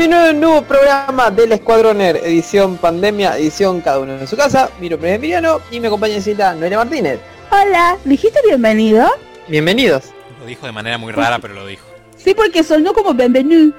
Bienvenido 0.00 0.28
a 0.28 0.30
un 0.30 0.40
nuevo 0.40 0.62
programa 0.62 1.30
del 1.30 1.52
Escuadroner, 1.52 2.16
edición 2.24 2.78
pandemia, 2.78 3.36
edición 3.36 3.82
cada 3.82 3.98
uno 3.98 4.14
en 4.16 4.26
su 4.26 4.34
casa. 4.34 4.70
Mi 4.80 4.88
nombre 4.88 5.10
es 5.10 5.16
Emiliano 5.16 5.60
y 5.70 5.78
me 5.78 5.88
acompaña 5.88 6.18
Cita 6.22 6.54
Noelia 6.54 6.78
Martínez. 6.78 7.20
Hola, 7.50 7.98
¿dijiste 8.06 8.40
bienvenido? 8.42 9.06
Bienvenidos. 9.46 10.04
Lo 10.38 10.46
dijo 10.46 10.64
de 10.64 10.72
manera 10.72 10.96
muy 10.96 11.12
rara, 11.12 11.38
pero 11.38 11.52
lo 11.52 11.66
dijo. 11.66 11.84
Sí, 12.16 12.32
porque 12.32 12.64
sonó 12.64 12.94
como 12.94 13.12
bienvenido. 13.12 13.74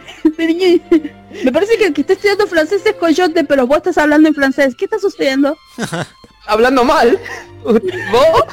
Me 1.44 1.52
parece 1.52 1.76
que 1.80 1.86
el 1.86 1.94
que 1.96 2.02
está 2.02 2.14
estudiando 2.14 2.46
francés 2.46 2.84
es 2.86 2.94
Coyote, 2.94 3.44
pero 3.44 3.66
vos 3.66 3.78
estás 3.78 3.98
hablando 3.98 4.30
en 4.30 4.36
francés. 4.36 4.76
¿Qué 4.76 4.86
está 4.86 5.00
sucediendo? 5.00 5.58
Hablando 6.48 6.84
mal. 6.84 7.20
¿Vos? 7.64 8.44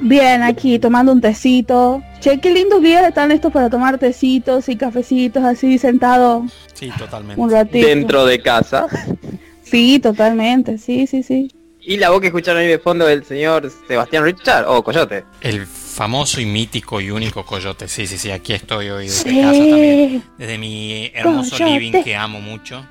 Bien, 0.00 0.42
aquí 0.42 0.78
tomando 0.78 1.12
un 1.12 1.20
tecito. 1.20 2.02
Che, 2.20 2.38
qué 2.40 2.50
lindos 2.52 2.80
días 2.82 3.06
están 3.06 3.32
estos 3.32 3.52
para 3.52 3.68
tomar 3.70 3.98
tecitos 3.98 4.68
y 4.68 4.76
cafecitos 4.76 5.42
así 5.42 5.78
sentado 5.78 6.44
Sí, 6.74 6.90
totalmente. 6.96 7.40
un 7.40 7.50
ratito. 7.50 7.86
Dentro 7.86 8.24
de 8.26 8.40
casa. 8.40 8.86
Sí, 9.62 9.98
totalmente. 9.98 10.78
Sí, 10.78 11.06
sí, 11.06 11.22
sí. 11.22 11.50
Y 11.82 11.96
la 11.96 12.10
voz 12.10 12.20
que 12.20 12.26
escucharon 12.26 12.60
ahí 12.60 12.68
de 12.68 12.78
fondo 12.78 13.06
del 13.06 13.24
señor 13.24 13.70
Sebastián 13.88 14.22
Richard 14.24 14.66
o 14.68 14.84
Coyote. 14.84 15.24
El 15.40 15.66
famoso 15.66 16.40
y 16.40 16.44
mítico 16.46 17.00
y 17.00 17.10
único 17.10 17.44
coyote. 17.44 17.88
Sí, 17.88 18.06
sí, 18.06 18.18
sí, 18.18 18.30
aquí 18.30 18.52
estoy 18.52 18.90
hoy 18.90 19.06
desde 19.06 19.40
casa 19.40 19.52
también. 19.58 20.22
Desde 20.38 20.58
mi 20.58 21.10
hermoso 21.14 21.56
Coyote. 21.56 21.80
living 21.80 22.02
que 22.04 22.14
amo 22.14 22.40
mucho. 22.40 22.84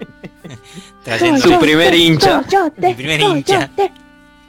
Trayendo, 1.04 1.40
Su 1.40 1.60
primer 1.60 1.94
hincha. 1.94 2.42
Coyote, 2.44 2.88
Mi 2.88 2.94
primer 2.96 3.22
hincha. 3.22 3.70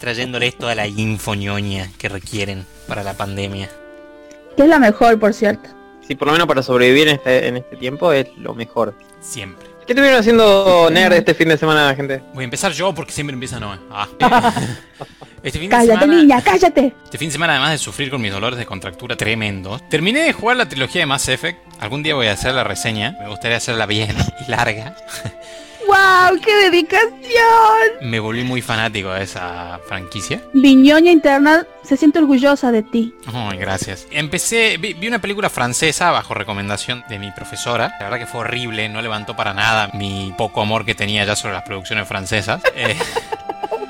Trayéndoles 0.01 0.57
toda 0.59 0.75
la 0.75 0.89
infoñoña 0.89 1.91
que 1.99 2.09
requieren 2.09 2.67
para 2.89 3.05
la 3.05 3.15
pandemia. 3.15 3.71
Que 4.57 4.65
es 4.65 4.69
la 4.69 4.81
mejor, 4.81 5.21
por 5.21 5.33
cierto. 5.33 5.69
Sí, 6.07 6.17
por 6.17 6.27
lo 6.27 6.33
menos 6.33 6.49
para 6.49 6.63
sobrevivir 6.63 7.07
en 7.07 7.15
este, 7.15 7.47
en 7.47 7.59
este 7.59 7.77
tiempo 7.77 8.13
es 8.13 8.27
lo 8.37 8.55
mejor. 8.55 8.95
Siempre. 9.21 9.69
¿Qué 9.87 9.93
estuvieron 9.93 10.19
haciendo 10.21 10.89
nerd 10.91 11.13
este 11.13 11.35
fin 11.35 11.49
de 11.49 11.59
semana, 11.59 11.95
gente? 11.95 12.23
Voy 12.35 12.43
a 12.43 12.45
empezar 12.45 12.73
yo 12.73 12.95
porque 12.95 13.13
siempre 13.13 13.35
empieza 13.35 13.61
Noé. 13.61 13.79
Ah. 13.91 14.09
Este 15.43 15.59
fin 15.59 15.71
de 15.71 15.77
Cállate, 15.77 16.01
semana, 16.01 16.21
niña, 16.21 16.43
cállate. 16.43 16.95
Este 17.03 17.17
fin 17.17 17.29
de 17.29 17.33
semana, 17.33 17.55
además 17.55 17.71
de 17.73 17.79
sufrir 17.79 18.11
con 18.11 18.21
mis 18.21 18.31
dolores 18.31 18.59
de 18.59 18.67
contractura 18.67 19.17
tremendos, 19.17 19.89
terminé 19.89 20.21
de 20.21 20.35
jugar 20.35 20.59
la 20.59 20.69
trilogía 20.69 21.01
de 21.01 21.07
Mass 21.07 21.29
Effect. 21.29 21.59
Algún 21.81 22.03
día 22.03 22.15
voy 22.15 22.27
a 22.27 22.33
hacer 22.33 22.53
la 22.53 22.63
reseña. 22.63 23.17
Me 23.19 23.29
gustaría 23.29 23.57
hacerla 23.57 23.87
bien 23.87 24.15
y 24.47 24.51
larga. 24.51 24.97
¡Wow! 25.91 26.41
¡Qué 26.41 26.55
dedicación! 26.71 27.11
Me 28.03 28.21
volví 28.21 28.45
muy 28.45 28.63
fanático 28.63 29.11
de 29.13 29.25
esa 29.25 29.81
franquicia. 29.89 30.41
Viñoña 30.55 31.11
interna 31.11 31.67
se 31.83 31.97
siente 31.97 32.21
orgullosa 32.21 32.71
de 32.71 32.85
ti. 32.85 33.13
Ay, 33.27 33.59
gracias. 33.59 34.07
Empecé, 34.13 34.77
vi, 34.77 34.95
vi 34.95 35.09
una 35.09 35.21
película 35.21 35.51
francesa 35.51 36.13
bajo 36.13 36.33
recomendación 36.35 37.03
de 37.09 37.19
mi 37.19 37.33
profesora. 37.33 37.93
La 37.99 38.05
verdad 38.05 38.21
que 38.21 38.27
fue 38.27 38.43
horrible, 38.43 38.89
no 38.89 39.03
levantó 39.03 39.35
para 39.35 39.53
nada 39.53 39.91
mi 39.93 40.33
poco 40.39 40.63
amor 40.63 40.85
que 40.85 40.95
tenía 40.95 41.25
ya 41.25 41.35
sobre 41.35 41.55
las 41.55 41.65
producciones 41.65 42.07
francesas. 42.07 42.63
Eh, 42.77 42.97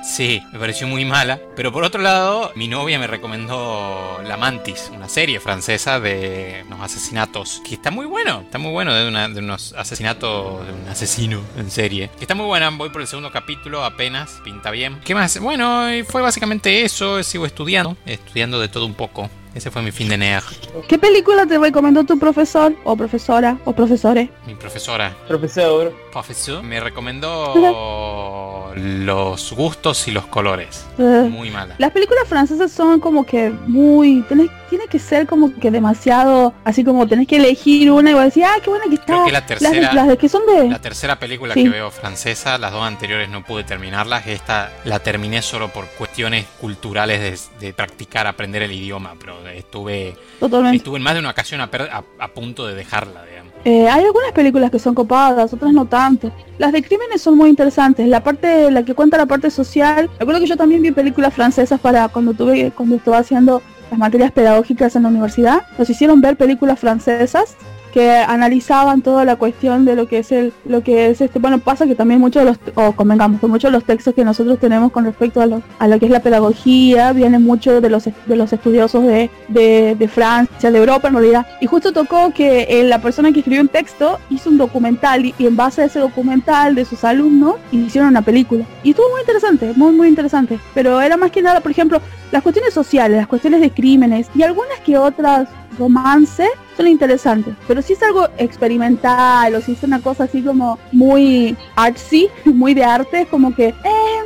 sí, 0.04 0.42
me 0.52 0.58
pareció 0.58 0.86
muy 0.86 1.04
mala. 1.04 1.38
Pero 1.56 1.72
por 1.72 1.84
otro 1.84 2.00
lado, 2.02 2.52
mi 2.54 2.68
novia 2.68 2.98
me 2.98 3.06
recomendó 3.06 4.20
La 4.24 4.36
Mantis, 4.36 4.90
una 4.94 5.08
serie 5.08 5.40
francesa 5.40 6.00
de 6.00 6.64
unos 6.66 6.80
asesinatos. 6.80 7.60
Que 7.66 7.74
está 7.74 7.90
muy 7.90 8.06
bueno, 8.06 8.40
está 8.40 8.58
muy 8.58 8.72
bueno, 8.72 8.94
de, 8.94 9.08
una- 9.08 9.28
de 9.28 9.40
unos 9.40 9.74
asesinatos 9.76 10.66
de 10.66 10.72
un 10.72 10.88
asesino 10.88 11.40
en 11.56 11.70
serie. 11.70 12.10
Que 12.16 12.24
está 12.24 12.34
muy 12.34 12.46
buena, 12.46 12.70
voy 12.70 12.90
por 12.90 13.00
el 13.00 13.06
segundo 13.06 13.30
capítulo 13.30 13.84
apenas, 13.84 14.40
pinta 14.44 14.70
bien. 14.70 15.00
¿Qué 15.04 15.14
más? 15.14 15.38
Bueno, 15.40 15.86
fue 16.08 16.22
básicamente 16.22 16.82
eso, 16.84 17.22
sigo 17.22 17.46
estudiando, 17.46 17.96
estudiando 18.06 18.58
de 18.60 18.68
todo 18.68 18.86
un 18.86 18.94
poco. 18.94 19.28
Ese 19.52 19.72
fue 19.72 19.82
mi 19.82 19.90
fin 19.90 20.08
de 20.08 20.16
NEAG. 20.16 20.44
¿Qué 20.86 20.96
película 20.96 21.44
te 21.44 21.58
recomendó 21.58 22.04
tu 22.04 22.16
profesor 22.20 22.72
o 22.84 22.96
profesora 22.96 23.58
o 23.64 23.72
profesores? 23.72 24.30
Mi 24.46 24.54
profesora, 24.54 25.12
Profesor. 25.26 25.92
profesor, 26.12 26.62
me 26.62 26.78
recomendó 26.78 27.52
los 28.76 29.52
gustos 29.52 30.06
y 30.08 30.10
los 30.10 30.26
colores. 30.26 30.86
Eh, 30.98 31.28
Muy 31.30 31.50
mala. 31.50 31.74
las 31.78 31.90
películas 31.92 32.24
francesas 32.28 32.70
son 32.72 33.00
como 33.00 33.24
que 33.24 33.50
muy... 33.66 34.22
tenés- 34.28 34.50
tiene 34.68 34.86
que 34.86 34.98
ser 35.00 35.26
como 35.26 35.52
que 35.58 35.70
demasiado... 35.70 36.54
Así 36.64 36.84
como 36.84 37.06
tenés 37.08 37.26
que 37.26 37.36
elegir 37.36 37.90
una 37.90 38.10
y 38.10 38.14
vas 38.14 38.22
a 38.22 38.24
decir, 38.26 38.44
ah, 38.44 38.54
qué 38.62 38.70
buena 38.70 38.84
que 38.88 38.94
está. 38.94 39.06
Creo 39.14 39.24
que 39.24 39.32
la 39.32 39.40
las, 39.40 39.48
de, 39.48 39.54
tercera- 39.56 39.92
las 39.92 40.08
de 40.08 40.16
que 40.18 40.28
son 40.28 40.42
de... 40.46 40.68
La 40.68 40.78
tercera 40.80 41.18
película 41.18 41.54
Sí. 41.54 41.64
que 41.64 41.68
veo 41.70 41.90
francesa, 41.90 42.56
las 42.58 42.70
dos 42.72 42.84
anteriores 42.84 43.28
no 43.28 43.44
pude 43.44 43.64
terminarlas. 43.64 44.26
Esta 44.28 44.70
la 44.84 45.00
terminé 45.00 45.42
solo 45.42 45.68
por 45.68 45.86
cuestiones 45.98 46.46
culturales 46.60 47.50
de, 47.58 47.66
de 47.66 47.72
practicar, 47.72 48.26
aprender 48.28 48.62
el 48.62 48.70
idioma. 48.72 49.14
Pero 49.18 49.46
estuve, 49.48 50.16
Totalmente. 50.38 50.76
estuve 50.76 50.98
en 50.98 51.02
más 51.02 51.14
de 51.14 51.20
una 51.20 51.30
ocasión 51.30 51.60
a, 51.60 51.70
per- 51.70 51.90
a- 51.90 52.04
a 52.18 52.28
punto 52.28 52.66
de 52.66 52.74
dejarla, 52.76 53.24
digamos. 53.24 53.49
Eh, 53.64 53.88
hay 53.88 54.04
algunas 54.04 54.32
películas 54.32 54.70
que 54.70 54.78
son 54.78 54.94
copadas, 54.94 55.52
otras 55.52 55.72
no 55.72 55.84
tanto. 55.84 56.32
Las 56.58 56.72
de 56.72 56.82
crímenes 56.82 57.20
son 57.20 57.36
muy 57.36 57.50
interesantes. 57.50 58.06
La 58.08 58.22
parte, 58.22 58.70
la 58.70 58.84
que 58.84 58.94
cuenta 58.94 59.18
la 59.18 59.26
parte 59.26 59.50
social. 59.50 60.08
Recuerdo 60.18 60.40
que 60.40 60.46
yo 60.46 60.56
también 60.56 60.82
vi 60.82 60.92
películas 60.92 61.34
francesas 61.34 61.78
para 61.80 62.08
cuando 62.08 62.32
tuve, 62.32 62.70
cuando 62.70 62.96
estaba 62.96 63.18
haciendo 63.18 63.62
las 63.90 63.98
materias 63.98 64.32
pedagógicas 64.32 64.96
en 64.96 65.02
la 65.02 65.08
universidad. 65.08 65.62
Nos 65.78 65.90
hicieron 65.90 66.20
ver 66.20 66.36
películas 66.36 66.78
francesas 66.78 67.56
que 67.92 68.10
analizaban 68.10 69.02
toda 69.02 69.24
la 69.24 69.36
cuestión 69.36 69.84
de 69.84 69.96
lo 69.96 70.06
que 70.06 70.18
es 70.18 70.32
el, 70.32 70.52
lo 70.64 70.82
que 70.82 71.10
es 71.10 71.20
este, 71.20 71.38
bueno, 71.38 71.58
pasa 71.58 71.86
que 71.86 71.94
también 71.94 72.20
muchos 72.20 72.44
de 72.44 72.50
los, 72.50 72.58
o 72.74 72.92
convengamos, 72.92 73.40
que 73.40 73.46
muchos 73.46 73.70
de 73.70 73.76
los 73.76 73.84
textos 73.84 74.14
que 74.14 74.24
nosotros 74.24 74.58
tenemos 74.58 74.92
con 74.92 75.04
respecto 75.04 75.40
a 75.40 75.46
lo, 75.46 75.62
a 75.78 75.88
lo 75.88 75.98
que 75.98 76.06
es 76.06 76.10
la 76.10 76.20
pedagogía, 76.20 77.12
vienen 77.12 77.42
mucho 77.42 77.80
de 77.80 77.90
los, 77.90 78.04
de 78.04 78.36
los 78.36 78.52
estudiosos 78.52 79.04
de, 79.04 79.30
de, 79.48 79.96
de 79.98 80.08
Francia, 80.08 80.70
de 80.70 80.78
Europa 80.78 81.08
en 81.08 81.14
realidad. 81.14 81.46
Y 81.60 81.66
justo 81.66 81.92
tocó 81.92 82.32
que 82.32 82.66
eh, 82.68 82.84
la 82.84 83.00
persona 83.00 83.32
que 83.32 83.40
escribió 83.40 83.60
un 83.60 83.68
texto 83.68 84.18
hizo 84.30 84.50
un 84.50 84.58
documental 84.58 85.26
y, 85.26 85.34
y 85.38 85.46
en 85.46 85.56
base 85.56 85.82
a 85.82 85.84
ese 85.86 85.98
documental 85.98 86.74
de 86.74 86.84
sus 86.84 87.04
alumnos 87.04 87.56
hicieron 87.72 88.10
una 88.10 88.22
película. 88.22 88.64
Y 88.82 88.90
estuvo 88.90 89.08
muy 89.10 89.20
interesante, 89.20 89.72
muy 89.76 89.92
muy 89.92 90.08
interesante. 90.08 90.58
Pero 90.74 91.00
era 91.00 91.16
más 91.16 91.30
que 91.30 91.42
nada, 91.42 91.60
por 91.60 91.70
ejemplo, 91.70 92.00
las 92.30 92.42
cuestiones 92.42 92.72
sociales, 92.74 93.16
las 93.16 93.26
cuestiones 93.26 93.60
de 93.60 93.70
crímenes 93.70 94.28
y 94.34 94.42
algunas 94.42 94.78
que 94.80 94.96
otras 94.96 95.48
romance 95.78 96.46
son 96.80 96.88
interesantes. 96.88 97.54
Pero 97.68 97.82
si 97.82 97.92
es 97.92 98.02
algo 98.02 98.28
experimental 98.38 99.54
o 99.54 99.60
si 99.60 99.72
es 99.72 99.82
una 99.82 100.00
cosa 100.00 100.24
así 100.24 100.42
como 100.42 100.78
muy 100.92 101.56
artsy, 101.76 102.28
muy 102.44 102.74
de 102.74 102.84
arte, 102.84 103.22
es 103.22 103.28
como 103.28 103.54
que... 103.54 103.68
Eh, 103.68 103.74
eh, 103.84 104.22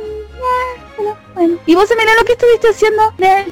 bueno, 0.97 1.17
bueno. 1.33 1.57
¿Y 1.65 1.75
vos, 1.75 1.89
Emiliano, 1.91 2.21
qué 2.25 2.33
estuviste 2.33 2.69
haciendo? 2.69 3.01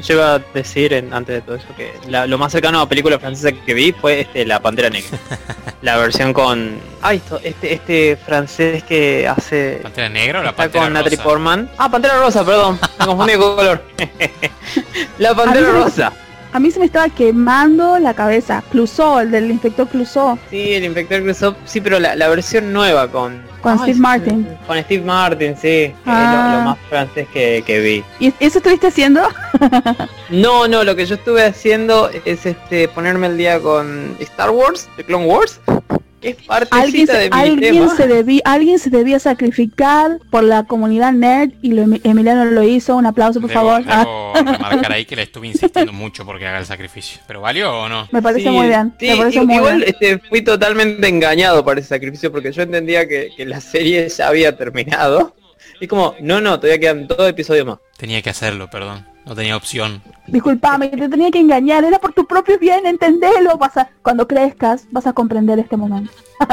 Yo 0.01 0.13
iba 0.15 0.35
a 0.35 0.39
decir 0.53 0.93
en- 0.93 1.13
antes 1.13 1.35
de 1.35 1.41
todo 1.41 1.55
eso 1.57 1.65
que 1.75 1.91
la- 2.07 2.25
lo 2.27 2.37
más 2.37 2.51
cercano 2.53 2.79
a 2.79 2.87
película 2.87 3.19
francesa 3.19 3.51
que 3.51 3.73
vi 3.73 3.91
fue 3.91 4.21
este 4.21 4.45
La 4.45 4.61
Pantera 4.61 4.89
Negra. 4.89 5.17
la 5.81 5.97
versión 5.97 6.31
con... 6.31 6.79
Ay, 7.01 7.17
esto, 7.17 7.39
este, 7.43 7.73
este 7.73 8.15
francés 8.25 8.83
que 8.83 9.27
hace... 9.27 9.79
¿Pantera 9.83 10.07
negra 10.07 10.39
o 10.39 10.43
la 10.43 10.55
pantera 10.55 10.85
con 10.85 10.93
Natalie 10.93 11.17
rosa? 11.17 11.23
Portman. 11.29 11.69
Ah, 11.77 11.89
Pantera 11.91 12.17
Rosa, 12.19 12.45
perdón. 12.45 12.79
Me 12.99 13.05
confundí 13.05 13.33
con 13.33 13.55
color. 13.57 13.83
la 15.17 15.35
Pantera 15.35 15.69
Rosa. 15.71 16.13
A 16.53 16.59
mí 16.59 16.71
se 16.71 16.79
me 16.79 16.85
estaba 16.85 17.09
quemando 17.09 17.97
la 17.99 18.13
cabeza. 18.13 18.63
Clouseau, 18.71 19.19
el 19.19 19.31
del 19.31 19.49
inspector 19.51 19.87
Clouseau. 19.87 20.37
Sí, 20.49 20.73
el 20.73 20.85
Inspector 20.85 21.21
Clouseau. 21.23 21.55
Sí, 21.65 21.81
pero 21.81 21.99
la, 21.99 22.15
la 22.15 22.27
versión 22.29 22.71
nueva 22.71 23.07
con... 23.09 23.41
Con 23.61 23.79
Steve 23.79 23.97
Martin. 23.99 24.47
Con 24.67 24.77
Steve 24.83 25.03
Martin, 25.03 25.55
sí. 25.59 25.67
es 25.67 25.93
Ah. 26.05 26.51
lo, 26.53 26.59
lo 26.59 26.65
más 26.65 26.77
francés 26.89 27.27
que, 27.33 27.63
que 27.65 27.79
vi. 27.79 28.03
¿Y 28.19 28.33
eso 28.39 28.59
estuviste 28.59 28.87
haciendo? 28.87 29.21
No, 30.29 30.67
no, 30.67 30.83
lo 30.83 30.95
que 30.95 31.05
yo 31.05 31.15
estuve 31.15 31.45
haciendo 31.45 32.09
es 32.25 32.45
este 32.45 32.87
ponerme 32.87 33.27
el 33.27 33.37
día 33.37 33.59
con 33.59 34.15
Star 34.19 34.49
Wars, 34.49 34.89
de 34.97 35.03
Clone 35.03 35.25
Wars. 35.25 35.59
Es 36.23 36.37
Alguien 36.71 37.07
se, 37.07 37.13
de 37.17 37.29
mi 37.29 37.37
alguien, 37.37 37.59
tema. 37.75 37.95
se 37.95 38.07
debí- 38.07 38.41
alguien 38.45 38.79
se 38.79 38.89
debía 38.89 39.19
sacrificar 39.19 40.19
por 40.29 40.43
la 40.43 40.63
comunidad 40.63 41.11
nerd 41.13 41.51
y 41.61 41.73
lo- 41.73 41.83
Emiliano 42.03 42.45
lo 42.45 42.63
hizo. 42.63 42.95
Un 42.95 43.05
aplauso, 43.05 43.39
por 43.41 43.49
Debo, 43.49 43.61
favor. 43.61 43.83
Ah, 43.87 44.33
debo 44.35 44.51
remarcar 44.51 44.91
ahí 44.93 45.05
que 45.05 45.15
le 45.15 45.23
estuve 45.23 45.47
insistiendo 45.47 45.91
mucho 45.93 46.25
porque 46.25 46.47
haga 46.47 46.59
el 46.59 46.65
sacrificio. 46.65 47.21
¿Pero 47.27 47.41
valió 47.41 47.71
o 47.73 47.89
no? 47.89 48.07
me 48.11 48.21
parece 48.21 48.43
Sí, 48.43 48.49
muy 48.49 48.67
bien. 48.67 48.93
sí, 48.99 49.07
me 49.09 49.17
parece 49.17 49.39
i- 49.41 49.45
muy 49.45 49.55
igual 49.55 49.77
bien. 49.77 49.89
este, 49.89 50.19
fui 50.29 50.41
totalmente 50.41 51.07
engañado 51.07 51.63
por 51.63 51.77
ese 51.77 51.89
sacrificio 51.89 52.31
porque 52.31 52.51
yo 52.51 52.61
entendía 52.63 53.07
que, 53.07 53.29
que 53.35 53.45
la 53.45 53.59
serie 53.61 54.07
ya 54.09 54.27
había 54.29 54.55
terminado. 54.57 55.35
Y 55.79 55.87
como, 55.87 56.15
no, 56.21 56.39
no, 56.39 56.59
todavía 56.59 56.79
quedan 56.79 57.07
dos 57.07 57.27
episodios 57.27 57.65
más. 57.65 57.77
Tenía 57.97 58.21
que 58.21 58.29
hacerlo, 58.29 58.69
perdón. 58.69 59.05
No 59.25 59.35
tenía 59.35 59.55
opción. 59.55 60.01
Disculpame, 60.27 60.89
te 60.89 61.07
tenía 61.09 61.31
que 61.31 61.39
engañar. 61.39 61.83
Era 61.85 61.97
por 61.99 62.13
tu 62.13 62.25
propio 62.25 62.57
bien, 62.59 62.85
entendelo. 62.85 63.57
Vas 63.57 63.77
a, 63.77 63.89
cuando 64.01 64.27
crezcas, 64.27 64.85
vas 64.91 65.07
a 65.07 65.13
comprender 65.13 65.59
este 65.59 65.77
momento. 65.77 66.11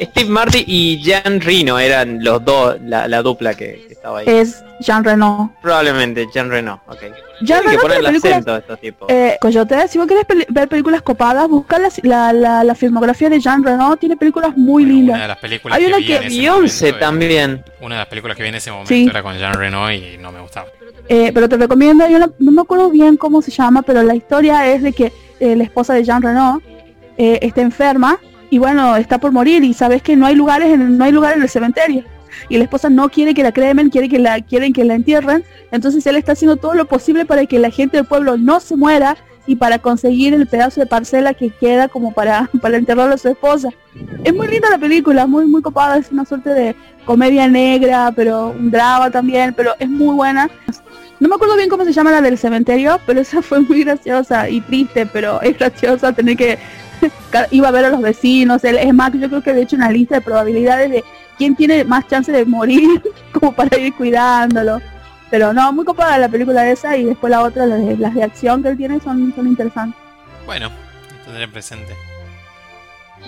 Steve 0.00 0.28
Martin 0.28 0.64
y 0.66 1.00
Jan 1.04 1.40
Reno 1.40 1.78
eran 1.78 2.24
los 2.24 2.42
dos, 2.44 2.76
la, 2.80 3.06
la 3.06 3.22
dupla 3.22 3.54
que, 3.54 3.84
que 3.86 3.92
estaba 3.92 4.20
ahí. 4.20 4.24
Es 4.26 4.64
Jean 4.80 5.04
Reno. 5.04 5.54
Probablemente 5.60 6.26
Jan 6.32 6.50
Reno, 6.50 6.80
ok. 6.88 6.98
Jean 7.42 7.62
que 7.62 7.68
Reno 7.68 7.82
poner 7.82 7.98
tiene 7.98 8.08
el 8.08 8.16
acento 8.16 8.54
a 8.54 8.58
estos 8.58 8.80
tipos. 8.80 9.08
Eh, 9.10 9.36
Coyote, 9.40 9.86
si 9.88 9.98
vos 9.98 10.06
querés 10.08 10.24
peli- 10.24 10.46
ver 10.48 10.66
películas 10.68 11.02
copadas, 11.02 11.46
busca 11.46 11.78
la, 11.78 11.88
la, 12.02 12.32
la, 12.32 12.64
la 12.64 12.74
filmografía 12.74 13.28
de 13.28 13.38
Jean 13.38 13.62
Reno. 13.62 13.96
Tiene 13.98 14.16
películas 14.16 14.56
muy 14.56 14.84
Bueno, 14.84 14.96
lindas. 14.96 15.14
Una 15.16 15.22
de 15.24 15.28
las 15.28 15.38
películas 15.38 15.76
Hay 15.76 15.82
que 15.84 15.88
una 15.88 15.96
vi 15.98 16.06
que- 16.06 16.16
en 16.16 16.22
ese 16.24 16.50
momento 16.50 16.86
era- 16.86 16.98
también. 16.98 17.64
Una 17.82 17.94
de 17.96 17.98
las 18.00 18.08
películas 18.08 18.36
que 18.36 18.42
vi 18.42 18.48
en 18.48 18.54
ese 18.56 18.70
momento 18.70 18.88
Sí. 18.88 19.06
era 19.08 19.22
con 19.22 19.36
Jean 19.38 19.54
Reno 19.54 19.92
y 19.92 20.16
no 20.18 20.32
me 20.32 20.40
gustaba. 20.40 20.66
Eh, 21.08 21.30
pero 21.34 21.48
te 21.48 21.56
recomiendo, 21.56 22.08
yo 22.08 22.18
no, 22.18 22.32
no 22.38 22.52
me 22.52 22.62
acuerdo 22.62 22.90
bien 22.90 23.16
cómo 23.16 23.42
se 23.42 23.50
llama, 23.50 23.82
pero 23.82 24.02
la 24.02 24.14
historia 24.14 24.72
es 24.72 24.82
de 24.82 24.92
que 24.92 25.12
eh, 25.40 25.56
la 25.56 25.64
esposa 25.64 25.94
de 25.94 26.04
Jean 26.04 26.22
Reno 26.22 26.62
eh, 27.16 27.40
está 27.42 27.62
enferma 27.62 28.18
y 28.48 28.58
bueno, 28.58 28.96
está 28.96 29.18
por 29.18 29.32
morir 29.32 29.64
y 29.64 29.74
sabes 29.74 30.02
que 30.02 30.14
no 30.14 30.26
hay 30.26 30.34
lugares 30.34 30.72
en, 30.72 30.96
no 30.96 31.04
hay 31.04 31.12
lugar 31.12 31.36
en 31.36 31.42
el 31.42 31.48
cementerio. 31.48 32.04
Y 32.48 32.56
la 32.56 32.64
esposa 32.64 32.88
no 32.88 33.08
quiere 33.08 33.34
que 33.34 33.42
la 33.42 33.52
cremen, 33.52 33.90
quiere 33.90 34.08
que 34.08 34.18
la 34.18 34.40
quieren 34.40 34.72
que 34.72 34.84
la 34.84 34.94
entierren, 34.94 35.44
entonces 35.70 36.06
él 36.06 36.16
está 36.16 36.32
haciendo 36.32 36.56
todo 36.56 36.74
lo 36.74 36.86
posible 36.86 37.24
para 37.24 37.46
que 37.46 37.58
la 37.58 37.70
gente 37.70 37.96
del 37.96 38.06
pueblo 38.06 38.36
no 38.36 38.60
se 38.60 38.76
muera 38.76 39.16
y 39.46 39.56
para 39.56 39.78
conseguir 39.78 40.34
el 40.34 40.46
pedazo 40.46 40.80
de 40.80 40.86
parcela 40.86 41.34
que 41.34 41.50
queda 41.50 41.88
como 41.88 42.12
para, 42.12 42.48
para 42.60 42.76
enterrarlo 42.76 43.14
a 43.14 43.18
su 43.18 43.28
esposa. 43.28 43.70
Es 44.24 44.34
muy 44.34 44.48
linda 44.48 44.70
la 44.70 44.78
película, 44.78 45.26
muy 45.26 45.46
muy 45.46 45.62
copada, 45.62 45.98
es 45.98 46.10
una 46.10 46.24
suerte 46.24 46.50
de 46.50 46.76
comedia 47.04 47.48
negra, 47.48 48.12
pero 48.14 48.50
un 48.50 48.70
drama 48.70 49.10
también, 49.10 49.52
pero 49.54 49.72
es 49.78 49.88
muy 49.88 50.14
buena. 50.14 50.48
No 51.20 51.28
me 51.28 51.34
acuerdo 51.36 51.56
bien 51.56 51.68
cómo 51.68 51.84
se 51.84 51.92
llama 51.92 52.10
la 52.10 52.20
del 52.20 52.38
cementerio, 52.38 52.98
pero 53.06 53.20
esa 53.20 53.42
fue 53.42 53.60
muy 53.60 53.84
graciosa 53.84 54.48
y 54.48 54.60
triste, 54.60 55.06
pero 55.06 55.40
es 55.42 55.58
graciosa 55.58 56.12
tener 56.12 56.36
que 56.36 56.58
iba 57.50 57.68
a 57.68 57.72
ver 57.72 57.84
a 57.84 57.90
los 57.90 58.00
vecinos, 58.00 58.64
es 58.64 58.94
más, 58.94 59.12
yo 59.12 59.28
creo 59.28 59.42
que 59.42 59.52
de 59.52 59.62
hecho 59.62 59.76
una 59.76 59.90
lista 59.90 60.16
de 60.16 60.20
probabilidades 60.20 60.90
de 60.90 61.04
quién 61.38 61.56
tiene 61.56 61.84
más 61.84 62.06
chance 62.06 62.30
de 62.30 62.44
morir 62.44 63.02
como 63.32 63.52
para 63.52 63.78
ir 63.78 63.92
cuidándolo. 63.94 64.80
Pero 65.32 65.54
no, 65.54 65.72
muy 65.72 65.86
copada 65.86 66.18
la 66.18 66.28
película 66.28 66.70
esa 66.70 66.94
y 66.94 67.04
después 67.04 67.30
la 67.30 67.40
otra, 67.40 67.64
las 67.64 67.80
de, 67.80 67.96
las 67.96 68.14
de 68.14 68.22
acción 68.22 68.62
que 68.62 68.68
él 68.68 68.76
tiene 68.76 69.00
son, 69.00 69.32
son 69.34 69.46
interesantes. 69.46 69.98
Bueno, 70.44 70.70
tendré 71.24 71.48
presente. 71.48 71.96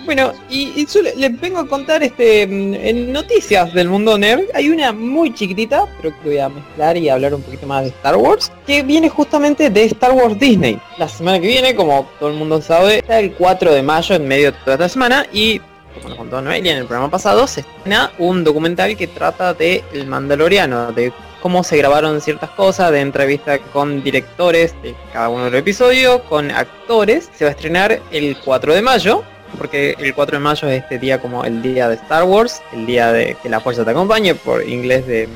Bueno, 0.05 0.31
y, 0.47 0.85
yo 0.85 1.01
le, 1.01 1.29
vengo 1.29 1.57
a 1.57 1.67
contar 1.67 2.03
este 2.03 2.43
en 2.43 3.11
noticias 3.11 3.73
del 3.73 3.89
mundo 3.89 4.19
nerd. 4.19 4.43
Hay 4.53 4.69
una 4.69 4.91
muy 4.91 5.33
chiquitita, 5.33 5.87
pero 5.97 6.15
que 6.21 6.29
voy 6.29 6.37
a 6.37 6.47
mezclar 6.47 6.95
y 6.95 7.09
hablar 7.09 7.33
un 7.33 7.41
poquito 7.41 7.65
más 7.65 7.81
de 7.81 7.89
Star 7.89 8.17
Wars, 8.17 8.51
que 8.67 8.83
viene 8.83 9.09
justamente 9.09 9.71
de 9.71 9.85
Star 9.85 10.11
Wars 10.11 10.37
Disney. 10.37 10.79
La 10.99 11.07
semana 11.07 11.39
que 11.39 11.47
viene, 11.47 11.73
como 11.73 12.07
todo 12.19 12.29
el 12.29 12.35
mundo 12.35 12.61
sabe, 12.61 12.99
está 12.99 13.19
el 13.19 13.33
4 13.33 13.73
de 13.73 13.81
mayo 13.81 14.13
en 14.13 14.27
medio 14.27 14.51
de 14.51 14.57
toda 14.59 14.73
esta 14.75 14.89
semana 14.89 15.25
y 15.33 15.59
como 15.95 16.09
nos 16.09 16.17
contó 16.17 16.41
Noelia 16.41 16.73
en 16.73 16.79
el 16.79 16.85
programa 16.85 17.09
pasado, 17.09 17.47
se 17.47 17.61
estrena 17.61 18.11
un 18.19 18.43
documental 18.43 18.95
que 18.95 19.07
trata 19.07 19.53
de 19.53 19.83
El 19.93 20.05
Mandaloriano, 20.07 20.91
de 20.91 21.11
cómo 21.45 21.63
se 21.63 21.77
grabaron 21.77 22.21
ciertas 22.21 22.49
cosas, 22.49 22.89
de 22.91 23.01
entrevista 23.01 23.59
con 23.59 24.03
directores 24.03 24.73
de 24.81 24.95
cada 25.13 25.29
uno 25.29 25.43
de 25.43 25.51
los 25.51 25.59
episodios, 25.59 26.23
con 26.23 26.49
actores. 26.49 27.29
Se 27.35 27.45
va 27.45 27.49
a 27.49 27.51
estrenar 27.51 28.01
el 28.09 28.35
4 28.43 28.73
de 28.73 28.81
mayo, 28.81 29.23
porque 29.55 29.95
el 29.99 30.15
4 30.15 30.37
de 30.37 30.43
mayo 30.43 30.67
es 30.67 30.81
este 30.81 30.97
día 30.97 31.21
como 31.21 31.45
el 31.45 31.61
día 31.61 31.87
de 31.87 31.97
Star 31.97 32.23
Wars, 32.23 32.63
el 32.73 32.87
día 32.87 33.11
de 33.11 33.37
que 33.43 33.49
la 33.49 33.59
fuerza 33.59 33.85
te 33.85 33.91
acompañe, 33.91 34.33
por 34.33 34.67
inglés 34.67 35.05
de 35.05 35.29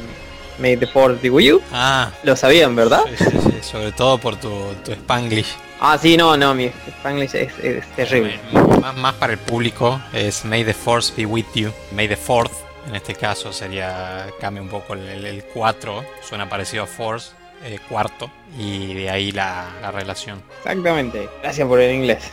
May 0.58 0.78
the 0.78 0.88
Force 0.88 1.20
be 1.22 1.30
with 1.30 1.46
you. 1.46 1.62
Ah. 1.72 2.10
Lo 2.24 2.36
sabían, 2.36 2.76
¿verdad? 2.76 3.04
Sí, 3.16 3.26
sí, 3.26 3.38
sí, 3.44 3.58
sobre 3.62 3.92
todo 3.92 4.18
por 4.18 4.36
tu, 4.36 4.50
tu 4.84 4.94
Spanglish. 4.94 5.58
Ah, 5.80 5.96
sí, 6.02 6.18
no, 6.18 6.36
no, 6.36 6.56
mi 6.56 6.72
Spanglish 6.88 7.36
es, 7.36 7.54
es 7.60 7.86
terrible. 7.96 8.40
Más, 8.82 8.98
más 8.98 9.14
para 9.14 9.34
el 9.34 9.40
público 9.40 10.02
es 10.12 10.44
May 10.44 10.64
the 10.64 10.74
Force 10.74 11.14
be 11.16 11.28
with 11.28 11.46
you. 11.54 11.72
May 11.92 12.08
the 12.08 12.18
Fourth, 12.18 12.68
en 12.90 12.96
este 12.96 13.16
caso 13.16 13.54
sería, 13.54 14.28
cambia 14.42 14.62
un 14.62 14.70
poco 14.70 14.94
el, 14.94 15.26
el 15.26 15.44
4, 15.46 16.04
suena 16.28 16.50
parecido 16.50 16.84
a 16.84 16.88
Force, 16.88 17.32
eh, 17.64 17.78
cuarto, 17.90 18.32
y 18.58 18.94
de 18.94 19.10
ahí 19.10 19.32
la, 19.32 19.68
la 19.82 19.92
relación. 19.92 20.42
Exactamente, 20.60 21.30
gracias 21.42 21.68
por 21.68 21.80
el 21.82 21.94
inglés. 21.94 22.30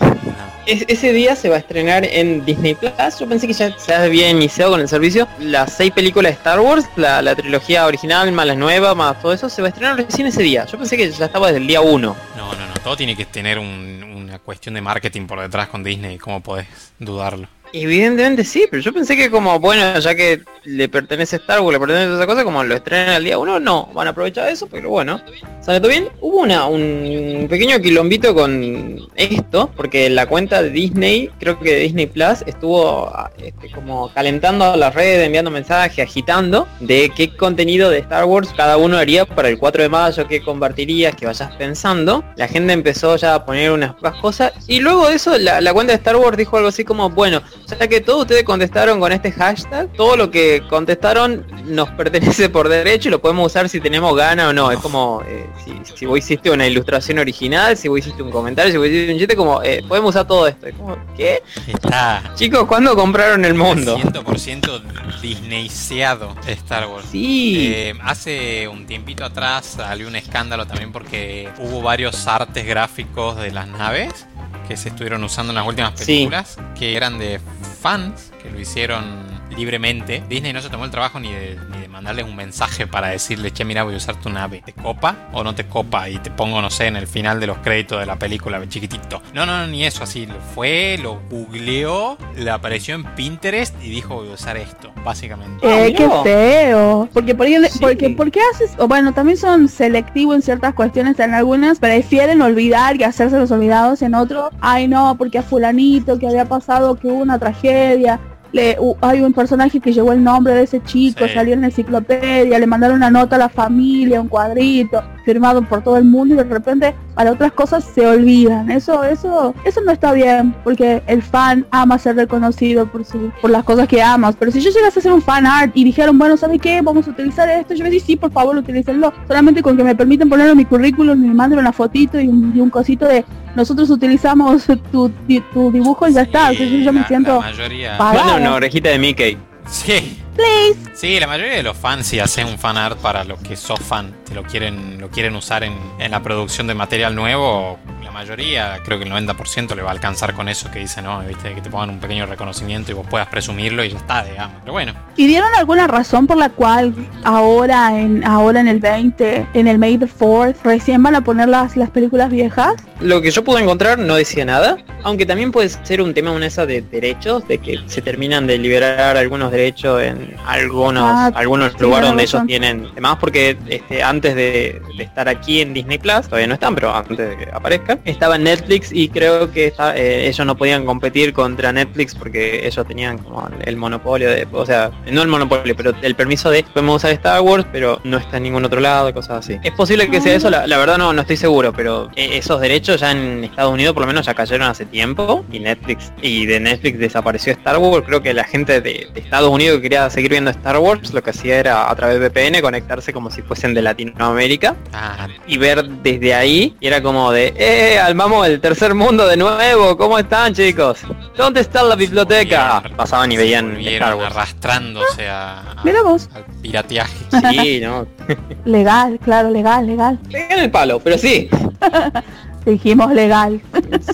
Es- 0.67 0.85
ese 0.89 1.13
día 1.13 1.35
se 1.37 1.49
va 1.49 1.57
a 1.57 1.59
estrenar 1.59 2.05
en 2.05 2.45
Disney 2.45 2.75
Plus. 2.75 2.93
Yo 3.19 3.29
pensé 3.29 3.47
que 3.47 3.53
ya 3.53 3.77
se 3.79 3.95
había 3.95 4.29
iniciado 4.31 4.71
con 4.73 4.81
el 4.81 4.89
servicio. 4.89 5.27
Las 5.41 5.73
seis 5.75 5.93
películas 5.93 6.31
de 6.31 6.37
Star 6.37 6.61
Wars, 6.61 6.87
la, 6.97 7.23
la 7.23 7.35
trilogía 7.37 7.87
original, 7.87 8.31
más 8.33 8.47
las 8.47 8.57
nuevas, 8.57 8.95
más 8.97 9.21
todo 9.21 9.33
eso, 9.33 9.49
se 9.49 9.63
va 9.63 9.69
a 9.69 9.71
estrenar 9.71 9.97
recién 9.97 10.27
ese 10.29 10.43
día. 10.43 10.65
Yo 10.67 10.79
pensé 10.79 10.97
que 10.97 11.11
ya 11.11 11.27
estaba 11.27 11.49
desde 11.49 11.59
el 11.61 11.67
día 11.67 11.81
1. 11.81 12.17
No, 12.37 12.55
no, 12.55 12.67
no, 12.67 12.75
todo 12.83 12.97
tiene 12.97 13.17
que 13.17 13.25
tener 13.27 13.59
un- 13.59 14.03
una 14.17 14.39
cuestión 14.39 14.75
de 14.77 14.81
marketing 14.81 15.27
por 15.27 15.41
detrás 15.41 15.69
con 15.69 15.83
Disney, 15.85 16.19
¿cómo 16.19 16.41
podés 16.41 16.67
dudarlo? 16.99 17.49
Evidentemente 17.73 18.45
sí, 18.45 18.67
pero 18.71 18.83
yo 18.83 18.93
pensé 18.93 19.17
que 19.17 19.31
como, 19.31 19.59
bueno, 19.61 19.99
ya 19.99 20.15
que 20.15 20.43
le 20.65 20.89
pertenece 20.89 21.37
Star 21.37 21.61
Wars, 21.61 21.75
le 21.75 21.81
pertenece 21.81 22.13
a 22.13 22.17
esa 22.17 22.27
cosa, 22.27 22.45
como 22.45 22.63
lo 22.65 22.75
estrenan 22.75 23.11
al 23.11 23.25
día 23.25 23.39
1, 23.39 23.61
no, 23.61 23.87
van 23.95 24.09
a 24.09 24.11
aprovechar 24.11 24.49
eso, 24.49 24.67
pero 24.67 24.91
bueno. 24.91 25.21
¿Sale 25.61 25.81
todo 25.81 25.91
bien? 25.91 26.09
Hubo 26.21 26.43
una, 26.43 26.67
un 26.67 27.47
pequeño 27.51 27.81
quilombito 27.81 28.35
con 28.35 28.99
esto, 29.17 29.71
porque 29.77 30.09
la 30.11 30.27
cuenta 30.27 30.63
de 30.63 30.71
Disney, 30.71 31.31
creo 31.39 31.59
que 31.59 31.77
Disney 31.77 32.07
Plus, 32.07 32.43
estuvo 32.47 33.09
ah, 33.09 33.31
este, 33.39 33.71
como 33.71 34.13
calentando 34.13 34.77
las 34.77 34.95
redes, 34.95 35.27
enviando 35.27 35.51
mensajes, 35.51 36.05
agitando 36.05 36.69
de 36.81 37.11
qué 37.15 37.37
contenido 37.37 37.91
de 37.91 37.99
Star 37.99 38.25
Wars 38.25 38.53
cada 38.57 38.77
uno 38.77 38.97
haría 38.97 39.25
para 39.25 39.49
el 39.49 39.59
4 39.59 39.83
de 39.83 39.89
mayo, 39.89 40.27
qué 40.29 40.41
compartirías, 40.41 41.15
que 41.17 41.27
vayas 41.27 41.55
pensando. 41.57 42.25
La 42.37 42.49
gente 42.49 42.73
empezó 42.73 43.17
ya 43.17 43.35
a 43.35 43.45
poner 43.45 43.73
unas 43.73 43.95
cosas 44.21 44.53
y 44.69 44.81
luego 44.81 45.09
de 45.09 45.17
eso 45.17 45.37
la 45.39 45.73
cuenta 45.73 45.93
de 45.93 45.99
Star 45.99 46.17
Wars 46.17 46.37
dijo 46.37 46.57
algo 46.57 46.69
así 46.69 46.85
como, 46.85 47.11
bueno, 47.11 47.43
ya 47.67 47.89
que 47.89 48.01
todos 48.01 48.23
ustedes 48.23 48.45
contestaron 48.45 49.01
con 49.01 49.13
este 49.13 49.33
hashtag, 49.33 49.93
todo 49.95 50.17
lo 50.17 50.31
que 50.31 50.63
contestaron 50.69 51.45
nos 51.65 51.89
pertenece 51.91 52.49
por 52.49 52.69
derecho 52.69 53.09
y 53.09 53.11
lo 53.11 53.21
podemos 53.21 53.47
usar 53.47 53.69
si 53.69 53.81
tenemos 53.81 54.15
gana 54.17 54.49
o 54.49 54.53
no. 54.53 54.71
Es 54.71 54.79
como 54.79 55.23
eh, 55.27 55.47
si, 55.65 55.73
si 55.97 56.07
vos 56.07 56.19
hiciste 56.19 56.51
una 56.51 56.67
ilustración 56.67 57.19
original, 57.19 57.77
si 57.77 57.89
vos 57.89 57.99
hiciste 57.99 58.23
un 58.23 58.31
comentario, 58.31 58.71
si 58.71 58.79
vos 58.79 58.87
hiciste 58.87 59.13
un 59.13 59.19
chiste, 59.19 59.37
como 59.37 59.63
eh, 59.63 59.85
podemos 59.87 60.11
usar 60.11 60.27
todo 60.27 60.47
esto. 60.47 60.67
Es 60.67 60.75
como, 60.75 60.97
¿qué? 61.17 61.43
Está 61.67 62.23
Chicos, 62.37 62.65
¿cuándo 62.67 62.95
compraron 62.95 63.45
el 63.45 63.55
mundo? 63.55 63.99
100% 63.99 65.21
Disneyseado 65.21 66.35
Star 66.47 66.87
Wars. 66.89 67.07
Sí. 67.11 67.73
Eh, 67.75 67.95
hace 68.03 68.69
un 68.69 68.87
tiempito 68.87 69.25
atrás 69.25 69.65
salió 69.77 70.07
un 70.09 70.17
escándalo 70.17 70.67
también 70.67 70.93
porque 70.93 71.49
hubo 71.59 71.83
varios 71.83 72.27
artes 72.27 72.67
gráficos 72.67 73.37
de 73.37 73.51
las 73.51 73.67
naves 73.69 74.27
que 74.69 74.77
se 74.77 74.89
estuvieron 74.89 75.23
usando 75.23 75.53
en 75.53 75.57
las 75.57 75.67
últimas 75.67 75.93
Sí. 75.97 76.05
películas 76.07 76.59
que 76.79 76.97
eran 76.97 77.19
de 77.19 77.41
fans 77.81 78.33
que 78.43 78.51
lo 78.51 78.61
hicieron 78.61 79.26
libremente. 79.57 80.23
Disney 80.29 80.53
no 80.53 80.61
se 80.61 80.71
tomó 80.71 80.85
el 80.85 80.91
trabajo 80.91 81.21
ni 81.21 81.33
de, 81.33 81.59
ni 81.73 81.79
de 81.83 81.89
mandarles 81.89 82.25
un 82.25 82.37
mensaje 82.37 82.87
para 82.87 83.09
decirles, 83.09 83.53
che, 83.53 83.65
mira, 83.65 83.83
voy 83.85 83.95
a 83.95 83.97
usar 83.99 84.17
tu 84.17 84.29
nave. 84.31 84.63
¿Te 84.65 84.73
copa 84.73 85.29
o 85.33 85.43
no 85.45 85.55
te 85.55 85.67
copa? 85.67 86.09
Y 86.09 86.19
te 86.19 86.31
pongo, 86.31 86.61
no 86.61 86.71
sé, 86.71 86.87
en 86.87 86.97
el 86.97 87.07
final 87.07 87.41
de 87.41 87.47
los 87.47 87.59
créditos 87.59 88.01
de 88.01 88.07
la 88.07 88.17
película, 88.19 88.61
chiquitito. 88.69 89.23
No, 89.35 89.47
no, 89.47 89.59
no, 89.59 89.67
ni 89.67 89.85
eso, 89.85 90.03
así. 90.05 90.27
Lo 90.27 90.35
fue, 90.55 90.99
lo 91.03 91.21
googleó, 91.31 92.19
le 92.37 92.51
apareció 92.51 92.95
en 92.95 93.05
Pinterest 93.15 93.75
y 93.83 93.89
dijo, 93.91 94.15
voy 94.17 94.31
a 94.31 94.35
usar 94.35 94.57
esto, 94.57 94.93
básicamente. 95.05 95.67
Ah, 95.67 95.87
Eh, 95.87 95.95
qué 95.95 96.07
mirá. 96.07 96.23
feo. 96.23 97.09
Porque 97.13 97.35
por, 97.35 97.47
ahí- 97.47 97.57
Sí. 97.71 97.79
porque, 97.81 98.11
¿por 98.11 98.31
qué 98.31 98.41
haces? 98.53 98.73
o 98.79 98.87
bueno, 98.89 99.13
también 99.15 99.37
son 99.39 99.69
selectivos 99.69 100.37
en 100.37 100.43
ciertas 100.43 100.75
cuestiones. 100.75 101.19
En 101.19 101.35
algunas 101.35 101.79
prefieren 101.79 102.43
olvidar 102.43 102.97
y 103.01 103.05
hacerse 103.05 103.39
los 103.39 103.51
olvidados. 103.51 104.03
En 104.03 104.15
otros, 104.15 104.51
ay 104.61 104.89
no, 104.89 105.17
porque 105.17 105.39
a 105.39 105.43
fulanito 105.43 106.19
que 106.19 106.27
había 106.29 106.45
pasado 106.45 106.97
que 106.97 107.07
hubo 107.09 107.23
una 107.23 107.39
tragedia. 107.39 108.21
Le, 108.53 108.77
hu- 108.79 108.97
hay 109.01 109.21
un 109.23 109.33
personaje 109.33 109.81
que 109.81 109.93
llegó 109.93 110.13
el 110.13 110.23
nombre 110.23 110.55
de 110.55 110.63
ese 110.63 110.83
chico, 110.83 111.27
Sí. 111.27 111.35
salió 111.35 111.55
en 111.55 111.61
la 111.63 111.67
enciclopedia, 111.67 112.59
le 112.59 112.67
mandaron 112.67 112.97
una 112.97 113.11
nota 113.11 113.37
a 113.37 113.39
la 113.41 113.49
familia, 113.49 114.21
un 114.21 114.29
cuadrito, 114.29 115.03
firmado 115.27 115.61
por 115.63 115.83
todo 115.83 115.99
el 115.99 116.05
mundo 116.05 116.35
y 116.35 116.37
de 116.39 116.45
repente 116.45 116.95
para 117.15 117.33
otras 117.33 117.53
cosas 117.53 117.85
se 117.85 118.07
olvidan. 118.07 118.71
Eso, 118.71 119.03
eso, 119.05 119.55
eso 119.65 119.81
no 119.85 119.91
está 119.93 120.13
bien, 120.13 120.55
porque 120.65 121.03
el 121.07 121.21
fan 121.23 121.67
ama 121.71 121.99
ser 121.99 122.17
reconocido 122.17 122.87
por 122.87 123.05
su, 123.05 123.31
por 123.43 123.51
las 123.51 123.65
cosas 123.65 123.89
que 123.89 124.01
amas. 124.01 124.37
Pero 124.39 124.53
si 124.53 124.61
yo 124.61 124.71
llegase 124.71 124.99
a 124.99 125.01
hacer 125.01 125.13
un 125.13 125.21
fan 125.21 125.45
art 125.47 125.73
y 125.75 125.83
dijeron, 125.85 126.17
bueno, 126.19 126.37
¿sabe 126.37 126.59
qué? 126.61 126.81
Vamos 126.81 127.07
a 127.09 127.11
utilizar 127.11 127.49
esto, 127.49 127.75
yo 127.75 127.83
me 127.83 127.91
decía, 127.91 128.07
sí, 128.07 128.17
por 128.17 128.31
favor, 128.31 128.57
utilícenlo. 128.57 129.13
Solamente 129.27 129.61
con 129.63 129.77
que 129.77 129.83
me 129.85 129.95
permiten 129.97 130.29
ponerlo 130.29 130.53
en 130.53 130.59
mi 130.59 130.65
currículum, 130.65 131.19
me 131.19 131.35
manden 131.35 131.59
una 131.59 131.73
fotito 131.73 132.21
y 132.21 132.29
un, 132.29 132.53
y 132.55 132.61
un 132.61 132.71
cosito 132.71 133.07
de 133.07 133.25
nosotros 133.57 133.91
utilizamos 133.91 134.65
tu, 134.93 135.11
di- 135.27 135.43
tu 135.53 135.73
dibujo 135.73 136.07
y 136.07 136.13
ya 136.13 136.23
está. 136.23 136.51
O 136.51 136.55
sea, 136.55 136.67
yo, 136.67 136.79
yo 136.79 136.93
me 136.93 137.05
siento 137.05 137.33
La 137.41 137.41
mayoría... 137.41 137.99
pagada. 137.99 138.23
Bueno, 138.23 138.37
una 138.49 138.55
orejita 138.55 138.91
de 138.91 138.99
Mickey. 139.01 139.37
Sí. 139.69 140.23
Please. 140.37 140.79
Sí, 140.95 141.19
la 141.19 141.27
mayoría 141.27 141.55
de 141.55 141.63
los 141.63 141.77
fans 141.77 142.07
si 142.07 142.21
hacen 142.21 142.47
un 142.47 142.59
fan 142.59 142.77
art 142.77 142.99
para 142.99 143.25
los 143.25 143.41
que 143.41 143.57
sos 143.57 143.81
fan, 143.81 144.15
si 144.29 144.35
lo 144.35 144.43
quieren, 144.43 145.01
lo 145.01 145.11
quieren 145.11 145.35
usar 145.35 145.65
en, 145.65 145.75
en 145.99 146.11
la 146.11 146.23
producción 146.23 146.67
de 146.67 146.75
material 146.75 147.15
nuevo, 147.15 147.79
la 148.05 148.11
mayoría, 148.11 148.79
creo 148.85 148.99
que 148.99 149.05
el 149.05 149.13
90% 149.13 149.75
le 149.75 149.83
va 149.83 149.91
a 149.91 149.93
alcanzar 149.93 150.35
con 150.35 150.49
eso 150.49 150.71
que 150.71 150.79
dice, 150.79 151.03
no, 151.03 151.21
viste, 151.21 151.55
que 151.55 151.61
te 151.61 151.71
pongan 151.71 151.91
un 151.91 152.01
pequeño 152.01 152.27
reconocimiento 152.27 152.93
y 152.93 152.95
vos 152.95 153.07
puedas 153.09 153.29
presumirlo 153.29 153.85
y 153.85 153.91
ya 153.91 153.97
está, 153.97 154.25
digamos. 154.25 154.57
Pero 154.61 154.73
bueno, 154.73 154.95
¿Y 155.17 155.27
dieron 155.27 155.49
alguna 155.57 155.87
razón 155.87 156.27
por 156.27 156.37
la 156.37 156.51
cual 156.51 156.95
ahora 157.25 157.99
en 157.99 158.23
ahora 158.25 158.61
en 158.61 158.69
el 158.69 158.81
20, 158.81 159.47
en 159.55 159.67
el 159.67 159.79
May 159.79 159.97
the 159.97 160.07
4th, 160.07 160.57
recién 160.63 161.03
van 161.03 161.15
a 161.15 161.25
poner 161.25 161.49
las, 161.49 161.77
las 161.77 161.91
películas 161.91 162.31
viejas? 162.31 162.75
Lo 163.01 163.23
que 163.23 163.31
yo 163.31 163.43
pude 163.43 163.63
encontrar 163.63 163.99
no 163.99 164.15
decía 164.15 164.45
nada, 164.45 164.77
aunque 165.03 165.25
también 165.27 165.53
puede 165.53 165.69
ser 165.69 166.03
un 166.03 166.13
tema 166.15 166.33
una 166.33 166.47
esa 166.47 166.67
de 166.67 166.83
derechos, 166.83 167.47
de 167.49 167.59
que 167.59 167.81
se 167.87 168.03
terminan 168.03 168.47
de 168.47 168.59
liberar 168.59 169.17
algunos 169.17 169.51
derechos 169.51 170.03
en 170.03 170.26
algunos 170.47 171.05
Ah, 171.07 171.31
algunos 171.35 171.73
sí, 171.73 171.79
lugares 171.81 172.09
donde 172.09 172.23
ellos 172.25 172.43
tienen 172.47 172.89
demás 172.95 173.17
porque 173.21 173.57
este, 173.69 174.03
antes 174.03 174.35
de, 174.35 174.81
de 174.97 175.03
estar 175.05 175.29
aquí 175.29 175.61
en 175.61 175.75
Disney 175.75 175.99
Plus, 175.99 176.23
todavía 176.23 176.47
no 176.47 176.55
están, 176.55 176.75
pero 176.75 176.95
antes 176.95 177.17
de 177.17 177.37
que 177.37 177.49
aparezcan, 177.53 178.01
estaba 178.05 178.37
en 178.37 178.45
Netflix 178.45 178.91
y 178.93 179.09
creo 179.09 179.51
que 179.53 179.67
está- 179.67 179.97
eh, 179.97 180.29
ellos 180.29 180.47
no 180.47 180.57
podían 180.57 180.85
competir 180.85 181.33
contra 181.33 181.73
Netflix 181.73 182.15
porque 182.15 182.67
ellos 182.67 182.87
tenían 182.87 183.19
como 183.19 183.49
el 183.65 183.77
monopolio 183.77 184.31
de, 184.31 184.47
o 184.53 184.67
sea, 184.67 184.91
no 185.11 185.23
el 185.23 185.29
monopolio, 185.29 185.75
pero 185.77 185.93
el 186.03 186.15
permiso 186.15 186.51
de 186.51 186.65
podemos 186.65 186.97
usar 186.97 187.13
Star 187.13 187.41
Wars, 187.41 187.67
pero 187.71 188.01
no 188.05 188.17
está 188.19 188.39
en 188.39 188.45
ningún 188.45 188.65
otro 188.65 188.81
lado, 188.81 189.13
cosas 189.15 189.39
así. 189.45 189.59
Es 189.63 189.73
posible 189.73 190.09
que 190.11 190.21
sea 190.21 190.35
eso, 190.35 190.51
la, 190.51 190.67
la 190.67 190.79
verdad 190.79 190.99
no, 190.99 191.13
no 191.13 191.21
estoy 191.21 191.37
seguro, 191.37 191.73
pero 191.73 192.11
eh, 192.17 192.31
esos 192.39 192.61
derechos 192.61 193.01
ya 193.01 193.11
en 193.13 193.45
Estados 193.45 193.73
Unidos 193.73 193.93
por 193.95 194.03
lo 194.03 194.07
menos 194.07 194.27
ya 194.27 194.35
cayeron 194.35 194.67
hace 194.69 194.85
tiempo 194.87 195.45
y 195.53 195.61
Netflix 195.61 196.13
y 196.23 196.47
de 196.47 196.61
Netflix 196.61 196.99
desapareció 196.99 197.53
Star 197.53 197.79
Wars, 197.79 198.05
creo 198.07 198.23
que 198.23 198.33
la 198.35 198.45
gente 198.45 198.81
de, 198.81 199.07
de 199.13 199.21
Estados 199.21 199.51
Unidos 199.51 199.77
que 199.77 199.83
quería 199.83 200.09
seguir 200.17 200.31
viendo 200.31 200.51
Star 200.51 200.79
Wars 200.79 201.13
lo 201.13 201.23
que 201.23 201.29
hacía 201.29 201.59
era 201.59 201.91
a 201.91 201.95
través 201.95 202.19
de 202.19 202.27
VPN 202.31 202.63
conectarse 202.63 203.13
como 203.13 203.31
si 203.31 203.43
fuesen 203.43 203.75
de 203.75 203.83
Latinoamérica 203.83 204.75
Ah, 204.95 205.29
y 205.47 205.59
ver 205.59 205.87
desde 205.87 206.33
ahí 206.35 206.75
y 206.81 206.87
era 206.87 207.03
como 207.03 207.31
de 207.33 207.53
eh 207.59 207.99
armamos 207.99 208.47
el 208.47 208.59
tercer 208.63 208.95
mundo 208.95 209.27
de 209.27 209.37
nuevo 209.37 209.95
¿cómo 209.99 210.19
están 210.19 210.55
chicos? 210.55 211.01
¿dónde 211.37 211.61
está 211.61 211.83
la 211.83 211.97
biblioteca? 211.97 212.81
Volvieron- 212.81 212.97
pasaban 212.97 213.31
y 213.31 213.37
veían 213.37 213.77
Star 213.79 214.15
Wars 214.15 214.33
arrastrándose 214.35 215.29
a, 215.29 215.59
a- 215.61 215.83
Mira 215.85 216.01
vos. 216.03 216.31
al 216.35 216.45
pirateaje. 216.63 217.15
sí 217.53 217.81
¿no? 217.83 218.07
Legal, 218.65 219.19
claro, 219.23 219.51
legal, 219.51 219.87
legal. 219.87 220.19
pegan 220.33 220.61
el 220.61 220.71
palo 220.71 220.99
pero 220.99 221.19
sí 221.19 221.51
Dijimos 222.65 223.13
legal. 223.13 223.61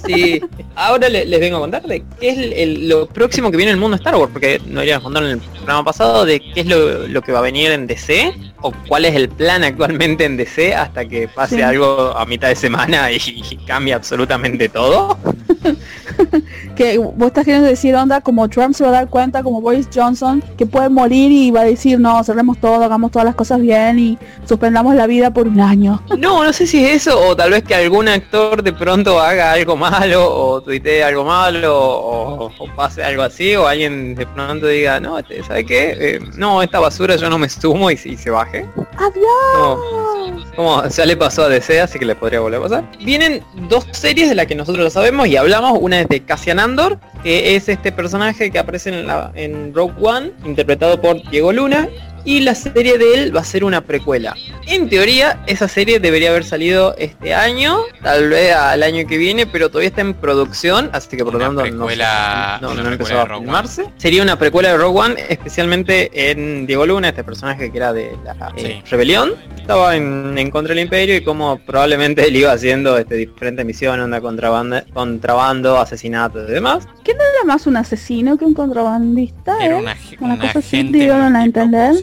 Sí 0.06 0.40
ahora 0.74 1.08
le- 1.08 1.24
les 1.24 1.40
vengo 1.40 1.56
a 1.56 1.60
contar 1.60 1.82
de 1.82 2.02
qué 2.20 2.28
es 2.30 2.38
el- 2.38 2.52
el- 2.52 2.88
lo 2.88 3.06
próximo 3.06 3.50
que 3.50 3.56
viene 3.56 3.72
en 3.72 3.76
el 3.76 3.80
mundo 3.80 3.96
Star 3.96 4.14
Wars 4.16 4.30
porque 4.32 4.60
no 4.66 4.80
habíamos 4.80 5.04
contado 5.04 5.26
en 5.26 5.32
el 5.32 5.38
programa 5.38 5.84
pasado 5.84 6.24
de 6.24 6.40
qué 6.40 6.60
es 6.60 6.66
lo, 6.66 7.06
lo 7.08 7.22
que 7.22 7.32
va 7.32 7.38
a 7.40 7.42
venir 7.42 7.70
en 7.72 7.86
DC 7.86 8.32
o 8.60 8.72
cuál 8.88 9.04
es 9.04 9.14
el 9.14 9.28
plan 9.28 9.64
actualmente 9.64 10.24
en 10.24 10.36
DC 10.36 10.74
hasta 10.74 11.04
que 11.06 11.28
pase 11.28 11.56
Sí. 11.56 11.62
algo 11.62 12.14
a 12.16 12.24
mitad 12.26 12.48
de 12.48 12.56
semana 12.56 13.10
y, 13.12 13.16
y 13.50 13.56
cambie 13.66 13.94
absolutamente 13.94 14.68
todo 14.68 15.18
Que 16.76 16.98
vos 16.98 17.26
estás 17.26 17.44
queriendo 17.44 17.68
decir, 17.68 17.94
onda, 17.94 18.20
como 18.20 18.48
Trump 18.48 18.74
se 18.74 18.82
va 18.84 18.90
a 18.90 18.92
dar 18.92 19.08
cuenta, 19.08 19.42
como 19.42 19.60
Boris 19.60 19.88
Johnson, 19.94 20.42
que 20.56 20.64
puede 20.64 20.88
morir 20.88 21.30
y 21.30 21.50
va 21.50 21.60
a 21.60 21.64
decir, 21.64 22.00
no, 22.00 22.22
cerremos 22.24 22.58
todo, 22.58 22.82
hagamos 22.82 23.10
todas 23.10 23.26
las 23.26 23.34
cosas 23.34 23.60
bien 23.60 23.98
y 23.98 24.18
suspendamos 24.46 24.94
la 24.94 25.06
vida 25.06 25.32
por 25.32 25.46
un 25.46 25.60
año. 25.60 26.02
No, 26.18 26.42
no 26.42 26.52
sé 26.52 26.66
si 26.66 26.84
es 26.84 27.06
eso, 27.06 27.20
o 27.20 27.36
tal 27.36 27.50
vez 27.50 27.64
que 27.64 27.74
algún 27.74 28.08
actor 28.08 28.62
de 28.62 28.72
pronto 28.72 29.20
haga 29.20 29.52
algo 29.52 29.76
malo, 29.76 30.34
o 30.34 30.60
tuitee 30.62 31.02
algo 31.04 31.24
malo, 31.24 31.78
o, 31.78 32.50
o 32.58 32.66
pase 32.74 33.02
algo 33.02 33.22
así, 33.22 33.54
o 33.54 33.66
alguien 33.66 34.14
de 34.14 34.26
pronto 34.26 34.66
diga, 34.66 35.00
no, 35.00 35.18
este, 35.18 35.42
¿sabe 35.42 35.64
qué? 35.64 35.96
Eh, 35.98 36.20
no, 36.36 36.62
esta 36.62 36.80
basura 36.80 37.16
yo 37.16 37.28
no 37.28 37.38
me 37.38 37.48
sumo 37.48 37.90
y, 37.90 37.94
y 37.94 38.16
se 38.16 38.30
baje. 38.30 38.66
¡Adiós! 38.96 40.42
Como 40.56 40.86
ya 40.86 41.06
le 41.06 41.16
pasó 41.16 41.44
a 41.44 41.48
DC, 41.48 41.80
así 41.80 41.98
que 41.98 42.04
le 42.04 42.14
podría 42.14 42.40
volver 42.40 42.60
a 42.60 42.62
pasar. 42.62 42.84
Vienen 43.00 43.42
dos 43.68 43.86
series 43.92 44.28
de 44.28 44.34
las 44.34 44.46
que 44.46 44.54
nosotros 44.54 44.84
lo 44.84 44.90
sabemos 44.90 45.26
y 45.26 45.36
hablamos. 45.36 45.78
Una 45.80 46.01
de 46.08 46.20
Cassian 46.20 46.58
Andor, 46.58 46.98
que 47.22 47.56
es 47.56 47.68
este 47.68 47.92
personaje 47.92 48.50
que 48.50 48.58
aparece 48.58 48.90
en, 48.90 49.06
en 49.34 49.74
Rogue 49.74 49.94
One, 50.00 50.32
interpretado 50.44 51.00
por 51.00 51.22
Diego 51.30 51.52
Luna. 51.52 51.88
Y 52.24 52.40
la 52.40 52.54
serie 52.54 52.98
de 52.98 53.14
él 53.14 53.34
va 53.36 53.40
a 53.40 53.44
ser 53.44 53.64
una 53.64 53.80
precuela. 53.80 54.34
En 54.66 54.88
teoría, 54.88 55.42
esa 55.46 55.66
serie 55.66 55.98
debería 55.98 56.30
haber 56.30 56.44
salido 56.44 56.94
este 56.96 57.34
año, 57.34 57.78
tal 58.02 58.28
vez 58.28 58.54
al 58.54 58.82
año 58.84 59.06
que 59.08 59.18
viene, 59.18 59.44
pero 59.46 59.68
todavía 59.68 59.88
está 59.88 60.02
en 60.02 60.14
producción, 60.14 60.88
así 60.92 61.16
que 61.16 61.24
por 61.24 61.34
lo 61.34 61.40
tanto 61.40 61.62
no, 61.66 61.86
precuela- 61.86 62.58
no, 62.60 62.74
no 62.74 62.88
empezó 62.92 63.20
a 63.20 63.26
filmarse. 63.26 63.86
Sería 63.96 64.22
una 64.22 64.38
precuela 64.38 64.70
de 64.70 64.76
Rogue 64.76 65.00
One, 65.00 65.14
especialmente 65.28 66.30
en 66.30 66.66
Diego 66.66 66.86
Luna, 66.86 67.08
este 67.08 67.24
personaje 67.24 67.70
que 67.72 67.76
era 67.78 67.92
de 67.92 68.16
la 68.24 68.32
eh, 68.56 68.82
Sí. 68.84 68.90
rebelión. 68.90 69.34
Estaba 69.56 69.96
en, 69.96 70.36
en 70.38 70.50
contra 70.50 70.74
del 70.74 70.84
imperio 70.84 71.16
y 71.16 71.22
como 71.24 71.58
probablemente 71.58 72.26
él 72.26 72.36
iba 72.36 72.52
haciendo 72.52 72.96
este 72.98 73.16
diferentes 73.16 73.64
misiones, 73.66 74.04
onda 74.04 74.20
contrabando, 74.20 74.80
contrabando, 74.92 75.78
asesinatos 75.78 76.48
y 76.48 76.52
demás. 76.52 76.86
Era 77.04 77.44
más 77.44 77.66
un 77.66 77.76
asesino 77.76 78.36
que 78.38 78.44
un 78.44 78.54
contrabandista, 78.54 79.56
Era 79.60 79.76
¿eh? 79.76 79.80
una, 79.80 79.96
Una 80.20 80.34
una 80.34 80.42
cosa 80.46 80.58
así, 80.60 80.76
agente 80.76 80.98
dieron 80.98 81.34
a 81.36 81.44
entender. 81.44 81.94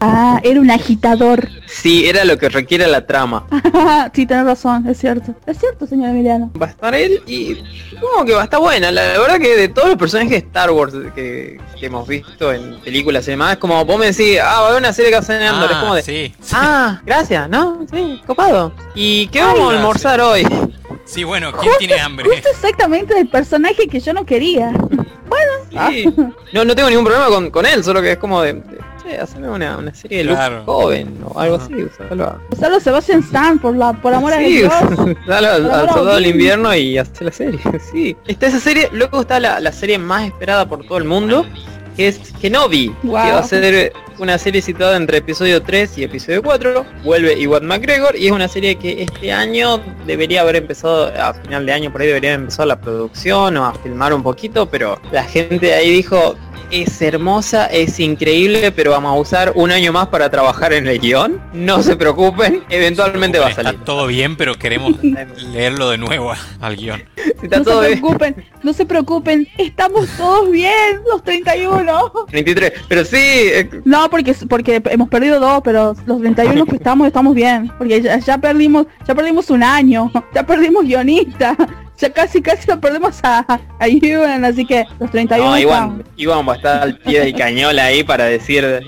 Ah, 0.00 0.40
era 0.42 0.60
un 0.60 0.70
agitador. 0.70 1.48
Sí, 1.66 2.08
era 2.08 2.24
lo 2.24 2.38
que 2.38 2.48
requiere 2.48 2.86
la 2.86 3.06
trama. 3.06 3.46
sí, 4.14 4.26
tenés 4.26 4.44
razón, 4.44 4.86
es 4.88 4.98
cierto. 4.98 5.34
Es 5.46 5.58
cierto, 5.58 5.86
señor 5.86 6.10
Emiliano. 6.10 6.50
Va 6.60 6.66
a 6.66 6.70
estar 6.70 6.94
él 6.94 7.22
y 7.26 7.56
supongo 7.90 8.24
que 8.24 8.32
va 8.34 8.40
a 8.42 8.44
estar 8.44 8.60
buena. 8.60 8.90
La, 8.90 9.12
la 9.12 9.18
verdad 9.20 9.38
que 9.38 9.56
de 9.56 9.68
todos 9.68 9.88
los 9.90 9.98
personajes 9.98 10.30
de 10.32 10.36
Star 10.38 10.70
Wars 10.70 10.94
que, 11.14 11.60
que 11.78 11.86
hemos 11.86 12.06
visto 12.08 12.52
en 12.52 12.80
películas 12.80 13.26
y 13.28 13.32
demás, 13.32 13.52
es 13.52 13.58
como 13.58 13.84
vos 13.84 13.98
me 13.98 14.06
decís, 14.12 14.38
ah, 14.40 14.44
va 14.44 14.66
a 14.66 14.66
haber 14.68 14.78
una 14.80 14.92
serie 14.92 15.10
que 15.10 15.16
hacen 15.18 15.42
Andor, 15.42 15.70
es 15.70 15.76
Ah, 15.76 15.80
como 15.80 15.94
de, 15.94 16.02
sí, 16.02 16.34
sí. 16.40 16.54
ah, 16.56 17.00
gracias, 17.04 17.48
¿no? 17.48 17.86
Sí, 17.90 18.20
copado. 18.26 18.72
¿Y 18.94 19.26
qué 19.28 19.40
vamos 19.40 19.54
a 19.58 19.62
gracias. 19.62 19.78
almorzar 19.80 20.20
hoy? 20.20 20.46
Sí, 21.04 21.24
bueno, 21.24 21.52
¿quién 21.52 21.72
tiene 21.78 21.98
hambre? 22.00 22.26
Justo 22.28 22.48
exactamente 22.50 23.18
el 23.18 23.28
personaje 23.28 23.88
que 23.88 23.98
yo 24.00 24.12
no 24.12 24.24
quería. 24.24 24.72
Sí. 25.90 26.04
No, 26.52 26.64
no 26.64 26.74
tengo 26.74 26.88
ningún 26.90 27.04
problema 27.04 27.28
con, 27.28 27.50
con 27.50 27.64
él, 27.66 27.84
solo 27.84 28.02
que 28.02 28.12
es 28.12 28.18
como 28.18 28.42
de, 28.42 28.54
de, 28.54 28.78
che, 29.02 29.18
haceme 29.18 29.48
una, 29.48 29.76
una 29.78 29.94
serie 29.94 30.18
de 30.18 30.24
Claro. 30.30 30.56
Luke 30.58 30.66
joven 30.66 31.18
o 31.24 31.38
algo 31.38 31.56
así, 31.56 31.74
usalo 31.74 32.24
a- 32.24 32.40
Usalo 32.52 32.80
Sebastian 32.80 33.20
Stan 33.20 33.58
por 33.58 33.76
la 33.76 33.92
por 33.92 34.14
amor 34.14 34.32
a 34.32 34.38
Dios. 34.38 34.72
usalo 35.26 35.48
al, 35.48 35.70
a 35.70 35.92
soldado 35.92 36.14
del 36.16 36.26
invierno 36.26 36.74
y 36.74 36.98
hace 36.98 37.24
la 37.24 37.32
serie, 37.32 37.60
sí. 37.92 38.16
Está 38.26 38.46
esa 38.48 38.60
serie, 38.60 38.88
luego 38.92 39.20
está 39.22 39.40
la, 39.40 39.60
la 39.60 39.72
serie 39.72 39.98
más 39.98 40.24
esperada 40.26 40.66
por 40.68 40.84
todo 40.86 40.98
el 40.98 41.04
mundo, 41.04 41.46
que 41.96 42.08
es 42.08 42.18
Kenobi, 42.40 42.88
Wow. 43.02 43.22
que 43.24 43.32
va 43.32 43.38
a 43.38 43.42
ser 43.42 43.92
una 44.18 44.36
serie 44.36 44.60
situada 44.60 44.96
entre 44.98 45.16
episodio 45.18 45.62
3 45.62 45.96
y 45.98 46.04
episodio 46.04 46.42
4, 46.42 46.84
vuelve 47.04 47.38
Iwan 47.40 47.66
McGregor 47.66 48.14
y 48.16 48.26
es 48.26 48.32
una 48.32 48.48
serie 48.48 48.76
que 48.76 49.02
este 49.02 49.32
año 49.32 49.80
debería 50.06 50.42
haber 50.42 50.56
empezado, 50.56 51.06
a 51.18 51.32
final 51.32 51.64
de 51.64 51.72
año 51.72 51.90
por 51.90 52.02
ahí 52.02 52.08
debería 52.08 52.30
haber 52.32 52.40
empezado 52.40 52.68
la 52.68 52.78
producción 52.80 53.56
o 53.56 53.64
a 53.64 53.72
filmar 53.74 54.12
un 54.12 54.22
poquito, 54.22 54.66
pero 54.68 55.00
la 55.10 55.24
gente 55.24 55.58
de 55.66 55.72
ahí 55.74 55.90
dijo, 55.90 56.36
es 56.70 57.00
hermosa, 57.02 57.66
es 57.66 57.98
increíble, 58.00 58.72
pero 58.72 58.90
vamos 58.92 59.12
a 59.16 59.20
usar 59.20 59.52
un 59.54 59.70
año 59.70 59.92
más 59.92 60.08
para 60.08 60.30
trabajar 60.30 60.72
en 60.72 60.86
el 60.86 60.98
guion, 60.98 61.40
no 61.52 61.82
se 61.82 61.96
preocupen, 61.96 62.62
eventualmente 62.68 63.38
va 63.38 63.46
a 63.46 63.50
Está 63.50 63.62
salir. 63.64 63.80
todo 63.84 64.06
bien, 64.06 64.36
pero 64.36 64.54
queremos 64.54 64.92
leerlo 65.52 65.90
de 65.90 65.98
nuevo 65.98 66.32
al 66.60 66.76
guion. 66.76 67.02
Está 67.42 67.58
No 67.58 67.64
todo 67.64 67.82
se 67.82 67.88
bien. 67.88 68.00
preocupen, 68.00 68.44
no 68.62 68.72
se 68.72 68.86
preocupen, 68.86 69.48
estamos 69.58 70.08
todos 70.16 70.50
bien, 70.50 71.00
los 71.10 71.22
31. 71.24 72.12
23, 72.32 72.72
pero 72.88 73.04
sí, 73.04 73.16
eh, 73.18 73.68
No, 73.84 74.08
porque 74.10 74.34
porque 74.48 74.82
hemos 74.90 75.08
perdido 75.08 75.40
dos, 75.40 75.60
pero 75.64 75.94
los 76.06 76.20
31 76.20 76.64
que 76.66 76.76
estamos 76.76 77.06
estamos 77.06 77.34
bien, 77.34 77.70
porque 77.78 78.00
ya, 78.02 78.18
ya 78.18 78.38
perdimos, 78.38 78.86
ya 79.06 79.14
perdimos 79.14 79.50
un 79.50 79.62
año, 79.62 80.10
ya 80.34 80.44
perdimos 80.44 80.84
guionista, 80.84 81.56
ya 82.00 82.10
casi 82.12 82.40
casi 82.42 82.66
lo 82.68 82.80
perdemos 82.80 83.18
a, 83.22 83.44
a 83.78 83.86
Ewan, 83.88 84.44
así 84.44 84.64
que 84.64 84.84
los 84.98 85.10
31 85.10 85.50
no. 85.50 85.58
Iwan, 85.58 86.04
Iwan 86.16 86.48
va 86.48 86.52
a 86.54 86.56
estar 86.56 86.82
al 86.82 86.96
pie 86.98 87.20
del 87.20 87.34
cañón 87.34 87.78
ahí 87.78 88.02
para 88.04 88.24
decir, 88.24 88.80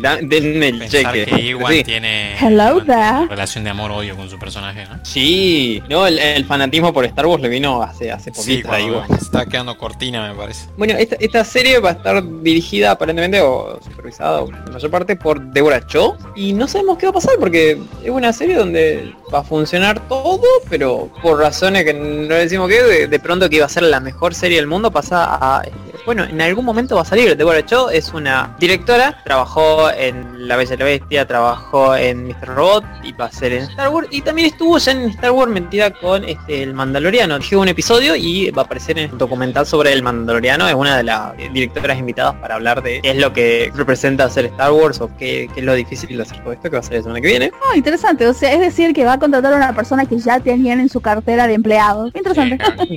"Da- 0.00 0.18
denme 0.22 0.68
el 0.68 0.78
Pensar 0.78 1.12
cheque. 1.12 1.26
que 1.30 1.40
Iwan 1.42 1.72
Sí. 1.72 1.84
tiene 1.84 2.36
Hello 2.38 2.80
relación 3.28 3.64
de 3.64 3.70
amor-odio 3.70 4.16
con 4.16 4.28
su 4.28 4.38
personaje, 4.38 4.84
¿no? 4.84 5.04
Sí, 5.04 5.82
no, 5.88 6.06
el, 6.06 6.18
el 6.18 6.44
fanatismo 6.44 6.92
por 6.92 7.04
Star 7.04 7.26
Wars 7.26 7.42
le 7.42 7.48
vino 7.48 7.82
hace, 7.82 8.10
hace 8.10 8.30
Sí, 8.34 8.58
poquito 8.62 8.72
a 8.72 8.80
Iwan. 8.80 9.06
cuando 9.06 9.24
está 9.24 9.46
quedando 9.46 9.76
cortina, 9.78 10.28
me 10.28 10.34
parece. 10.36 10.66
Bueno, 10.76 10.94
esta, 10.98 11.16
esta 11.18 11.44
serie 11.44 11.78
va 11.80 11.90
a 11.90 11.92
estar 11.92 12.22
dirigida 12.42 12.92
aparentemente 12.92 13.40
o 13.40 13.80
supervisada 13.82 14.42
o 14.42 14.48
en 14.48 14.64
la 14.66 14.72
mayor 14.72 14.90
parte 14.90 15.16
por 15.16 15.40
Deborah 15.52 15.84
Cho 15.86 16.16
y 16.36 16.52
no 16.52 16.66
sabemos 16.68 16.98
qué 16.98 17.06
va 17.06 17.10
a 17.10 17.14
pasar 17.14 17.34
porque 17.38 17.78
es 18.04 18.10
una 18.10 18.32
serie 18.32 18.56
donde 18.56 19.12
va 19.32 19.40
a 19.40 19.44
funcionar 19.44 19.98
todo, 20.08 20.42
pero 20.68 21.10
por 21.22 21.38
razones 21.38 21.84
que 21.84 21.94
no 21.94 22.34
decimos 22.52 22.68
que 22.68 23.06
de, 23.08 23.18
pronto 23.18 23.48
que 23.48 23.56
iba 23.56 23.64
a 23.64 23.68
ser 23.68 23.84
la 23.84 23.98
mejor 23.98 24.34
serie 24.34 24.58
del 24.58 24.66
mundo 24.66 24.90
pasa 24.90 25.24
a 25.40 25.62
bueno, 26.04 26.24
en 26.24 26.40
algún 26.40 26.64
momento 26.64 26.96
va 26.96 27.02
a 27.02 27.04
salir. 27.04 27.36
Deborah 27.36 27.64
Cho 27.64 27.90
es 27.90 28.12
una 28.12 28.56
directora, 28.58 29.20
trabajó 29.24 29.90
en 29.90 30.48
La 30.48 30.56
Bella 30.56 30.74
y 30.74 30.78
la 30.78 30.84
Bestia, 30.84 31.26
trabajó 31.26 31.94
en 31.94 32.26
Mr. 32.26 32.48
Robot 32.48 32.84
y 33.04 33.12
va 33.12 33.26
a 33.26 33.32
ser 33.32 33.52
en 33.52 33.62
Star 33.64 33.88
Wars 33.88 34.08
y 34.10 34.20
también 34.22 34.48
estuvo 34.48 34.78
ya 34.78 34.92
en 34.92 35.10
Star 35.10 35.30
Wars 35.30 35.50
metida 35.50 35.90
con 35.92 36.24
este 36.24 36.62
el 36.62 36.74
Mandaloriano. 36.74 37.38
Dije 37.38 37.56
un 37.56 37.68
episodio 37.68 38.16
y 38.16 38.50
va 38.50 38.62
a 38.62 38.64
aparecer 38.64 38.98
en 38.98 39.10
el 39.10 39.18
documental 39.18 39.66
sobre 39.66 39.92
el 39.92 40.02
Mandaloriano. 40.02 40.66
Es 40.68 40.74
una 40.74 40.96
de 40.96 41.04
las 41.04 41.36
directoras 41.36 41.98
invitadas 41.98 42.34
para 42.36 42.56
hablar 42.56 42.82
de 42.82 43.00
qué 43.00 43.10
es 43.10 43.16
lo 43.16 43.32
que 43.32 43.70
representa 43.74 44.24
hacer 44.24 44.46
Star 44.46 44.72
Wars 44.72 45.00
o 45.00 45.08
qué, 45.16 45.48
qué 45.54 45.60
es 45.60 45.66
lo 45.66 45.74
difícil 45.74 46.16
de 46.16 46.22
hacer 46.22 46.42
todo 46.42 46.52
esto 46.52 46.64
que 46.64 46.76
va 46.76 46.80
a 46.80 46.82
ser 46.82 46.96
la 46.96 47.02
semana 47.02 47.20
que 47.20 47.28
viene. 47.28 47.52
Oh, 47.70 47.76
interesante, 47.76 48.26
o 48.26 48.34
sea, 48.34 48.52
es 48.52 48.60
decir 48.60 48.92
que 48.92 49.04
va 49.04 49.14
a 49.14 49.18
contratar 49.18 49.52
a 49.52 49.56
una 49.56 49.74
persona 49.74 50.04
que 50.04 50.18
ya 50.18 50.40
tenían 50.40 50.80
en 50.80 50.88
su 50.88 51.00
cartera 51.00 51.46
de 51.46 51.54
empleados. 51.54 52.10
Interesante. 52.14 52.41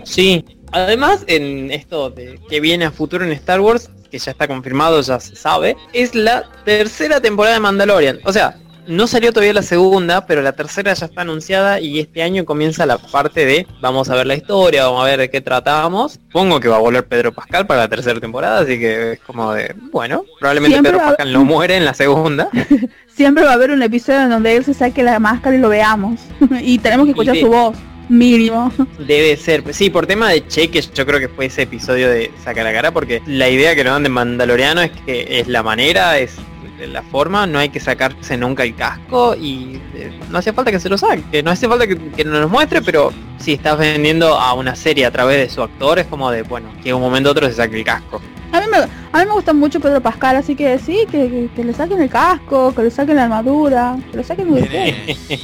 Sí. 0.04 0.46
Además, 0.72 1.24
en 1.28 1.72
esto 1.72 2.10
de 2.10 2.40
que 2.50 2.60
viene 2.60 2.86
a 2.86 2.92
futuro 2.92 3.24
en 3.24 3.32
Star 3.32 3.62
Wars, 3.62 3.90
que 4.12 4.20
ya 4.20 4.32
está 4.32 4.48
confirmado, 4.48 5.02
ya 5.02 5.20
se 5.20 5.36
sabe, 5.36 5.78
es 5.94 6.16
la 6.16 6.44
tercera 6.66 7.22
temporada 7.22 7.56
de 7.56 7.62
Mandalorian. 7.62 8.20
O 8.26 8.34
sea, 8.34 8.58
no 8.88 9.08
salió 9.08 9.32
todavía 9.32 9.54
la 9.54 9.62
segunda, 9.62 10.26
pero 10.26 10.42
la 10.42 10.52
tercera 10.52 10.94
ya 10.94 11.06
está 11.06 11.22
anunciada 11.22 11.80
y 11.80 12.00
este 12.00 12.22
año 12.22 12.46
comienza 12.46 12.86
la 12.86 12.98
parte 12.98 13.46
de 13.46 13.68
vamos 13.82 14.10
a 14.10 14.16
ver 14.16 14.28
la 14.28 14.36
historia, 14.36 14.86
vamos 14.86 15.02
a 15.02 15.06
ver 15.06 15.20
de 15.20 15.30
qué 15.30 15.42
tratamos. 15.42 16.14
Supongo 16.14 16.60
que 16.60 16.68
va 16.68 16.78
a 16.78 16.80
volver 16.80 17.06
Pedro 17.08 17.34
Pascal 17.34 17.66
para 17.66 17.82
la 17.82 17.88
tercera 17.88 18.20
temporada, 18.20 18.60
así 18.60 18.80
que 18.80 19.14
es 19.14 19.20
como 19.22 19.54
de, 19.54 19.76
bueno, 19.92 20.24
probablemente 20.40 20.76
Siempre 20.76 20.92
Pedro 20.92 21.06
Pascal 21.06 21.34
no 21.34 21.46
muere 21.46 21.78
en 21.78 21.86
la 21.86 21.94
segunda. 21.94 22.50
Siempre 23.08 23.44
va 23.44 23.52
a 23.52 23.54
haber 23.56 23.72
un 23.72 23.82
episodio 23.82 24.22
en 24.22 24.30
donde 24.30 24.56
él 24.56 24.66
se 24.66 24.74
saque 24.74 25.04
la 25.04 25.20
máscara 25.20 25.56
y 25.56 25.60
lo 25.60 25.70
veamos. 25.70 26.20
y 26.62 26.78
tenemos 26.80 27.06
que 27.06 27.12
escuchar 27.12 27.38
su 27.38 27.48
voz, 27.48 27.78
mínimo. 28.10 28.72
Debe 29.00 29.38
ser, 29.38 29.64
sí, 29.74 29.90
por 29.90 30.08
tema 30.08 30.30
de 30.30 30.48
cheques 30.48 30.92
yo 30.94 31.06
creo 31.06 31.20
que 31.20 31.30
fue 31.30 31.46
ese 31.46 31.64
episodio 31.64 32.10
de 32.10 32.32
sacar 32.44 32.64
la 32.64 32.74
cara 32.74 32.92
porque 32.92 33.22
la 33.26 33.50
idea 33.50 33.76
que 33.76 33.84
nos 33.84 33.94
dan 33.94 34.04
de 34.04 34.10
Mandaloriano 34.10 34.82
es 34.82 34.92
que 35.06 35.40
es 35.40 35.48
la 35.48 35.64
manera, 35.64 36.20
es 36.20 36.36
de 36.78 36.88
la 36.88 37.02
forma, 37.04 37.46
no 37.48 37.58
hay 37.60 37.70
que 37.70 37.80
sacarse 37.80 38.38
nunca 38.38 38.64
el 38.64 38.76
casco 38.76 39.36
y 39.36 39.80
eh, 39.96 40.12
no 40.30 40.38
hace 40.40 40.52
falta 40.54 40.72
que 40.72 40.80
se 40.80 40.90
lo 40.90 40.98
saque, 40.98 41.42
no 41.44 41.52
hace 41.52 41.68
falta 41.68 41.88
que, 41.88 41.98
que 41.98 42.24
nos 42.26 42.40
lo 42.42 42.50
muestre, 42.50 42.82
pero 42.82 43.14
si 43.40 43.54
estás 43.54 43.78
vendiendo 43.78 44.38
a 44.38 44.54
una 44.54 44.76
serie 44.76 45.06
a 45.06 45.12
través 45.12 45.38
de 45.38 45.50
su 45.54 45.62
actor, 45.62 46.00
es 46.00 46.06
como 46.08 46.30
de, 46.32 46.42
bueno, 46.44 46.70
que 46.84 46.90
en 46.90 46.96
un 46.96 47.02
momento 47.02 47.30
u 47.30 47.32
otro 47.32 47.48
se 47.48 47.54
saque 47.54 47.78
el 47.78 47.84
casco. 47.86 48.22
A 48.52 48.62
mí, 48.62 48.68
me, 48.72 48.78
a 48.78 49.20
mí 49.20 49.26
me 49.26 49.34
gusta 49.34 49.52
mucho 49.54 49.80
Pedro 49.82 50.00
Pascal, 50.02 50.38
así 50.38 50.56
que 50.56 50.78
sí, 50.80 51.00
que, 51.12 51.30
que- 51.30 51.50
que 51.56 51.64
le 51.64 51.74
saquen 51.74 52.02
el 52.02 52.10
casco, 52.10 52.74
que 52.74 52.84
le 52.84 52.92
saquen 52.92 53.18
la 53.18 53.24
armadura, 53.24 53.98
que 54.12 54.18
le 54.18 54.24
saquen 54.24 54.56
el 54.56 54.64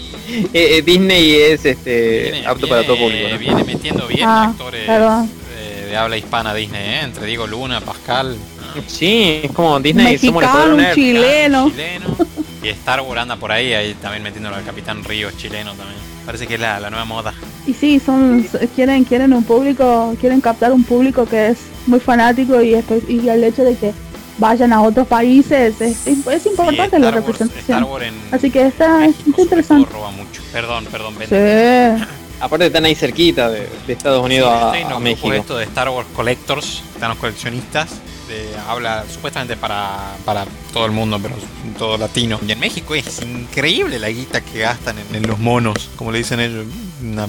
Eh, 0.54 0.78
eh, 0.78 0.82
Disney 0.82 1.34
es 1.34 1.66
este 1.66 2.32
viene- 2.32 2.48
apto 2.48 2.68
para 2.70 2.84
todo 2.86 2.96
público. 2.98 3.28
¿no? 3.30 3.38
Viene 3.38 3.64
metiendo 3.66 4.08
bien 4.08 4.28
Ah, 4.30 4.46
actores 4.46 4.88
de, 4.88 5.86
de 5.88 5.98
habla 5.98 6.16
hispana 6.18 6.54
Disney, 6.54 6.82
¿eh? 6.82 7.02
Entre 7.04 7.26
Diego 7.26 7.48
Luna, 7.48 7.82
Pascal. 7.82 8.38
Sí, 8.88 9.42
es 9.44 9.52
como 9.52 9.80
Disney 9.80 10.18
somos 10.18 10.44
los 10.44 10.52
Mexicano, 10.54 10.76
nerds. 10.78 10.96
chileno. 10.96 11.70
chileno. 11.70 12.18
Y 12.64 12.68
Star 12.70 13.02
Wars 13.02 13.22
anda 13.22 13.36
por 13.38 13.52
ahí, 13.52 13.74
ahí 13.74 13.94
también 13.96 14.22
metiéndolo 14.24 14.56
al 14.56 14.64
Capitán 14.64 15.04
Ríos 15.04 15.36
chileno 15.38 15.72
también. 15.74 16.00
Parece 16.26 16.46
que 16.46 16.54
es 16.56 16.60
la, 16.60 16.80
la 16.80 16.90
nueva 16.92 17.06
moda. 17.06 17.34
Y 17.66 17.74
sí, 17.74 18.00
son 18.00 18.48
quieren 18.76 19.04
quieren 19.04 19.34
un 19.34 19.44
público, 19.44 20.16
quieren 20.20 20.40
captar 20.42 20.72
un 20.72 20.84
público 20.84 21.26
que 21.26 21.48
es 21.48 21.58
muy 21.88 22.00
fanático 22.00 22.62
y, 22.62 22.76
y 23.08 23.28
el 23.30 23.44
hecho 23.44 23.64
de 23.64 23.76
que 23.76 23.94
vayan 24.38 24.72
a 24.74 24.82
otros 24.82 25.08
países 25.08 25.82
es, 25.82 26.08
es- 26.08 26.28
es 26.28 26.46
importante 26.46 26.96
Sí, 26.98 27.02
la 27.02 27.08
Wars- 27.08 27.16
representación. 27.16 27.78
Star 27.78 27.84
Wars 27.84 28.06
en 28.06 28.14
Así 28.32 28.52
que 28.52 28.68
está, 28.68 28.98
México, 29.00 29.18
está 29.18 29.24
sobre 29.24 29.34
todo, 29.34 29.44
interesante. 29.44 29.90
roba 29.94 30.12
mucho. 30.12 30.42
Perdón, 30.54 30.86
perdón. 30.92 31.16
Sí. 31.28 32.06
Aparte 32.40 32.66
están 32.68 32.86
ahí 32.86 32.96
cerquita 32.96 33.50
de, 33.50 33.68
de 33.86 33.94
Estados 33.94 34.24
Unidos 34.24 34.52
Sí, 34.74 34.82
a, 34.84 34.96
a 34.96 35.00
México. 35.00 35.32
estos 35.34 35.58
de 35.60 35.66
Star 35.66 35.90
Wars 35.90 36.08
Collectors, 36.16 36.84
están 36.94 37.10
los 37.10 37.18
coleccionistas, 37.20 37.90
de, 38.32 38.50
habla 38.68 39.04
supuestamente 39.14 39.56
para, 39.58 40.16
para 40.26 40.46
todo 40.74 40.86
el 40.86 40.92
mundo, 40.92 41.20
pero 41.22 41.36
todo 41.78 41.98
latino. 41.98 42.40
Y 42.48 42.52
en 42.52 42.60
México 42.60 42.96
es 42.96 43.22
increíble 43.22 44.00
la 44.00 44.10
guita 44.10 44.42
que 44.42 44.60
gastan 44.60 44.98
en, 44.98 45.16
en 45.16 45.28
los 45.28 45.38
monos, 45.40 45.90
como 45.96 46.12
le 46.12 46.18
dicen 46.20 46.40
ellos, 46.40 46.66
una 47.04 47.28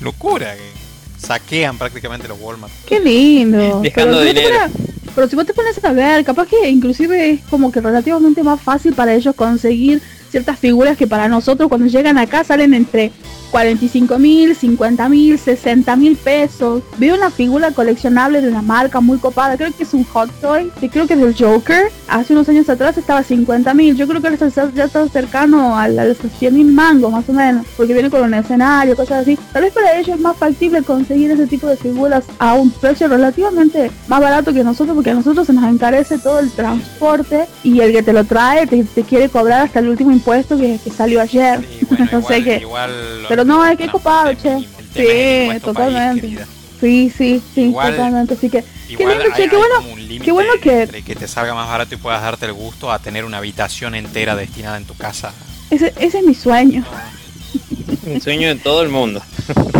locura 0.00 0.54
que 0.54 1.26
saquean 1.26 1.78
prácticamente 1.78 2.28
los 2.28 2.38
Walmart. 2.40 2.72
Qué 2.86 3.00
lindo. 3.00 3.80
Dejando 3.80 4.18
pero, 4.18 4.22
si 4.22 4.26
vos 4.26 4.34
te 4.34 4.40
dinero. 4.40 4.58
pones- 4.58 4.94
pero 5.14 5.28
si 5.28 5.36
vos 5.36 5.46
te 5.46 5.54
pones 5.54 5.84
a 5.84 5.92
ver, 5.92 6.24
capaz 6.24 6.46
que 6.48 6.68
inclusive 6.68 7.30
es 7.30 7.40
como 7.48 7.70
que 7.72 7.80
relativamente 7.80 8.42
más 8.42 8.60
fácil 8.60 8.94
para 8.94 9.14
ellos 9.14 9.34
conseguir 9.34 10.02
ciertas 10.30 10.58
figuras 10.58 10.96
que 10.96 11.06
para 11.06 11.28
nosotros 11.28 11.68
cuando 11.68 11.86
llegan 11.86 12.18
acá 12.18 12.42
salen 12.44 12.74
entre 12.74 13.12
45 13.54 14.18
mil, 14.18 14.56
50 14.56 15.08
mil, 15.08 15.38
60 15.38 15.94
mil 15.94 16.16
pesos. 16.16 16.82
Veo 16.98 17.14
una 17.14 17.30
figura 17.30 17.70
coleccionable 17.70 18.40
de 18.40 18.48
una 18.48 18.62
marca 18.62 19.00
muy 19.00 19.18
copada, 19.18 19.56
creo 19.56 19.70
que 19.72 19.84
es 19.84 19.94
un 19.94 20.02
Hot 20.02 20.28
Toy, 20.40 20.72
que 20.80 20.90
creo 20.90 21.06
que 21.06 21.14
es 21.14 21.20
del 21.20 21.36
Joker. 21.38 21.92
Hace 22.08 22.32
unos 22.32 22.48
años 22.48 22.68
atrás 22.68 22.98
estaba 22.98 23.20
a 23.20 23.22
50 23.22 23.72
mil, 23.74 23.94
yo 23.94 24.08
creo 24.08 24.20
que 24.20 24.36
ya 24.74 24.84
está 24.86 25.08
cercano 25.08 25.78
a, 25.78 25.86
los 25.86 26.16
100 26.18 26.52
mil 26.52 26.72
mangos 26.72 27.12
más 27.12 27.28
o 27.28 27.32
menos, 27.32 27.64
porque 27.76 27.92
viene 27.92 28.10
con 28.10 28.22
un 28.22 28.34
escenario, 28.34 28.96
cosas 28.96 29.22
así. 29.22 29.38
Tal 29.52 29.62
vez 29.62 29.72
para 29.72 29.96
ellos 30.00 30.16
es 30.16 30.20
más 30.20 30.36
factible 30.36 30.82
conseguir 30.82 31.30
ese 31.30 31.46
tipo 31.46 31.68
de 31.68 31.76
figuras 31.76 32.24
a 32.40 32.54
un 32.54 32.72
precio 32.72 33.06
relativamente 33.06 33.88
más 34.08 34.20
barato 34.20 34.52
que 34.52 34.64
nosotros, 34.64 34.96
porque 34.96 35.10
a 35.10 35.14
nosotros 35.14 35.46
se 35.46 35.52
nos 35.52 35.72
encarece 35.72 36.18
todo 36.18 36.40
el 36.40 36.50
transporte 36.50 37.46
y 37.62 37.78
el 37.78 37.92
que 37.92 38.02
te 38.02 38.12
lo 38.12 38.24
trae 38.24 38.66
te, 38.66 38.82
te 38.82 39.04
quiere 39.04 39.28
cobrar 39.28 39.62
hasta 39.62 39.78
el 39.78 39.90
último 39.90 40.10
impuesto 40.10 40.56
que, 40.56 40.80
que 40.82 40.90
salió 40.90 41.20
ayer. 41.20 41.64
Y 41.80 41.84
bueno, 41.84 42.08
No 42.14 42.18
igual, 42.18 42.34
sé 42.34 42.44
qué. 42.44 42.56
igual 42.58 42.90
no, 43.44 43.64
es 43.66 43.76
que 43.76 43.84
es 43.84 43.86
no, 43.88 43.92
copado, 43.92 44.30
el 44.30 44.36
che. 44.40 44.58
Sí, 44.94 45.46
país, 45.48 45.62
totalmente. 45.62 46.38
Sí, 46.80 47.12
sí, 47.16 47.42
sí, 47.54 47.60
Igual- 47.62 47.92
totalmente. 47.92 48.34
Así 48.34 48.50
que 48.50 48.64
Igual 48.88 49.18
lindo, 49.18 49.34
che, 49.36 49.42
hay- 49.44 49.48
qué 49.48 49.56
bueno- 49.56 49.74
como 49.76 49.92
un 49.92 50.00
límite 50.00 50.24
qué 50.24 50.32
bueno 50.32 50.52
que- 50.62 51.02
que 51.04 51.16
te 51.16 51.26
salga 51.28 51.54
más 51.54 51.68
barato 51.68 51.94
y 51.94 51.98
puedas 51.98 52.20
darte 52.22 52.46
el 52.46 52.52
gusto 52.52 52.92
a 52.92 52.98
tener 52.98 53.24
una 53.24 53.38
habitación 53.38 53.94
entera 53.94 54.36
destinada 54.36 54.76
en 54.76 54.84
tu 54.84 54.94
casa. 54.94 55.32
ese, 55.70 55.92
ese 55.98 56.18
es 56.18 56.24
mi 56.24 56.34
sueño. 56.34 56.84
Un 58.06 58.20
sueño 58.20 58.48
de 58.48 58.56
todo 58.56 58.82
el 58.82 58.88
mundo. 58.90 59.22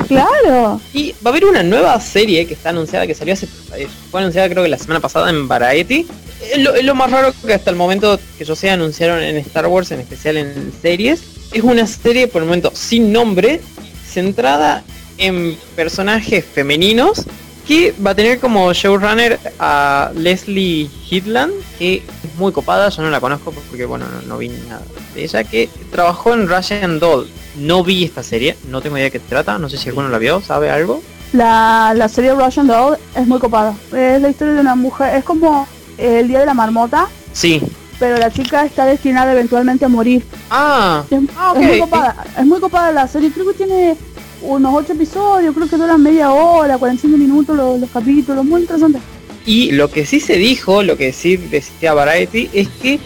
Claro. 0.09 0.81
Y 0.93 1.13
va 1.13 1.27
a 1.27 1.29
haber 1.31 1.45
una 1.45 1.63
nueva 1.63 1.99
serie 2.01 2.47
que 2.47 2.55
está 2.55 2.71
anunciada, 2.71 3.07
que 3.07 3.15
salió 3.15 3.35
hace, 3.35 3.47
eh, 3.77 3.87
fue 4.11 4.21
anunciada 4.21 4.49
creo 4.49 4.63
que 4.63 4.69
la 4.69 4.79
semana 4.79 5.01
pasada 5.01 5.29
en 5.31 5.47
Variety. 5.49 6.07
Es 6.53 6.59
lo, 6.63 6.75
es 6.75 6.85
lo 6.85 6.95
más 6.95 7.11
raro 7.11 7.33
que 7.47 7.55
hasta 7.55 7.71
el 7.71 7.77
momento 7.77 8.19
que 8.39 8.45
yo 8.45 8.55
sé 8.57 8.71
anunciaron 8.71 9.23
en 9.23 9.37
Star 9.39 9.67
Wars, 9.67 9.91
en 9.93 10.01
especial 10.01 10.37
en 10.37 10.73
series. 10.81 11.23
Es 11.55 11.63
una 11.63 11.87
serie 11.87 12.29
por 12.29 12.43
el 12.43 12.49
momento 12.49 12.73
sin 12.75 13.13
nombre, 13.13 13.61
centrada 14.07 14.83
en 15.19 15.57
personajes 15.77 16.45
femeninos 16.45 17.25
que 17.67 17.95
va 18.05 18.11
a 18.11 18.15
tener 18.15 18.41
como 18.41 18.73
showrunner 18.73 19.39
a 19.59 20.11
Leslie 20.15 20.91
Hitland, 21.09 21.55
que 21.79 21.97
es 21.97 22.35
muy 22.37 22.53
copada, 22.53 22.91
yo 22.91 23.03
no 23.03 23.09
la 23.09 23.21
conozco 23.21 23.53
porque 23.53 23.87
bueno, 23.87 24.05
no, 24.07 24.23
no 24.23 24.39
vi 24.39 24.49
nada 24.49 24.83
de 25.15 25.25
ella, 25.25 25.45
que 25.45 25.71
trabajó 25.91 26.35
en 26.35 26.49
Russian 26.49 26.99
Doll. 26.99 27.31
No 27.57 27.85
vi 27.85 28.05
esta 28.05 28.23
serie, 28.23 28.57
no 28.69 28.83
tengo 28.83 28.97
idea 28.97 29.05
de 29.05 29.13
qué 29.13 29.21
trata, 29.21 29.57
no 29.59 29.69
sé 29.69 29.79
si 29.79 29.89
alguno 29.89 30.09
la 30.09 30.19
vio, 30.19 30.41
¿sabe 30.43 30.71
algo? 30.71 31.03
La, 31.33 31.95
la 31.97 32.09
serie 32.09 32.35
Russian 32.35 32.67
Doll 32.67 32.99
es 33.15 33.27
muy 33.27 33.39
copada. 33.39 33.75
Es 33.93 34.21
la 34.21 34.29
historia 34.29 34.55
de 34.55 34.61
una 34.61 34.75
mujer, 34.75 35.17
es 35.17 35.25
como 35.25 35.67
el 35.97 36.27
día 36.27 36.41
de 36.41 36.47
la 36.47 36.55
marmota, 36.55 37.09
Sí. 37.33 37.61
Pero 37.99 38.17
la 38.19 38.31
chica 38.31 38.65
está 38.65 38.85
destinada 38.87 39.33
eventualmente 39.33 39.85
a 39.85 39.89
morir. 39.89 40.23
Ah, 40.51 41.05
Es, 41.11 41.21
Ah, 41.37 41.55
es 41.57 41.67
muy 41.67 41.79
copada, 41.81 42.17
es 42.39 42.47
muy 42.47 42.61
copada 42.61 42.93
la 42.93 43.09
serie, 43.09 43.31
creo 43.31 43.47
que 43.49 43.55
tiene 43.55 43.97
unos 44.43 44.75
8 44.75 44.93
episodios, 44.93 45.55
creo 45.55 45.69
que 45.69 45.77
duran 45.77 46.03
media 46.03 46.31
hora, 46.33 46.77
45 46.79 47.17
minutos 47.17 47.57
los, 47.57 47.81
los 47.81 47.91
capítulos, 47.91 48.45
muy 48.45 48.61
interesante. 48.63 48.99
y 49.47 49.73
lo 49.73 49.91
que 49.91 50.07
sí 50.07 50.21
se 50.21 50.37
dijo, 50.37 50.83
lo 50.83 50.97
que 50.97 51.13
sí 51.13 51.37
decía 51.37 51.95
Variety, 51.95 52.51
es 52.53 52.69
que 52.69 52.99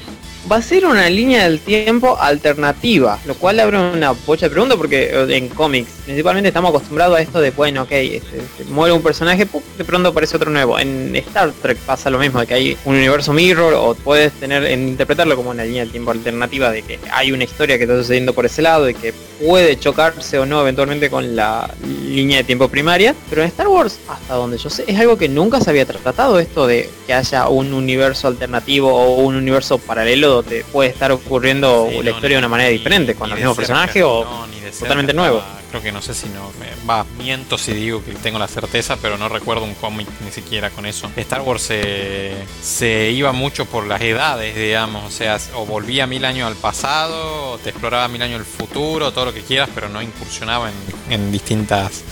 va 0.51 0.57
a 0.57 0.63
ser 0.63 0.87
una 0.87 1.09
línea 1.11 1.45
del 1.45 1.61
tiempo 1.61 2.17
alternativa, 2.19 3.19
lo 3.27 3.35
cual 3.35 3.61
abre 3.61 3.79
una 3.79 4.13
bocha 4.13 4.47
de 4.47 4.51
preguntas 4.51 4.79
porque 4.79 5.11
en 5.29 5.49
cómics 5.49 5.91
principalmente 6.05 6.49
estamos 6.49 6.71
acostumbrados 6.71 7.19
a 7.19 7.21
esto 7.21 7.41
de, 7.41 7.51
bueno, 7.51 7.83
ok, 7.83 7.93
este, 7.93 8.39
este, 8.39 8.65
muere 8.71 8.93
un 8.95 9.03
personaje, 9.03 9.47
de 9.77 9.85
pronto 9.85 10.09
aparece 10.09 10.37
otro 10.37 10.51
nuevo. 10.51 10.79
En 10.79 11.15
Star 11.17 11.53
Trek 11.61 11.77
pasa 11.79 12.09
lo 12.11 12.19
mismo, 12.19 12.41
de 12.41 12.47
que 12.47 12.55
hay 12.55 12.77
un 12.85 12.95
universo 12.97 13.33
mirror 13.33 13.75
o 13.75 13.95
puedes 13.95 14.33
tener, 14.35 14.65
en- 14.65 14.89
interpretarlo 14.89 15.37
como 15.37 15.51
una 15.51 15.65
línea 15.65 15.83
del 15.83 15.91
tiempo 15.91 16.11
alternativa, 16.13 16.71
de 16.71 16.83
que 16.83 16.99
hay 17.13 17.33
una 17.33 17.45
historia 17.45 17.77
que 17.77 17.85
está 17.85 17.97
sucediendo 17.99 18.33
por 18.33 18.47
ese 18.47 18.63
lado 18.63 18.89
y 18.89 18.95
que 18.95 19.13
puede 19.45 19.79
chocarse 19.79 20.39
o 20.39 20.47
no 20.47 20.63
eventualmente 20.63 21.11
con 21.11 21.37
la 21.37 21.71
línea 22.07 22.39
de 22.39 22.45
tiempo 22.45 22.69
primaria. 22.69 23.15
Pero 23.29 23.43
en 23.43 23.49
Star 23.49 23.69
Wars, 23.69 23.99
hasta 24.09 24.35
donde 24.35 24.57
yo 24.59 24.71
sé, 24.71 24.85
es 24.87 24.99
algo 24.99 25.19
que 25.19 25.29
nunca 25.29 25.61
se 25.61 25.69
había 25.71 25.85
tratado 25.85 26.39
esto 26.39 26.67
de 26.67 26.89
que 27.07 27.13
haya 27.15 27.49
un 27.49 27.73
universo 27.75 28.29
alternativo 28.29 28.93
o 28.93 29.17
un 29.23 29.35
universo 29.37 29.79
paralelo 29.79 30.38
donde 30.43 30.65
puede 30.65 30.91
estar 30.91 31.13
ocurriendo 31.13 31.87
Sí, 31.91 31.97
la 31.99 32.03
no, 32.05 32.11
historia 32.11 32.37
de 32.37 32.39
una 32.39 32.49
manera 32.49 32.71
diferente 32.71 33.15
con 33.15 33.31
el 33.31 33.37
mismo 33.37 33.55
cerca, 33.55 33.61
personaje 33.67 34.03
o 34.03 34.25
no, 34.25 34.47
cerca 34.47 34.79
totalmente 34.81 35.15
nuevo. 35.15 35.43
Creo 35.71 35.83
que 35.83 35.93
no 35.93 36.01
sé 36.01 36.15
si 36.15 36.29
no. 36.29 36.51
me- 36.59 36.69
Va, 36.89 37.05
miento 37.19 37.59
si 37.59 37.73
digo 37.75 38.03
que 38.05 38.13
tengo 38.13 38.39
la 38.39 38.49
certeza, 38.49 38.97
pero 39.03 39.19
no 39.19 39.29
recuerdo 39.29 39.65
un 39.65 39.75
cómic 39.75 40.09
ni 40.25 40.31
siquiera 40.31 40.71
con 40.71 40.87
eso. 40.87 41.11
Star 41.17 41.43
Wars 41.43 41.63
se, 41.63 42.33
se 42.63 43.11
iba 43.11 43.33
mucho 43.33 43.67
por 43.67 43.87
las 43.87 44.01
edades, 44.01 44.57
digamos. 44.57 45.05
O 45.05 45.11
sea, 45.11 45.39
o 45.55 45.67
volvía 45.67 46.07
mil 46.07 46.25
años 46.25 46.47
al 46.49 46.57
pasado, 46.57 47.53
o 47.53 47.59
te 47.59 47.71
exploraba 47.71 48.09
mil 48.09 48.23
años 48.23 48.41
el 48.41 48.47
futuro, 48.47 49.13
todo 49.13 49.27
lo 49.27 49.35
que 49.35 49.43
quieras, 49.43 49.69
pero 49.75 49.89
no 49.91 50.01
incursionaba 50.01 50.71
en, 50.71 51.13
en 51.13 51.31
distintas. 51.33 52.03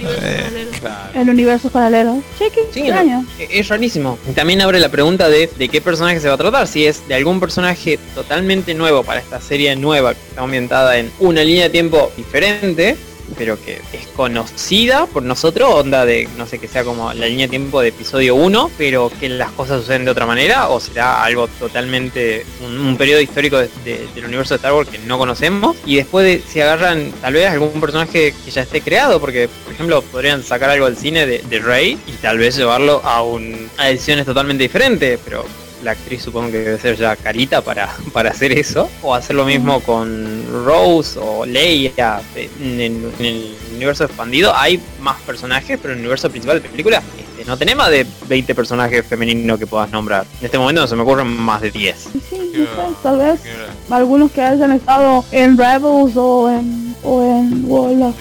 eh, 0.00 0.68
claro. 0.80 1.20
El 1.20 1.28
universo 1.30 1.70
paralelo. 1.70 2.22
Qué 2.38 2.50
Sí, 2.72 2.80
extraño. 2.80 3.22
no, 3.22 3.26
es 3.38 3.68
rarísimo. 3.68 4.18
Y 4.28 4.32
También 4.32 4.60
abre 4.62 4.80
la 4.80 4.88
pregunta 4.88 5.28
de, 5.28 5.46
de 5.56 5.68
qué 5.68 5.80
personaje 5.80 6.20
se 6.20 6.28
va 6.28 6.34
a 6.34 6.38
tratar. 6.38 6.66
Si 6.66 6.86
es 6.86 7.06
de 7.06 7.14
algún 7.14 7.40
personaje 7.40 7.98
totalmente 8.14 8.74
nuevo 8.74 9.02
para 9.04 9.20
esta 9.20 9.40
serie 9.40 9.76
nueva 9.76 10.14
que 10.14 10.20
está 10.30 10.42
ambientada 10.42 10.96
en 10.98 11.10
una 11.20 11.42
línea 11.44 11.64
de 11.64 11.70
tiempo 11.70 12.10
diferente, 12.16 12.93
pero 13.38 13.58
que 13.62 13.80
es 13.92 14.06
conocida 14.16 15.06
por 15.06 15.22
nosotros, 15.22 15.68
onda 15.72 16.04
de, 16.04 16.28
no 16.36 16.46
sé, 16.46 16.58
que 16.58 16.68
sea 16.68 16.84
como 16.84 17.12
la 17.14 17.26
línea 17.26 17.46
de 17.46 17.50
tiempo 17.50 17.80
de 17.80 17.88
episodio 17.88 18.34
1, 18.34 18.70
pero 18.78 19.10
que 19.20 19.28
las 19.28 19.50
cosas 19.52 19.80
suceden 19.80 20.04
de 20.04 20.10
otra 20.10 20.26
manera, 20.26 20.68
o 20.68 20.80
será 20.80 21.22
algo 21.24 21.48
totalmente, 21.48 22.44
un, 22.64 22.78
un 22.78 22.96
periodo 22.96 23.20
histórico 23.20 23.58
de- 23.58 23.68
de- 23.84 24.06
del 24.14 24.24
universo 24.26 24.54
de 24.54 24.56
Star 24.56 24.72
Wars 24.74 24.88
que 24.88 24.98
no 25.00 25.18
conocemos, 25.18 25.76
y 25.86 25.96
después 25.96 26.24
de, 26.26 26.42
si 26.48 26.60
agarran 26.60 27.12
tal 27.20 27.34
vez 27.34 27.48
algún 27.50 27.80
personaje 27.80 28.34
que 28.44 28.50
ya 28.50 28.62
esté 28.62 28.80
creado, 28.80 29.20
porque 29.20 29.48
por 29.64 29.72
ejemplo 29.74 30.02
podrían 30.02 30.42
sacar 30.42 30.70
algo 30.70 30.86
del 30.86 30.96
cine 30.96 31.26
de, 31.26 31.38
de 31.38 31.58
Rey 31.60 31.98
y 32.06 32.12
tal 32.12 32.38
vez 32.38 32.56
llevarlo 32.56 33.00
a, 33.04 33.22
un, 33.22 33.68
a 33.78 33.90
ediciones 33.90 34.24
totalmente 34.26 34.62
diferentes, 34.64 35.18
pero 35.24 35.44
la 35.84 35.92
actriz 35.92 36.22
supongo 36.22 36.50
que 36.50 36.58
debe 36.58 36.78
ser 36.80 36.96
ya 36.96 37.14
carita 37.16 37.60
para, 37.62 37.94
para 38.12 38.30
hacer 38.30 38.52
eso. 38.58 38.90
O 39.02 39.14
hacer 39.14 39.36
lo 39.36 39.44
mismo 39.44 39.80
con 39.80 40.44
Rose 40.64 41.18
o 41.22 41.44
Leia. 41.46 42.20
En, 42.34 42.80
en- 42.80 43.12
en 43.18 43.24
el 43.26 43.54
universo 43.76 44.04
expandido 44.04 44.54
hay 44.54 44.80
más 45.00 45.20
personajes, 45.22 45.78
pero 45.80 45.92
en 45.92 45.98
el 46.00 46.04
universo 46.04 46.30
principal 46.30 46.58
de 46.60 46.64
la 46.66 46.70
película 46.70 47.02
este, 47.18 47.44
no 47.44 47.56
tenés 47.58 47.76
más 47.76 47.90
de 47.90 48.06
20 48.28 48.54
personajes 48.54 49.04
femeninos 49.06 49.58
que 49.58 49.66
puedas 49.66 49.90
nombrar. 49.90 50.26
En 50.40 50.46
este 50.46 50.58
momento 50.58 50.80
no 50.82 50.86
se 50.86 50.96
me 50.96 51.02
ocurren 51.02 51.26
más 51.26 51.60
de 51.60 51.70
10. 51.70 51.96
Sí, 51.96 52.10
sé, 52.30 52.66
tal 53.02 53.18
vez 53.18 53.40
¿Qué 53.40 53.50
hora- 53.52 53.96
algunos 53.98 54.30
que 54.30 54.40
hayan 54.42 54.72
estado 54.72 55.24
en 55.32 55.58
Rebels 55.58 56.16
o 56.16 56.50
en 56.50 56.84
o 57.02 57.22
en 57.22 57.66
o 57.68 57.90
en 57.90 58.00
las 58.00 58.14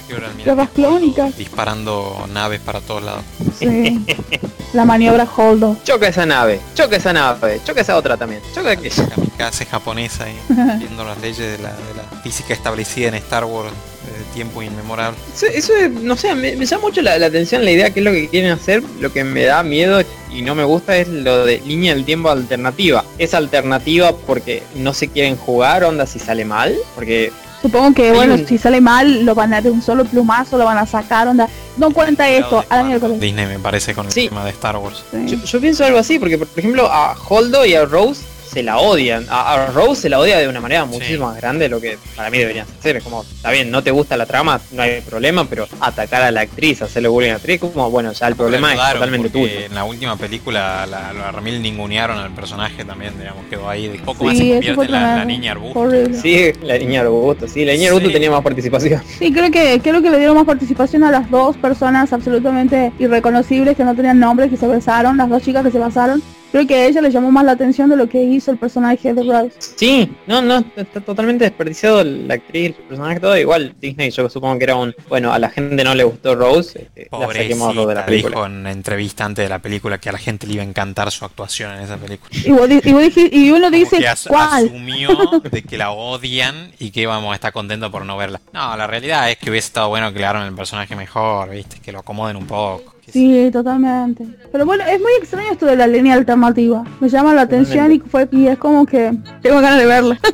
Guerras 0.43 0.69
clónicas. 0.71 1.38
Disparando 1.38 2.28
naves 2.34 2.60
para 2.60 2.82
todos 2.82 3.04
lados. 3.04 3.23
sí. 3.58 4.02
La 4.73 4.86
maniobra 4.86 5.27
Holdo. 5.38 5.77
Choca 5.83 6.07
esa 6.07 6.25
nave, 6.25 6.59
choca 6.73 6.95
esa 6.97 7.13
nave, 7.13 7.62
choca 7.63 7.81
esa 7.81 7.95
otra 7.95 8.17
también, 8.17 8.41
choca 8.53 8.71
aquella. 8.71 9.07
Kamikaze 9.07 9.65
japonesa 9.65 10.25
y 10.29 10.36
viendo 10.79 11.03
las 11.05 11.19
leyes 11.21 11.38
de 11.38 11.57
la, 11.59 11.69
de 11.69 11.93
la 11.95 12.21
física 12.21 12.53
establecida 12.53 13.09
en 13.09 13.13
Star 13.15 13.45
Wars 13.45 13.71
de 13.71 14.33
tiempo 14.33 14.62
inmemorable. 14.63 15.17
Eso, 15.33 15.45
eso 15.45 15.75
es- 15.75 15.91
no 15.91 16.17
sé, 16.17 16.33
me, 16.36 16.55
me 16.55 16.65
llama 16.65 16.83
mucho 16.83 17.01
la, 17.01 17.17
la 17.19 17.27
atención 17.27 17.63
la 17.63 17.71
idea 17.71 17.91
que 17.93 17.99
es 17.99 18.03
lo 18.05 18.12
que 18.12 18.27
quieren 18.29 18.51
hacer. 18.51 18.83
Lo 18.99 19.13
que 19.13 19.23
me 19.23 19.43
da 19.43 19.62
miedo 19.63 20.01
y 20.31 20.41
no 20.41 20.55
me 20.55 20.63
gusta 20.63 20.97
es 20.97 21.07
lo 21.07 21.45
de 21.45 21.59
línea 21.62 21.93
del 21.93 22.03
tiempo 22.03 22.29
alternativa. 22.29 23.05
Es 23.19 23.33
alternativa 23.33 24.12
porque 24.15 24.63
no 24.75 24.93
se 24.93 25.07
quieren 25.07 25.38
jugar, 25.38 25.83
onda 25.83 26.05
si 26.07 26.17
sale 26.19 26.43
mal, 26.45 26.75
porque 26.95 27.31
Supongo 27.63 27.93
que, 27.95 28.10
Hay 28.10 28.15
bueno, 28.15 28.34
un- 28.36 28.45
si 28.45 28.58
sale 28.60 28.82
mal, 28.82 29.23
lo 29.26 29.34
van 29.34 29.54
a 29.54 29.62
de 29.62 29.71
un 29.71 29.82
solo 29.82 30.04
plumazo, 30.06 30.58
lo 30.58 30.65
van 30.65 30.78
a 30.78 30.86
sacar, 30.86 31.28
onda. 31.28 31.47
No 31.78 31.91
cuenta 31.91 32.30
esto, 32.30 32.63
a 32.69 32.78
la. 32.84 33.17
Disney 33.19 33.47
me 33.47 33.58
parece 33.58 33.95
con 33.95 34.06
el 34.06 34.12
Sí. 34.12 34.28
tema 34.28 34.43
de 34.43 34.52
Star 34.52 34.76
Wars. 34.78 35.04
Sí. 35.12 35.26
yo, 35.28 35.38
yo 35.43 35.62
pienso 35.62 35.84
algo 35.86 35.97
así, 35.97 36.19
porque 36.19 36.38
por 36.38 36.47
ejemplo 36.56 36.88
a 36.91 37.15
Holdo 37.30 37.65
y 37.65 37.73
a 37.73 37.86
Rose 37.86 38.21
se 38.54 38.63
la 38.63 38.78
odian. 38.78 39.26
A, 39.30 39.54
a 39.54 39.66
Rose 39.68 40.02
se 40.04 40.10
la 40.10 40.20
odia 40.20 40.38
de 40.38 40.48
una 40.48 40.62
manera 40.62 40.86
muchísimo 40.86 41.26
más 41.28 41.38
grande 41.38 41.66
de 41.66 41.70
lo 41.70 41.82
que 41.82 41.98
para 42.16 42.30
mí 42.30 42.38
deberían 42.38 42.68
hacer. 42.80 42.98
Es 42.98 43.04
como, 43.04 43.24
está 43.24 43.52
bien, 43.52 43.72
no 43.72 43.84
te 43.84 43.92
gusta 43.92 44.16
la 44.18 44.26
trama, 44.26 44.60
no 44.72 44.82
hay 44.84 45.02
problema, 45.02 45.46
pero 45.50 45.68
atacar 45.80 46.22
a 46.22 46.32
la 46.32 46.42
actriz, 46.42 46.82
hacerle 46.82 47.10
bullying 47.10 47.30
a 47.30 47.34
la 47.34 47.38
actriz, 47.38 47.60
como 47.60 47.89
bueno, 47.89 48.12
ya 48.13 48.28
el 48.28 48.36
problema 48.36 48.74
es 48.74 48.94
totalmente 48.94 49.30
tuyo. 49.30 49.48
En 49.66 49.74
la 49.76 49.84
última 49.84 50.16
película 50.18 50.86
la, 50.86 51.13
la 51.13 51.32
Ramil 51.32 51.62
ningunearon 51.62 52.18
al 52.18 52.32
personaje 52.32 52.86
también, 52.86 53.18
digamos, 53.18 53.46
quedó 53.50 53.70
ahí. 53.70 53.88
De 53.88 54.00
poco 54.00 54.20
Sí, 54.20 54.26
más 54.26 54.38
se 54.38 54.44
convierte 54.76 54.86
en 54.86 54.92
la, 54.92 55.26
niña 55.26 55.52
arbusto. 55.54 55.80
Horrible. 55.80 56.18
Sí, 56.20 56.52
la 56.62 56.78
niña 56.78 57.02
Arbusto, 57.02 57.48
sí, 57.48 57.66
la 57.66 57.74
niña 57.74 57.88
Arbusto 57.88 58.08
Sí. 58.10 58.13
tenía 58.13 58.32
más 58.32 58.42
participación. 58.42 59.02
Sí, 59.20 59.32
creo 59.34 59.52
que 59.52 59.80
creo 59.84 60.02
que 60.02 60.10
le 60.10 60.18
dieron 60.18 60.36
más 60.36 60.46
participación 60.46 61.04
a 61.04 61.12
las 61.12 61.30
dos 61.30 61.58
personas 61.58 62.13
absolutamente 62.13 62.92
irreconocibles 63.00 63.76
que 63.76 63.84
no 63.84 63.96
tenían 63.96 64.20
nombres, 64.20 64.50
que 64.50 64.58
se 64.58 64.68
besaron, 64.68 65.18
las 65.18 65.30
dos 65.30 65.42
chicas 65.44 65.63
que 65.63 65.72
se 65.72 65.80
besaron. 65.80 66.22
Creo 66.54 66.68
que 66.68 66.76
a 66.76 66.86
ella 66.86 67.02
le 67.02 67.10
llamó 67.10 67.32
más 67.32 67.44
la 67.46 67.54
atención 67.54 67.89
de 67.89 67.96
lo 67.96 68.08
que 68.08 68.22
hizo 68.22 68.52
el 68.52 68.60
personaje 68.60 69.12
de 69.12 69.24
Rose. 69.24 69.54
Sí, 69.58 70.08
no, 70.28 70.39
no, 70.39 70.63
está 70.76 71.02
totalmente 71.02 71.46
desperdiciado 71.46 72.04
la 72.04 72.36
actriz, 72.36 72.76
el 72.78 72.84
personaje, 72.86 73.20
todo. 73.20 73.36
Igual 73.36 73.74
Disney 73.82 74.12
yo 74.12 74.30
supongo 74.30 74.60
que 74.60 74.66
era 74.66 74.76
un, 74.76 74.94
bueno, 75.10 75.34
a 75.34 75.39
la 75.39 75.50
gente 75.50 75.84
no 75.84 75.96
le 75.96 76.04
gustó 76.04 76.36
Rose, 76.36 76.89
este, 76.96 77.10
la 77.12 77.28
de 77.28 77.96
la 77.96 78.06
película. 78.06 78.36
dijo 78.36 78.46
en 78.46 78.52
una 78.52 78.72
entrevista 78.72 79.26
antes 79.26 79.46
de 79.46 79.50
la 79.50 79.58
película 79.58 79.98
que 79.98 80.10
a 80.10 80.12
la 80.12 80.20
gente 80.20 80.46
le 80.46 80.54
iba 80.54 80.62
a 80.62 80.68
encantar 80.68 81.10
su 81.12 81.26
actuación 81.26 81.74
en 81.74 81.82
esa 81.82 81.98
película. 81.98 82.30
Y, 82.46 82.52
vos 82.52 82.70
y, 82.70 82.94
vos 82.94 83.04
y 83.18 83.50
uno 83.50 83.62
Como 83.66 83.70
dice, 83.72 83.98
que 83.98 84.08
as- 84.08 84.28
¿cuál? 84.28 84.68
asumió 84.68 85.10
de 85.50 85.63
que 85.63 85.76
la 85.76 85.89
odian 85.89 86.72
y 86.78 86.92
que 86.92 87.02
íbamos 87.02 87.32
a 87.32 87.36
estar 87.36 87.52
contentos 87.52 87.89
por 87.89 88.06
no 88.06 88.16
verla. 88.16 88.39
No, 88.54 88.78
la 88.78 88.86
realidad 88.86 89.32
es 89.32 89.38
que 89.38 89.50
hubiese 89.50 89.70
estado 89.70 89.89
bueno 89.89 90.13
que 90.13 90.20
le 90.20 90.26
hagan 90.28 90.46
el 90.46 90.54
personaje 90.54 90.96
mejor, 90.96 91.50
viste, 91.50 91.80
que 91.80 91.92
lo 91.92 91.98
acomoden 92.02 92.36
un 92.38 92.46
poco. 92.46 92.94
Sí, 93.12 93.50
totalmente. 93.52 94.26
Pero 94.52 94.66
bueno, 94.66 94.84
es 94.86 95.00
muy 95.00 95.12
extraño 95.20 95.52
esto 95.52 95.66
de 95.66 95.76
la 95.76 95.86
línea 95.88 96.13
alternativa. 96.16 96.84
Me 97.00 97.10
llama 97.10 97.34
la 97.34 97.42
atención 97.44 97.92
y 97.92 98.00
fue 98.00 98.28
y 98.32 98.48
es 98.48 98.58
como 98.58 98.86
que 98.86 99.12
tengo 99.42 99.62
ganas 99.62 99.80
de 99.80 99.86
verla. 99.86 100.20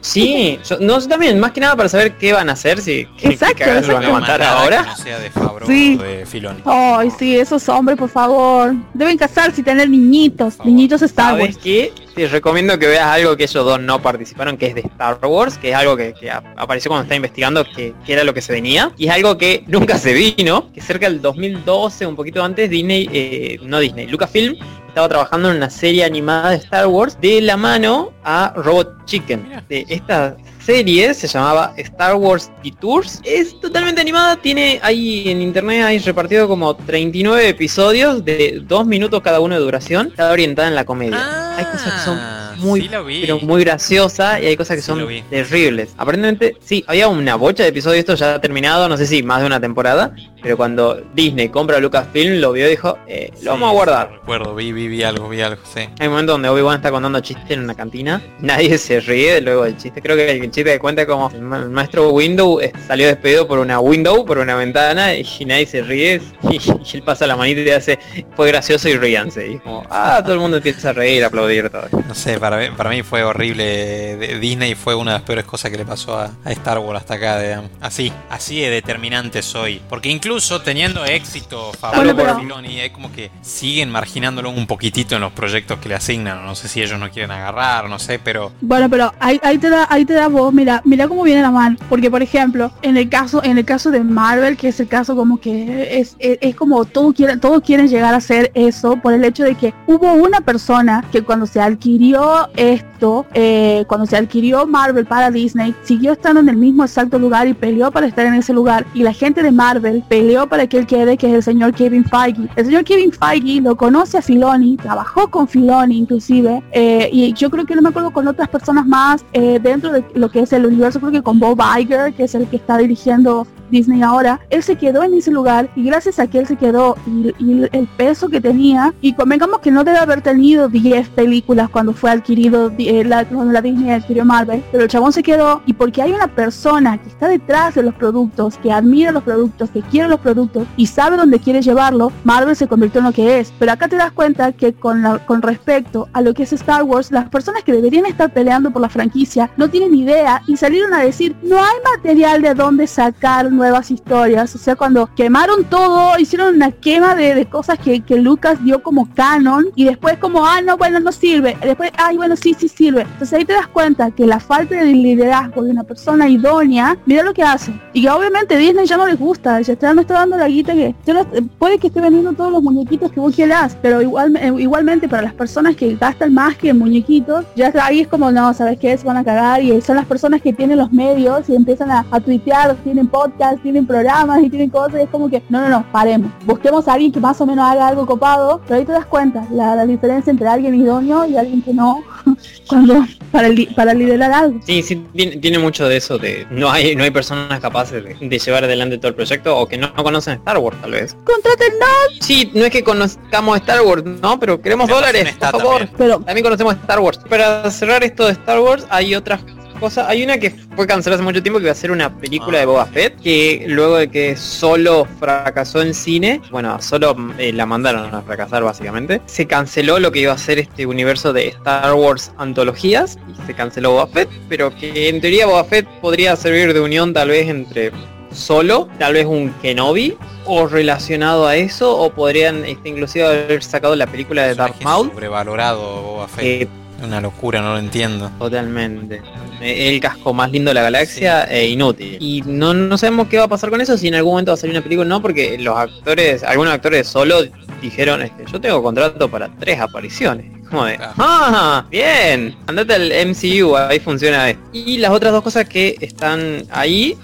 Sí, 0.00 0.60
yo, 0.68 0.78
no, 0.78 1.00
yo 1.00 1.08
también, 1.08 1.40
más 1.40 1.50
que 1.50 1.60
nada 1.60 1.74
para 1.74 1.88
saber 1.88 2.16
qué 2.16 2.32
van 2.32 2.48
a 2.48 2.52
hacer, 2.52 2.80
si 2.80 3.04
qué- 3.04 3.08
qué 3.16 3.28
Exacto, 3.30 3.64
cagazo 3.64 3.88
No 3.88 3.94
van 3.94 4.04
a 4.04 4.10
matar 4.20 4.42
ahora. 4.42 4.82
que 4.82 4.86
no 4.90 4.96
sea 4.96 5.18
de 5.18 5.30
Favreau 5.30 5.68
Sí. 5.68 5.98
o 5.98 6.02
de 6.04 6.24
Filoni. 6.24 6.60
Ay, 6.64 7.10
sí, 7.18 7.36
esos 7.36 7.68
hombres, 7.68 7.98
por 7.98 8.08
favor. 8.08 8.74
Deben 8.94 9.16
casarse 9.18 9.60
y 9.60 9.64
tener 9.64 9.90
niñitos. 9.90 10.64
Niñitos 10.64 11.02
Star 11.02 11.30
¿Sabes 11.32 11.56
Wars. 11.56 11.58
qué? 11.64 11.92
Te 12.14 12.28
recomiendo 12.28 12.78
que 12.78 12.86
veas 12.88 13.06
algo 13.06 13.36
que 13.36 13.44
ellos 13.44 13.64
dos 13.64 13.80
no 13.80 14.02
participaron, 14.02 14.58
que 14.58 14.66
es 14.66 14.74
de 14.74 14.82
Star 14.82 15.18
Wars, 15.22 15.56
que 15.56 15.70
es 15.70 15.74
algo 15.76 15.96
que, 15.96 16.12
que 16.12 16.30
ap- 16.30 16.44
apareció 16.56 16.90
cuando 16.90 17.04
estaba 17.04 17.16
investigando 17.16 17.64
que, 17.64 17.94
que 18.04 18.12
era 18.12 18.22
lo 18.22 18.34
que 18.34 18.42
se 18.42 18.52
venía, 18.52 18.92
y 18.98 19.06
es 19.06 19.12
algo 19.14 19.38
que 19.38 19.64
nunca 19.66 19.96
se 19.96 20.12
vino, 20.12 20.70
que 20.74 20.82
cerca 20.82 21.08
del 21.08 21.22
2012, 21.22 22.06
un 22.06 22.14
poquito 22.14 22.44
antes, 22.44 22.68
Disney, 22.68 23.08
eh, 23.12 23.58
no 23.62 23.78
Disney, 23.78 24.06
Lucasfilm 24.08 24.56
estaba 24.88 25.08
trabajando 25.08 25.50
en 25.50 25.56
una 25.56 25.70
serie 25.70 26.04
animada 26.04 26.50
de 26.50 26.56
Star 26.56 26.86
Wars 26.86 27.16
de 27.18 27.40
la 27.40 27.56
mano 27.56 28.12
a 28.24 28.52
Robot 28.56 29.06
Chicken. 29.06 29.62
De 29.70 29.86
esta 29.88 30.36
serie 30.64 31.12
se 31.14 31.26
llamaba 31.26 31.74
Star 31.76 32.14
Wars 32.14 32.50
Detours. 32.62 33.20
Es 33.24 33.58
totalmente 33.60 34.00
animada, 34.00 34.36
tiene 34.36 34.80
ahí 34.82 35.28
en 35.28 35.42
internet 35.42 35.84
hay 35.84 35.98
repartido 35.98 36.48
como 36.48 36.74
39 36.74 37.48
episodios 37.48 38.24
de 38.24 38.62
2 38.66 38.86
minutos 38.86 39.20
cada 39.22 39.40
uno 39.40 39.54
de 39.54 39.60
duración. 39.60 40.08
Está 40.08 40.30
orientada 40.30 40.68
en 40.68 40.74
la 40.74 40.84
comedia. 40.84 41.56
hay 41.56 41.64
cosas 41.64 41.92
que 41.92 42.00
son 42.00 42.18
muy 42.62 42.80
sí 42.82 42.88
pero 43.22 43.38
muy 43.40 43.64
graciosa 43.64 44.40
y 44.40 44.46
hay 44.46 44.56
cosas 44.56 44.76
que 44.76 44.82
Sí, 44.82 44.86
son 44.86 44.98
terribles. 45.30 45.90
Aparentemente, 45.96 46.56
sí, 46.64 46.84
había 46.86 47.08
una 47.08 47.36
bocha 47.36 47.62
de 47.62 47.68
episodios, 47.70 47.98
esto 48.00 48.14
ya 48.14 48.34
ha 48.34 48.40
terminado, 48.40 48.88
no 48.88 48.96
sé 48.96 49.06
si 49.06 49.22
más 49.22 49.40
de 49.40 49.46
una 49.46 49.60
temporada, 49.60 50.14
pero 50.42 50.56
cuando 50.56 51.00
Disney 51.14 51.48
compra 51.48 51.78
Lucasfilm 51.78 52.40
lo 52.40 52.52
vio 52.52 52.66
y 52.66 52.70
dijo, 52.70 52.98
eh, 53.06 53.30
lo 53.34 53.38
Sí, 53.40 53.46
vamos 53.46 53.70
a 53.70 53.72
guardar. 53.72 54.12
Recuerdo, 54.12 54.54
vi, 54.54 54.72
vi, 54.72 54.88
vi 54.88 55.02
algo, 55.02 55.28
vi 55.28 55.40
algo, 55.40 55.60
sí. 55.72 55.80
Hay 55.98 56.06
un 56.06 56.12
momento 56.14 56.32
donde 56.32 56.48
Obi-Wan 56.48 56.76
está 56.76 56.90
contando 56.90 57.20
chistes 57.20 57.50
en 57.50 57.60
una 57.60 57.74
cantina, 57.74 58.20
nadie 58.40 58.76
se 58.78 59.00
ríe 59.00 59.40
luego 59.40 59.64
del 59.64 59.76
chiste. 59.76 60.00
Creo 60.02 60.16
que 60.16 60.30
el 60.30 60.40
chiste 60.50 60.64
que 60.72 60.78
cuenta 60.78 61.06
como 61.06 61.30
el, 61.30 61.42
ma- 61.42 61.58
el 61.58 61.70
maestro 61.70 62.10
Window 62.10 62.60
eh, 62.60 62.72
salió 62.86 63.06
despedido 63.06 63.46
por 63.46 63.58
una 63.58 63.78
window, 63.80 64.24
por 64.24 64.38
una 64.38 64.54
ventana, 64.56 65.14
y 65.14 65.24
nadie 65.46 65.66
se 65.66 65.82
ríe, 65.82 66.20
y, 66.50 66.56
y 66.56 66.96
él 66.96 67.02
pasa 67.02 67.26
la 67.26 67.36
manita 67.36 67.60
y 67.60 67.70
hace, 67.70 67.98
fue 68.36 68.48
gracioso 68.48 68.88
y 68.88 68.96
ríanse. 68.96 69.46
Y 69.48 69.58
como, 69.58 69.84
ah, 69.90 70.20
todo 70.22 70.34
el 70.34 70.40
mundo 70.40 70.56
empieza 70.56 70.90
a 70.90 70.92
reír, 70.92 71.22
a 71.24 71.28
aplaudir 71.28 71.70
todo. 71.70 71.86
No 72.06 72.14
sé, 72.14 72.38
para, 72.40 72.51
para 72.76 72.90
mí 72.90 73.02
fue 73.02 73.22
horrible. 73.22 74.38
Disney 74.40 74.74
fue 74.74 74.94
una 74.94 75.12
de 75.12 75.18
las 75.18 75.26
peores 75.26 75.44
cosas 75.44 75.70
que 75.70 75.76
le 75.76 75.84
pasó 75.84 76.18
a, 76.18 76.30
a 76.44 76.52
Star 76.52 76.78
Wars 76.78 77.00
hasta 77.00 77.14
acá, 77.14 77.40
digamos. 77.40 77.70
Así, 77.80 78.12
así 78.30 78.60
de 78.60 78.70
determinante 78.70 79.42
soy. 79.42 79.80
Porque 79.88 80.08
incluso 80.08 80.62
teniendo 80.62 81.04
éxito 81.04 81.72
por 81.80 82.40
Filoni, 82.40 82.80
es 82.80 82.90
como 82.90 83.12
que 83.12 83.30
siguen 83.40 83.90
marginándolo 83.90 84.50
un 84.50 84.66
poquitito 84.66 85.16
en 85.16 85.22
los 85.22 85.32
proyectos 85.32 85.78
que 85.78 85.88
le 85.88 85.94
asignan. 85.94 86.44
No 86.44 86.54
sé 86.54 86.68
si 86.68 86.82
ellos 86.82 86.98
no 86.98 87.10
quieren 87.10 87.30
agarrar, 87.30 87.88
no 87.88 87.98
sé, 87.98 88.18
pero 88.18 88.52
Bueno, 88.60 88.88
pero 88.88 89.12
ahí, 89.20 89.40
ahí 89.42 89.58
te 89.58 89.70
da, 89.70 89.86
ahí 89.90 90.04
te 90.04 90.14
da 90.14 90.28
vos, 90.28 90.52
mira, 90.52 90.82
mira 90.84 91.08
cómo 91.08 91.22
viene 91.22 91.42
la 91.42 91.50
mano. 91.50 91.76
Porque 91.88 92.10
por 92.10 92.22
ejemplo, 92.22 92.72
en 92.82 92.96
el 92.96 93.08
caso, 93.08 93.42
en 93.42 93.58
el 93.58 93.64
caso 93.64 93.90
de 93.90 94.02
Marvel, 94.02 94.56
que 94.56 94.68
es 94.68 94.80
el 94.80 94.88
caso 94.88 95.14
como 95.16 95.40
que 95.40 95.98
es, 95.98 96.16
es, 96.18 96.38
es 96.40 96.54
como 96.54 96.84
todos 96.84 97.14
quieren, 97.14 97.40
todos 97.40 97.62
quieren 97.62 97.88
llegar 97.88 98.14
a 98.14 98.18
hacer 98.18 98.50
eso 98.54 98.96
por 98.96 99.12
el 99.12 99.24
hecho 99.24 99.44
de 99.44 99.54
que 99.54 99.74
hubo 99.86 100.12
una 100.12 100.40
persona 100.40 101.04
que 101.12 101.22
cuando 101.22 101.46
se 101.46 101.60
adquirió 101.60 102.31
México 102.32 102.50
es 102.56 102.80
este, 102.80 102.91
eh, 103.34 103.84
cuando 103.88 104.06
se 104.06 104.16
adquirió 104.16 104.66
Marvel 104.66 105.06
para 105.06 105.30
Disney, 105.30 105.74
siguió 105.82 106.12
estando 106.12 106.40
en 106.40 106.48
el 106.48 106.56
mismo 106.56 106.84
exacto 106.84 107.18
lugar 107.18 107.48
y 107.48 107.54
peleó 107.54 107.90
para 107.90 108.06
estar 108.06 108.26
en 108.26 108.34
ese 108.34 108.52
lugar. 108.52 108.86
Y 108.94 109.02
la 109.02 109.12
gente 109.12 109.42
de 109.42 109.50
Marvel 109.50 110.04
peleó 110.08 110.46
para 110.46 110.66
que 110.66 110.78
él 110.78 110.86
quede, 110.86 111.16
que 111.16 111.28
es 111.28 111.34
el 111.34 111.42
señor 111.42 111.74
Kevin 111.74 112.04
Feige. 112.04 112.48
El 112.56 112.66
señor 112.66 112.84
Kevin 112.84 113.12
Feige 113.12 113.60
lo 113.60 113.76
conoce 113.76 114.18
a 114.18 114.22
Filoni, 114.22 114.76
trabajó 114.76 115.28
con 115.28 115.48
Filoni 115.48 115.98
inclusive, 115.98 116.62
eh, 116.72 117.08
y 117.12 117.32
yo 117.32 117.50
creo 117.50 117.64
que 117.64 117.74
no 117.74 117.82
me 117.82 117.88
acuerdo 117.88 118.10
con 118.10 118.28
otras 118.28 118.48
personas 118.48 118.86
más 118.86 119.24
eh, 119.32 119.58
dentro 119.62 119.92
de 119.92 120.04
lo 120.14 120.30
que 120.30 120.40
es 120.40 120.52
el 120.52 120.66
universo, 120.66 121.00
creo 121.00 121.12
que 121.12 121.22
con 121.22 121.38
Bob 121.38 121.60
Iger, 121.78 122.12
que 122.14 122.24
es 122.24 122.34
el 122.34 122.46
que 122.46 122.56
está 122.56 122.78
dirigiendo 122.78 123.46
Disney 123.70 124.02
ahora, 124.02 124.40
él 124.50 124.62
se 124.62 124.76
quedó 124.76 125.02
en 125.02 125.14
ese 125.14 125.30
lugar 125.30 125.70
y 125.74 125.84
gracias 125.84 126.18
a 126.18 126.26
que 126.26 126.38
él 126.38 126.46
se 126.46 126.56
quedó 126.56 126.96
y 127.38 127.62
el 127.72 127.88
peso 127.96 128.28
que 128.28 128.40
tenía, 128.40 128.94
y 129.00 129.14
convengamos 129.14 129.60
que 129.60 129.70
no 129.70 129.82
debe 129.82 129.98
haber 129.98 130.20
tenido 130.20 130.68
10 130.68 131.08
películas 131.10 131.70
cuando 131.70 131.92
fue 131.94 132.10
adquirido, 132.10 132.70
eh, 132.92 133.04
la, 133.04 133.24
Disney 133.24 133.90
adquirió 133.90 134.24
Marvel, 134.24 134.62
pero 134.70 134.84
el 134.84 134.90
chabón 134.90 135.12
se 135.12 135.22
quedó 135.22 135.62
y 135.64 135.72
porque 135.72 136.02
hay 136.02 136.12
una 136.12 136.26
persona 136.26 136.98
que 137.00 137.08
está 137.08 137.26
detrás 137.26 137.74
de 137.74 137.82
los 137.82 137.94
productos, 137.94 138.58
que 138.58 138.70
admira 138.70 139.12
los 139.12 139.22
productos, 139.22 139.70
que 139.70 139.80
quiere 139.80 140.08
los 140.08 140.20
productos 140.20 140.66
y 140.76 140.86
sabe 140.86 141.16
dónde 141.16 141.38
quiere 141.38 141.62
llevarlo, 141.62 142.12
Marvel 142.24 142.54
se 142.54 142.68
convirtió 142.68 142.98
en 142.98 143.06
lo 143.06 143.12
que 143.12 143.38
es. 143.38 143.52
Pero 143.58 143.72
acá 143.72 143.88
te 143.88 143.96
das 143.96 144.12
cuenta 144.12 144.52
que 144.52 144.74
con, 144.74 145.00
la, 145.00 145.24
con 145.24 145.40
respecto 145.40 146.08
a 146.12 146.20
lo 146.20 146.34
que 146.34 146.42
es 146.42 146.52
Star 146.52 146.82
Wars, 146.82 147.10
las 147.10 147.30
personas 147.30 147.62
que 147.62 147.72
deberían 147.72 148.04
estar 148.04 148.30
peleando 148.30 148.70
por 148.70 148.82
la 148.82 148.90
franquicia 148.90 149.50
no 149.56 149.70
tienen 149.70 149.94
idea 149.94 150.42
y 150.46 150.56
salieron 150.56 150.92
a 150.92 151.00
decir, 151.00 151.34
no 151.42 151.58
hay 151.58 151.76
material 151.96 152.42
de 152.42 152.54
dónde 152.54 152.86
sacar 152.86 153.50
nuevas 153.50 153.90
historias. 153.90 154.54
O 154.54 154.58
sea, 154.58 154.76
cuando 154.76 155.08
quemaron 155.14 155.64
todo, 155.64 156.18
hicieron 156.18 156.56
una 156.56 156.72
quema 156.72 157.14
de, 157.14 157.34
de 157.34 157.46
cosas 157.46 157.78
que, 157.78 158.00
que 158.00 158.16
Lucas 158.16 158.62
dio 158.62 158.82
como 158.82 159.08
canon 159.14 159.68
y 159.76 159.84
después 159.84 160.18
como, 160.18 160.44
ah, 160.46 160.60
no, 160.60 160.76
bueno, 160.76 161.00
no 161.00 161.10
sirve. 161.10 161.56
Después, 161.62 161.90
ay, 161.96 162.16
bueno, 162.16 162.36
sí, 162.36 162.54
sí 162.58 162.68
sirve. 162.82 163.02
Entonces 163.02 163.32
ahí 163.34 163.44
te 163.44 163.52
das 163.52 163.68
cuenta 163.68 164.10
que 164.10 164.26
la 164.26 164.40
falta 164.40 164.74
de 164.74 164.86
liderazgo 164.86 165.62
de 165.62 165.70
una 165.70 165.84
persona 165.84 166.28
idónea, 166.28 166.96
mira 167.06 167.22
lo 167.22 167.32
que 167.32 167.42
hace. 167.42 167.72
Y 167.92 168.02
que 168.02 168.10
obviamente 168.10 168.56
Disney 168.56 168.86
ya 168.86 168.96
no 168.96 169.06
les 169.06 169.18
gusta, 169.18 169.60
ya 169.60 169.72
está, 169.74 169.94
no 169.94 170.00
está 170.00 170.14
dando 170.14 170.36
la 170.36 170.48
guita 170.48 170.72
que 170.74 170.94
no- 171.06 171.24
puede 171.58 171.78
que 171.78 171.86
esté 171.86 172.00
vendiendo 172.00 172.32
todos 172.32 172.50
los 172.50 172.62
muñequitos 172.62 173.12
que 173.12 173.20
vos 173.20 173.34
quieras, 173.34 173.76
pero 173.80 174.02
igual, 174.02 174.34
eh, 174.36 174.52
igualmente 174.58 175.08
para 175.08 175.22
las 175.22 175.34
personas 175.34 175.76
que 175.76 175.94
gastan 175.96 176.34
más 176.34 176.56
que 176.56 176.70
en 176.70 176.78
muñequitos, 176.78 177.44
ya 177.54 177.72
ahí 177.82 178.00
es 178.00 178.08
como, 178.08 178.30
no, 178.32 178.52
¿sabes 178.54 178.78
qué? 178.78 178.96
Se 178.96 179.06
van 179.06 179.16
a 179.18 179.24
cagar 179.24 179.62
y 179.62 179.80
son 179.80 179.96
las 179.96 180.06
personas 180.06 180.40
que 180.42 180.52
tienen 180.52 180.78
los 180.78 180.90
medios 180.92 181.48
y 181.48 181.54
empiezan 181.54 181.90
a, 181.90 182.04
a 182.10 182.18
tuitear, 182.20 182.74
tienen 182.82 183.06
podcast 183.06 183.62
tienen 183.62 183.86
programas 183.86 184.42
y 184.42 184.50
tienen 184.50 184.70
cosas, 184.70 184.94
y 185.00 185.02
es 185.04 185.10
como 185.10 185.28
que, 185.28 185.42
no, 185.48 185.60
no, 185.60 185.68
no, 185.68 185.84
paremos. 185.92 186.30
Busquemos 186.46 186.88
a 186.88 186.94
alguien 186.94 187.12
que 187.12 187.20
más 187.20 187.40
o 187.40 187.46
menos 187.46 187.64
haga 187.64 187.86
algo 187.86 188.06
copado, 188.06 188.60
pero 188.66 188.78
ahí 188.80 188.84
te 188.84 188.92
das 188.92 189.06
cuenta, 189.06 189.44
la, 189.52 189.76
la 189.76 189.86
diferencia 189.86 190.30
entre 190.30 190.48
alguien 190.48 190.74
idóneo 190.74 191.24
y 191.26 191.36
alguien 191.36 191.62
que 191.62 191.72
no, 191.74 192.02
cuando 192.66 193.04
para, 193.30 193.48
li- 193.48 193.66
para 193.66 193.94
liderar 193.94 194.32
algo. 194.32 194.60
Sí, 194.64 194.82
sí, 194.82 195.04
tiene, 195.14 195.36
tiene 195.38 195.58
mucho 195.58 195.88
de 195.88 195.96
eso, 195.96 196.18
de 196.18 196.46
no 196.50 196.70
hay 196.70 196.94
no 196.96 197.04
hay 197.04 197.10
personas 197.10 197.60
capaces 197.60 198.02
de, 198.04 198.16
de 198.28 198.38
llevar 198.38 198.64
adelante 198.64 198.98
todo 198.98 199.08
el 199.08 199.14
proyecto 199.14 199.56
o 199.56 199.66
que 199.66 199.76
no, 199.78 199.92
no 199.96 200.02
conocen 200.04 200.34
Star 200.34 200.58
Wars 200.58 200.76
tal 200.80 200.90
vez. 200.92 201.16
Contrátennos, 201.24 201.88
Sí, 202.20 202.50
no 202.54 202.64
es 202.64 202.70
que 202.70 202.82
conozcamos 202.84 203.56
Star 203.58 203.82
Wars, 203.82 204.04
no, 204.04 204.38
pero 204.38 204.60
queremos 204.60 204.88
dólares, 204.88 205.34
por 205.38 205.50
favor. 205.50 205.78
también. 205.78 205.90
pero 205.98 206.18
También 206.20 206.44
conocemos 206.44 206.74
Star 206.74 207.00
Wars. 207.00 207.18
Para 207.28 207.70
cerrar 207.70 208.04
esto 208.04 208.26
de 208.26 208.32
Star 208.32 208.60
Wars, 208.60 208.86
hay 208.90 209.14
otras 209.14 209.42
cosas. 209.82 210.06
Hay 210.08 210.22
una 210.24 210.38
que 210.38 210.50
fue 210.74 210.86
cancelada 210.86 211.20
hace 211.20 211.24
mucho 211.30 211.42
tiempo 211.42 211.58
que 211.58 211.64
iba 211.66 211.72
a 211.72 211.74
ser 211.74 211.90
una 211.90 212.16
película 212.18 212.56
Ah. 212.58 212.60
de 212.60 212.66
Boba 212.66 212.86
Fett, 212.86 213.20
que 213.20 213.64
luego 213.68 213.96
de 213.98 214.08
que 214.08 214.36
solo 214.36 215.06
fracasó 215.20 215.82
en 215.82 215.92
cine, 215.92 216.40
bueno, 216.50 216.80
solo 216.80 217.14
eh, 217.38 217.52
la 217.52 217.66
mandaron 217.66 218.14
a 218.14 218.22
fracasar 218.22 218.62
básicamente, 218.62 219.20
se 219.26 219.46
canceló 219.46 219.98
lo 219.98 220.10
que 220.12 220.20
iba 220.20 220.32
a 220.32 220.38
ser 220.38 220.58
este 220.58 220.86
universo 220.86 221.32
de 221.34 221.48
Star 221.48 221.92
Wars 221.94 222.32
antologías 222.38 223.18
y 223.28 223.46
se 223.46 223.54
canceló 223.54 223.90
Boba 223.90 224.06
Fett, 224.06 224.30
pero 224.48 224.74
que 224.74 225.08
en 225.10 225.20
teoría 225.20 225.46
Boba 225.46 225.64
Fett 225.64 225.86
podría 226.00 226.34
servir 226.36 226.72
de 226.72 226.80
unión 226.80 227.12
tal 227.12 227.28
vez 227.28 227.48
entre 227.48 227.92
solo, 228.32 228.88
tal 228.98 229.12
vez 229.12 229.26
un 229.26 229.50
Kenobi 229.60 230.16
o 230.46 230.66
relacionado 230.66 231.46
a 231.46 231.56
eso 231.56 231.94
o 231.98 232.10
podrían 232.14 232.64
este, 232.64 232.88
inclusive 232.88 233.26
haber 233.26 233.62
sacado 233.62 233.94
la 233.94 234.06
película 234.06 234.44
de 234.46 234.54
Darth 234.54 234.80
Maul 234.82 235.10
Sobrevalorado, 235.10 236.02
Boba 236.02 236.28
Fett. 236.28 236.42
que 236.68 237.04
Una 237.04 237.20
locura, 237.20 237.60
no 237.60 237.72
lo 237.74 237.78
entiendo. 237.78 238.30
Totalmente. 238.38 239.20
El 239.62 240.00
casco 240.00 240.32
más 240.34 240.50
lindo 240.50 240.70
de 240.70 240.74
la 240.74 240.82
galaxia 240.82 241.44
e 241.44 241.68
inútil. 241.68 242.16
Y 242.20 242.42
no, 242.46 242.74
no 242.74 242.98
sabemos 242.98 243.28
qué 243.28 243.38
va 243.38 243.44
a 243.44 243.48
pasar 243.48 243.70
con 243.70 243.80
eso, 243.80 243.96
si 243.96 244.08
en 244.08 244.14
algún 244.16 244.32
momento 244.32 244.50
va 244.50 244.54
a 244.54 244.56
salir 244.58 244.74
una 244.74 244.82
película 244.82 245.06
o 245.06 245.08
no, 245.08 245.22
porque 245.22 245.56
los 245.58 245.76
actores, 245.76 246.42
algunos 246.42 246.72
actores 246.74 247.06
solo 247.06 247.36
dijeron, 247.80 248.22
este, 248.22 248.44
yo 248.50 248.60
tengo 248.60 248.82
contrato 248.82 249.28
para 249.30 249.48
tres 249.58 249.80
apariciones. 249.80 250.46
Como 250.68 250.84
de, 250.86 250.96
Claro. 250.96 251.12
ah, 251.18 251.84
bien, 251.90 252.56
andate 252.66 252.94
al 252.94 253.12
MCU, 253.28 253.76
ahí 253.76 254.00
funciona 254.00 254.50
esto. 254.50 254.62
Y 254.72 254.98
las 254.98 255.10
otras 255.10 255.32
dos 255.32 255.42
cosas 255.42 255.68
que 255.68 255.96
están 256.00 256.64
ahí, 256.70 257.16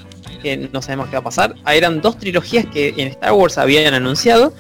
que 0.43 0.69
no 0.73 0.83
sabemos 0.83 1.07
qué 1.09 1.13
va 1.15 1.21
a 1.21 1.25
pasar, 1.25 1.55
eran 1.67 2.01
dos 2.01 2.19
trilogías 2.19 2.67
que 2.67 2.95
en 2.97 3.09
Star 3.09 3.33
Wars 3.33 3.57
habían 3.59 3.95
anunciado. 3.95 4.53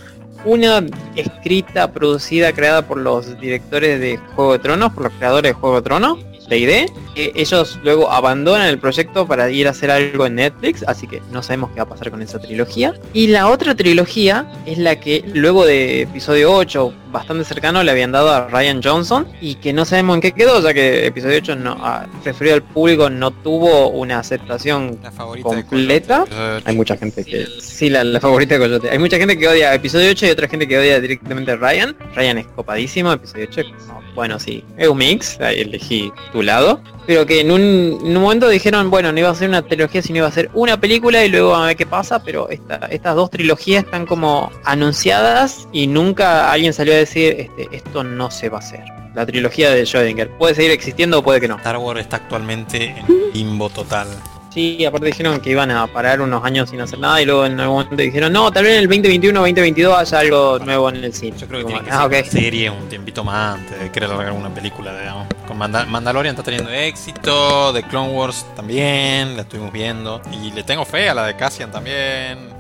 Una 0.45 0.85
escrita, 1.17 1.93
producida, 1.93 2.53
creada 2.53 2.87
por 2.87 2.97
los 2.99 3.39
directores 3.41 4.01
de 4.01 4.17
Juego 4.35 4.53
de 4.53 4.59
Tronos, 4.61 4.93
por 4.93 5.03
los 5.05 5.13
creadores 5.15 5.51
de 5.51 5.53
Juego 5.53 5.77
de 5.77 5.83
Tronos, 5.83 6.19
D&D, 6.49 6.87
que 7.15 7.33
ellos 7.35 7.79
luego 7.83 8.11
abandonan 8.11 8.69
el 8.69 8.79
proyecto 8.79 9.27
para 9.27 9.51
ir 9.51 9.67
a 9.67 9.71
hacer 9.71 9.91
algo 9.91 10.27
en 10.27 10.37
Netflix, 10.37 10.83
así 10.87 11.07
que 11.07 11.21
no 11.31 11.43
sabemos 11.43 11.71
qué 11.71 11.77
va 11.77 11.83
a 11.85 11.89
pasar 11.89 12.11
con 12.11 12.23
esa 12.23 12.39
trilogía. 12.39 12.95
Y 13.13 13.29
la 13.29 13.49
otra 13.49 13.75
trilogía 13.75 14.51
es 14.67 14.79
la 14.79 14.99
que 15.01 15.25
luego 15.35 15.65
de 15.67 16.03
episodio 16.03 16.53
8, 16.53 16.93
bastante 17.13 17.45
cercano, 17.45 17.83
le 17.83 17.91
habían 17.91 18.13
dado 18.13 18.31
a 18.31 18.49
Ryan 18.49 18.83
Johnson 18.83 19.27
y 19.41 19.55
que 19.57 19.73
no 19.73 19.85
sabemos 19.85 20.17
en 20.17 20.21
qué 20.21 20.33
quedó, 20.33 20.63
ya 20.63 20.75
que 20.75 21.07
episodio 21.07 21.39
8 21.39 21.57
no, 21.57 21.73
a- 21.81 22.07
referido 22.25 22.55
al 22.57 22.63
público 22.63 23.09
no 23.11 23.31
tuvo 23.31 23.89
una 23.89 24.19
aceptación 24.19 24.99
La 25.03 25.11
completa. 25.43 26.25
Hay 26.65 26.77
mucha 26.77 26.97
gente 26.97 27.25
que... 27.25 27.47
Sí, 27.61 27.89
la, 27.91 28.05
la 28.05 28.21
favorita 28.21 28.55
de 28.55 28.61
Coyote. 28.61 28.91
Hay 28.91 28.99
mucha 28.99 29.17
gente 29.17 29.39
que 29.39 29.49
odia 29.49 29.73
episodio 29.75 30.11
8 30.11 30.27
y 30.27 30.31
otra 30.31 30.49
gente 30.49 30.67
que 30.69 30.79
odia 30.79 31.01
directamente 31.01 31.53
a 31.53 31.57
Ryan. 31.57 31.97
Ryan 32.15 32.39
es 32.39 32.47
copadísimo, 32.49 33.13
episodio 33.13 33.47
8 33.51 33.61
es 33.63 33.67
como, 33.87 34.03
bueno, 34.19 34.41
sí, 34.41 34.65
es 34.77 34.89
un 34.89 34.99
mix, 34.99 35.41
ahí 35.41 35.61
elegí 35.61 36.13
tu 36.33 36.43
lado. 36.43 36.81
Pero 37.07 37.25
que 37.25 37.41
en 37.41 37.53
un, 37.53 37.61
en 38.05 38.17
un 38.17 38.23
momento 38.23 38.49
dijeron, 38.49 38.91
bueno, 38.91 39.13
no 39.13 39.19
iba 39.21 39.31
a 39.31 39.35
ser 39.37 39.49
una 39.49 39.63
trilogía, 39.63 40.03
sino 40.03 40.19
iba 40.19 40.27
a 40.27 40.33
ser 40.33 40.51
una 40.55 40.79
película 40.81 41.25
y 41.25 41.29
luego 41.29 41.55
a 41.55 41.67
ver 41.69 41.77
qué 41.77 41.87
pasa, 41.87 42.23
pero 42.25 42.49
esta- 42.51 42.89
estas 42.91 43.15
dos 43.15 43.31
trilogías 43.31 43.85
están 43.85 44.07
como 44.07 44.51
anunciadas 44.65 45.69
y 45.73 45.87
nunca 45.87 46.51
alguien 46.51 46.73
salió 46.73 46.93
a 46.95 46.97
decir, 46.97 47.37
este, 47.39 47.69
esto 47.77 48.03
no 48.03 48.31
se 48.33 48.49
va 48.49 48.57
a 48.59 48.61
hacer. 48.61 48.81
La 49.15 49.25
trilogía 49.25 49.71
de 49.71 49.85
Schrödinger. 49.85 50.29
Puede 50.37 50.55
seguir 50.57 50.73
existiendo 50.73 51.21
o 51.21 51.23
puede 51.23 51.41
que 51.41 51.47
no. 51.49 51.57
Star 51.59 51.77
Wars 51.79 52.01
está 52.01 52.17
actualmente 52.17 52.95
en 52.99 53.07
limbo 53.33 53.71
total. 53.71 54.09
Sí, 54.51 54.85
aparte 54.85 55.07
dijeron 55.07 55.41
que 55.41 55.51
iban 55.51 55.71
a 55.71 55.87
parar 55.87 56.21
unos 56.21 56.43
años 56.45 56.71
sin 56.71 56.81
hacer 56.81 56.99
nada 56.99 57.21
y 57.21 57.27
luego 57.27 57.45
en 57.47 57.61
algún 57.61 57.77
momento 57.81 57.97
dijeron, 57.97 58.33
no, 58.33 58.51
tal 58.51 58.65
vez 58.65 58.73
en 58.75 58.79
el 58.81 58.87
2021 58.89 59.39
2022 59.41 59.99
haya 59.99 60.19
algo 60.21 60.59
nuevo 60.59 60.89
en 60.89 61.05
el 61.05 61.13
cine. 61.13 61.37
Yo 61.39 61.47
creo 61.47 61.61
que 61.61 61.65
Como, 61.65 61.77
tiene 61.77 61.85
que 61.89 61.91
ah, 61.95 61.99
ser 61.99 62.07
ok. 62.07 62.13
una 62.33 62.41
serie 62.43 62.71
un 62.71 62.89
tiempito 62.89 63.23
más 63.25 63.55
antes 63.59 63.79
de 63.81 63.91
querer 63.93 64.09
largar 64.09 64.33
una 64.33 64.49
película, 64.53 64.99
digamos. 64.99 65.27
Con 65.47 65.59
Manda- 65.59 65.85
Mandalorian 65.85 66.35
está 66.35 66.43
teniendo 66.43 66.71
éxito, 66.71 67.73
The 67.75 67.83
Clone 67.85 68.13
Wars 68.13 68.47
también, 68.57 69.37
la 69.37 69.43
estuvimos 69.43 69.73
viendo. 69.73 70.21
Y 70.33 70.51
le 70.51 70.63
tengo 70.65 70.85
fe 70.85 71.09
a 71.11 71.15
la 71.15 71.27
de 71.27 71.37
Cassian 71.37 71.71
también. 71.71 72.58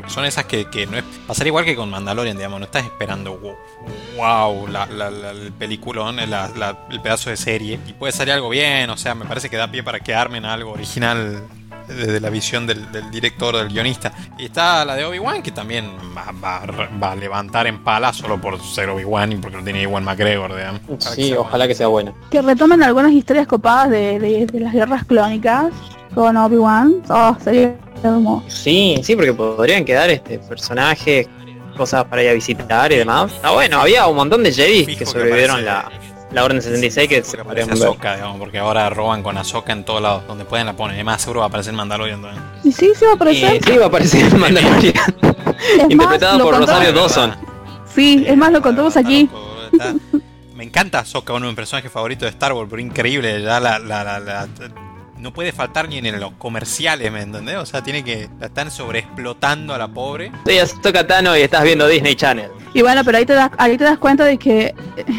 Porque 0.00 0.14
son 0.14 0.24
esas 0.24 0.44
que, 0.46 0.66
que 0.66 0.86
no 0.86 0.96
es... 0.98 1.04
Pasar 1.26 1.46
igual 1.46 1.64
que 1.64 1.76
con 1.76 1.90
Mandalorian, 1.90 2.36
digamos, 2.36 2.58
no 2.60 2.66
estás 2.66 2.84
esperando 2.84 3.36
wow, 3.38 3.56
wow, 4.16 4.66
la, 4.68 4.86
la- 4.86 5.10
la- 5.10 5.30
el 5.30 5.52
peliculón, 5.52 6.16
la- 6.16 6.48
la- 6.56 6.78
el 6.90 7.00
pedazo 7.00 7.30
de 7.30 7.36
serie. 7.36 7.78
Y 7.86 7.92
puede 7.92 8.12
salir 8.12 8.32
algo 8.34 8.48
bien, 8.48 8.90
o 8.90 8.96
sea, 8.96 9.14
me 9.14 9.24
parece 9.24 9.48
que 9.50 9.56
da 9.56 9.70
pie 9.70 9.82
para 9.82 10.00
que 10.00 10.14
armen 10.14 10.44
algo 10.44 10.72
original 10.72 11.42
desde 11.86 12.20
la 12.20 12.28
visión 12.28 12.66
del, 12.66 12.92
del 12.92 13.10
director, 13.10 13.56
del 13.56 13.68
guionista. 13.68 14.12
Y 14.38 14.44
está 14.46 14.84
la 14.84 14.94
de 14.94 15.06
Obi-Wan, 15.06 15.42
que 15.42 15.50
también 15.52 15.90
va, 16.14 16.32
va 16.44 16.56
a- 16.58 16.98
va 17.02 17.12
a 17.12 17.16
levantar 17.16 17.66
en 17.66 17.82
pala 17.82 18.12
solo 18.12 18.38
por 18.40 18.60
ser 18.62 18.90
Obi-Wan 18.90 19.32
y 19.32 19.36
porque 19.36 19.56
lo 19.56 19.64
tiene 19.64 19.82
Iwan 19.82 20.04
McGregor, 20.04 20.54
digamos. 20.54 20.80
Ojalá 20.86 21.16
que 21.16 21.22
Sí, 21.22 21.28
sea 21.30 21.40
ojalá 21.40 21.66
que 21.68 21.74
sea 21.74 21.86
buena. 21.86 22.12
que 22.30 22.42
retomen 22.42 22.82
algunas 22.82 23.12
historias 23.12 23.46
copadas 23.46 23.88
de, 23.90 24.18
de- 24.18 24.46
de 24.46 24.60
las 24.60 24.72
guerras 24.74 25.04
clónicas 25.06 25.72
con 26.14 26.36
Obi-Wan. 26.36 26.96
Oh, 27.08 27.36
sería 27.42 27.74
hermoso. 28.04 28.44
Sí, 28.48 29.00
sí, 29.02 29.16
porque 29.16 29.32
podrían 29.32 29.84
quedar 29.84 30.10
este 30.10 30.38
personajes, 30.38 31.26
cosas 31.76 32.04
para 32.04 32.22
ir 32.22 32.28
a 32.30 32.32
visitar 32.32 32.92
y 32.92 32.96
demás. 32.96 33.32
Ah, 33.42 33.52
bueno, 33.52 33.80
había 33.80 34.06
un 34.06 34.16
montón 34.16 34.42
de 34.42 34.52
Jedi 34.52 34.86
que 34.86 34.96
que 34.96 35.06
sobrevivieron 35.06 35.60
aparece- 35.60 35.64
la, 35.64 35.90
la 36.32 36.44
Orden 36.44 36.60
66 36.60 37.08
que 37.08 37.22
se 37.24 37.36
que 37.36 37.44
podrían 37.44 37.66
aparece 37.68 37.84
ver. 37.84 37.88
Ahsoka, 37.90 38.14
digamos, 38.16 38.38
porque 38.38 38.58
ahora 38.58 38.90
roban 38.90 39.22
con 39.22 39.38
Ahsoka 39.38 39.72
en 39.72 39.84
todos 39.84 40.02
lados. 40.02 40.22
Donde 40.26 40.44
pueden 40.44 40.66
la 40.66 40.74
ponen. 40.74 40.94
Además, 40.96 41.22
seguro 41.22 41.40
va 41.40 41.46
a 41.46 41.48
aparecer 41.48 41.72
Mandalorian 41.74 42.20
también. 42.22 42.42
Y 42.64 42.72
sí, 42.72 42.92
sí 42.94 43.04
va 43.04 43.12
a 43.12 43.14
aparecer. 43.14 43.54
Eh, 43.56 43.60
sí, 43.64 43.76
va 43.78 43.84
a 43.84 43.88
aparecer 43.88 44.34
Mandalorian, 44.36 44.94
es 45.78 45.90
interpretada 45.90 46.32
más, 46.32 46.38
lo 46.38 46.44
por 46.44 46.54
contamos- 46.54 46.66
Rosario. 46.84 46.92
Dawson. 46.92 47.34
Sí, 47.94 48.24
es 48.26 48.36
más, 48.36 48.52
lo 48.52 48.60
contamos 48.62 48.96
aquí. 48.96 49.28
Me 50.54 50.64
encanta 50.64 50.98
Ahsoka, 51.00 51.32
uno 51.32 51.46
de 51.46 51.52
mis 51.52 51.56
personajes 51.56 51.90
favoritos 51.92 52.22
de 52.22 52.30
Star 52.30 52.52
Wars, 52.52 52.66
pero 52.68 52.82
increíble. 52.82 53.40
Ya 53.42 53.60
la, 53.60 53.78
la- 53.78 54.02
la- 54.04 54.18
la- 54.18 54.48
no 55.18 55.32
puede 55.32 55.52
faltar 55.52 55.88
ni 55.88 55.98
en 55.98 56.20
los 56.20 56.32
comerciales, 56.32 57.10
¿me 57.12 57.22
entendés? 57.22 57.56
O 57.56 57.66
sea, 57.66 57.82
tiene 57.82 58.04
que. 58.04 58.28
La 58.40 58.46
están 58.46 58.70
sobreexplotando 58.70 59.74
a 59.74 59.78
la 59.78 59.88
pobre. 59.88 60.32
Soy 60.44 60.58
Ahsoka 60.58 61.06
Tano 61.06 61.36
y 61.36 61.40
estás 61.40 61.64
viendo 61.64 61.86
Disney 61.86 62.14
Channel. 62.14 62.50
Y 62.74 62.82
bueno, 62.82 63.02
pero 63.04 63.18
ahí 63.18 63.26
te 63.26 63.34
das, 63.34 63.50
ahí 63.58 63.76
te 63.76 63.84
das 63.84 63.98
cuenta 63.98 64.24
de 64.24 64.38
que 64.38 64.74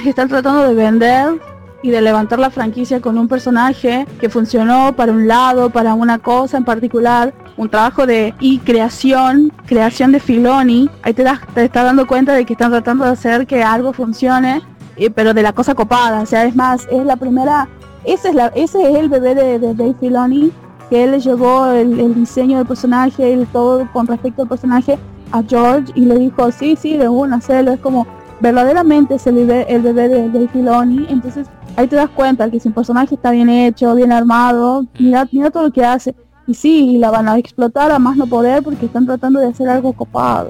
están 0.05 0.29
tratando 0.29 0.67
de 0.67 0.73
vender 0.73 1.39
y 1.81 1.91
de 1.91 2.01
levantar 2.01 2.39
la 2.39 2.49
franquicia 2.49 2.99
con 2.99 3.17
un 3.17 3.27
personaje 3.27 4.05
que 4.19 4.29
funcionó 4.29 4.95
para 4.95 5.12
un 5.12 5.27
lado, 5.27 5.69
para 5.69 5.93
una 5.93 6.19
cosa 6.19 6.57
en 6.57 6.65
particular, 6.65 7.33
un 7.57 7.69
trabajo 7.69 8.05
de 8.05 8.33
y 8.39 8.59
creación, 8.59 9.53
creación 9.65 10.12
de 10.12 10.19
Filoni. 10.19 10.89
Ahí 11.03 11.13
te 11.13 11.23
das, 11.23 11.39
te 11.53 11.65
estás 11.65 11.85
dando 11.85 12.07
cuenta 12.07 12.33
de 12.33 12.45
que 12.45 12.53
están 12.53 12.71
tratando 12.71 13.05
de 13.05 13.12
hacer 13.12 13.47
que 13.47 13.63
algo 13.63 13.93
funcione, 13.93 14.62
eh, 14.97 15.09
pero 15.09 15.33
de 15.33 15.41
la 15.41 15.53
cosa 15.53 15.73
copada. 15.73 16.21
O 16.21 16.25
sea, 16.25 16.45
es 16.45 16.55
más, 16.55 16.88
es 16.91 17.05
la 17.05 17.15
primera, 17.15 17.67
ese 18.03 18.29
es 18.29 18.35
la, 18.35 18.47
ese 18.47 18.81
es 18.89 18.97
el 18.97 19.09
bebé 19.09 19.35
de, 19.35 19.59
de 19.59 19.73
Dave 19.73 19.95
Filoni, 19.99 20.51
que 20.89 21.03
él 21.03 21.12
le 21.12 21.19
llevó 21.19 21.67
el, 21.67 21.99
el 21.99 22.15
diseño 22.15 22.57
del 22.57 22.67
personaje, 22.67 23.33
el 23.33 23.45
todo 23.47 23.88
con 23.91 24.07
respecto 24.07 24.43
al 24.43 24.47
personaje 24.47 24.97
a 25.31 25.43
George 25.43 25.91
y 25.95 26.01
le 26.01 26.17
dijo, 26.17 26.51
sí, 26.51 26.75
sí, 26.75 26.97
de 26.97 27.07
una, 27.07 27.38
hacerlo. 27.38 27.71
Es 27.71 27.79
como, 27.79 28.07
verdaderamente 28.39 29.15
es 29.15 29.27
el 29.27 29.35
bebé, 29.35 29.65
el 29.69 29.81
bebé 29.81 30.09
de, 30.09 30.29
de 30.29 30.47
Filoni. 30.47 31.05
Entonces, 31.09 31.47
ahí 31.75 31.88
te 31.88 31.95
das 31.95 32.09
cuenta 32.09 32.49
que 32.49 32.59
si 32.59 32.67
un 32.67 32.73
personaje 32.73 33.15
está 33.15 33.31
bien 33.31 33.49
hecho, 33.49 33.93
bien 33.95 34.12
armado, 34.12 34.85
mira, 34.97 35.27
mira 35.31 35.51
todo 35.51 35.63
lo 35.63 35.71
que 35.71 35.85
hace. 35.85 36.15
Y 36.47 36.55
sí, 36.55 36.97
la 36.97 37.12
van 37.12 37.27
a 37.27 37.38
explotar 37.38 37.91
a 37.91 37.99
más 37.99 38.17
no 38.17 38.25
poder 38.25 38.63
porque 38.63 38.88
están 38.88 39.05
tratando 39.05 39.39
de 39.39 39.47
hacer 39.47 39.69
algo 39.69 39.93
copado. 39.93 40.49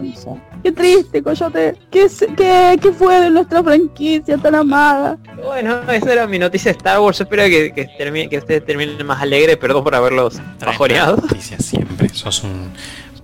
Qué 0.63 0.71
triste, 0.71 1.21
Coyote. 1.23 1.75
¿Qué, 1.91 2.07
qué, 2.37 2.79
qué 2.81 2.91
fue 2.91 3.19
de 3.21 3.29
nuestra 3.29 3.63
franquicia 3.63 4.37
tan 4.37 4.55
amada? 4.55 5.17
Bueno, 5.43 5.79
esa 5.91 6.13
era 6.13 6.27
mi 6.27 6.39
noticia 6.39 6.71
de 6.71 6.77
Star 6.77 6.99
Wars. 6.99 7.17
Yo 7.17 7.23
espero 7.23 7.43
que, 7.43 7.71
que, 7.73 7.87
termine- 7.97 8.29
que 8.29 8.37
ustedes 8.37 8.65
terminen 8.65 9.05
más 9.05 9.21
alegres. 9.21 9.57
Perdón 9.57 9.83
por 9.83 9.95
haberlos 9.95 10.39
bajoneado. 10.59 11.17
noticias 11.17 11.63
siempre. 11.65 12.09
Sos 12.09 12.43
un 12.43 12.71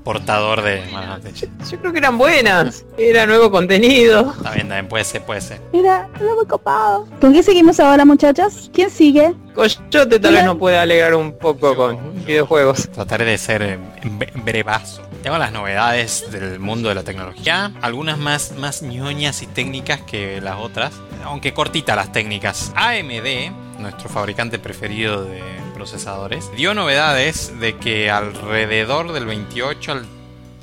portador 0.03 0.61
de 0.61 0.83
malas 0.91 1.23
noticias. 1.23 1.49
Yo 1.71 1.79
creo 1.79 1.91
que 1.91 1.97
eran 1.97 2.17
buenas. 2.17 2.85
Era 2.97 3.25
nuevo 3.25 3.49
contenido. 3.49 4.33
Está 4.37 4.51
bien, 4.51 4.67
también 4.67 4.87
puede 4.87 5.03
ser, 5.03 5.23
puede 5.23 5.41
ser. 5.41 5.59
Era, 5.73 6.07
era 6.21 6.35
muy 6.35 6.45
copado. 6.45 7.07
¿Con 7.19 7.33
qué 7.33 7.41
seguimos 7.41 7.79
ahora, 7.79 8.05
muchachas? 8.05 8.69
¿Quién 8.71 8.89
sigue? 8.91 9.33
Coyote 9.55 10.19
tal 10.19 10.33
vez 10.35 10.45
nos 10.45 10.57
puede 10.57 10.77
alegrar 10.77 11.15
un 11.15 11.35
poco 11.37 11.75
con 11.75 11.97
videojuegos. 12.25 12.87
Trataré 12.89 13.25
de 13.25 13.37
ser 13.39 13.61
eh, 13.63 13.79
bre- 14.03 14.31
brevazo. 14.43 15.01
Tengo 15.25 15.39
las 15.39 15.51
novedades 15.51 16.29
del 16.31 16.59
mundo 16.59 16.89
de 16.89 16.93
la 16.93 17.01
tecnología, 17.01 17.71
algunas 17.81 18.19
más, 18.19 18.51
más 18.59 18.83
ñoñas 18.83 19.41
y 19.41 19.47
técnicas 19.47 20.01
que 20.01 20.39
las 20.39 20.57
otras, 20.57 20.93
aunque 21.23 21.51
cortitas 21.51 21.95
las 21.95 22.11
técnicas. 22.11 22.71
AMD, 22.75 23.79
nuestro 23.79 24.07
fabricante 24.07 24.59
preferido 24.59 25.25
de 25.25 25.41
procesadores. 25.73 26.51
Dio 26.55 26.75
novedades 26.75 27.59
de 27.59 27.75
que 27.75 28.11
alrededor 28.11 29.13
del 29.13 29.25
28 29.25 29.91
al 29.93 30.05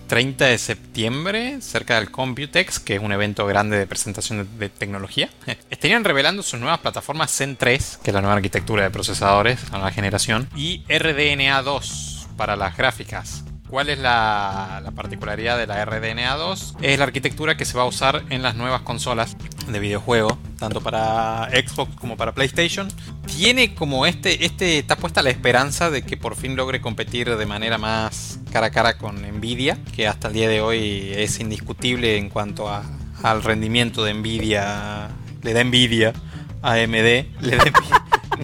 30 0.06 0.44
de 0.44 0.58
septiembre, 0.58 1.60
cerca 1.60 1.96
del 1.96 2.12
Computex, 2.12 2.78
que 2.78 2.94
es 2.94 3.02
un 3.02 3.10
evento 3.10 3.44
grande 3.46 3.76
de 3.76 3.88
presentación 3.88 4.48
de, 4.60 4.68
tecnología, 4.68 5.28
estarían 5.70 6.04
revelando 6.04 6.44
sus 6.44 6.60
nuevas 6.60 6.78
plataformas 6.78 7.36
Zen 7.36 7.56
3, 7.56 7.98
que 8.00 8.10
es 8.10 8.14
la 8.14 8.20
nueva 8.20 8.36
arquitectura 8.36 8.84
de 8.84 8.90
procesadores, 8.90 9.60
la 9.72 9.78
nueva 9.78 9.90
generación, 9.90 10.48
y 10.54 10.84
RDNA 10.88 11.60
2 11.62 12.28
para 12.36 12.54
las 12.54 12.76
gráficas. 12.76 13.42
¿Cuál 13.72 13.88
es 13.88 13.98
la, 13.98 14.82
particularidad 14.94 15.56
de 15.56 15.66
la 15.66 15.82
RDNA 15.82 16.36
2? 16.36 16.74
Es 16.82 16.98
la 16.98 17.04
arquitectura 17.04 17.56
que 17.56 17.64
se 17.64 17.74
va 17.74 17.84
a 17.84 17.86
usar 17.86 18.22
en 18.28 18.42
las 18.42 18.54
nuevas 18.54 18.82
consolas 18.82 19.34
de 19.66 19.78
videojuego, 19.78 20.36
tanto 20.58 20.82
para 20.82 21.48
Xbox 21.48 21.96
como 21.96 22.18
para 22.18 22.32
PlayStation. 22.32 22.88
Tiene 23.34 23.74
como 23.74 24.04
este, 24.04 24.44
este 24.44 24.78
está 24.78 24.96
puesta 24.96 25.22
la 25.22 25.30
esperanza 25.30 25.88
de 25.88 26.02
que 26.02 26.18
por 26.18 26.36
fin 26.36 26.54
logre 26.54 26.82
competir 26.82 27.34
de 27.34 27.46
manera 27.46 27.78
más 27.78 28.40
cara 28.52 28.66
a 28.66 28.70
cara 28.70 28.98
con 28.98 29.22
Nvidia, 29.22 29.78
que 29.96 30.06
hasta 30.06 30.28
el 30.28 30.34
día 30.34 30.50
de 30.50 30.60
hoy 30.60 31.10
es 31.16 31.40
indiscutible 31.40 32.18
en 32.18 32.28
cuanto 32.28 32.68
a, 32.68 32.82
al 33.22 33.42
rendimiento 33.42 34.04
de 34.04 34.12
Nvidia, 34.12 35.08
le 35.40 35.54
da 35.54 35.62
envidia 35.62 36.12
a 36.60 36.72
AMD, 36.74 37.40
le 37.40 37.56
da 37.56 37.64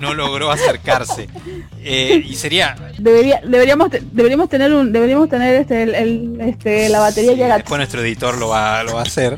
no 0.01 0.15
logró 0.15 0.51
acercarse. 0.51 1.29
Eh, 1.83 2.23
y 2.27 2.35
sería. 2.35 2.77
Debería, 2.99 3.41
deberíamos, 3.45 3.91
deberíamos 4.13 4.49
tener 4.49 4.73
un, 4.73 4.93
deberíamos 4.93 5.29
tener 5.29 5.55
este, 5.55 5.83
el, 5.83 6.41
este, 6.41 6.89
la 6.89 7.01
batería 7.01 7.33
sí, 7.33 7.41
Después 7.41 7.79
nuestro 7.79 8.01
editor 8.03 8.37
lo 8.39 8.49
va, 8.49 8.83
lo 8.83 8.95
va 8.95 9.01
a 9.01 9.05
hacer. 9.05 9.37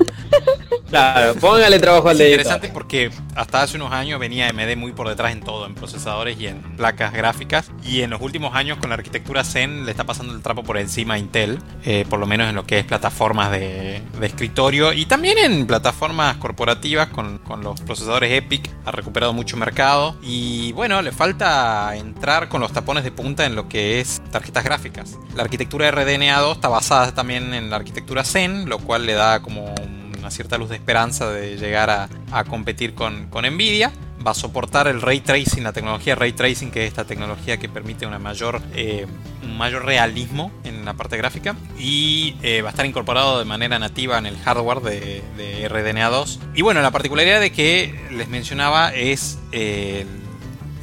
Claro, 0.91 1.35
póngale 1.37 1.79
trabajo 1.79 2.09
al 2.09 2.21
editor. 2.21 2.41
Interesante 2.41 2.69
porque 2.69 3.11
hasta 3.37 3.63
hace 3.63 3.77
unos 3.77 3.93
años 3.93 4.19
venía 4.19 4.49
AMD 4.49 4.77
muy 4.77 4.93
por 4.93 5.09
detrás 5.09 5.33
en 5.33 5.41
todo, 5.41 5.67
en 5.67 5.75
procesadores 5.75 6.39
y 6.41 6.49
en 6.49 6.61
placas 6.77 7.13
gráficas. 7.13 7.71
Y 7.85 8.03
en 8.03 8.11
los 8.11 8.21
últimos 8.21 8.55
años 8.55 8.79
con 8.79 8.91
la 8.91 8.97
arquitectura 8.97 9.45
Zen 9.45 9.85
le 9.87 9.93
está 9.93 10.05
pasando 10.05 10.35
el 10.35 10.43
trapo 10.43 10.65
por 10.65 10.77
encima 10.79 11.15
a 11.15 11.19
Intel, 11.19 11.59
eh, 11.85 12.05
por 12.11 12.19
lo 12.19 12.27
menos 12.27 12.49
en 12.49 12.57
lo 12.57 12.67
que 12.67 12.81
es 12.81 12.85
plataformas 12.85 13.53
de, 13.53 14.03
de 14.19 14.27
escritorio 14.27 14.93
y 14.93 15.07
también 15.07 15.39
en 15.39 15.67
plataformas 15.67 16.37
corporativas 16.39 17.09
con, 17.09 17.39
con 17.39 17.63
los 17.63 17.81
procesadores 17.81 18.33
EPIC. 18.33 18.69
Ha 18.85 18.91
recuperado 18.91 19.33
mucho 19.33 19.57
mercado 19.57 20.17
y 20.23 20.73
bueno, 20.73 21.01
le 21.03 21.13
falta 21.13 21.95
entrar 21.97 22.49
con 22.49 22.61
los 22.61 22.73
tapones 22.73 23.05
de 23.05 23.13
punta 23.13 23.47
en 23.47 23.55
lo 23.55 23.69
que 23.69 24.01
es 24.01 24.21
tarjetas 24.33 24.65
gráficas. 24.65 25.19
La 25.37 25.43
arquitectura 25.43 25.91
RDNA2 25.93 26.53
está 26.53 26.69
basada 26.69 27.15
también 27.15 27.55
en 27.55 27.71
la 27.71 27.77
arquitectura 27.77 28.25
Zen, 28.25 28.69
lo 28.69 28.79
cual 28.79 29.07
le 29.07 29.15
da 29.15 29.41
como 29.41 29.75
una 30.21 30.31
cierta 30.31 30.59
luz 30.59 30.69
de 30.69 30.77
esperanza 30.77 31.31
de 31.31 31.57
llegar 31.57 31.91
a, 31.91 32.45
competir 32.45 32.95
con, 32.95 33.27
con 33.29 33.45
Nvidia 33.45 33.93
va 34.27 34.33
a 34.33 34.35
soportar 34.35 34.87
el 34.87 35.01
ray 35.01 35.21
tracing, 35.21 35.63
la 35.63 35.73
tecnología 35.73 36.15
ray 36.15 36.33
tracing, 36.33 36.71
que 36.71 36.85
es 36.85 36.89
esta 36.89 37.05
tecnología 37.05 37.59
que 37.59 37.69
permite 37.69 38.07
una 38.07 38.19
mayor, 38.19 38.61
eh, 38.75 39.07
un 39.43 39.57
mayor 39.57 39.85
realismo 39.85 40.53
en 40.65 40.85
la 40.85 40.95
parte 40.95 41.17
gráfica. 41.17 41.57
Y 41.79 42.37
eh, 42.43 42.63
va 42.63 42.69
a 42.69 42.71
estar 42.71 42.87
incorporado 42.87 43.39
de 43.39 43.45
manera 43.45 43.79
nativa 43.79 44.19
en 44.19 44.27
el 44.27 44.37
hardware 44.39 44.81
de, 44.81 45.23
RDNA2. 45.69 46.39
Y 46.55 46.63
bueno, 46.63 46.83
la 46.83 46.91
particularidad 46.91 47.41
de 47.41 47.53
que 47.53 47.95
les 48.11 48.29
mencionaba 48.29 48.95
es 48.95 49.39
eh, 49.53 50.07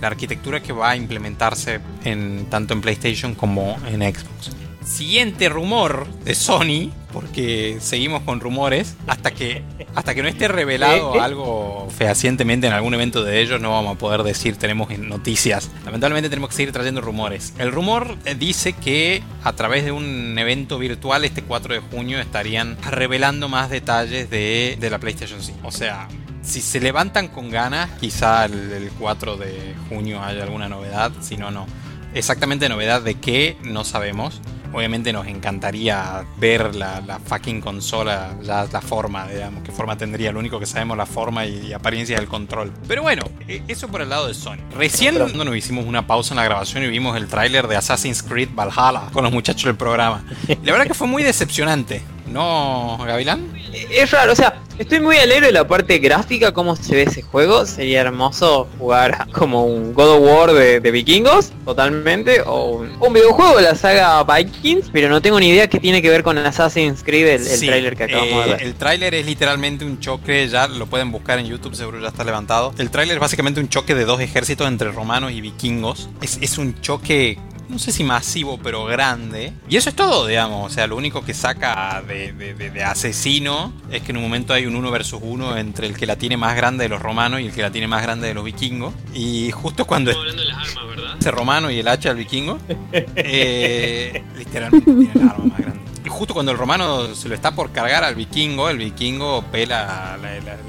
la 0.02 0.08
arquitectura 0.08 0.62
que 0.62 0.74
va 0.74 0.92
a 0.92 0.96
implementarse 0.96 1.80
en, 2.04 2.46
tanto 2.50 2.74
en 2.74 2.82
PlayStation 2.82 3.36
como 3.36 3.78
en 3.88 4.02
Xbox. 4.02 4.52
Siguiente 4.84 5.50
rumor 5.50 6.08
de 6.24 6.34
Sony, 6.34 6.92
porque 7.18 7.78
seguimos 7.80 8.22
con 8.22 8.40
rumores, 8.40 8.96
hasta 9.08 9.32
que, 9.32 9.64
hasta 9.96 10.14
que 10.14 10.22
no 10.22 10.28
esté 10.28 10.48
revelado 10.48 11.20
algo 11.20 11.88
fehacientemente 11.90 12.68
en 12.68 12.74
algún 12.74 12.94
evento 12.94 13.24
de 13.24 13.42
ellos, 13.42 13.60
no 13.60 13.72
vamos 13.72 13.96
a 13.96 13.98
poder 13.98 14.22
decir 14.22 14.56
tenemos 14.58 14.96
noticias. 15.00 15.72
Lamentablemente 15.84 16.30
tenemos 16.30 16.52
que 16.52 16.58
seguir 16.58 16.72
trayendo 16.72 17.02
rumores. 17.02 17.56
El 17.58 17.72
rumor 17.72 18.18
eh, 18.26 18.36
dice 18.36 18.74
que 18.74 19.24
a 19.44 19.54
través 19.54 19.84
de 19.84 19.92
un 19.92 20.38
evento 20.38 20.78
virtual 20.78 21.26
este 21.26 21.42
4 21.42 21.74
de 21.74 21.80
junio 21.80 22.20
estarían 22.20 22.78
revelando 22.84 23.50
más 23.50 23.72
detalles 23.72 24.30
de, 24.30 24.78
de 24.80 24.90
la 24.92 25.00
PlayStation 25.00 25.42
5. 25.42 25.68
O 25.68 25.72
sea, 25.72 26.08
si 26.44 26.62
se 26.62 26.80
levantan 26.80 27.30
con 27.30 27.50
ganas, 27.50 27.90
quizá 28.00 28.46
el, 28.46 28.92
4 29.00 29.38
de 29.38 29.74
junio 29.90 30.24
haya 30.24 30.44
alguna 30.44 30.70
novedad, 30.70 31.12
si 31.22 31.36
no, 31.36 31.50
no. 31.50 31.66
Exactamente 32.14 32.70
novedad 32.70 33.02
de 33.02 33.16
qué, 33.16 33.58
no 33.64 33.84
sabemos. 33.84 34.40
Obviamente 34.74 35.14
nos 35.14 35.28
encantaría 35.28 36.26
ver 36.38 36.76
la, 36.76 37.20
fucking 37.26 37.62
consola, 37.62 38.36
ya 38.42 38.68
la 38.72 38.82
forma, 38.82 39.28
digamos, 39.28 39.64
qué 39.64 39.72
forma 39.72 39.98
tendría. 39.98 40.32
Lo 40.32 40.40
único 40.40 40.60
que 40.60 40.66
sabemos 40.66 40.98
la 40.98 41.06
forma 41.06 41.46
y, 41.46 41.74
apariencia 41.74 42.18
del 42.18 42.28
control. 42.28 42.72
Pero 42.88 43.04
bueno, 43.04 43.24
e, 43.48 43.64
eso 43.68 43.88
por 43.88 44.02
el 44.02 44.10
lado 44.10 44.28
de 44.28 44.34
Sony. 44.34 44.58
Recién 44.76 45.18
nos 45.18 45.56
hicimos 45.56 45.86
una 45.86 46.08
pausa 46.08 46.34
en 46.34 46.38
la 46.38 46.44
grabación 46.44 46.84
y 46.84 46.88
vimos 46.88 47.16
el 47.18 47.28
tráiler 47.28 47.68
de 47.68 47.76
Assassin's 47.76 48.24
Creed 48.24 48.50
Valhalla 48.54 49.10
con 49.12 49.24
los 49.24 49.32
muchachos 49.32 49.66
del 49.66 49.76
programa. 49.76 50.24
La 50.64 50.72
verdad 50.72 50.88
que 50.88 50.94
fue 50.94 51.08
muy 51.08 51.24
decepcionante. 51.24 52.02
¿No, 52.28 52.98
Gavilán? 53.06 53.54
Es 53.74 54.12
raro, 54.12 54.34
o 54.34 54.36
sea, 54.36 54.57
estoy 54.78 55.00
muy 55.00 55.18
alegre 55.18 55.48
de 55.48 55.54
la 55.54 55.68
parte 55.68 56.00
gráfica, 56.00 56.54
cómo 56.54 56.76
se 56.76 56.96
ve 56.96 57.04
ese 57.04 57.22
juego. 57.22 57.66
Sería 57.66 58.02
hermoso 58.02 58.68
jugar 58.78 59.28
como 59.32 59.66
un 59.66 59.94
God 59.94 60.10
of 60.10 60.22
War 60.22 60.54
de, 60.54 60.92
vikingos, 60.92 61.52
totalmente, 61.66 62.42
o 62.46 62.84
un, 63.00 63.14
videojuego 63.14 63.58
de 63.58 63.64
la 63.64 63.76
saga 63.76 64.24
Vikings, 64.24 64.90
pero 64.92 65.10
no 65.10 65.22
tengo 65.22 65.40
ni 65.40 65.50
idea 65.50 65.68
qué 65.68 65.80
tiene 65.80 66.02
que 66.02 66.10
ver 66.10 66.24
con 66.24 66.38
Assassin's 66.38 67.04
Creed, 67.04 67.28
el, 67.28 67.48
el 67.48 67.60
tráiler 67.60 67.96
que 67.96 68.04
acabamos 68.04 68.46
de 68.46 68.52
eh, 68.52 68.54
ver. 68.54 68.64
El 68.64 68.76
tráiler 68.76 69.16
es 69.16 69.26
literalmente 69.26 69.86
un 69.86 70.00
choque, 70.00 70.48
ya 70.48 70.68
lo 70.68 70.86
pueden 70.88 71.12
buscar 71.12 71.40
en 71.40 71.48
YouTube, 71.48 71.76
seguro 71.76 72.00
ya 72.00 72.10
está 72.10 72.24
levantado. 72.24 72.74
El 72.78 72.92
tráiler 72.92 73.16
es 73.16 73.22
básicamente 73.22 73.60
un 73.60 73.70
choque 73.70 73.96
de 73.96 74.06
dos 74.06 74.20
ejércitos 74.22 74.68
entre 74.68 74.92
romanos 74.92 75.32
y 75.32 75.42
vikingos. 75.42 76.10
Es, 76.22 76.38
es 76.42 76.58
un 76.58 76.80
choque 76.82 77.40
no 77.70 77.80
sé 77.80 77.92
si 77.92 78.04
masivo, 78.04 78.60
pero 78.62 78.86
grande. 78.86 79.54
Y 79.70 79.78
eso 79.78 79.90
es 79.90 79.96
todo, 79.96 80.26
digamos. 80.28 80.72
O 80.72 80.74
sea, 80.74 80.88
lo 80.88 80.96
único 80.96 81.24
que 81.24 81.34
saca 81.34 82.02
de, 82.08 82.84
asesino 82.84 83.74
es 83.92 84.02
que 84.02 84.12
en 84.12 84.18
un 84.18 84.24
momento 84.24 84.54
hay 84.54 84.66
un 84.66 84.76
uno 84.76 84.92
versus 84.92 85.20
uno 85.22 85.58
entre 85.58 85.88
el 85.88 85.98
que 85.98 86.06
la 86.06 86.16
tiene 86.16 86.38
más 86.38 86.56
grande 86.56 86.86
de 86.86 86.90
los 86.90 87.02
romanos 87.02 87.42
y 87.42 87.48
el 87.48 87.52
que 87.52 87.62
la 87.62 87.72
tiene 87.72 87.88
más 87.88 88.02
grande 88.02 88.28
de 88.28 88.34
los 88.34 88.44
vikingos. 88.44 88.94
Y 89.14 89.52
justo 89.52 89.86
cuando... 89.86 90.12
hablando 90.12 90.42
de 90.42 90.48
las 90.48 90.70
armas, 90.70 90.88
¿verdad? 90.88 91.18
Ese 91.20 91.32
romano 91.32 91.72
y 91.72 91.80
el 91.80 91.88
hacha 91.88 92.10
del 92.10 92.20
vikingo. 92.20 92.58
Eh, 92.92 94.24
literalmente 94.38 94.92
tiene 94.92 95.12
el 95.14 95.30
arma 95.30 95.46
más 95.46 95.58
grande. 95.58 95.80
Y 96.06 96.10
justo 96.10 96.34
cuando 96.34 96.54
el 96.54 96.58
romano 96.58 97.14
se 97.16 97.28
lo 97.28 97.36
está 97.36 97.54
por 97.54 97.74
cargar 97.74 98.06
al 98.06 98.16
vikingo, 98.16 98.70
el 98.70 98.78
vikingo 98.78 99.44
pela 99.52 100.18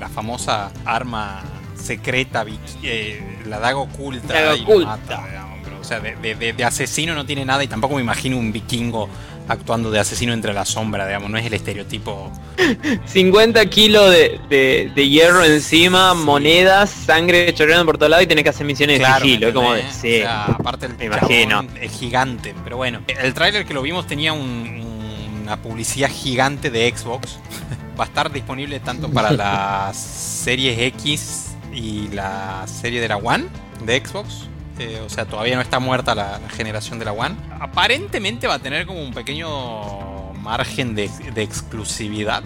la, 0.00 0.08
famosa 0.08 0.72
arma 0.84 1.44
secreta, 1.76 2.44
eh, 2.82 3.38
la 3.46 3.60
daga 3.60 3.78
oculta, 3.78 4.56
y 4.56 4.66
mata, 4.84 5.47
o 5.47 5.47
sea, 5.88 6.00
de, 6.00 6.64
asesino 6.64 7.14
no 7.14 7.24
tiene 7.24 7.44
nada 7.44 7.64
y 7.64 7.68
tampoco 7.68 7.94
me 7.94 8.02
imagino 8.02 8.36
un 8.36 8.52
vikingo 8.52 9.08
actuando 9.48 9.90
de 9.90 9.98
asesino 9.98 10.34
entre 10.34 10.52
la 10.52 10.66
sombra, 10.66 11.06
digamos, 11.06 11.30
no 11.30 11.38
es 11.38 11.46
el 11.46 11.54
estereotipo. 11.54 12.30
50 13.06 13.64
kilos 13.66 14.10
de, 14.10 14.92
hierro 14.94 15.42
encima, 15.44 16.12
monedas, 16.12 16.90
sangre 16.90 17.52
chorreando 17.54 17.86
por 17.86 17.96
todos 17.96 18.10
lados 18.10 18.24
y 18.24 18.26
tenés 18.26 18.44
que 18.44 18.50
hacer 18.50 18.66
misiones 18.66 18.98
de 18.98 19.06
sigilo, 19.06 19.54
como 19.54 19.72
de, 19.72 20.26
aparte 20.26 20.86
el 20.86 20.94
me 20.98 21.06
imagino. 21.06 21.66
es 21.80 21.92
gigante, 21.92 22.54
pero 22.62 22.76
bueno, 22.76 23.00
el 23.06 23.32
tráiler 23.32 23.64
que 23.64 23.72
lo 23.72 23.80
vimos 23.80 24.06
tenía 24.06 24.34
una 24.34 25.56
publicidad 25.62 26.10
gigante 26.10 26.70
de 26.70 26.92
Xbox. 26.94 27.38
Va 27.98 28.04
a 28.04 28.06
estar 28.06 28.30
disponible 28.30 28.78
tanto 28.78 29.10
para 29.10 29.32
las 29.32 29.96
series 29.96 30.78
X 30.78 31.56
y 31.72 32.06
la 32.08 32.64
serie 32.68 33.00
de 33.00 33.08
la 33.08 33.16
One 33.16 33.46
de 33.84 33.98
Xbox 34.04 34.48
eh, 34.78 35.00
o 35.04 35.08
sea, 35.08 35.24
todavía 35.24 35.56
no 35.56 35.62
está 35.62 35.80
muerta 35.80 36.14
la, 36.14 36.40
generación 36.50 36.98
de 36.98 37.04
la 37.04 37.12
One. 37.12 37.34
Aparentemente 37.60 38.46
va 38.46 38.54
a 38.54 38.58
tener 38.58 38.86
como 38.86 39.02
un 39.02 39.12
pequeño 39.12 40.32
margen 40.34 40.94
de, 40.94 41.10
exclusividad 41.36 42.42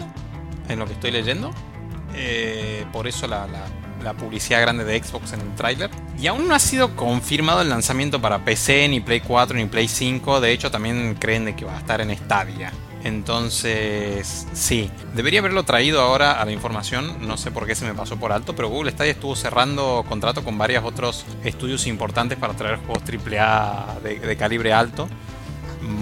en 0.67 0.79
lo 0.79 0.85
que 0.85 0.93
estoy 0.93 1.11
leyendo. 1.11 1.51
Eh, 2.15 2.85
por 2.91 3.07
eso 3.07 3.27
la, 3.27 3.47
publicidad 4.17 4.59
grande 4.59 4.83
de 4.83 5.01
Xbox 5.01 5.33
en 5.33 5.41
el 5.41 5.55
tráiler. 5.55 5.89
Y 6.19 6.27
aún 6.27 6.47
no 6.47 6.55
ha 6.55 6.59
sido 6.59 6.95
confirmado 6.95 7.61
el 7.61 7.69
lanzamiento 7.69 8.19
para 8.19 8.43
PC, 8.43 8.89
ni 8.89 8.99
Play 8.99 9.21
4, 9.21 9.55
ni 9.55 9.65
Play 9.65 9.87
5. 9.87 10.41
De 10.41 10.51
hecho, 10.51 10.69
también 10.71 11.15
creen 11.19 11.45
de 11.45 11.55
que 11.55 11.65
va 11.65 11.75
a 11.75 11.79
estar 11.79 12.01
en 12.01 12.15
Stadia. 12.17 12.73
Entonces, 13.03 14.47
sí, 14.53 14.89
debería 15.13 15.41
haberlo 15.41 15.63
traído 15.63 15.99
ahora 15.99 16.41
a 16.41 16.45
la 16.45 16.51
información, 16.53 17.27
no 17.27 17.35
sé 17.35 17.51
por 17.51 17.67
qué 17.67 17.75
se 17.75 17.85
me 17.85 17.93
pasó 17.93 18.15
por 18.17 18.31
alto, 18.31 18.55
pero 18.55 18.69
Google 18.69 18.91
Stadia 18.91 19.11
estuvo 19.11 19.35
cerrando 19.35 20.05
contrato 20.07 20.43
con 20.43 20.57
varios 20.57 20.85
otros 20.85 21.25
estudios 21.43 21.85
importantes 21.85 22.37
para 22.37 22.53
traer 22.53 22.77
juegos 22.77 23.03
AAA 23.03 23.99
de, 24.03 24.19
de 24.19 24.37
calibre 24.37 24.71
alto. 24.71 25.09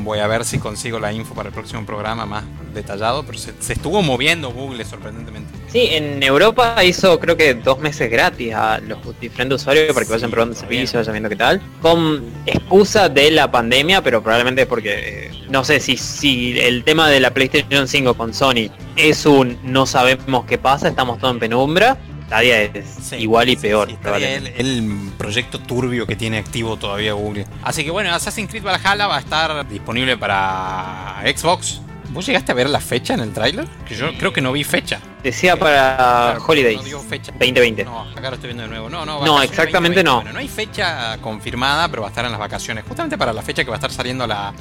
Voy 0.04 0.20
a 0.20 0.28
ver 0.28 0.46
si 0.46 0.60
consigo 0.60 1.00
la 1.00 1.12
info 1.12 1.34
para 1.34 1.50
el 1.50 1.56
próximo 1.56 1.84
programa 1.88 2.28
más 2.28 2.44
detallado, 2.74 3.24
pero 3.24 3.38
se, 3.38 3.54
estuvo 3.70 4.02
moviendo 4.02 4.52
Google 4.52 4.84
sorprendentemente. 4.86 5.50
Sí, 5.72 5.88
en 5.92 6.22
Europa 6.22 6.84
hizo 6.84 7.20
creo 7.20 7.38
que 7.38 7.54
dos 7.54 7.80
meses 7.80 8.10
gratis 8.12 8.54
a 8.54 8.80
los 8.80 9.00
diferentes 9.20 9.62
usuarios 9.62 9.94
para 9.94 10.06
que 10.06 10.12
vayan 10.12 10.32
probando 10.32 10.54
el 10.54 10.60
servicio, 10.60 11.00
vayan 11.00 11.14
viendo 11.14 11.30
qué 11.30 11.36
tal, 11.36 11.62
con 11.82 12.24
excusa 12.46 13.10
de 13.10 13.32
la 13.32 13.50
pandemia, 13.52 14.02
pero 14.02 14.22
probablemente 14.22 14.66
porque 14.66 15.28
eh, 15.28 15.32
no 15.50 15.64
sé 15.64 15.80
si, 15.80 15.98
si 15.98 16.60
el 16.60 16.84
tema 16.84 17.10
de 17.10 17.20
la 17.20 17.34
PlayStation 17.34 17.88
5 17.88 18.14
con 18.16 18.34
Sony 18.34 18.70
es 18.96 19.26
un 19.26 19.58
no 19.64 19.86
sabemos 19.86 20.46
qué 20.46 20.58
pasa, 20.58 20.88
estamos 20.90 21.20
todos 21.20 21.34
en 21.34 21.40
penumbra, 21.40 21.98
Stadia 22.32 22.62
es 22.62 22.86
Sí, 23.02 23.18
igual 23.18 23.50
y 23.50 23.56
sí, 23.56 23.62
peor. 23.62 23.90
sí, 23.90 23.98
el, 24.06 24.48
el 24.48 25.12
proyecto 25.18 25.60
turbio 25.60 26.08
que 26.08 26.16
tiene 26.16 26.38
activo 26.38 26.78
todavía 26.78 27.12
Google. 27.12 27.46
Así 27.62 27.84
que 27.84 27.92
bueno, 27.92 28.14
Assassin's 28.14 28.50
Creed 28.50 28.64
Valhalla 28.64 29.08
va 29.08 29.18
a 29.18 29.20
estar 29.20 29.68
disponible 29.68 30.16
para 30.18 31.22
Xbox. 31.26 31.82
¿Vos 32.14 32.26
llegaste 32.26 32.52
a 32.52 32.56
ver 32.56 32.70
la 32.70 32.80
fecha 32.82 33.14
en 33.14 33.22
el 33.22 33.32
tráiler? 33.32 33.66
Que 33.88 33.96
yo 33.96 34.10
creo 34.18 34.34
que 34.34 34.42
no 34.42 34.52
vi 34.52 34.64
fecha. 34.64 35.00
Decía 35.24 35.56
para 35.58 35.96
Claro, 36.36 36.46
Holidays 36.46 36.78
no 36.78 36.84
dio 36.84 37.00
fecha. 37.02 37.32
2020. 37.32 37.86
No, 37.86 38.02
acá 38.12 38.30
lo 38.30 38.36
estoy 38.36 38.48
viendo 38.50 38.64
de 38.64 38.70
nuevo. 38.70 38.90
No, 38.90 39.06
no, 39.06 39.26
No, 39.26 39.42
exactamente 39.42 40.02
2020. 40.02 40.04
no. 40.04 40.16
Bueno, 40.18 40.34
no 40.34 40.40
hay 40.40 40.48
fecha 40.50 41.18
confirmada, 41.20 41.88
pero 41.90 42.02
va 42.02 42.10
a 42.10 42.12
estar 42.12 42.26
en 42.26 42.32
las 42.32 42.40
vacaciones. 42.40 42.84
Justamente 42.88 43.18
para 43.18 43.32
la 43.32 43.42
fecha 43.42 43.64
que 43.64 43.70
va 43.70 43.76
a 43.76 43.80
estar 43.80 43.92
saliendo 43.92 44.28
la, 44.28 44.54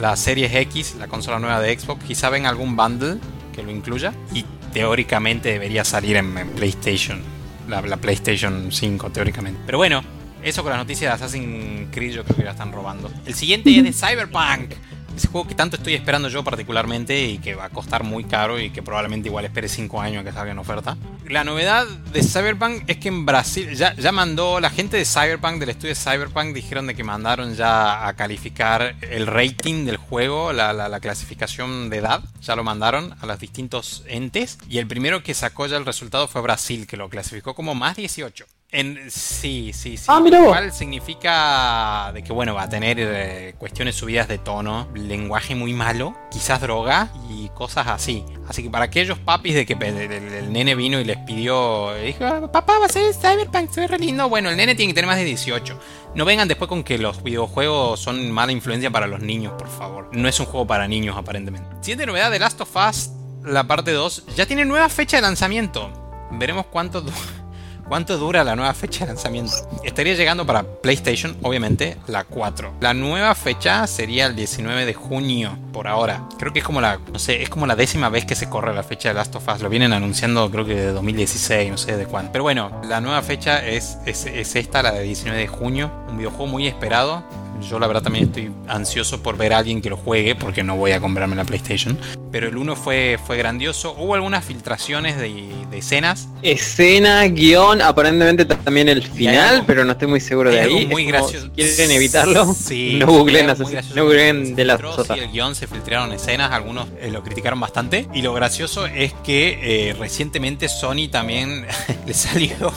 la 0.00 0.16
Series 0.16 0.54
X, 0.54 0.96
la 0.98 1.08
consola 1.08 1.38
nueva 1.38 1.60
de 1.60 1.78
Xbox. 1.78 2.02
Quizá 2.04 2.30
ven 2.30 2.46
algún 2.46 2.74
bundle 2.74 3.18
que 3.54 3.62
lo 3.62 3.70
incluya. 3.70 4.12
Y 4.32 4.44
teóricamente 4.72 5.50
debería 5.50 5.84
salir 5.84 6.16
en, 6.16 6.36
en 6.38 6.48
PlayStation. 6.50 7.20
La, 7.68 7.82
la 7.82 7.96
PlayStation 7.98 8.68
5, 8.70 9.10
teóricamente. 9.10 9.60
Pero 9.66 9.76
bueno, 9.78 10.02
eso 10.42 10.62
con 10.62 10.70
las 10.70 10.78
noticias 10.78 11.10
de 11.10 11.14
Assassin's 11.24 11.88
Creed 11.92 12.12
yo 12.12 12.24
creo 12.24 12.36
que 12.36 12.44
la 12.44 12.52
están 12.52 12.72
robando. 12.72 13.10
El 13.26 13.34
siguiente 13.34 13.76
es 13.76 13.82
de 13.84 13.92
Cyberpunk. 13.92 14.72
Ese 15.16 15.28
juego 15.28 15.48
que 15.48 15.54
tanto 15.54 15.76
estoy 15.76 15.94
esperando 15.94 16.28
yo 16.28 16.44
particularmente 16.44 17.24
y 17.24 17.38
que 17.38 17.54
va 17.54 17.64
a 17.64 17.70
costar 17.70 18.04
muy 18.04 18.24
caro 18.24 18.60
y 18.60 18.68
que 18.70 18.82
probablemente 18.82 19.28
igual 19.28 19.46
espere 19.46 19.66
5 19.68 20.00
años 20.00 20.20
a 20.20 20.24
que 20.24 20.32
salga 20.32 20.52
en 20.52 20.58
oferta. 20.58 20.96
La 21.26 21.42
novedad 21.42 21.86
de 21.86 22.22
Cyberpunk 22.22 22.84
es 22.86 22.98
que 22.98 23.08
en 23.08 23.24
Brasil 23.26 23.74
ya, 23.74 23.94
ya 23.96 24.12
mandó 24.12 24.60
la 24.60 24.68
gente 24.70 24.96
de 24.98 25.04
Cyberpunk, 25.06 25.58
del 25.58 25.70
estudio 25.70 25.94
de 25.94 26.00
Cyberpunk, 26.00 26.54
dijeron 26.54 26.86
de 26.86 26.94
que 26.94 27.02
mandaron 27.02 27.54
ya 27.54 28.06
a 28.06 28.12
calificar 28.14 28.94
el 29.00 29.26
rating 29.26 29.86
del 29.86 29.96
juego, 29.96 30.52
la, 30.52 30.72
la- 30.72 30.88
la 30.90 31.00
clasificación 31.00 31.88
de 31.90 31.96
edad, 31.96 32.22
ya 32.42 32.54
lo 32.54 32.62
mandaron 32.62 33.14
a 33.20 33.26
los 33.26 33.38
distintos 33.40 34.04
entes 34.06 34.58
y 34.68 34.78
el 34.78 34.86
primero 34.86 35.22
que 35.22 35.32
sacó 35.34 35.66
ya 35.66 35.76
el 35.78 35.86
resultado 35.86 36.28
fue 36.28 36.42
Brasil, 36.42 36.86
que 36.86 36.96
lo 36.96 37.08
clasificó 37.08 37.54
como 37.54 37.74
más 37.74 37.96
18. 37.96 38.44
En, 38.72 39.10
sí, 39.10 39.70
sí, 39.72 39.96
sí. 39.96 40.04
Ah, 40.08 40.18
mira 40.20 40.38
vos. 40.38 40.48
Lo 40.48 40.52
cual 40.52 40.72
significa 40.72 42.10
de 42.12 42.22
que 42.22 42.32
bueno, 42.32 42.54
va 42.54 42.62
a 42.64 42.68
tener 42.68 42.96
eh, 43.00 43.54
cuestiones 43.58 43.94
subidas 43.94 44.28
de 44.28 44.38
tono, 44.38 44.88
lenguaje 44.94 45.54
muy 45.54 45.72
malo, 45.72 46.14
quizás 46.30 46.60
droga 46.60 47.08
y 47.30 47.48
cosas 47.50 47.86
así. 47.86 48.24
Así 48.48 48.62
que 48.64 48.70
para 48.70 48.86
aquellos 48.86 49.18
papis 49.18 49.54
de 49.54 49.64
que 49.66 49.74
de- 49.76 50.38
el, 50.40 50.52
nene 50.52 50.74
vino 50.74 51.00
y 51.00 51.04
les 51.04 51.16
pidió, 51.18 51.94
dijo, 51.94 52.24
"Ah, 52.26 52.50
papá 52.52 52.78
va 52.80 52.86
a 52.86 52.88
ser 52.88 53.14
Cyberpunk, 53.14 53.70
se 53.70 53.80
ve 53.82 53.86
re 53.86 53.98
lindo. 53.98 54.28
Bueno, 54.28 54.50
el 54.50 54.56
nene 54.56 54.74
tiene 54.74 54.92
que 54.92 54.94
tener 54.96 55.08
más 55.08 55.16
de 55.16 55.24
18. 55.24 55.78
No 56.14 56.24
vengan 56.24 56.48
después 56.48 56.68
con 56.68 56.82
que 56.82 56.98
los 56.98 57.22
videojuegos 57.22 58.00
son 58.00 58.30
mala 58.32 58.52
influencia 58.52 58.90
para 58.90 59.06
los 59.06 59.20
niños, 59.20 59.54
por 59.56 59.68
favor. 59.68 60.10
No 60.12 60.28
es 60.28 60.38
un 60.40 60.46
juego 60.46 60.66
para 60.66 60.88
niños 60.88 61.16
aparentemente. 61.16 61.68
Siguiente 61.80 62.04
novedad 62.06 62.30
de 62.30 62.38
Last 62.40 62.60
of 62.60 62.74
Us, 62.76 63.10
la 63.44 63.64
parte 63.66 63.92
2, 63.92 64.24
ya 64.36 64.44
tiene 64.44 64.64
nueva 64.64 64.88
fecha 64.88 65.16
de 65.16 65.22
lanzamiento. 65.22 65.90
Veremos 66.32 66.66
cuánto... 66.66 67.00
du- 67.00 67.12
¿Cuánto 67.88 68.18
dura 68.18 68.42
la 68.42 68.56
nueva 68.56 68.74
fecha 68.74 69.00
de 69.00 69.12
lanzamiento? 69.12 69.52
Estaría 69.84 70.14
llegando 70.14 70.44
para 70.44 70.64
PlayStation, 70.64 71.36
obviamente, 71.42 71.96
la 72.08 72.24
4. 72.24 72.74
La 72.80 72.94
nueva 72.94 73.32
fecha 73.36 73.86
sería 73.86 74.26
el 74.26 74.34
19 74.34 74.84
de 74.84 74.94
junio, 74.94 75.56
por 75.72 75.86
ahora. 75.86 76.24
Creo 76.36 76.52
que 76.52 76.58
es 76.58 76.64
como 76.64 76.80
la, 76.80 76.98
no 77.12 77.20
sé, 77.20 77.42
es 77.42 77.48
como 77.48 77.64
la 77.64 77.76
décima 77.76 78.08
vez 78.08 78.24
que 78.24 78.34
se 78.34 78.48
corre 78.48 78.74
la 78.74 78.82
fecha 78.82 79.10
de 79.10 79.14
Last 79.14 79.36
of 79.36 79.46
Us. 79.48 79.60
Lo 79.60 79.68
vienen 79.68 79.92
anunciando 79.92 80.50
creo 80.50 80.64
que 80.64 80.74
de 80.74 80.92
2016, 80.92 81.70
no 81.70 81.78
sé 81.78 81.96
de 81.96 82.06
cuándo. 82.06 82.32
Pero 82.32 82.42
bueno, 82.42 82.80
la 82.88 83.00
nueva 83.00 83.22
fecha 83.22 83.64
es, 83.64 83.98
es, 84.04 84.26
es 84.26 84.56
esta, 84.56 84.82
la 84.82 84.90
de 84.90 85.04
19 85.04 85.38
de 85.38 85.46
junio. 85.46 85.92
Un 86.08 86.18
videojuego 86.18 86.46
muy 86.48 86.66
esperado. 86.66 87.22
Yo 87.60 87.78
la 87.78 87.86
verdad 87.86 88.02
también 88.02 88.26
estoy 88.26 88.50
ansioso 88.68 89.22
por 89.22 89.36
ver 89.36 89.52
a 89.52 89.58
alguien 89.58 89.80
que 89.82 89.90
lo 89.90 89.96
juegue, 89.96 90.34
porque 90.34 90.62
no 90.62 90.76
voy 90.76 90.92
a 90.92 91.00
comprarme 91.00 91.36
la 91.36 91.44
PlayStation. 91.44 91.98
Pero 92.32 92.48
el 92.48 92.56
1 92.56 92.76
fue, 92.76 93.18
fue 93.24 93.36
grandioso. 93.36 93.94
Hubo 93.98 94.14
algunas 94.14 94.44
filtraciones 94.44 95.16
de, 95.16 95.48
de 95.70 95.78
escenas 95.78 96.28
Escena, 96.42 97.24
guion, 97.28 97.80
aparentemente 97.82 98.44
también 98.44 98.88
el 98.88 99.02
final, 99.02 99.54
algo- 99.56 99.66
pero 99.66 99.84
no 99.84 99.92
estoy 99.92 100.08
muy 100.08 100.20
seguro 100.20 100.50
de 100.50 100.60
ahí. 100.60 100.86
muy 100.86 101.02
Es 101.04 101.08
gracioso. 101.08 101.50
quieren 101.54 101.90
evitarlo, 101.90 102.52
Sí, 102.54 102.96
no 102.98 103.06
googleen, 103.06 103.46
no 103.94 104.04
googleen 104.04 104.54
de 104.54 104.64
la 104.64 104.78
filtró, 104.78 105.04
sí, 105.04 105.12
el 105.20 105.30
guion 105.32 105.54
se 105.54 105.66
filtraron 105.66 106.12
escenas, 106.12 106.52
algunos 106.52 106.88
eh, 107.00 107.10
lo 107.10 107.22
criticaron 107.22 107.58
bastante. 107.60 108.06
Y 108.14 108.22
lo 108.22 108.32
gracioso 108.34 108.86
es 108.86 109.12
que 109.24 109.90
eh, 109.90 109.94
recientemente 109.98 110.68
Sony 110.68 111.08
también 111.10 111.66
le 112.06 112.14
salió. 112.14 112.72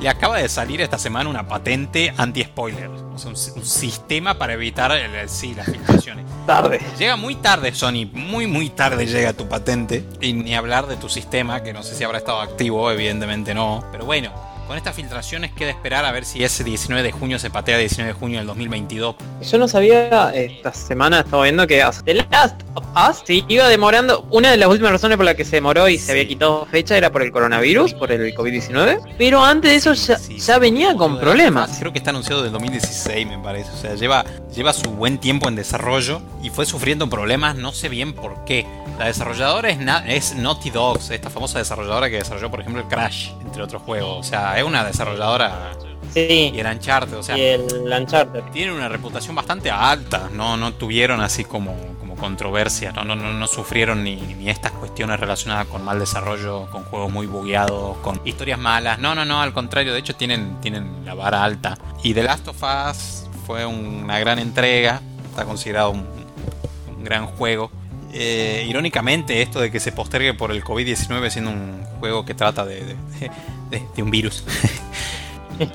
Le 0.00 0.08
acaba 0.08 0.38
de 0.38 0.48
salir 0.48 0.80
esta 0.80 0.98
semana 0.98 1.28
una 1.28 1.46
patente 1.46 2.14
anti-spoiler. 2.16 2.88
O 2.88 3.18
sea, 3.18 3.30
un, 3.30 3.36
un 3.56 3.64
sistema 3.66 4.38
para 4.38 4.54
evitar 4.54 4.90
el- 4.92 5.14
el- 5.14 5.28
sí, 5.28 5.54
las 5.54 5.66
filtraciones. 5.66 6.24
Tarde. 6.46 6.80
Llega 6.98 7.16
muy 7.16 7.34
tarde, 7.34 7.74
Sony, 7.74 8.06
muy 8.10 8.46
muy 8.46 8.70
tarde 8.70 9.06
llega 9.06 9.34
tu 9.34 9.46
patente. 9.46 10.04
Y 10.22 10.32
ni 10.32 10.54
hablar 10.54 10.86
de 10.86 10.96
tu 10.96 11.10
sistema, 11.10 11.62
que 11.62 11.74
no 11.74 11.82
sé 11.82 11.94
si 11.94 12.02
habrá 12.04 12.16
estado 12.18 12.40
activo, 12.40 12.90
evidentemente 12.90 13.52
no. 13.54 13.84
Pero 13.92 14.06
bueno, 14.06 14.32
con 14.70 14.76
estas 14.76 14.94
filtraciones 14.94 15.50
queda 15.50 15.70
esperar 15.70 16.04
a 16.04 16.12
ver 16.12 16.24
si 16.24 16.44
ese 16.44 16.62
19 16.62 17.02
de 17.02 17.10
junio 17.10 17.40
se 17.40 17.50
patea 17.50 17.76
19 17.76 18.12
de 18.12 18.16
junio 18.16 18.38
del 18.38 18.46
2022. 18.46 19.16
Yo 19.50 19.58
no 19.58 19.66
sabía, 19.66 20.30
esta 20.32 20.72
semana 20.72 21.18
estaba 21.18 21.42
viendo 21.42 21.66
que 21.66 21.84
The 22.04 22.14
Last 22.14 22.62
of 22.74 22.84
Us 22.94 23.20
sí, 23.24 23.44
iba 23.48 23.66
demorando. 23.66 24.24
Una 24.30 24.52
de 24.52 24.56
las 24.56 24.68
últimas 24.68 24.92
razones 24.92 25.16
por 25.16 25.26
la 25.26 25.34
que 25.34 25.44
se 25.44 25.56
demoró 25.56 25.88
y 25.88 25.98
se 25.98 26.12
había 26.12 26.28
quitado 26.28 26.66
fecha 26.66 26.96
era 26.96 27.10
por 27.10 27.22
el 27.22 27.32
coronavirus, 27.32 27.94
por 27.94 28.12
el 28.12 28.32
COVID-19. 28.32 29.16
Pero 29.18 29.44
antes 29.44 29.72
de 29.72 29.76
eso 29.76 29.92
ya, 29.92 30.16
Sí, 30.16 30.38
ya 30.38 30.60
venía 30.60 30.94
con 30.94 31.18
problemas. 31.18 31.76
Creo 31.80 31.90
que 31.90 31.98
está 31.98 32.10
anunciado 32.10 32.44
del 32.44 32.52
2016, 32.52 33.26
me 33.26 33.38
parece. 33.40 33.72
O 33.72 33.76
sea, 33.76 33.96
lleva, 33.96 34.24
lleva 34.54 34.72
su 34.72 34.90
buen 34.90 35.18
tiempo 35.18 35.48
en 35.48 35.56
desarrollo 35.56 36.20
y 36.42 36.50
fue 36.50 36.66
sufriendo 36.66 37.08
problemas, 37.08 37.56
no 37.56 37.72
sé 37.72 37.88
bien 37.88 38.12
por 38.12 38.44
qué. 38.44 38.66
La 38.98 39.06
desarrolladora 39.06 39.70
es, 39.70 39.78
Na- 39.78 40.06
es 40.06 40.34
Naughty 40.34 40.70
Dogs, 40.70 41.10
esta 41.10 41.30
famosa 41.30 41.58
desarrolladora 41.58 42.10
que 42.10 42.16
desarrolló, 42.16 42.50
por 42.50 42.60
ejemplo, 42.60 42.82
el 42.82 42.88
Crash, 42.88 43.30
entre 43.42 43.62
otros 43.62 43.82
juegos. 43.82 44.18
O 44.26 44.28
sea, 44.28 44.58
es 44.58 44.64
una 44.64 44.84
desarrolladora 44.84 45.72
Sí, 46.12 46.50
y 46.52 46.58
el 46.58 46.66
Uncharted, 46.66 47.16
o 47.18 47.22
sea, 47.22 47.38
y 47.38 47.42
el 47.42 47.62
Uncharted. 47.92 48.42
tienen 48.52 48.74
una 48.74 48.88
reputación 48.88 49.36
bastante 49.36 49.70
alta, 49.70 50.28
no, 50.32 50.56
no 50.56 50.72
tuvieron 50.74 51.20
así 51.20 51.44
como, 51.44 51.76
como 52.00 52.16
controversia, 52.16 52.90
no, 52.90 53.04
no, 53.04 53.14
no, 53.14 53.32
no 53.32 53.46
sufrieron 53.46 54.02
ni, 54.02 54.16
ni 54.16 54.50
estas 54.50 54.72
cuestiones 54.72 55.20
relacionadas 55.20 55.68
con 55.68 55.84
mal 55.84 56.00
desarrollo, 56.00 56.66
con 56.72 56.82
juegos 56.82 57.12
muy 57.12 57.28
bugueados, 57.28 57.96
con 57.98 58.20
historias 58.24 58.58
malas, 58.58 58.98
no, 58.98 59.14
no, 59.14 59.24
no, 59.24 59.40
al 59.40 59.52
contrario, 59.52 59.92
de 59.92 60.00
hecho 60.00 60.16
tienen, 60.16 60.60
tienen 60.60 61.04
la 61.04 61.14
vara 61.14 61.44
alta. 61.44 61.78
Y 62.02 62.12
The 62.12 62.24
Last 62.24 62.48
of 62.48 62.60
Us 62.60 63.19
fue 63.40 63.66
una 63.66 64.18
gran 64.18 64.38
entrega, 64.38 65.00
está 65.30 65.44
considerado 65.44 65.90
un, 65.90 66.06
un 66.96 67.04
gran 67.04 67.26
juego. 67.26 67.70
Eh, 68.12 68.66
irónicamente 68.68 69.40
esto 69.40 69.60
de 69.60 69.70
que 69.70 69.78
se 69.80 69.92
postergue 69.92 70.34
por 70.34 70.50
el 70.50 70.64
COVID-19 70.64 71.30
siendo 71.30 71.50
un 71.52 71.84
juego 72.00 72.24
que 72.24 72.34
trata 72.34 72.64
de, 72.64 72.84
de- 72.84 72.96
de- 73.70 73.82
de 73.94 74.02
un 74.02 74.10
virus. 74.10 74.44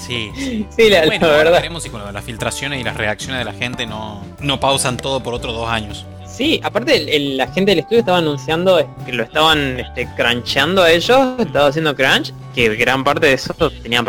sí, 0.00 0.30
sí. 0.36 0.66
Sí, 0.76 0.88
la, 0.90 1.00
la 1.00 1.06
Bueno, 1.06 1.26
ahora 1.26 1.38
verdad. 1.38 1.52
veremos 1.58 1.82
si 1.82 1.90
con 1.90 2.12
las 2.12 2.24
filtraciones 2.24 2.80
y 2.80 2.84
las 2.84 2.96
reacciones 2.96 3.38
de 3.38 3.44
la 3.44 3.52
gente 3.52 3.86
no, 3.86 4.22
no 4.40 4.60
pausan 4.60 4.96
todo 4.96 5.22
por 5.22 5.34
otros 5.34 5.54
dos 5.54 5.68
años. 5.68 6.06
Sí, 6.36 6.60
aparte 6.64 6.96
el- 6.96 7.08
el- 7.08 7.36
la 7.36 7.46
gente 7.46 7.70
del 7.70 7.78
estudio 7.80 8.00
estaba 8.00 8.18
anunciando 8.18 8.80
eh, 8.80 8.86
que 9.06 9.12
lo 9.12 9.22
estaban 9.22 9.78
este, 9.78 10.08
crunchando 10.16 10.82
a 10.82 10.90
ellos, 10.90 11.34
estaba 11.38 11.68
haciendo 11.68 11.94
crunch, 11.94 12.32
que 12.54 12.74
gran 12.74 13.04
parte 13.04 13.26
de 13.28 13.34
eso 13.34 13.54
tenían, 13.82 14.04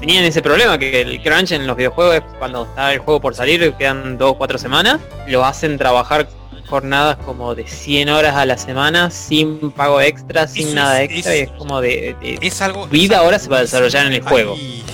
tenían 0.00 0.24
ese 0.24 0.40
problema, 0.40 0.78
que 0.78 1.02
el 1.02 1.22
crunch 1.22 1.52
en 1.52 1.66
los 1.66 1.76
videojuegos 1.76 2.16
es 2.16 2.22
cuando 2.38 2.64
está 2.64 2.92
el 2.94 3.00
juego 3.00 3.20
por 3.20 3.34
salir, 3.34 3.74
quedan 3.74 4.16
dos 4.16 4.30
o 4.30 4.38
cuatro 4.38 4.56
semanas, 4.56 4.98
lo 5.26 5.44
hacen 5.44 5.76
trabajar 5.76 6.26
jornadas 6.68 7.16
como 7.26 7.54
de 7.54 7.66
100 7.66 8.08
horas 8.08 8.34
a 8.34 8.46
la 8.46 8.56
semana, 8.56 9.10
sin 9.10 9.70
pago 9.70 10.00
extra, 10.00 10.46
sin 10.48 10.68
Eso 10.68 10.74
nada 10.74 11.02
es- 11.02 11.10
extra, 11.10 11.34
es- 11.34 11.40
y 11.40 11.42
es 11.44 11.50
como 11.58 11.80
de... 11.82 12.16
de- 12.20 12.38
Es 12.40 12.62
algo... 12.62 12.86
vida 12.86 13.18
ahora 13.18 13.38
se 13.38 13.48
va 13.50 13.58
a 13.58 13.60
desarrollar 13.60 14.06
en 14.06 14.14
el 14.14 14.22
juego. 14.22 14.54
Hay- 14.54 14.84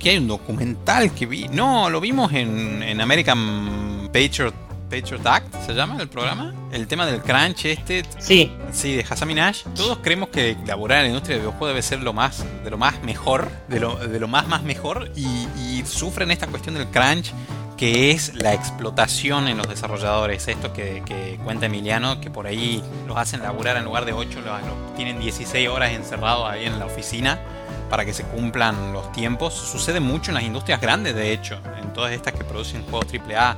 que 0.00 0.10
hay 0.10 0.18
un 0.18 0.28
documental 0.28 1.12
que 1.12 1.26
vi. 1.26 1.48
No, 1.48 1.90
lo 1.90 2.00
vimos 2.00 2.32
en, 2.32 2.82
en 2.84 3.00
American 3.00 4.08
Patriot, 4.12 4.54
Patriot 4.90 5.20
¿se 5.66 5.74
llama 5.74 5.96
el 6.00 6.08
programa? 6.08 6.54
El 6.70 6.86
tema 6.86 7.06
del 7.06 7.20
crunch 7.20 7.66
este, 7.66 8.04
Sí, 8.18 8.52
Sí, 8.72 8.94
de 8.94 9.04
Hassan 9.08 9.28
Minaj. 9.28 9.64
Todos 9.74 9.98
creemos 9.98 10.28
que 10.28 10.56
laborar 10.66 10.98
en 10.98 11.04
la 11.04 11.08
industria 11.08 11.36
de 11.36 11.42
videojuegos 11.42 11.68
debe 11.68 11.82
ser 11.82 12.02
lo 12.02 12.12
más, 12.12 12.44
de 12.62 12.70
lo 12.70 12.78
más 12.78 13.02
mejor, 13.02 13.50
de 13.68 13.80
lo, 13.80 13.96
de 13.96 14.20
lo 14.20 14.28
más 14.28 14.46
más 14.48 14.62
mejor, 14.62 15.10
y, 15.16 15.26
y 15.58 15.82
sufren 15.86 16.30
esta 16.30 16.46
cuestión 16.46 16.74
del 16.74 16.86
crunch, 16.88 17.32
que 17.76 18.10
es 18.10 18.34
la 18.34 18.54
explotación 18.54 19.48
en 19.48 19.58
los 19.58 19.68
desarrolladores. 19.68 20.48
Esto 20.48 20.72
que, 20.72 21.02
que 21.04 21.38
cuenta 21.44 21.66
Emiliano, 21.66 22.20
que 22.20 22.30
por 22.30 22.46
ahí 22.46 22.82
los 23.06 23.16
hacen 23.16 23.42
laburar 23.42 23.76
en 23.76 23.84
lugar 23.84 24.04
de 24.04 24.12
8, 24.12 24.40
los, 24.40 24.62
los 24.62 24.94
tienen 24.96 25.18
16 25.18 25.68
horas 25.68 25.92
encerrados 25.92 26.48
ahí 26.48 26.64
en 26.64 26.78
la 26.78 26.86
oficina 26.86 27.40
para 27.90 28.04
que 28.04 28.12
se 28.12 28.24
cumplan 28.24 28.92
los 28.92 29.12
tiempos. 29.12 29.54
Sucede 29.54 30.00
mucho 30.00 30.30
en 30.30 30.36
las 30.36 30.44
industrias 30.44 30.80
grandes, 30.80 31.14
de 31.14 31.32
hecho, 31.32 31.60
en 31.80 31.92
todas 31.92 32.12
estas 32.12 32.34
que 32.34 32.44
producen 32.44 32.82
juegos 32.84 33.06
AAA 33.12 33.56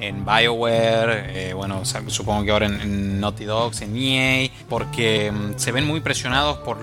en 0.00 0.24
BioWare, 0.24 1.50
eh, 1.50 1.54
bueno, 1.54 1.82
supongo 1.84 2.44
que 2.44 2.50
ahora 2.50 2.66
en, 2.66 2.80
en 2.80 3.20
Naughty 3.20 3.44
Dogs, 3.44 3.82
en 3.82 3.96
EA, 3.96 4.50
porque 4.68 5.30
mm, 5.30 5.58
se 5.58 5.72
ven 5.72 5.86
muy 5.86 6.00
presionados 6.00 6.58
por 6.58 6.78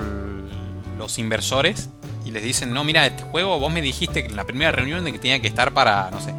los 0.98 1.20
inversores 1.20 1.90
y 2.26 2.32
les 2.32 2.44
dicen, 2.44 2.74
no, 2.74 2.84
mira, 2.84 3.06
este 3.06 3.24
juego 3.24 3.60
vos 3.60 3.72
me 3.72 3.82
dijiste 3.82 4.24
que 4.24 4.30
en 4.30 4.36
la 4.36 4.44
primera 4.44 4.72
reunión 4.72 5.04
de 5.06 5.12
que 5.12 5.20
tenía 5.20 5.40
que 5.40 5.48
estar 5.48 5.74
para, 5.74 6.10
no 6.12 6.20
sé, 6.20 6.34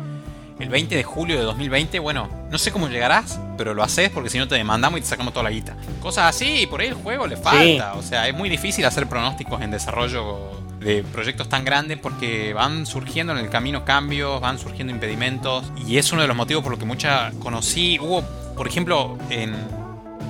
el 0.59 0.68
20 0.68 0.97
de 0.97 1.05
julio 1.05 1.39
de 1.39 1.45
2020, 1.45 1.99
bueno, 2.01 2.29
no 2.51 2.59
sé 2.59 2.72
cómo 2.72 2.89
llegarás, 2.89 3.41
pero 3.57 3.74
lo 3.74 3.83
haces 3.83 4.11
porque 4.11 4.29
si 4.29 4.39
no 4.39 4.49
te 4.49 4.57
demandamos 4.57 4.99
y 4.99 5.03
te 5.03 5.09
sacamos 5.09 5.33
toda 5.33 5.45
la 5.45 5.51
guita. 5.51 5.76
Cosas 6.01 6.35
así, 6.35 6.62
y 6.62 6.66
por 6.66 6.81
ahí 6.81 6.89
el 6.89 6.95
juego 6.95 7.26
le 7.26 7.37
falta. 7.37 7.95
O 7.95 8.03
sea, 8.03 8.29
es 8.29 8.35
muy 8.35 8.49
difícil 8.49 8.85
hacer 8.85 9.09
pronósticos 9.09 9.62
en 9.62 9.70
desarrollo 9.70 10.51
de 10.81 11.03
proyectos 11.03 11.49
tan 11.49 11.64
grandes 11.64 11.99
porque 11.99 12.55
van 12.55 12.87
surgiendo 12.87 13.33
en 13.33 13.39
el 13.39 13.51
camino 13.51 13.85
cambios, 13.85 14.41
van 14.41 14.59
surgiendo 14.59 14.93
impedimentos 14.93 15.64
y 15.87 15.99
es 15.99 16.12
uno 16.12 16.22
de 16.22 16.29
los 16.29 16.37
motivos 16.37 16.62
por 16.62 16.72
los 16.72 16.79
que 16.79 16.87
mucha 16.87 17.33
conocí. 17.41 17.99
Hubo, 18.01 18.22
por 18.57 18.68
ejemplo, 18.68 19.18
en 19.31 19.55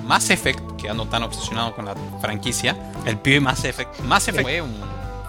Mass 0.07 0.31
Effect, 0.31 0.77
que 0.81 0.89
ando 0.89 1.07
tan 1.07 1.23
obsesionado 1.23 1.75
con 1.75 1.85
la 1.85 1.95
franquicia, 2.21 2.77
el 3.05 3.19
pibe 3.19 3.41
Mass 3.41 3.65
Effect. 3.65 4.01
Mass 4.01 4.29
Effect 4.29 4.43
fue 4.43 4.63
un 4.63 4.75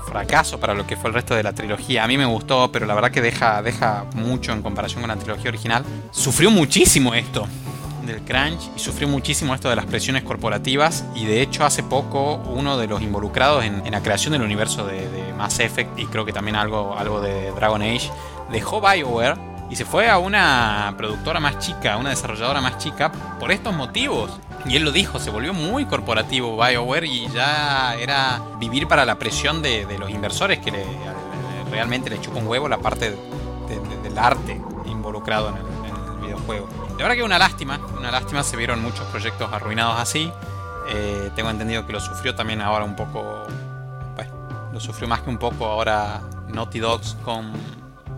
fracaso 0.08 0.60
para 0.60 0.74
lo 0.74 0.88
que 0.88 0.96
fue 0.96 1.10
el 1.10 1.14
resto 1.14 1.36
de 1.36 1.44
la 1.44 1.54
trilogía. 1.54 2.04
A 2.04 2.08
mí 2.08 2.18
me 2.18 2.26
gustó, 2.26 2.72
pero 2.72 2.86
la 2.86 2.96
verdad 2.96 3.12
que 3.12 3.22
deja, 3.22 3.62
deja 3.62 4.06
mucho 4.16 4.54
en 4.54 4.62
comparación 4.62 5.02
con 5.02 5.10
la 5.10 5.18
trilogía 5.18 5.50
original. 5.50 5.84
Sufrió 6.12 6.50
muchísimo 6.50 7.14
esto 7.14 7.48
del 8.06 8.22
crunch 8.22 8.70
y 8.76 8.80
sufrió 8.80 9.08
muchísimo 9.08 9.54
esto 9.54 9.70
de 9.70 9.76
las 9.76 9.86
presiones 9.86 10.24
corporativas 10.24 11.06
y 11.16 11.26
de 11.26 11.42
hecho 11.42 11.66
hace 11.66 11.84
poco 11.84 12.36
uno 12.36 12.78
de 12.78 12.88
los 12.88 13.02
involucrados 13.02 13.64
en, 13.66 13.90
la 13.90 14.02
creación 14.02 14.34
del 14.34 14.42
universo 14.42 14.86
de, 14.86 15.08
de, 15.10 15.34
Mass 15.34 15.60
Effect 15.60 15.98
y 15.98 16.06
creo 16.06 16.26
que 16.26 16.34
también 16.34 16.56
algo, 16.56 16.96
algo 16.98 17.22
de 17.22 17.52
Dragon 17.52 17.82
Age 17.82 18.10
dejó 18.52 18.82
BioWare 18.82 19.50
y 19.70 19.76
se 19.76 19.86
fue 19.86 20.10
a 20.10 20.18
una 20.18 20.94
productora 20.98 21.40
más 21.40 21.60
chica, 21.60 21.98
una 21.98 22.10
desarrolladora 22.10 22.60
más 22.60 22.78
chica 22.80 23.12
por 23.40 23.52
estos 23.52 23.74
motivos. 23.74 24.32
Y 24.66 24.76
él 24.76 24.84
lo 24.84 24.92
dijo, 24.92 25.20
se 25.20 25.30
volvió 25.30 25.54
muy 25.54 25.86
corporativo 25.86 26.58
BioWare 26.58 27.06
y 27.06 27.28
ya 27.30 27.96
era 27.96 28.42
vivir 28.60 28.88
para 28.88 29.06
la 29.06 29.18
presión 29.20 29.62
de, 29.62 29.86
los 29.98 30.10
inversores 30.10 30.60
que 30.60 30.74
realmente 31.72 32.10
le 32.10 32.20
chupa 32.20 32.40
un 32.40 32.48
huevo 32.48 32.68
la 32.68 32.80
parte 32.80 33.16
del 34.04 34.18
arte 34.18 34.60
involucrado 34.86 35.50
en 35.50 35.58
el, 35.58 35.79
videojuego. 36.30 36.70
De 36.98 37.04
verdad 37.04 37.16
que 37.16 37.24
una 37.24 37.40
lástima, 37.40 37.80
una 37.98 38.12
lástima, 38.12 38.44
se 38.44 38.58
vieron 38.58 38.82
muchos 38.82 39.06
proyectos 39.08 39.52
arruinados 39.52 40.00
así. 40.00 40.32
Eh, 40.90 41.30
tengo 41.36 41.50
entendido 41.50 41.86
que 41.86 41.94
lo 41.94 42.00
sufrió 42.00 42.36
también 42.36 42.62
ahora 42.62 42.84
un 42.86 42.96
poco, 42.96 43.46
bueno, 44.16 44.32
lo 44.74 44.80
sufrió 44.80 45.08
más 45.08 45.22
que 45.22 45.30
un 45.30 45.38
poco 45.38 45.66
ahora 45.66 46.22
Naughty 46.48 46.80
Dogs 46.80 47.16
con 47.24 47.52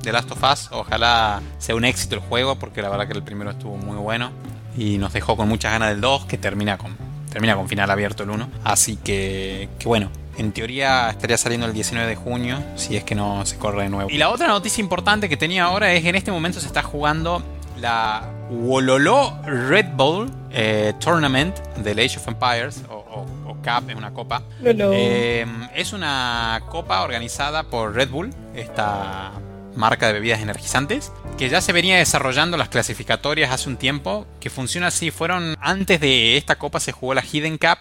The 0.02 0.12
Last 0.12 0.32
of 0.32 0.44
Us. 0.44 0.70
Ojalá 0.72 1.42
sea 1.58 1.76
un 1.76 1.86
éxito 1.86 2.16
el 2.16 2.22
juego 2.22 2.56
porque 2.56 2.82
la 2.82 2.90
verdad 2.90 3.08
que 3.08 3.14
el 3.14 3.24
primero 3.24 3.52
estuvo 3.52 3.76
muy 3.78 3.98
bueno 3.98 4.32
y 4.78 4.98
nos 4.98 5.14
dejó 5.14 5.36
con 5.36 5.48
muchas 5.48 5.72
ganas 5.72 5.90
del 5.90 6.02
2 6.02 6.26
que 6.26 6.38
termina 6.38 6.78
con, 6.78 6.96
termina 7.30 7.56
con 7.56 7.68
final 7.68 7.90
abierto 7.92 8.24
el 8.24 8.30
1. 8.30 8.50
Así 8.64 8.96
que, 8.96 9.70
que 9.78 9.88
bueno, 9.88 10.10
en 10.38 10.54
teoría 10.54 11.10
estaría 11.10 11.38
saliendo 11.38 11.68
el 11.68 11.74
19 11.74 12.08
de 12.08 12.16
junio, 12.16 12.64
si 12.76 12.96
es 12.96 13.04
que 13.04 13.16
no 13.16 13.46
se 13.46 13.58
corre 13.58 13.84
de 13.84 13.90
nuevo. 13.90 14.10
Y 14.10 14.18
la 14.18 14.30
otra 14.30 14.48
noticia 14.48 14.82
importante 14.82 15.28
que 15.28 15.38
tenía 15.38 15.66
ahora 15.66 15.92
es 15.92 16.02
que 16.02 16.10
en 16.10 16.16
este 16.16 16.32
momento 16.32 16.60
se 16.60 16.68
está 16.68 16.82
jugando 16.82 17.44
la 17.82 18.24
Wololo 18.50 19.42
Red 19.44 19.88
Bull 19.96 20.32
eh, 20.52 20.94
Tournament 21.00 21.58
del 21.78 22.00
Age 22.00 22.18
of 22.18 22.28
Empires, 22.28 22.84
o, 22.90 23.26
Cup, 23.64 23.90
es 23.90 23.96
una 23.96 24.12
copa. 24.12 24.42
Eh, 24.64 25.46
es 25.76 25.94
una 25.94 26.64
copa 26.70 27.04
organizada 27.04 27.64
por 27.64 27.94
Red 27.94 28.10
Bull, 28.10 28.34
esta 28.56 29.34
marca 29.76 30.08
de 30.08 30.14
bebidas 30.14 30.42
energizantes, 30.42 31.12
que 31.38 31.48
ya 31.48 31.62
se 31.62 31.72
venía 31.72 31.98
desarrollando 31.98 32.58
las 32.58 32.70
clasificatorias 32.70 33.52
hace 33.52 33.70
un 33.70 33.78
tiempo, 33.78 34.26
que 34.40 34.50
funciona 34.50 34.88
así, 34.88 35.12
fueron 35.12 35.56
antes 35.62 36.00
de 36.02 36.38
esta 36.38 36.58
copa 36.58 36.80
se 36.80 36.92
jugó 36.92 37.14
la 37.14 37.22
Hidden 37.22 37.60
Cup, 37.60 37.78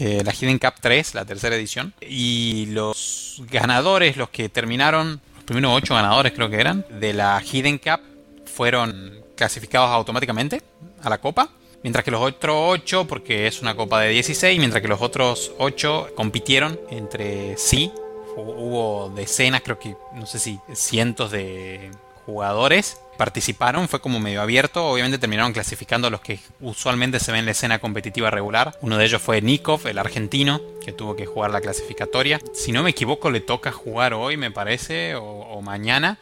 eh, 0.00 0.22
la 0.24 0.32
Hidden 0.32 0.58
Cup 0.58 0.74
3, 0.80 1.14
la 1.14 1.24
tercera 1.24 1.54
edición, 1.54 1.94
y 2.00 2.66
los 2.70 3.42
ganadores, 3.50 4.16
los 4.16 4.30
que 4.30 4.48
terminaron, 4.48 5.20
los 5.36 5.44
primeros 5.44 5.72
8 5.76 5.94
ganadores 5.94 6.32
creo 6.32 6.50
que 6.50 6.60
eran, 6.60 6.84
de 6.90 7.12
la 7.12 7.40
Hidden 7.40 7.78
Cup, 7.78 8.00
fueron 8.46 9.19
clasificados 9.40 9.88
automáticamente 9.88 10.62
a 11.02 11.08
la 11.08 11.18
copa. 11.18 11.48
Mientras 11.82 12.04
que 12.04 12.10
los 12.10 12.20
otros 12.20 12.56
8, 12.58 13.06
porque 13.06 13.46
es 13.46 13.62
una 13.62 13.74
copa 13.74 14.00
de 14.02 14.10
16, 14.10 14.58
mientras 14.58 14.82
que 14.82 14.88
los 14.88 15.00
otros 15.00 15.52
8 15.58 16.10
compitieron 16.14 16.78
entre 16.90 17.56
sí 17.56 17.90
hubo 18.36 19.10
decenas, 19.16 19.62
creo 19.62 19.78
que, 19.78 19.96
no 20.14 20.26
sé 20.26 20.38
si 20.38 20.60
cientos 20.74 21.30
de 21.30 21.90
jugadores 22.26 23.00
participaron, 23.16 23.88
fue 23.88 24.00
como 24.00 24.20
medio 24.20 24.40
abierto, 24.40 24.86
obviamente 24.86 25.18
terminaron 25.18 25.52
clasificando 25.52 26.08
a 26.08 26.10
los 26.10 26.20
que 26.20 26.38
usualmente 26.60 27.18
se 27.18 27.32
ven 27.32 27.40
en 27.40 27.44
la 27.46 27.50
escena 27.52 27.78
competitiva 27.78 28.30
regular. 28.30 28.78
Uno 28.82 28.98
de 28.98 29.04
ellos 29.04 29.20
fue 29.20 29.42
Nikov, 29.42 29.86
el 29.86 29.98
argentino, 29.98 30.60
que 30.84 30.92
tuvo 30.92 31.16
que 31.16 31.26
jugar 31.26 31.50
la 31.50 31.60
clasificatoria. 31.60 32.40
Si 32.54 32.72
no 32.72 32.82
me 32.82 32.90
equivoco, 32.90 33.30
le 33.30 33.40
toca 33.40 33.72
jugar 33.72 34.14
hoy, 34.14 34.36
me 34.36 34.50
parece, 34.50 35.14
o, 35.16 35.60
mañana. 35.62 36.18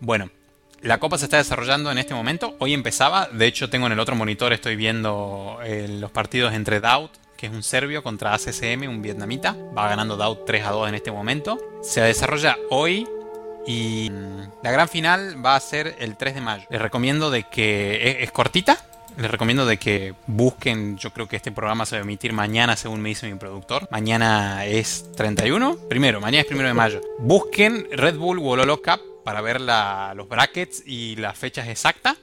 Bueno, 0.00 0.30
la 0.82 0.98
copa 0.98 1.18
se 1.18 1.26
está 1.26 1.36
desarrollando 1.36 1.90
en 1.90 1.98
este 1.98 2.14
momento. 2.14 2.56
Hoy 2.58 2.74
empezaba. 2.74 3.28
De 3.32 3.46
hecho, 3.46 3.70
tengo 3.70 3.86
en 3.86 3.92
el 3.92 4.00
otro 4.00 4.16
monitor, 4.16 4.52
estoy 4.52 4.76
viendo 4.76 5.58
eh, 5.64 5.86
los 5.88 6.10
partidos 6.10 6.54
entre 6.54 6.80
Daut 6.80 7.10
que 7.40 7.46
es 7.46 7.52
un 7.54 7.62
serbio, 7.62 8.02
contra 8.02 8.34
ACCM, 8.34 8.86
un 8.86 9.00
vietnamita. 9.00 9.56
Va 9.74 9.88
ganando 9.88 10.18
Daut 10.18 10.44
3 10.44 10.62
a 10.66 10.70
2 10.72 10.90
en 10.90 10.94
este 10.94 11.10
momento. 11.10 11.58
Se 11.82 12.02
desarrolla 12.02 12.58
hoy 12.68 13.08
y 13.66 14.10
la 14.62 14.70
gran 14.70 14.90
final 14.90 15.42
va 15.42 15.56
a 15.56 15.60
ser 15.60 15.96
el 16.00 16.18
3 16.18 16.34
de 16.34 16.40
mayo. 16.42 16.66
Les 16.68 16.82
recomiendo 16.82 17.30
de 17.30 17.44
que 17.44 18.18
es, 18.20 18.30
cortita. 18.30 18.76
Les 19.16 19.30
recomiendo 19.30 19.64
de 19.64 19.78
que 19.78 20.14
busquen, 20.26 20.98
yo 20.98 21.14
creo 21.14 21.28
que 21.28 21.36
este 21.36 21.50
programa 21.50 21.86
se 21.86 21.96
va 21.96 22.00
a 22.00 22.02
emitir 22.02 22.34
mañana 22.34 22.76
según 22.76 23.00
me 23.00 23.08
dice 23.08 23.26
mi 23.26 23.38
productor. 23.38 23.88
Mañana 23.90 24.66
es 24.66 25.10
31. 25.16 25.76
Primero, 25.88 26.20
mañana 26.20 26.44
es 26.46 26.54
1 26.54 26.62
de 26.62 26.74
mayo. 26.74 27.00
Busquen 27.20 27.88
Red 27.90 28.16
Bull 28.18 28.38
Wololo 28.38 28.82
Cup 28.82 29.09
para 29.24 29.40
ver 29.40 29.60
los 29.60 30.28
brackets 30.28 30.82
y 30.86 31.16
las 31.16 31.38
fechas 31.38 31.68
exactas. 31.68 32.16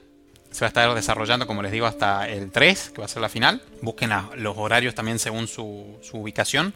Se 0.50 0.60
va 0.60 0.66
a 0.66 0.68
estar 0.68 0.94
desarrollando, 0.94 1.46
como 1.46 1.62
les 1.62 1.72
digo, 1.72 1.86
hasta 1.86 2.28
el 2.28 2.50
3, 2.50 2.90
que 2.94 3.00
va 3.00 3.04
a 3.04 3.08
ser 3.08 3.20
la 3.20 3.28
final. 3.28 3.62
Busquen 3.82 4.10
los 4.36 4.56
horarios 4.56 4.94
también 4.94 5.18
según 5.18 5.46
su, 5.46 5.98
ubicación. 6.12 6.72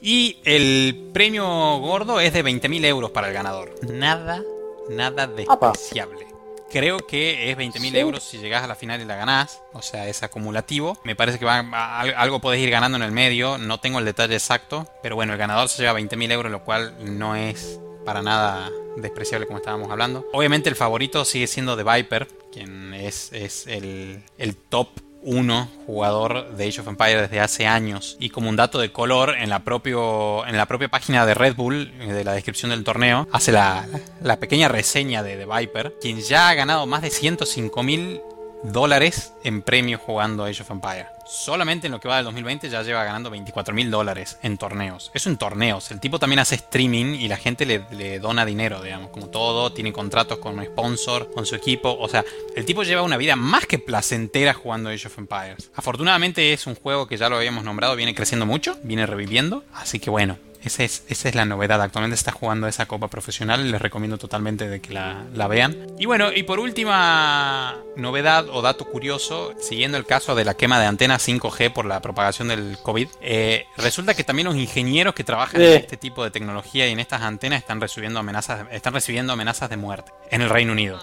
Y 0.00 0.38
el 0.44 1.10
premio 1.12 1.44
gordo 1.78 2.20
es 2.20 2.32
de 2.32 2.44
20.000 2.44 2.84
euros 2.86 3.10
para 3.10 3.28
el 3.28 3.34
ganador. 3.34 3.74
Nada, 3.90 4.42
nada 4.90 5.26
despreciable. 5.26 6.26
Creo 6.70 6.98
que 6.98 7.50
es 7.50 7.56
20.000 7.56 7.96
euros 7.96 8.24
si 8.24 8.38
llegas 8.38 8.64
a 8.64 8.66
la 8.66 8.74
final 8.74 9.00
y 9.00 9.04
la 9.04 9.16
ganás. 9.16 9.60
O 9.72 9.82
sea, 9.82 10.08
es 10.08 10.22
acumulativo. 10.22 10.98
Me 11.04 11.14
parece 11.14 11.38
que 11.38 11.44
va, 11.44 11.60
algo 12.00 12.40
podés 12.40 12.60
ir 12.60 12.70
ganando 12.70 12.96
en 12.96 13.02
el 13.02 13.12
medio. 13.12 13.58
No 13.58 13.78
tengo 13.78 13.98
el 13.98 14.04
detalle 14.04 14.34
exacto. 14.34 14.88
Pero 15.02 15.14
bueno, 15.14 15.34
el 15.34 15.38
ganador 15.38 15.68
se 15.68 15.82
lleva 15.82 15.98
20.000 15.98 16.32
euros, 16.32 16.50
lo 16.50 16.64
cual 16.64 16.96
no 17.18 17.36
es 17.36 17.78
para 18.04 18.22
nada 18.22 18.70
despreciable 18.96 19.46
como 19.46 19.58
estábamos 19.58 19.90
hablando. 19.90 20.26
Obviamente 20.32 20.68
el 20.68 20.76
favorito 20.76 21.24
sigue 21.24 21.46
siendo 21.46 21.76
The 21.76 21.84
Viper, 21.84 22.28
quien 22.52 22.94
es, 22.94 23.32
es 23.32 23.66
el, 23.66 24.22
el 24.38 24.56
top 24.56 24.88
1 25.24 25.68
jugador 25.86 26.54
de 26.54 26.68
Age 26.68 26.80
of 26.80 26.88
Empires 26.88 27.22
desde 27.22 27.40
hace 27.40 27.66
años. 27.66 28.16
Y 28.20 28.30
como 28.30 28.48
un 28.48 28.56
dato 28.56 28.78
de 28.78 28.92
color, 28.92 29.34
en 29.38 29.48
la, 29.50 29.64
propio, 29.64 30.46
en 30.46 30.56
la 30.56 30.66
propia 30.66 30.88
página 30.88 31.26
de 31.26 31.34
Red 31.34 31.56
Bull, 31.56 31.92
eh, 31.98 32.12
de 32.12 32.24
la 32.24 32.32
descripción 32.32 32.70
del 32.70 32.84
torneo, 32.84 33.26
hace 33.32 33.52
la, 33.52 33.86
la 34.22 34.38
pequeña 34.38 34.68
reseña 34.68 35.22
de 35.22 35.36
The 35.36 35.46
Viper, 35.46 35.94
quien 36.00 36.20
ya 36.20 36.50
ha 36.50 36.54
ganado 36.54 36.86
más 36.86 37.02
de 37.02 37.10
105 37.10 37.82
mil 37.82 38.20
dólares 38.64 39.34
en 39.44 39.62
premios 39.62 40.00
jugando 40.00 40.44
Age 40.44 40.62
of 40.62 40.70
Empires. 40.70 41.06
Solamente 41.26 41.86
en 41.86 41.92
lo 41.92 42.00
que 42.00 42.08
va 42.08 42.16
del 42.16 42.24
2020 42.26 42.68
ya 42.68 42.82
lleva 42.82 43.04
ganando 43.04 43.30
24 43.30 43.74
mil 43.74 43.90
dólares 43.90 44.38
en 44.42 44.58
torneos. 44.58 45.10
Eso 45.14 45.30
en 45.30 45.36
torneos. 45.36 45.90
El 45.90 46.00
tipo 46.00 46.18
también 46.18 46.40
hace 46.40 46.56
streaming 46.56 47.14
y 47.14 47.28
la 47.28 47.36
gente 47.36 47.66
le, 47.66 48.18
dona 48.18 48.44
dinero, 48.44 48.82
digamos, 48.82 49.10
como 49.10 49.28
todo. 49.28 49.72
Tiene 49.72 49.92
contratos 49.92 50.38
con 50.38 50.58
un 50.58 50.64
sponsor, 50.64 51.30
con 51.32 51.46
su 51.46 51.54
equipo. 51.54 51.96
O 51.98 52.08
sea, 52.08 52.24
el 52.56 52.64
tipo 52.64 52.82
lleva 52.82 53.02
una 53.02 53.16
vida 53.16 53.36
más 53.36 53.66
que 53.66 53.78
placentera 53.78 54.54
jugando 54.54 54.90
Age 54.90 55.08
of 55.08 55.18
Empires. 55.18 55.70
Afortunadamente 55.74 56.52
es 56.52 56.66
un 56.66 56.74
juego 56.74 57.06
que 57.06 57.16
ya 57.16 57.28
lo 57.28 57.36
habíamos 57.36 57.64
nombrado, 57.64 57.96
viene 57.96 58.14
creciendo 58.14 58.46
mucho, 58.46 58.78
viene 58.82 59.06
reviviendo. 59.06 59.64
Así 59.74 59.98
que 59.98 60.10
bueno, 60.10 60.38
esa 60.64 60.84
es, 60.84 61.04
esa 61.08 61.28
es 61.28 61.34
la 61.34 61.44
novedad. 61.44 61.80
Actualmente 61.82 62.14
está 62.14 62.32
jugando 62.32 62.66
esa 62.66 62.86
copa 62.86 63.08
profesional 63.08 63.70
les 63.70 63.80
recomiendo 63.80 64.18
totalmente 64.18 64.68
de 64.68 64.80
que 64.80 64.92
la, 64.92 65.24
la, 65.34 65.46
vean. 65.48 65.86
Y 65.98 66.06
bueno, 66.06 66.32
y 66.32 66.42
por 66.42 66.60
última 66.60 67.76
novedad 67.96 68.48
o 68.50 68.62
dato 68.62 68.84
curioso, 68.84 69.54
siguiendo 69.60 69.98
el 69.98 70.06
caso 70.06 70.34
de 70.34 70.44
la 70.44 70.54
quema 70.54 70.80
de 70.80 70.86
antenas 70.86 71.26
5G 71.26 71.72
por 71.72 71.84
la 71.84 72.00
propagación 72.00 72.48
del 72.48 72.78
COVID, 72.82 73.08
eh, 73.20 73.66
resulta 73.76 74.14
que 74.14 74.24
también 74.24 74.46
los 74.46 74.56
ingenieros 74.56 75.14
que 75.14 75.24
trabajan 75.24 75.60
en 75.60 75.72
este 75.74 75.96
tipo 75.96 76.24
de 76.24 76.30
tecnología 76.30 76.86
y 76.88 76.92
en 76.92 77.00
estas 77.00 77.22
antenas 77.22 77.60
están 77.60 77.80
recibiendo 77.80 78.20
amenazas, 78.20 78.66
están 78.70 78.94
recibiendo 78.94 79.32
amenazas 79.32 79.70
de 79.70 79.76
muerte 79.76 80.12
en 80.30 80.42
el 80.42 80.50
Reino 80.50 80.72
Unido. 80.72 80.98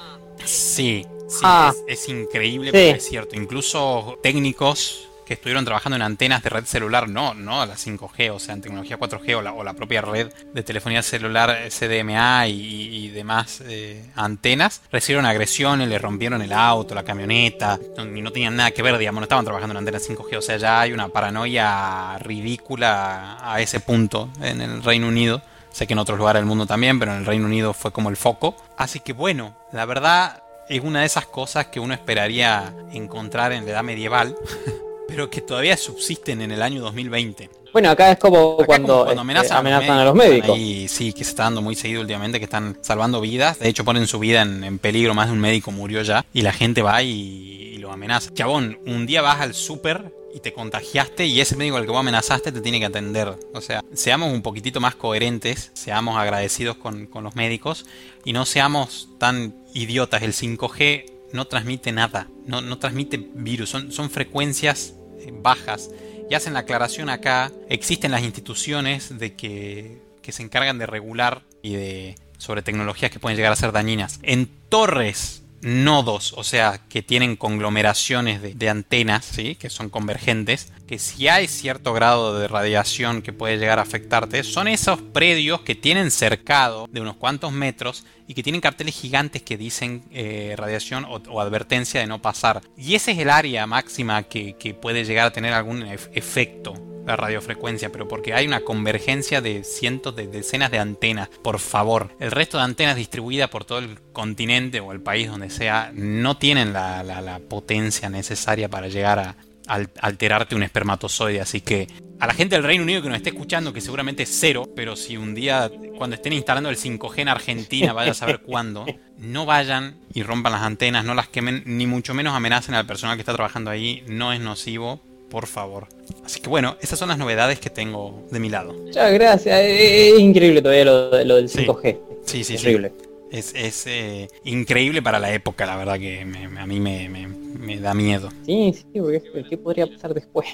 Sí, 0.46 1.06
sí, 1.28 1.42
ah. 1.44 1.74
es, 1.88 2.10
increíble, 2.10 2.72
pero 2.72 2.98
es 2.98 3.08
cierto. 3.08 3.36
Incluso 3.36 4.18
técnicos 4.24 5.11
que 5.32 5.36
estuvieron 5.36 5.64
trabajando 5.64 5.96
en 5.96 6.02
antenas 6.02 6.44
de 6.44 6.50
red 6.50 6.66
celular, 6.66 7.08
no, 7.08 7.34
no 7.34 7.62
a 7.62 7.66
la 7.66 7.76
5G, 7.76 8.34
o 8.34 8.38
sea, 8.38 8.54
en 8.54 8.60
tecnología 8.60 9.00
4G 9.00 9.38
o 9.56 9.64
la, 9.64 9.74
propia 9.74 10.02
red 10.02 10.30
de 10.54 10.62
telefonía 10.62 11.02
celular 11.02 11.70
CDMA 11.70 12.48
y, 12.48 13.08
demás 13.08 13.64
eh, 13.66 14.12
antenas, 14.16 14.82
recibieron 14.92 15.26
agresiones, 15.26 15.88
le 15.88 15.98
rompieron 16.00 16.42
el 16.42 16.52
auto, 16.52 16.94
la 16.94 17.04
camioneta, 17.04 17.80
y 17.98 18.22
no 18.22 18.34
tenían 18.34 18.58
nada 18.58 18.72
que 18.72 18.82
ver, 18.82 18.98
digamos, 18.98 19.22
no 19.22 19.24
estaban 19.24 19.46
trabajando 19.46 19.72
en 19.72 19.78
antenas 19.78 20.10
5G, 20.10 20.36
o 20.36 20.42
sea, 20.42 20.58
ya 20.58 20.82
hay 20.82 20.92
una 20.92 21.08
paranoia 21.08 22.18
ridícula 22.20 23.38
a 23.42 23.62
ese 23.62 23.80
punto 23.80 24.28
en 24.42 24.60
el 24.60 24.84
Reino 24.84 25.08
Unido. 25.08 25.42
Sé 25.72 25.88
que 25.88 25.94
en 25.94 26.00
otros 26.00 26.18
lugares 26.18 26.42
del 26.42 26.46
mundo 26.46 26.66
también, 26.66 27.00
pero 27.00 27.14
en 27.14 27.20
el 27.20 27.26
Reino 27.26 27.46
Unido 27.46 27.74
fue 27.74 27.94
como 27.94 28.10
el 28.10 28.18
foco. 28.18 28.58
Así 28.76 29.00
que 29.00 29.14
bueno, 29.14 29.56
la 29.72 29.86
verdad, 29.86 30.44
es 30.68 30.84
una 30.84 31.00
de 31.00 31.06
esas 31.06 31.26
cosas 31.26 31.68
que 31.68 31.80
uno 31.80 31.94
esperaría 31.94 32.74
encontrar 32.92 33.54
en 33.54 33.64
la 33.64 33.72
edad 33.72 33.84
medieval, 33.84 34.36
pero 35.12 35.30
que 35.30 35.42
todavía 35.42 35.76
subsisten 35.76 36.42
en 36.42 36.52
el 36.52 36.62
año 36.62 36.82
2020. 36.82 37.50
Bueno, 37.74 37.90
acá 37.90 38.12
es 38.12 38.18
como 38.18 38.54
Acá 38.54 38.66
cuando 38.66 38.94
como 38.94 39.06
cuando 39.06 39.08
este, 39.10 39.54
amenazan, 39.54 39.90
a 39.90 40.06
los 40.06 40.16
médicos. 40.16 40.58
Y 40.58 40.88
sí, 40.88 41.12
que 41.12 41.26
se 41.26 41.32
está 41.32 41.44
dando 41.44 41.62
muy 41.62 41.76
seguido 41.76 42.00
últimamente, 42.00 42.40
que 42.40 42.46
están 42.46 42.78
salvando 42.82 43.20
vidas. 43.20 43.60
De 43.60 43.68
hecho, 43.68 43.84
ponen 43.84 44.08
su 44.08 44.20
vida 44.20 44.42
en, 44.42 44.64
en 44.64 44.80
peligro. 44.80 45.14
Más 45.14 45.28
de 45.28 45.34
un 45.34 45.40
médico 45.40 45.72
murió 45.72 46.02
ya. 46.02 46.26
Y 46.34 46.44
la 46.44 46.54
gente 46.54 46.82
va 46.82 47.04
y, 47.04 47.10
y 47.10 47.78
lo 47.78 47.92
amenaza. 47.92 48.34
Chabón, 48.34 48.80
un 48.86 49.06
día 49.06 49.22
vas 49.22 49.42
al 49.42 49.54
súper 49.54 50.14
y 50.34 50.40
te 50.40 50.54
contagiaste 50.54 51.26
y 51.26 51.42
ese 51.42 51.58
médico 51.58 51.76
al 51.76 51.84
que 51.84 51.92
vos 51.92 52.00
amenazaste 52.00 52.54
te 52.54 52.62
tiene 52.62 52.80
que 52.80 52.86
atender. 52.86 53.38
O 53.54 53.60
sea, 53.60 53.84
seamos 53.94 54.32
un 54.32 54.42
poquitito 54.42 54.80
más 54.80 54.96
coherentes, 54.96 55.72
seamos 55.74 56.18
agradecidos 56.18 56.78
con, 56.78 57.06
con 57.08 57.24
los 57.26 57.36
médicos 57.36 57.86
y 58.24 58.32
no 58.32 58.46
seamos 58.46 59.10
tan 59.18 59.54
idiotas. 59.74 60.24
El 60.24 60.32
5G 60.34 61.12
no 61.34 61.46
transmite 61.46 61.92
nada, 61.92 62.28
no, 62.46 62.62
no 62.62 62.78
transmite 62.78 63.30
virus, 63.34 63.70
son, 63.70 63.92
son 63.92 64.10
frecuencias 64.10 64.94
eh, 64.94 65.01
bajas. 65.32 65.90
Y 66.30 66.36
hacen 66.36 66.54
la 66.54 66.60
aclaración 66.60 67.10
acá, 67.10 67.52
existen 67.70 68.12
las 68.12 68.24
instituciones 68.24 69.20
de 69.20 69.36
que, 69.36 70.02
que 70.22 70.32
se 70.32 70.44
encargan 70.44 70.78
de 70.78 70.86
regular 70.86 71.44
y 71.62 71.74
de 71.74 72.16
sobre 72.38 72.64
tecnologías 72.64 73.12
que 73.12 73.20
pueden 73.20 73.38
llegar 73.38 73.52
a 73.52 73.56
ser 73.56 73.72
dañinas. 73.72 74.20
En 74.24 74.50
torres 74.70 75.41
nodos, 75.62 76.34
o 76.36 76.44
sea, 76.44 76.82
que 76.90 77.02
tienen 77.02 77.36
conglomeraciones 77.36 78.58
de, 78.58 78.70
antenas, 78.70 79.26
¿sí? 79.26 79.56
que 79.56 79.70
son 79.70 79.90
convergentes, 79.90 80.74
que 80.88 81.00
si 81.00 81.28
hay 81.28 81.48
cierto 81.48 81.94
grado 81.94 82.38
de 82.40 82.48
radiación 82.48 83.22
que 83.22 83.34
puede 83.34 83.58
llegar 83.58 83.80
a 83.80 83.84
afectarte, 83.84 84.44
son 84.44 84.68
esos 84.68 85.02
predios 85.02 85.62
que 85.62 85.76
tienen 85.76 86.12
cercado 86.12 86.88
de 86.90 87.02
unos 87.02 87.16
cuantos 87.16 87.52
metros 87.52 88.06
y 88.28 88.34
que 88.34 88.44
tienen 88.44 88.62
carteles 88.62 88.96
gigantes 88.96 89.42
que 89.42 89.58
dicen 89.58 90.04
eh, 90.12 90.56
radiación 90.58 91.06
o, 91.06 91.42
advertencia 91.42 92.02
de 92.02 92.08
no 92.08 92.22
pasar. 92.22 92.62
Y 92.78 92.96
ese 92.96 93.12
es 93.12 93.20
el 93.20 93.30
área 93.30 93.68
máxima 93.68 94.24
que, 94.24 94.56
puede 94.82 95.06
llegar 95.06 95.28
a 95.28 95.34
tener 95.34 95.54
algún 95.54 95.84
ef 95.84 96.08
efecto 96.14 96.91
la 97.06 97.16
radiofrecuencia, 97.16 97.92
pero 97.92 98.08
porque 98.08 98.34
hay 98.34 98.48
una 98.48 98.62
convergencia 98.62 99.42
de 99.42 99.64
cientos 99.64 100.16
de 100.16 100.28
decenas 100.28 100.72
de 100.72 100.80
antenas. 100.80 101.30
Por 101.44 101.60
favor, 101.60 102.16
el 102.20 102.32
resto 102.32 102.58
de 102.58 102.64
antenas 102.64 102.96
distribuidas 102.96 103.50
por 103.50 103.66
todo 103.66 103.80
el 103.80 104.00
continente 104.14 104.80
o 104.80 104.92
el 104.92 105.02
país 105.02 105.28
donde 105.28 105.50
sea 105.50 105.92
no 105.94 106.38
tienen 106.38 106.74
la, 106.74 107.04
la, 107.04 107.22
la 107.22 107.40
potencia 107.40 108.10
necesaria 108.10 108.70
para 108.70 108.88
llegar 108.88 109.20
a, 109.20 109.36
a 109.68 109.86
alterarte 110.02 110.56
un 110.56 110.64
espermatozoide. 110.64 111.42
Así 111.42 111.62
que 111.62 111.88
a 112.20 112.28
la 112.28 112.34
gente 112.34 112.56
del 112.56 112.64
Reino 112.64 112.84
Unido 112.84 113.02
que 113.02 113.10
nos 113.10 113.18
esté 113.18 113.30
escuchando, 113.30 113.74
que 113.74 113.82
seguramente 113.82 114.24
es 114.24 114.30
cero, 114.32 114.70
pero 114.76 114.96
si 114.96 115.18
un 115.18 115.34
día 115.34 115.72
cuando 115.98 116.16
estén 116.16 116.34
instalando 116.34 116.70
el 116.70 116.78
5G 116.78 117.20
en 117.20 117.30
Argentina, 117.30 117.94
vaya 117.94 118.12
a 118.12 118.16
saber 118.16 118.42
cuándo, 118.46 118.86
no 119.18 119.46
vayan 119.46 119.98
y 120.14 120.24
rompan 120.24 120.54
las 120.54 120.62
antenas, 120.62 121.04
no 121.04 121.14
las 121.14 121.28
quemen, 121.28 121.64
ni 121.66 121.88
mucho 121.88 122.14
menos 122.14 122.36
amenacen 122.36 122.76
al 122.76 122.86
personal 122.86 123.18
que 123.18 123.22
está 123.22 123.34
trabajando 123.34 123.72
ahí, 123.72 124.04
no 124.08 124.34
es 124.34 124.40
nocivo 124.40 125.02
por 125.32 125.48
favor. 125.48 125.88
Así 126.24 126.42
que 126.42 126.50
bueno, 126.50 126.76
esas 126.82 127.00
son 127.00 127.10
las 127.10 127.18
novedades 127.18 127.60
que 127.60 127.72
tengo 127.72 128.28
de 128.30 128.40
mi 128.40 128.50
lado. 128.50 128.74
Muchas 128.74 129.12
gracias, 129.14 129.62
es, 129.64 130.20
increíble 130.20 130.62
todavía 130.62 130.86
lo, 130.86 131.24
lo 131.24 131.36
del 131.38 131.50
5G. 131.50 131.98
Sí, 132.26 132.44
sí, 132.44 132.54
increíble. 132.56 132.92
Sí. 133.00 133.08
Es, 133.32 133.56
es 133.56 133.88
eh, 133.88 134.28
increíble 134.44 135.02
para 135.02 135.18
la 135.18 135.34
época, 135.34 135.66
la 135.66 135.78
verdad 135.78 135.98
que 135.98 136.26
me, 136.26 136.60
a 136.60 136.66
mí 136.68 136.82
me, 136.82 137.08
me, 137.08 137.28
me, 137.28 137.78
da 137.80 137.94
miedo. 137.94 138.30
Sí, 138.46 138.74
sí, 138.76 139.00
porque 139.00 139.22
¿qué 139.50 139.58
podría 139.58 139.88
pasar 139.88 140.14
después? 140.14 140.48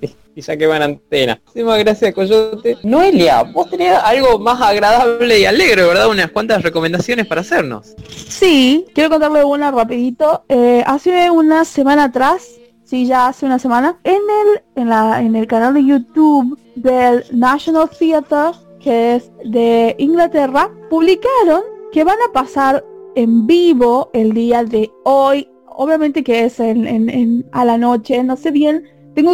Y 0.36 0.40
ya 0.40 0.56
que 0.56 0.66
van 0.66 0.82
antena. 0.82 1.40
Muchísimas 1.46 1.78
gracias, 1.78 2.12
Coyote. 2.12 2.76
Noelia, 2.82 3.44
vos 3.44 3.70
tenías 3.70 4.02
algo 4.02 4.36
más 4.40 4.60
agradable 4.60 5.38
y 5.38 5.44
alegre, 5.44 5.84
¿verdad? 5.84 6.08
Unas 6.08 6.32
cuantas 6.32 6.60
recomendaciones 6.60 7.24
para 7.28 7.42
hacernos. 7.42 7.94
Sí, 8.28 8.84
quiero 8.94 9.10
contarle 9.10 9.44
una 9.44 9.70
rapidito. 9.70 10.44
Eh, 10.48 10.82
hace 10.84 11.30
una 11.30 11.64
semana 11.64 12.04
atrás 12.04 12.48
sí, 12.84 13.06
ya 13.06 13.28
hace 13.28 13.46
una 13.46 13.58
semana, 13.58 13.98
en 14.04 14.14
el, 14.14 14.62
en, 14.76 14.88
la, 14.88 15.20
en 15.22 15.34
el 15.36 15.46
canal 15.46 15.74
de 15.74 15.84
YouTube 15.84 16.58
del 16.76 17.24
National 17.32 17.90
Theatre, 17.90 18.58
que 18.80 19.16
es 19.16 19.32
de 19.44 19.96
Inglaterra, 19.98 20.70
publicaron 20.90 21.62
que 21.92 22.04
van 22.04 22.18
a 22.28 22.32
pasar 22.32 22.84
en 23.14 23.46
vivo 23.46 24.10
el 24.12 24.32
día 24.32 24.64
de 24.64 24.90
hoy, 25.04 25.48
obviamente 25.66 26.22
que 26.22 26.44
es 26.44 26.60
en, 26.60 26.86
en, 26.86 27.08
en 27.08 27.46
a 27.52 27.64
la 27.64 27.78
noche, 27.78 28.22
no 28.22 28.36
sé 28.36 28.50
bien 28.50 28.84
tengo, 29.14 29.32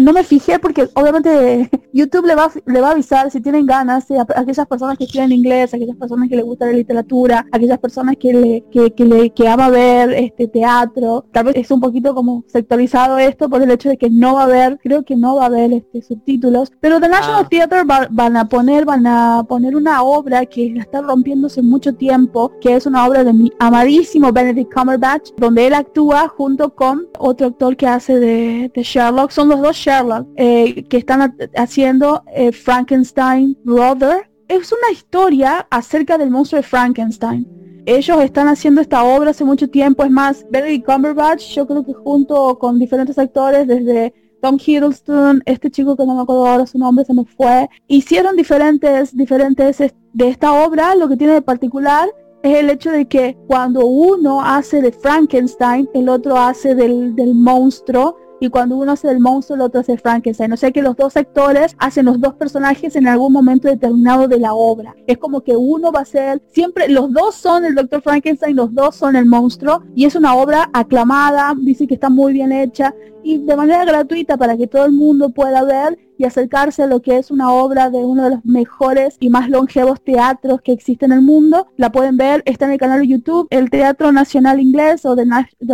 no 0.00 0.12
me 0.12 0.24
fijé 0.24 0.58
porque 0.58 0.88
obviamente 0.94 1.70
YouTube 1.92 2.26
le 2.26 2.34
va, 2.34 2.50
le 2.66 2.80
va 2.80 2.88
a 2.88 2.92
avisar 2.92 3.30
si 3.30 3.40
tienen 3.40 3.66
ganas, 3.66 4.10
a, 4.10 4.26
aquellas 4.36 4.66
personas 4.66 4.98
que 4.98 5.04
escriben 5.04 5.32
inglés, 5.32 5.72
a 5.72 5.76
aquellas 5.76 5.96
personas 5.96 6.28
que 6.28 6.36
les 6.36 6.44
gusta 6.44 6.66
la 6.66 6.72
literatura, 6.72 7.46
a 7.50 7.56
aquellas 7.56 7.78
personas 7.78 8.16
que 8.18 8.32
le, 8.32 8.64
que, 8.70 8.92
que 8.92 9.04
le, 9.04 9.30
que 9.30 9.48
ama 9.48 9.70
ver 9.70 10.12
este 10.12 10.48
teatro. 10.48 11.24
Tal 11.32 11.46
vez 11.46 11.56
es 11.56 11.70
un 11.70 11.80
poquito 11.80 12.14
como 12.14 12.44
sectorizado 12.48 13.18
esto 13.18 13.48
por 13.48 13.62
el 13.62 13.70
hecho 13.70 13.88
de 13.88 13.96
que 13.96 14.10
no 14.10 14.34
va 14.34 14.42
a 14.42 14.44
haber, 14.44 14.78
creo 14.82 15.04
que 15.04 15.16
no 15.16 15.36
va 15.36 15.44
a 15.44 15.46
haber 15.46 15.72
este 15.72 16.02
subtítulos, 16.02 16.72
pero 16.80 17.00
The 17.00 17.08
National 17.08 17.44
ah. 17.44 17.48
Theatre 17.48 17.84
va, 17.84 18.08
van 18.10 18.36
a 18.36 18.48
poner, 18.48 18.84
van 18.84 19.06
a 19.06 19.44
poner 19.48 19.76
una 19.76 20.02
obra 20.02 20.46
que 20.46 20.70
la 20.74 20.82
está 20.82 21.00
rompiéndose 21.00 21.62
mucho 21.62 21.94
tiempo, 21.94 22.52
que 22.60 22.74
es 22.76 22.86
una 22.86 23.06
obra 23.06 23.24
de 23.24 23.32
mi 23.32 23.52
amadísimo 23.58 24.32
Benedict 24.32 24.72
Cumberbatch, 24.72 25.30
donde 25.36 25.66
él 25.66 25.74
actúa 25.74 26.28
junto 26.28 26.74
con 26.74 27.06
otro 27.18 27.48
actor 27.48 27.76
que 27.76 27.86
hace 27.86 28.18
de, 28.18 28.70
de 28.74 28.82
Sherlock 28.82 29.11
Son 29.30 29.48
los 29.48 29.60
dos 29.60 29.76
Sherlock 29.76 30.26
eh, 30.36 30.84
que 30.88 30.96
están 30.96 31.36
haciendo 31.56 32.22
eh, 32.34 32.52
Frankenstein 32.52 33.56
Brother. 33.64 34.30
Es 34.48 34.72
una 34.72 34.90
historia 34.92 35.66
acerca 35.70 36.18
del 36.18 36.30
monstruo 36.30 36.60
de 36.60 36.66
Frankenstein. 36.66 37.46
Ellos 37.84 38.22
están 38.22 38.48
haciendo 38.48 38.80
esta 38.80 39.02
obra 39.02 39.30
hace 39.30 39.44
mucho 39.44 39.68
tiempo. 39.68 40.04
Es 40.04 40.10
más, 40.10 40.46
Benedict 40.50 40.86
Cumberbatch, 40.86 41.54
yo 41.54 41.66
creo 41.66 41.84
que 41.84 41.92
junto 41.92 42.58
con 42.58 42.78
diferentes 42.78 43.18
actores, 43.18 43.66
desde 43.66 44.14
Tom 44.40 44.56
Hiddleston, 44.64 45.42
este 45.46 45.70
chico 45.70 45.96
que 45.96 46.06
no 46.06 46.14
me 46.14 46.22
acuerdo 46.22 46.46
ahora 46.46 46.66
su 46.66 46.78
nombre, 46.78 47.04
se 47.04 47.14
me 47.14 47.24
fue, 47.24 47.68
hicieron 47.88 48.36
diferentes, 48.36 49.16
diferentes 49.16 49.78
de 49.78 50.28
esta 50.28 50.52
obra. 50.64 50.94
Lo 50.94 51.08
que 51.08 51.16
tiene 51.16 51.34
de 51.34 51.42
particular 51.42 52.08
es 52.42 52.58
el 52.58 52.70
hecho 52.70 52.90
de 52.90 53.06
que 53.06 53.36
cuando 53.46 53.86
uno 53.86 54.42
hace 54.42 54.80
de 54.80 54.92
Frankenstein, 54.92 55.88
el 55.94 56.08
otro 56.08 56.36
hace 56.36 56.74
del, 56.74 57.14
del 57.14 57.34
monstruo 57.34 58.16
y 58.42 58.50
cuando 58.50 58.76
uno 58.76 58.90
hace 58.90 59.08
el 59.08 59.20
monstruo, 59.20 59.54
el 59.54 59.62
otro 59.62 59.82
hace 59.82 59.96
Frankenstein. 59.96 60.52
O 60.52 60.56
sea 60.56 60.72
que 60.72 60.82
los 60.82 60.96
dos 60.96 61.16
actores 61.16 61.76
hacen 61.78 62.06
los 62.06 62.20
dos 62.20 62.34
personajes 62.34 62.96
en 62.96 63.06
algún 63.06 63.32
momento 63.32 63.68
determinado 63.68 64.26
de 64.26 64.40
la 64.40 64.52
obra. 64.52 64.96
Es 65.06 65.18
como 65.18 65.42
que 65.42 65.54
uno 65.54 65.92
va 65.92 66.00
a 66.00 66.04
ser, 66.04 66.42
siempre, 66.48 66.88
los 66.88 67.12
dos 67.12 67.36
son 67.36 67.64
el 67.64 67.76
Doctor 67.76 68.02
Frankenstein, 68.02 68.56
los 68.56 68.74
dos 68.74 68.96
son 68.96 69.14
el 69.14 69.26
monstruo, 69.26 69.84
y 69.94 70.06
es 70.06 70.16
una 70.16 70.34
obra 70.34 70.68
aclamada, 70.72 71.54
dice 71.56 71.86
que 71.86 71.94
está 71.94 72.10
muy 72.10 72.32
bien 72.32 72.50
hecha, 72.50 72.92
y 73.22 73.38
de 73.38 73.54
manera 73.54 73.84
gratuita 73.84 74.36
para 74.36 74.56
que 74.56 74.66
todo 74.66 74.86
el 74.86 74.92
mundo 74.92 75.28
pueda 75.28 75.62
ver 75.62 75.96
y 76.18 76.24
acercarse 76.24 76.82
a 76.82 76.88
lo 76.88 77.00
que 77.00 77.18
es 77.18 77.30
una 77.30 77.52
obra 77.52 77.90
de 77.90 77.98
uno 77.98 78.24
de 78.24 78.30
los 78.30 78.44
mejores 78.44 79.18
y 79.20 79.30
más 79.30 79.50
longevos 79.50 80.02
teatros 80.02 80.62
que 80.62 80.72
existe 80.72 81.04
en 81.04 81.12
el 81.12 81.22
mundo. 81.22 81.68
La 81.76 81.92
pueden 81.92 82.16
ver, 82.16 82.42
está 82.44 82.64
en 82.64 82.72
el 82.72 82.78
canal 82.78 83.02
de 83.02 83.06
YouTube, 83.06 83.46
el 83.50 83.70
Teatro 83.70 84.10
Nacional 84.10 84.58
Inglés 84.58 85.06
o 85.06 85.14
The 85.14 85.26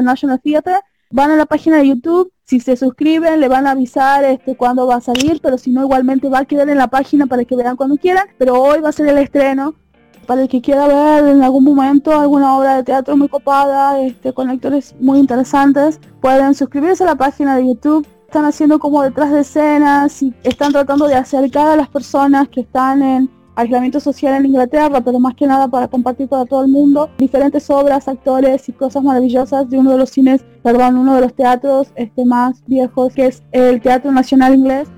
National 0.02 0.38
Theatre. 0.42 0.80
Van 1.10 1.30
a 1.30 1.36
la 1.36 1.46
página 1.46 1.78
de 1.78 1.88
YouTube, 1.88 2.30
si 2.48 2.60
se 2.60 2.76
suscriben 2.76 3.40
le 3.40 3.48
van 3.48 3.66
a 3.66 3.72
avisar 3.72 4.24
este 4.24 4.56
cuándo 4.56 4.86
va 4.86 4.96
a 4.96 5.00
salir, 5.02 5.38
pero 5.42 5.58
si 5.58 5.70
no 5.70 5.82
igualmente 5.82 6.30
va 6.30 6.40
a 6.40 6.44
quedar 6.46 6.70
en 6.70 6.78
la 6.78 6.88
página 6.88 7.26
para 7.26 7.44
que 7.44 7.54
vean 7.54 7.76
cuando 7.76 7.98
quieran, 7.98 8.26
pero 8.38 8.54
hoy 8.54 8.80
va 8.80 8.88
a 8.88 8.92
ser 8.92 9.06
el 9.08 9.18
estreno. 9.18 9.74
Para 10.26 10.42
el 10.42 10.48
que 10.48 10.60
quiera 10.60 10.86
ver 10.86 11.26
en 11.26 11.42
algún 11.42 11.64
momento 11.64 12.18
alguna 12.18 12.56
obra 12.56 12.76
de 12.76 12.84
teatro 12.84 13.16
muy 13.16 13.28
copada, 13.28 14.00
este, 14.00 14.32
con 14.32 14.48
actores 14.48 14.94
muy 14.98 15.18
interesantes, 15.18 16.00
pueden 16.20 16.54
suscribirse 16.54 17.04
a 17.04 17.08
la 17.08 17.14
página 17.16 17.56
de 17.56 17.66
YouTube. 17.66 18.06
Están 18.26 18.44
haciendo 18.46 18.78
como 18.78 19.02
detrás 19.02 19.30
de 19.30 19.40
escenas 19.40 20.22
y 20.22 20.34
están 20.42 20.72
tratando 20.72 21.06
de 21.06 21.16
acercar 21.16 21.68
a 21.68 21.76
las 21.76 21.88
personas 21.88 22.48
que 22.48 22.60
están 22.60 23.02
en 23.02 23.30
aislamiento 23.58 23.98
social 23.98 24.34
en 24.36 24.46
Inglaterra, 24.46 25.00
pero 25.00 25.18
más 25.18 25.34
que 25.34 25.46
nada 25.46 25.66
para 25.66 25.88
compartir 25.88 26.28
para 26.28 26.44
todo 26.46 26.62
el 26.62 26.68
mundo 26.68 27.10
diferentes 27.18 27.68
obras, 27.68 28.06
actores 28.06 28.68
y 28.68 28.72
cosas 28.72 29.02
maravillosas 29.02 29.68
de 29.68 29.78
uno 29.78 29.92
de 29.92 29.98
los 29.98 30.10
cines, 30.10 30.44
perdón, 30.62 30.96
uno 30.96 31.16
de 31.16 31.22
los 31.22 31.34
teatros 31.34 31.88
este 31.96 32.24
más 32.24 32.62
viejos 32.66 33.12
que 33.12 33.26
es 33.26 33.42
el 33.50 33.80
Teatro 33.80 34.12
Nacional 34.12 34.54
Inglés. 34.54 34.88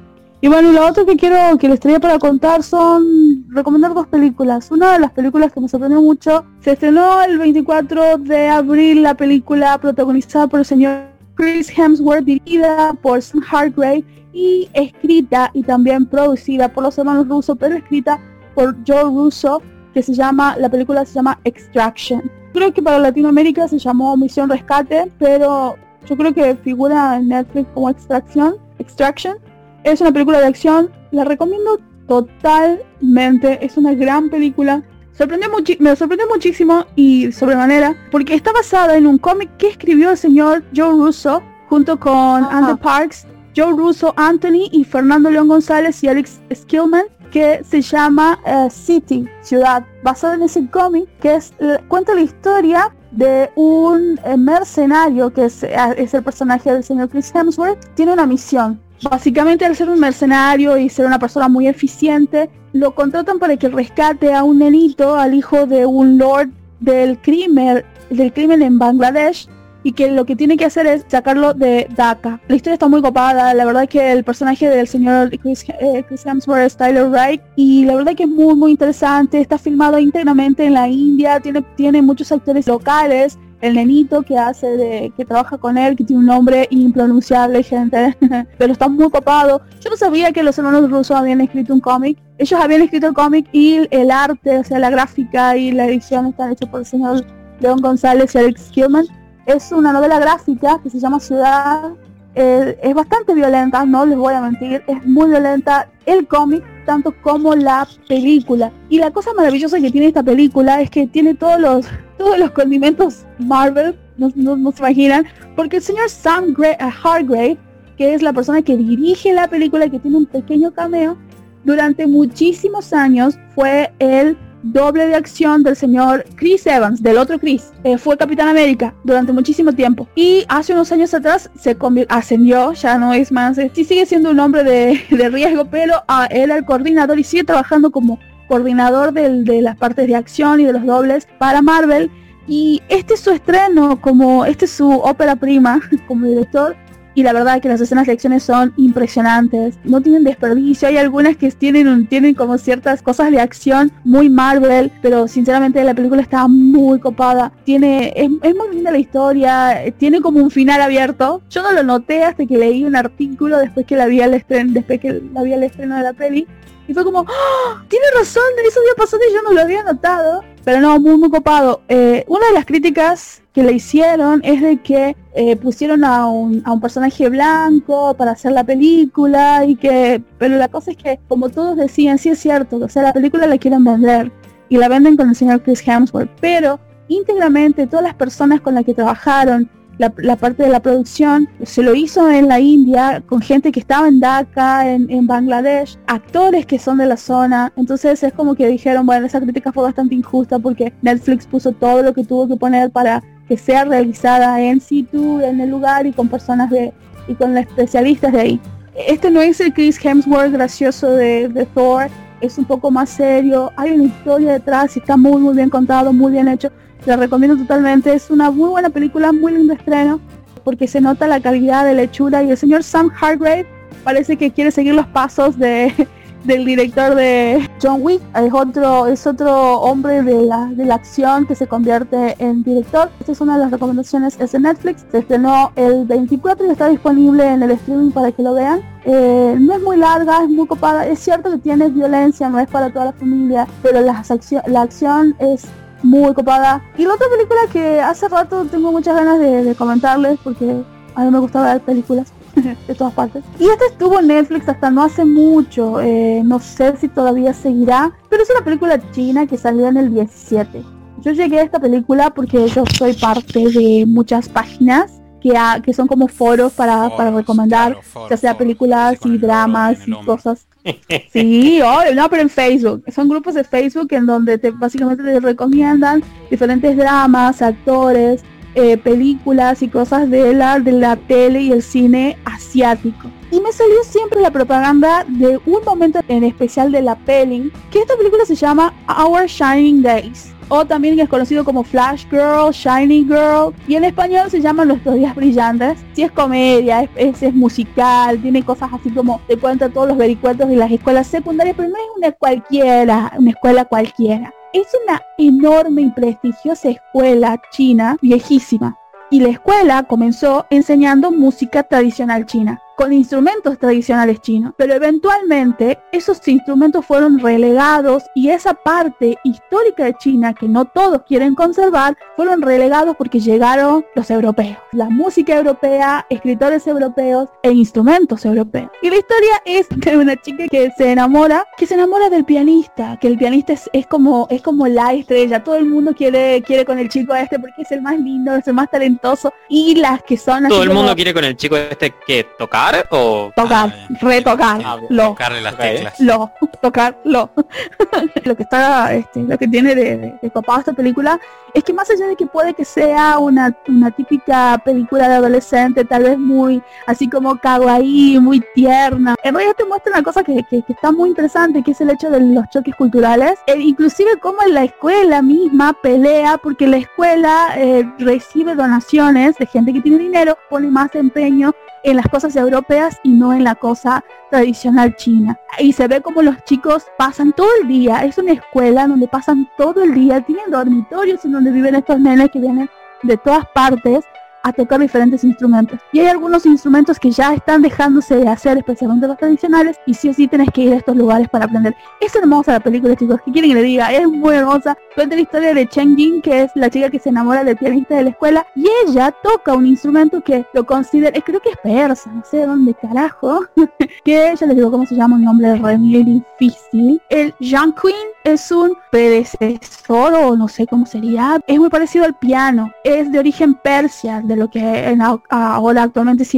Y 0.42 0.48
bueno, 0.48 0.72
lo 0.72 0.86
otro 0.86 1.06
que 1.06 1.16
quiero 1.16 1.56
que 1.58 1.68
les 1.68 1.80
traía 1.80 2.00
para 2.00 2.18
contar 2.18 2.62
son 2.62 3.46
recomendar 3.48 3.94
dos 3.94 4.06
películas. 4.06 4.70
Una 4.70 4.92
de 4.92 5.00
las 5.00 5.12
películas 5.12 5.52
que 5.52 5.60
me 5.60 5.68
sorprendió 5.68 6.00
mucho, 6.00 6.44
se 6.60 6.72
estrenó 6.72 7.22
el 7.22 7.38
24 7.38 8.18
de 8.18 8.48
abril 8.48 9.02
la 9.02 9.14
película 9.14 9.78
protagonizada 9.78 10.46
por 10.46 10.60
el 10.60 10.66
señor 10.66 11.10
Chris 11.34 11.70
Hemsworth, 11.76 12.24
dirigida 12.24 12.92
por 13.02 13.22
Sam 13.22 13.42
Hargrave 13.50 14.04
y 14.32 14.68
escrita 14.74 15.50
y 15.54 15.62
también 15.62 16.06
producida 16.06 16.68
por 16.68 16.84
los 16.84 16.96
hermanos 16.98 17.28
rusos, 17.28 17.56
pero 17.58 17.76
escrita 17.76 18.20
por 18.54 18.76
Joe 18.86 19.04
Russo 19.04 19.62
que 19.94 20.02
se 20.02 20.14
llama, 20.14 20.56
la 20.56 20.68
película 20.68 21.04
se 21.04 21.14
llama 21.14 21.38
Extraction. 21.44 22.22
Creo 22.52 22.72
que 22.72 22.82
para 22.82 22.98
Latinoamérica 22.98 23.68
se 23.68 23.78
llamó 23.78 24.16
Misión 24.16 24.50
Rescate, 24.50 25.10
pero 25.18 25.76
yo 26.06 26.16
creo 26.16 26.34
que 26.34 26.56
figura 26.56 27.16
en 27.16 27.28
Netflix 27.28 27.68
como 27.74 27.90
Extracción. 27.90 28.56
Extraction. 28.78 29.36
Es 29.84 30.00
una 30.00 30.12
película 30.12 30.40
de 30.40 30.46
acción, 30.46 30.90
la 31.10 31.24
recomiendo 31.24 31.78
totalmente, 32.06 33.64
es 33.64 33.76
una 33.76 33.94
gran 33.94 34.28
película. 34.30 34.82
sorprendió 35.12 35.48
me 35.78 35.96
sorprendió 35.96 36.26
muchísimo 36.28 36.84
y 36.96 37.30
sobremanera 37.32 37.94
porque 38.10 38.34
está 38.34 38.52
basada 38.52 38.96
en 38.96 39.06
un 39.06 39.18
cómic 39.18 39.48
que 39.58 39.68
escribió 39.68 40.10
el 40.10 40.16
señor 40.16 40.64
Joe 40.74 40.90
Russo 40.90 41.42
junto 41.68 41.98
con 42.00 42.44
Andrew 42.44 42.76
Parks, 42.76 43.26
Joe 43.56 43.70
Russo, 43.70 44.12
Anthony 44.16 44.68
y 44.72 44.84
Fernando 44.84 45.30
León 45.30 45.48
González 45.48 46.02
y 46.02 46.08
Alex 46.08 46.40
Skillman 46.52 47.04
que 47.30 47.62
se 47.64 47.80
llama 47.80 48.38
eh, 48.44 48.68
City, 48.70 49.26
ciudad, 49.42 49.84
basado 50.02 50.34
en 50.34 50.42
ese 50.42 50.68
cómic 50.68 51.08
que 51.20 51.36
es, 51.36 51.52
cuenta 51.88 52.14
la 52.14 52.22
historia 52.22 52.94
de 53.10 53.50
un 53.56 54.18
eh, 54.24 54.36
mercenario 54.36 55.32
que 55.32 55.46
es, 55.46 55.62
es, 55.62 56.14
el 56.14 56.22
personaje 56.22 56.72
del 56.72 56.84
señor 56.84 57.08
Chris 57.08 57.32
Hemsworth, 57.34 57.94
tiene 57.94 58.12
una 58.12 58.26
misión. 58.26 58.80
Básicamente 59.02 59.64
al 59.64 59.74
ser 59.74 59.88
un 59.88 59.98
mercenario 59.98 60.76
y 60.76 60.88
ser 60.88 61.06
una 61.06 61.18
persona 61.18 61.48
muy 61.48 61.66
eficiente, 61.66 62.50
lo 62.72 62.94
contratan 62.94 63.38
para 63.38 63.56
que 63.56 63.68
rescate 63.68 64.32
a 64.32 64.44
un 64.44 64.58
nenito, 64.58 65.16
al 65.16 65.34
hijo 65.34 65.66
de 65.66 65.86
un 65.86 66.18
lord 66.18 66.50
del 66.80 67.18
crimen, 67.20 67.84
del 68.10 68.32
crimen 68.32 68.62
en 68.62 68.78
Bangladesh, 68.78 69.48
y 69.82 69.92
que 69.92 70.10
lo 70.10 70.24
que 70.24 70.36
tiene 70.36 70.56
que 70.56 70.64
hacer 70.64 70.86
es 70.86 71.04
sacarlo 71.08 71.54
de 71.54 71.88
Dhaka. 71.96 72.40
La 72.48 72.56
historia 72.56 72.74
está 72.74 72.88
muy 72.88 73.02
copada, 73.02 73.54
la 73.54 73.64
verdad 73.64 73.88
que 73.88 74.12
el 74.12 74.24
personaje 74.24 74.68
del 74.68 74.86
señor 74.86 75.30
Chris, 75.38 75.64
eh, 75.68 76.04
Hemsworth 76.24 76.66
es 76.66 76.76
Tyler 76.76 77.08
Wright 77.08 77.40
y 77.56 77.84
la 77.84 77.96
verdad 77.96 78.14
que 78.14 78.24
es 78.24 78.28
muy 78.28 78.54
muy 78.54 78.72
interesante, 78.72 79.40
está 79.40 79.58
filmado 79.58 79.98
íntegramente 79.98 80.64
en 80.64 80.74
la 80.74 80.88
India, 80.88 81.40
tiene, 81.40 81.62
tiene 81.76 82.02
muchos 82.02 82.30
actores 82.32 82.66
locales, 82.66 83.38
el 83.60 83.74
nenito 83.74 84.22
que 84.22 84.38
hace 84.38 84.66
de, 84.66 85.12
que 85.16 85.24
trabaja 85.24 85.58
con 85.58 85.76
él, 85.76 85.96
que 85.96 86.04
tiene 86.04 86.20
un 86.20 86.26
nombre 86.26 86.66
impronunciable, 86.70 87.62
gente, 87.62 88.16
pero 88.58 88.72
está 88.72 88.88
muy 88.88 89.10
copado. 89.10 89.60
Yo 89.80 89.90
no 89.90 89.96
sabía 89.96 90.32
que 90.32 90.42
los 90.42 90.56
hermanos 90.58 90.90
rusos 90.90 91.16
habían 91.16 91.40
escrito 91.40 91.74
un 91.74 91.80
cómic. 91.80 92.18
Ellos 92.38 92.58
habían 92.58 92.82
escrito 92.82 93.08
el 93.08 93.14
cómic 93.14 93.46
y 93.52 93.86
el 93.90 94.10
arte, 94.10 94.58
o 94.58 94.64
sea, 94.64 94.78
la 94.78 94.90
gráfica 94.90 95.56
y 95.56 95.72
la 95.72 95.86
edición 95.86 96.26
están 96.26 96.52
hechos 96.52 96.68
por 96.70 96.80
el 96.80 96.86
señor 96.86 97.26
León 97.60 97.80
González 97.82 98.34
y 98.34 98.38
Alex 98.38 98.70
Killman 98.70 99.06
es 99.52 99.72
una 99.72 99.92
novela 99.92 100.18
gráfica 100.18 100.80
que 100.82 100.90
se 100.90 100.98
llama 100.98 101.20
Ciudad. 101.20 101.90
Eh, 102.34 102.78
es 102.82 102.94
bastante 102.94 103.34
violenta, 103.34 103.84
no 103.84 104.06
les 104.06 104.16
voy 104.16 104.34
a 104.34 104.40
mentir, 104.40 104.84
es 104.86 105.04
muy 105.04 105.28
violenta 105.28 105.88
el 106.06 106.28
cómic 106.28 106.62
tanto 106.86 107.12
como 107.22 107.54
la 107.54 107.86
película. 108.08 108.72
Y 108.88 108.98
la 108.98 109.10
cosa 109.10 109.32
maravillosa 109.34 109.80
que 109.80 109.90
tiene 109.90 110.08
esta 110.08 110.22
película 110.22 110.80
es 110.80 110.90
que 110.90 111.06
tiene 111.06 111.34
todos 111.34 111.60
los, 111.60 111.86
todos 112.18 112.38
los 112.38 112.50
condimentos 112.52 113.24
Marvel, 113.38 113.98
no, 114.16 114.30
se 114.30 114.78
imaginan, 114.78 115.26
porque 115.56 115.76
el 115.78 115.82
señor 115.82 116.08
Sam 116.08 116.54
Gray, 116.56 116.76
uh, 116.80 117.08
Hargrave, 117.08 117.58
que 117.96 118.14
es 118.14 118.22
la 118.22 118.32
persona 118.32 118.62
que 118.62 118.76
dirige 118.76 119.32
la 119.32 119.48
película 119.48 119.88
que 119.88 119.98
tiene 119.98 120.18
un 120.18 120.26
pequeño 120.26 120.72
cameo, 120.72 121.16
durante 121.64 122.06
muchísimos 122.06 122.92
años 122.92 123.38
fue 123.54 123.92
el 123.98 124.36
doble 124.62 125.06
de 125.06 125.14
acción 125.14 125.62
del 125.62 125.76
señor 125.76 126.24
Chris 126.36 126.66
Evans, 126.66 127.02
del 127.02 127.18
otro 127.18 127.38
Chris. 127.38 127.72
Eh, 127.84 127.98
fue 127.98 128.16
Capitán 128.16 128.48
América 128.48 128.94
durante 129.04 129.32
muchísimo 129.32 129.72
tiempo. 129.72 130.08
Y 130.14 130.44
hace 130.48 130.72
unos 130.72 130.92
años 130.92 131.12
atrás 131.14 131.50
se 131.58 131.76
ascendió, 132.08 132.72
ya 132.72 132.98
no 132.98 133.12
es 133.12 133.32
más, 133.32 133.58
eh, 133.58 133.70
sí 133.74 133.84
sigue 133.84 134.06
siendo 134.06 134.30
un 134.30 134.40
hombre 134.40 134.64
de, 134.64 135.00
riesgo, 135.30 135.64
pero 135.66 135.96
uh, 136.08 136.26
él 136.30 136.50
el 136.50 136.64
coordinador 136.64 137.18
y 137.18 137.24
sigue 137.24 137.44
trabajando 137.44 137.90
como 137.90 138.18
coordinador 138.48 139.12
de 139.12 139.62
las 139.62 139.76
partes 139.76 140.08
de 140.08 140.16
acción 140.16 140.60
y 140.60 140.64
de 140.64 140.72
los 140.72 140.84
dobles 140.84 141.28
para 141.38 141.62
Marvel. 141.62 142.10
Y 142.48 142.82
este 142.88 143.14
es 143.14 143.20
su 143.20 143.30
estreno, 143.30 144.00
como 144.00 144.44
este 144.44 144.64
es 144.64 144.72
su 144.72 144.90
ópera 144.90 145.36
prima 145.36 145.80
como 146.08 146.26
director 146.26 146.76
y 147.14 147.22
la 147.22 147.32
verdad 147.32 147.60
que 147.60 147.68
las 147.68 147.80
escenas 147.80 148.06
de 148.06 148.12
acciones 148.12 148.42
son 148.42 148.72
impresionantes, 148.76 149.78
no 149.84 150.00
tienen 150.00 150.24
desperdicio, 150.24 150.88
hay 150.88 150.96
algunas 150.96 151.36
que 151.36 151.50
tienen, 151.50 152.06
tienen 152.06 152.34
como 152.34 152.58
ciertas 152.58 153.02
cosas 153.02 153.30
de 153.30 153.40
acción 153.40 153.92
muy 154.04 154.28
Marvel, 154.28 154.90
pero 155.02 155.28
sinceramente 155.28 155.82
la 155.84 155.94
película 155.94 156.22
está 156.22 156.46
muy 156.48 157.00
copada, 157.00 157.52
tiene, 157.64 158.12
es, 158.16 158.30
muy 158.30 158.74
linda 158.74 158.90
la 158.90 158.98
historia, 158.98 159.92
tiene 159.98 160.20
como 160.20 160.40
un 160.40 160.50
final 160.50 160.80
abierto, 160.80 161.42
yo 161.50 161.62
no 161.62 161.72
lo 161.72 161.82
noté 161.82 162.24
hasta 162.24 162.46
que 162.46 162.58
leí 162.58 162.84
un 162.84 162.96
artículo 162.96 163.58
después 163.58 163.86
que 163.86 163.96
la 163.96 164.06
vi 164.06 164.20
al 164.20 164.34
estreno, 164.34 164.72
después 164.72 165.00
que 165.00 165.20
la 165.32 165.42
vi 165.42 165.52
al 165.52 165.62
estreno 165.62 165.96
de 165.96 166.02
la 166.02 166.12
peli, 166.12 166.46
y 166.90 166.92
fue 166.92 167.04
como, 167.04 167.20
¡Ah! 167.20 167.84
tiene 167.86 168.04
razón, 168.18 168.42
eso 168.66 168.80
había 168.80 168.94
pasado 168.96 169.22
y 169.30 169.32
yo 169.32 169.42
no 169.42 169.52
lo 169.52 169.60
había 169.60 169.84
notado. 169.84 170.42
Pero 170.64 170.80
no, 170.80 170.98
muy, 170.98 171.16
muy 171.18 171.30
copado. 171.30 171.82
Eh, 171.88 172.24
una 172.26 172.48
de 172.48 172.52
las 172.52 172.66
críticas 172.66 173.42
que 173.52 173.62
le 173.62 173.74
hicieron 173.74 174.40
es 174.42 174.60
de 174.60 174.78
que 174.78 175.16
eh, 175.34 175.54
pusieron 175.54 176.02
a 176.02 176.26
un, 176.26 176.62
a 176.64 176.72
un 176.72 176.80
personaje 176.80 177.28
blanco 177.28 178.14
para 178.14 178.32
hacer 178.32 178.50
la 178.50 178.64
película 178.64 179.64
y 179.64 179.76
que, 179.76 180.20
pero 180.36 180.56
la 180.56 180.66
cosa 180.66 180.90
es 180.90 180.96
que 180.96 181.20
como 181.28 181.48
todos 181.48 181.76
decían, 181.76 182.18
sí 182.18 182.30
es 182.30 182.40
cierto, 182.40 182.78
o 182.78 182.88
sea, 182.88 183.04
la 183.04 183.12
película 183.12 183.46
la 183.46 183.58
quieren 183.58 183.84
vender 183.84 184.32
y 184.68 184.76
la 184.76 184.88
venden 184.88 185.16
con 185.16 185.28
el 185.28 185.36
señor 185.36 185.62
Chris 185.62 185.86
Hemsworth, 185.86 186.30
pero 186.40 186.80
íntegramente 187.06 187.86
todas 187.86 188.02
las 188.02 188.14
personas 188.14 188.60
con 188.60 188.74
las 188.74 188.84
que 188.84 188.94
trabajaron 188.94 189.70
la, 190.00 190.36
parte 190.36 190.62
de 190.62 190.70
la 190.70 190.80
producción 190.80 191.46
se 191.62 191.82
lo 191.82 191.94
hizo 191.94 192.30
en 192.30 192.48
la 192.48 192.58
India 192.58 193.22
con 193.26 193.42
gente 193.42 193.70
que 193.70 193.80
estaba 193.80 194.08
en 194.08 194.18
Dhaka, 194.18 194.90
en, 194.90 195.26
Bangladesh, 195.26 195.98
actores 196.06 196.64
que 196.64 196.78
son 196.78 196.96
de 196.96 197.04
la 197.04 197.18
zona. 197.18 197.70
Entonces 197.76 198.22
es 198.22 198.32
como 198.32 198.54
que 198.54 198.66
dijeron, 198.66 199.04
bueno, 199.04 199.26
esa 199.26 199.42
crítica 199.42 199.72
fue 199.72 199.82
bastante 199.82 200.14
injusta 200.14 200.58
porque 200.58 200.94
Netflix 201.02 201.46
puso 201.46 201.72
todo 201.72 202.02
lo 202.02 202.14
que 202.14 202.24
tuvo 202.24 202.48
que 202.48 202.56
poner 202.56 202.90
para 202.90 203.22
que 203.46 203.58
sea 203.58 203.84
realizada 203.84 204.58
en 204.62 204.80
situ, 204.80 205.40
en 205.40 205.60
el 205.60 205.68
lugar 205.68 206.06
y 206.06 206.12
con 206.12 206.28
personas 206.28 206.70
de 206.70 206.94
y 207.28 207.34
con 207.34 207.58
especialistas 207.58 208.32
de 208.32 208.40
ahí. 208.40 208.60
Este 209.06 209.30
no 209.30 209.42
es 209.42 209.60
el 209.60 209.74
Chris 209.74 210.02
Hemsworth 210.02 210.52
gracioso 210.52 211.10
de, 211.10 211.48
de 211.48 211.66
Thor, 211.66 212.08
es 212.40 212.56
un 212.56 212.64
poco 212.64 212.90
más 212.90 213.10
serio, 213.10 213.70
hay 213.76 213.90
una 213.90 214.04
historia 214.04 214.52
detrás 214.52 214.96
y 214.96 215.00
está 215.00 215.18
muy 215.18 215.42
muy 215.42 215.54
bien 215.54 215.68
contado, 215.68 216.10
muy 216.10 216.32
bien 216.32 216.48
hecho. 216.48 216.72
La 217.06 217.16
recomiendo 217.16 217.56
totalmente. 217.56 218.12
Es 218.12 218.30
una 218.30 218.50
muy 218.50 218.68
buena 218.68 218.90
película, 218.90 219.32
muy 219.32 219.52
lindo 219.52 219.72
estreno, 219.72 220.20
porque 220.64 220.86
se 220.86 221.00
nota 221.00 221.26
la 221.26 221.40
calidad 221.40 221.84
de 221.84 221.94
lechura 221.94 222.42
y 222.42 222.50
el 222.50 222.56
señor 222.56 222.82
Sam 222.82 223.10
Hargrave 223.20 223.66
parece 224.04 224.36
que 224.36 224.50
quiere 224.50 224.70
seguir 224.70 224.94
los 224.94 225.06
pasos 225.06 225.58
de, 225.58 225.92
del 226.44 226.64
director 226.64 227.14
de 227.14 227.68
John 227.82 228.00
Wick. 228.02 228.20
Es 228.34 228.52
otro, 228.52 229.06
es 229.06 229.26
otro 229.26 229.80
hombre 229.80 230.22
de 230.22 230.42
la, 230.42 230.66
de 230.66 230.84
la 230.84 230.96
acción 230.96 231.46
que 231.46 231.54
se 231.54 231.66
convierte 231.66 232.36
en 232.38 232.62
director. 232.62 233.10
Esta 233.20 233.32
es 233.32 233.40
una 233.40 233.56
de 233.56 233.64
las 233.64 233.70
recomendaciones, 233.70 234.38
es 234.38 234.52
de 234.52 234.60
Netflix. 234.60 235.06
Se 235.10 235.18
estrenó 235.18 235.72
el 235.76 236.04
24 236.04 236.66
y 236.66 236.70
está 236.70 236.88
disponible 236.88 237.46
en 237.46 237.62
el 237.62 237.70
streaming 237.72 238.10
para 238.10 238.30
que 238.30 238.42
lo 238.42 238.54
vean. 238.54 238.82
Eh, 239.04 239.56
no 239.58 239.74
es 239.74 239.82
muy 239.82 239.96
larga, 239.96 240.44
es 240.44 240.50
muy 240.50 240.66
copada. 240.66 241.06
Es 241.06 241.20
cierto 241.20 241.50
que 241.50 241.58
tiene 241.58 241.88
violencia, 241.88 242.48
no 242.50 242.58
es 242.58 242.68
para 242.68 242.92
toda 242.92 243.06
la 243.06 243.12
familia, 243.12 243.66
pero 243.82 244.02
la, 244.02 244.22
la 244.66 244.82
acción 244.82 245.34
es 245.38 245.64
muy 246.02 246.32
copada. 246.34 246.82
Y 246.96 247.04
la 247.04 247.14
otra 247.14 247.26
película 247.30 247.60
que 247.72 248.00
hace 248.00 248.28
rato 248.28 248.64
tengo 248.64 248.92
muchas 248.92 249.14
ganas 249.14 249.38
de, 249.38 249.74
comentarles 249.74 250.38
porque 250.42 250.82
a 251.14 251.24
mí 251.24 251.30
me 251.30 251.38
gusta 251.38 251.62
ver 251.62 251.80
películas 251.80 252.32
de 252.86 252.94
todas 252.94 253.14
partes. 253.14 253.44
Y 253.58 253.68
esta 253.68 253.86
estuvo 253.86 254.18
en 254.18 254.28
Netflix 254.28 254.68
hasta 254.68 254.90
no 254.90 255.02
hace 255.02 255.24
mucho, 255.24 256.00
eh, 256.00 256.42
no 256.44 256.58
sé 256.58 256.96
si 256.96 257.08
todavía 257.08 257.52
seguirá, 257.52 258.12
pero 258.28 258.42
es 258.42 258.50
una 258.50 258.64
película 258.64 259.00
china 259.12 259.46
que 259.46 259.56
salió 259.56 259.88
en 259.88 259.96
el 259.96 260.12
17. 260.12 260.82
Yo 261.22 261.32
llegué 261.32 261.60
a 261.60 261.62
esta 261.62 261.78
película 261.78 262.30
porque 262.30 262.66
yo 262.68 262.84
soy 262.96 263.12
parte 263.12 263.68
de 263.68 264.04
muchas 264.06 264.48
páginas 264.48 265.20
que, 265.40 265.54
que 265.82 265.92
son 265.92 266.06
como 266.06 266.28
foros 266.28 266.72
para, 266.72 267.14
para 267.14 267.30
recomendar, 267.30 267.98
ya 268.28 268.36
sea 268.36 268.56
películas 268.56 269.18
y 269.24 269.38
dramas 269.38 270.06
y 270.06 270.12
cosas. 270.24 270.66
Sí, 271.32 271.80
no, 272.14 272.28
pero 272.30 272.42
en 272.42 272.50
Facebook. 272.50 273.04
Son 273.14 273.28
grupos 273.28 273.54
de 273.54 273.64
Facebook 273.64 274.08
en 274.10 274.26
donde 274.26 274.58
te 274.58 274.70
básicamente 274.70 275.22
te 275.22 275.40
recomiendan 275.40 276.22
diferentes 276.50 276.96
dramas, 276.96 277.62
actores, 277.62 278.42
eh, 278.74 278.96
películas 278.96 279.82
y 279.82 279.88
cosas 279.88 280.30
de 280.30 280.54
la, 280.54 280.78
de 280.78 280.92
la 280.92 281.16
tele 281.16 281.62
y 281.62 281.72
el 281.72 281.82
cine 281.82 282.38
asiático. 282.44 283.30
Y 283.50 283.60
me 283.60 283.72
salió 283.72 284.02
siempre 284.04 284.40
la 284.40 284.50
propaganda 284.50 285.24
de 285.26 285.58
un 285.66 285.84
momento 285.84 286.20
en 286.28 286.44
especial 286.44 286.92
de 286.92 287.02
la 287.02 287.16
peli, 287.16 287.72
que 287.90 287.98
esta 287.98 288.16
película 288.16 288.44
se 288.44 288.54
llama 288.54 288.94
Our 289.08 289.46
Shining 289.46 290.02
Days 290.02 290.54
o 290.70 290.86
también 290.86 291.18
es 291.18 291.28
conocido 291.28 291.64
como 291.64 291.82
Flash 291.82 292.26
Girl, 292.30 292.70
Shiny 292.72 293.24
Girl, 293.24 293.74
y 293.86 293.96
en 293.96 294.04
español 294.04 294.50
se 294.50 294.60
llama 294.60 294.84
Nuestros 294.84 295.16
Días 295.16 295.34
Brillantes. 295.34 295.98
Si 296.14 296.22
es 296.22 296.30
comedia, 296.30 297.08
es, 297.16 297.42
es, 297.42 297.52
musical, 297.54 298.40
tiene 298.40 298.62
cosas 298.62 298.90
así 298.92 299.10
como 299.10 299.40
te 299.48 299.58
cuenta 299.58 299.88
todos 299.88 300.08
los 300.08 300.16
vericuetos 300.16 300.68
de 300.68 300.76
las 300.76 300.90
escuelas 300.90 301.26
secundarias, 301.26 301.76
pero 301.76 301.88
no 301.88 301.96
es 301.96 302.16
una 302.16 302.32
cualquiera, 302.32 303.32
una 303.36 303.50
escuela 303.50 303.84
cualquiera. 303.84 304.54
Es 304.72 304.86
una 305.04 305.20
enorme 305.36 306.02
y 306.02 306.10
prestigiosa 306.10 306.88
escuela 306.88 307.60
china, 307.72 308.16
viejísima. 308.22 308.96
Y 309.28 309.40
la 309.40 309.48
escuela 309.48 310.04
comenzó 310.04 310.66
enseñando 310.70 311.32
música 311.32 311.82
tradicional 311.82 312.46
china 312.46 312.80
con 313.00 313.14
instrumentos 313.14 313.78
tradicionales 313.78 314.42
chinos, 314.42 314.74
pero 314.76 314.92
eventualmente 314.92 315.98
esos 316.12 316.46
instrumentos 316.46 317.02
fueron 317.06 317.38
relegados 317.38 318.24
y 318.34 318.50
esa 318.50 318.74
parte 318.74 319.38
histórica 319.42 320.04
de 320.04 320.14
China 320.18 320.52
que 320.52 320.68
no 320.68 320.84
todos 320.84 321.22
quieren 321.22 321.54
conservar, 321.54 322.14
fueron 322.36 322.60
relegados 322.60 323.16
porque 323.16 323.40
llegaron 323.40 324.04
los 324.14 324.30
europeos, 324.30 324.76
la 324.92 325.08
música 325.08 325.56
europea, 325.56 326.26
escritores 326.28 326.86
europeos 326.86 327.48
e 327.62 327.70
instrumentos 327.70 328.44
europeos. 328.44 328.90
Y 329.00 329.08
la 329.08 329.16
historia 329.16 329.62
es 329.64 329.88
de 329.88 330.18
una 330.18 330.36
chica 330.36 330.68
que 330.68 330.90
se 330.94 331.10
enamora, 331.10 331.66
que 331.78 331.86
se 331.86 331.94
enamora 331.94 332.28
del 332.28 332.44
pianista, 332.44 333.16
que 333.18 333.28
el 333.28 333.38
pianista 333.38 333.72
es, 333.72 333.88
es 333.94 334.06
como 334.06 334.46
es 334.50 334.60
como 334.60 334.86
la 334.86 335.14
estrella, 335.14 335.64
todo 335.64 335.76
el 335.76 335.86
mundo 335.86 336.12
quiere 336.14 336.60
quiere 336.66 336.84
con 336.84 336.98
el 336.98 337.08
chico 337.08 337.34
este 337.34 337.58
porque 337.58 337.80
es 337.80 337.92
el 337.92 338.02
más 338.02 338.20
lindo, 338.20 338.54
es 338.56 338.68
el 338.68 338.74
más 338.74 338.90
talentoso 338.90 339.54
y 339.70 339.94
las 339.94 340.22
que 340.22 340.36
son 340.36 340.68
todo 340.68 340.82
el 340.82 340.90
mundo 340.90 341.16
quiere 341.16 341.32
con 341.32 341.44
el 341.44 341.56
chico 341.56 341.78
este 341.78 342.12
que 342.26 342.44
tocar 342.58 342.89
o 343.10 343.52
tocar, 343.54 343.92
ah, 343.92 344.08
retocar, 344.20 344.80
ah, 344.84 344.98
lo, 345.08 345.28
tocarle 345.28 345.60
las 345.60 345.76
teclas. 345.76 346.20
Lo, 346.20 346.50
tocarlo. 346.80 347.50
lo 348.44 348.56
que 348.56 348.62
está, 348.62 349.14
este, 349.14 349.42
lo 349.42 349.58
que 349.58 349.68
tiene 349.68 349.94
de, 349.94 350.38
de, 350.40 350.50
copado 350.50 350.80
esta 350.80 350.92
película 350.92 351.40
es 351.74 351.84
que 351.84 351.92
más 351.92 352.10
allá 352.10 352.26
de 352.26 352.36
que 352.36 352.46
puede 352.46 352.74
que 352.74 352.84
sea 352.84 353.38
una, 353.38 353.76
una 353.88 354.10
típica 354.10 354.80
película 354.84 355.28
de 355.28 355.34
adolescente, 355.34 356.04
tal 356.04 356.24
vez 356.24 356.38
muy 356.38 356.82
así 357.06 357.28
como 357.28 357.56
kawaii, 357.56 358.38
muy 358.40 358.62
tierna, 358.74 359.36
en 359.42 359.54
realidad 359.54 359.76
te 359.76 359.84
muestra 359.84 360.12
una 360.12 360.22
cosa 360.22 360.42
que, 360.42 360.64
que, 360.64 360.84
está 360.88 361.12
muy 361.12 361.28
interesante, 361.28 361.82
que 361.82 361.92
es 361.92 362.00
el 362.00 362.10
hecho 362.10 362.30
de 362.30 362.40
los 362.40 362.68
choques 362.70 362.94
culturales, 362.96 363.58
e 363.66 363.78
inclusive 363.78 364.38
como 364.40 364.62
en 364.62 364.74
la 364.74 364.84
escuela 364.84 365.42
misma 365.42 365.92
pelea 365.92 366.58
porque 366.58 366.86
la 366.86 366.96
escuela 366.96 367.74
eh, 367.76 368.04
recibe 368.18 368.74
donaciones 368.74 369.56
de 369.56 369.66
gente 369.66 369.92
que 369.92 370.00
tiene 370.00 370.18
dinero, 370.18 370.56
pone 370.68 370.88
más 370.88 371.14
empeño 371.14 371.72
en 372.02 372.16
las 372.16 372.26
cosas 372.28 372.52
europeas 372.80 373.20
y 373.22 373.30
no 373.30 373.52
en 373.52 373.64
la 373.64 373.74
cosa 373.74 374.24
tradicional 374.50 375.14
china. 375.16 375.58
Y 375.78 375.92
se 375.92 376.08
ve 376.08 376.20
como 376.20 376.42
los 376.42 376.62
chicos 376.64 377.06
pasan 377.18 377.52
todo 377.52 377.68
el 377.82 377.88
día, 377.88 378.24
es 378.24 378.38
una 378.38 378.52
escuela 378.52 379.06
donde 379.06 379.28
pasan 379.28 379.68
todo 379.76 380.02
el 380.02 380.14
día, 380.14 380.40
tienen 380.40 380.70
dormitorios 380.70 381.44
en 381.44 381.52
donde 381.52 381.70
viven 381.70 381.94
estos 381.94 382.18
nenes 382.18 382.50
que 382.50 382.60
vienen 382.60 382.88
de 383.22 383.36
todas 383.36 383.66
partes 383.74 384.24
a 384.62 384.72
tocar 384.72 385.00
diferentes 385.00 385.44
instrumentos. 385.44 385.98
Y 386.12 386.20
hay 386.20 386.28
algunos 386.28 386.66
instrumentos 386.66 387.18
que 387.18 387.30
ya 387.30 387.54
están 387.54 387.82
dejándose 387.82 388.36
de 388.36 388.48
hacer, 388.48 388.78
especialmente 388.78 389.26
los 389.26 389.36
tradicionales, 389.36 389.96
y 390.06 390.14
sí 390.14 390.28
o 390.28 390.34
sí 390.34 390.48
tenés 390.48 390.70
que 390.70 390.82
ir 390.82 390.92
a 390.92 390.96
estos 390.96 391.16
lugares 391.16 391.48
para 391.48 391.64
aprender. 391.64 391.94
Es 392.20 392.34
hermosa 392.34 392.72
la 392.72 392.80
película, 392.80 393.16
chicos, 393.16 393.40
¿qué 393.44 393.52
quieren 393.52 393.70
que 393.70 393.76
le 393.76 393.82
diga? 393.82 394.12
Es 394.12 394.26
muy 394.28 394.54
hermosa. 394.54 394.96
Cuenta 395.14 395.34
la 395.34 395.42
historia 395.42 395.74
de 395.74 395.86
Chen 395.86 396.16
Jin, 396.16 396.42
que 396.42 396.62
es 396.62 396.70
la 396.74 396.90
chica 396.90 397.10
que 397.10 397.18
se 397.18 397.30
enamora 397.30 397.64
del 397.64 397.76
pianista 397.76 398.16
de 398.16 398.24
la 398.24 398.30
escuela, 398.30 398.66
y 398.74 398.86
ella 399.06 399.34
toca 399.42 399.74
un 399.74 399.86
instrumento 399.86 400.40
que 400.40 400.64
lo 400.72 400.84
considera, 400.84 401.36
eh, 401.36 401.42
creo 401.42 401.60
que 401.60 401.70
es 401.70 401.76
persa, 401.82 402.30
no 402.32 402.42
sé 402.44 402.58
de 402.58 402.66
dónde 402.66 402.94
carajo, 402.94 403.60
que 404.24 404.54
ya 404.58 404.66
les 404.66 404.76
digo 404.76 404.90
cómo 404.90 405.06
se 405.06 405.14
llama, 405.14 405.36
un 405.36 405.44
nombre 405.44 405.76
re 405.76 405.98
difícil. 405.98 407.20
El 407.28 407.54
Jean 407.60 407.92
Queen 407.92 408.16
es 408.44 408.70
un 408.70 408.96
predecesor, 409.10 410.34
o 410.34 410.56
no 410.56 410.68
sé 410.68 410.86
cómo 410.86 411.06
sería, 411.06 411.58
es 411.66 411.78
muy 411.78 411.88
parecido 411.88 412.24
al 412.24 412.34
piano, 412.34 412.90
es 413.04 413.30
de 413.30 413.38
origen 413.38 413.74
persia, 413.74 414.42
de 414.50 414.56
lo 414.56 414.68
que 414.68 415.16
ahora 415.48 416.02
actualmente 416.02 416.42
es 416.42 416.54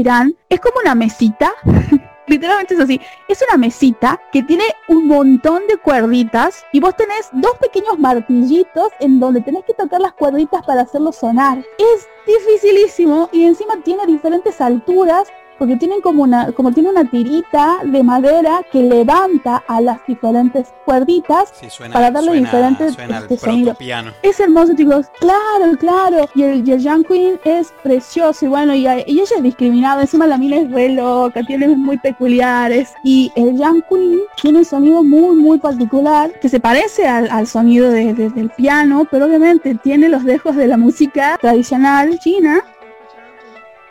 es 0.49 0.61
como 0.61 0.81
una 0.83 0.95
mesita. 0.95 1.53
Literalmente 2.27 2.75
es 2.75 2.81
así. 2.81 3.01
Es 3.29 3.43
una 3.47 3.59
mesita 3.59 4.19
que 4.33 4.43
tiene 4.43 4.65
un 4.89 5.07
montón 5.07 5.67
de 5.69 5.77
cuerditas 5.77 6.65
y 6.73 6.81
vos 6.81 6.97
tenés 6.97 7.29
dos 7.33 7.53
pequeños 7.61 7.99
martillitos 7.99 8.89
en 9.01 9.21
donde 9.21 9.43
tenés 9.43 9.65
que 9.65 9.75
tocar 9.75 10.01
las 10.01 10.15
cuerditas 10.15 10.65
para 10.65 10.83
hacerlo 10.83 11.13
sonar. 11.13 11.59
Es 11.59 12.09
dificilísimo 12.27 13.29
y 13.33 13.45
encima 13.45 13.75
tiene 13.85 14.07
diferentes 14.07 14.61
alturas 14.61 15.29
porque 15.63 15.77
tienen 15.77 16.01
como 16.01 16.25
una, 16.25 16.51
como 16.51 16.73
tiene 16.73 16.91
una 16.91 17.05
tirita 17.05 17.83
de 17.85 18.03
madera 18.03 18.63
que 18.73 18.83
levanta 18.83 19.63
a 19.69 19.81
las 19.81 20.05
diferentes 20.09 20.75
cuerditas 20.85 21.53
para 21.93 22.11
darle 22.11 22.33
diferentes 22.33 22.99
este, 22.99 23.37
sonidos. 23.37 23.77
Es 24.25 24.41
hermoso, 24.41 24.75
chicos. 24.75 25.07
Claro, 25.21 25.79
claro. 25.79 26.29
Y 26.35 26.43
el, 26.43 26.69
y 26.69 27.05
Queen 27.05 27.39
es 27.45 27.73
precioso 27.85 28.45
y 28.45 28.49
bueno, 28.49 28.75
y, 28.75 28.89
ella 28.89 29.23
es 29.23 29.41
discriminada. 29.41 30.01
Encima 30.03 30.27
la 30.27 30.37
mina 30.37 30.57
es 30.57 30.69
re 30.69 30.89
loca, 30.89 31.45
tiene 31.45 31.69
muy 31.69 31.97
peculiares. 31.97 32.93
Y 33.05 33.31
el 33.37 33.57
Young 33.57 33.85
Queen 33.89 34.19
tiene 34.43 34.59
un 34.59 34.65
sonido 34.65 35.05
muy, 35.05 35.37
muy 35.37 35.59
particular 35.59 36.41
que 36.41 36.49
se 36.49 36.59
parece 36.59 37.07
al, 37.07 37.47
sonido 37.47 37.89
del 37.89 38.51
piano, 38.57 39.07
pero 39.09 39.27
obviamente 39.27 39.77
tiene 39.77 40.09
los 40.09 40.25
dejos 40.25 40.57
de 40.57 40.67
la 40.67 40.77
música 40.77 41.39
tradicional 41.41 42.19
china 42.19 42.65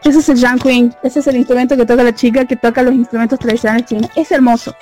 ese 0.04 0.20
es 0.20 0.30
el 0.30 0.60
Queen. 0.62 0.94
Ese 1.04 1.20
es 1.20 1.28
el 1.28 1.38
instrumento 1.38 1.78
que 1.78 1.86
toca 1.86 2.04
la 2.04 2.14
chica 2.14 2.46
que 2.46 2.56
toca 2.56 2.82
los 2.82 2.94
instrumentos 2.94 3.38
tradicionales 3.40 3.86
chinos. 3.86 4.10
Es 4.16 4.32
hermoso. 4.32 4.76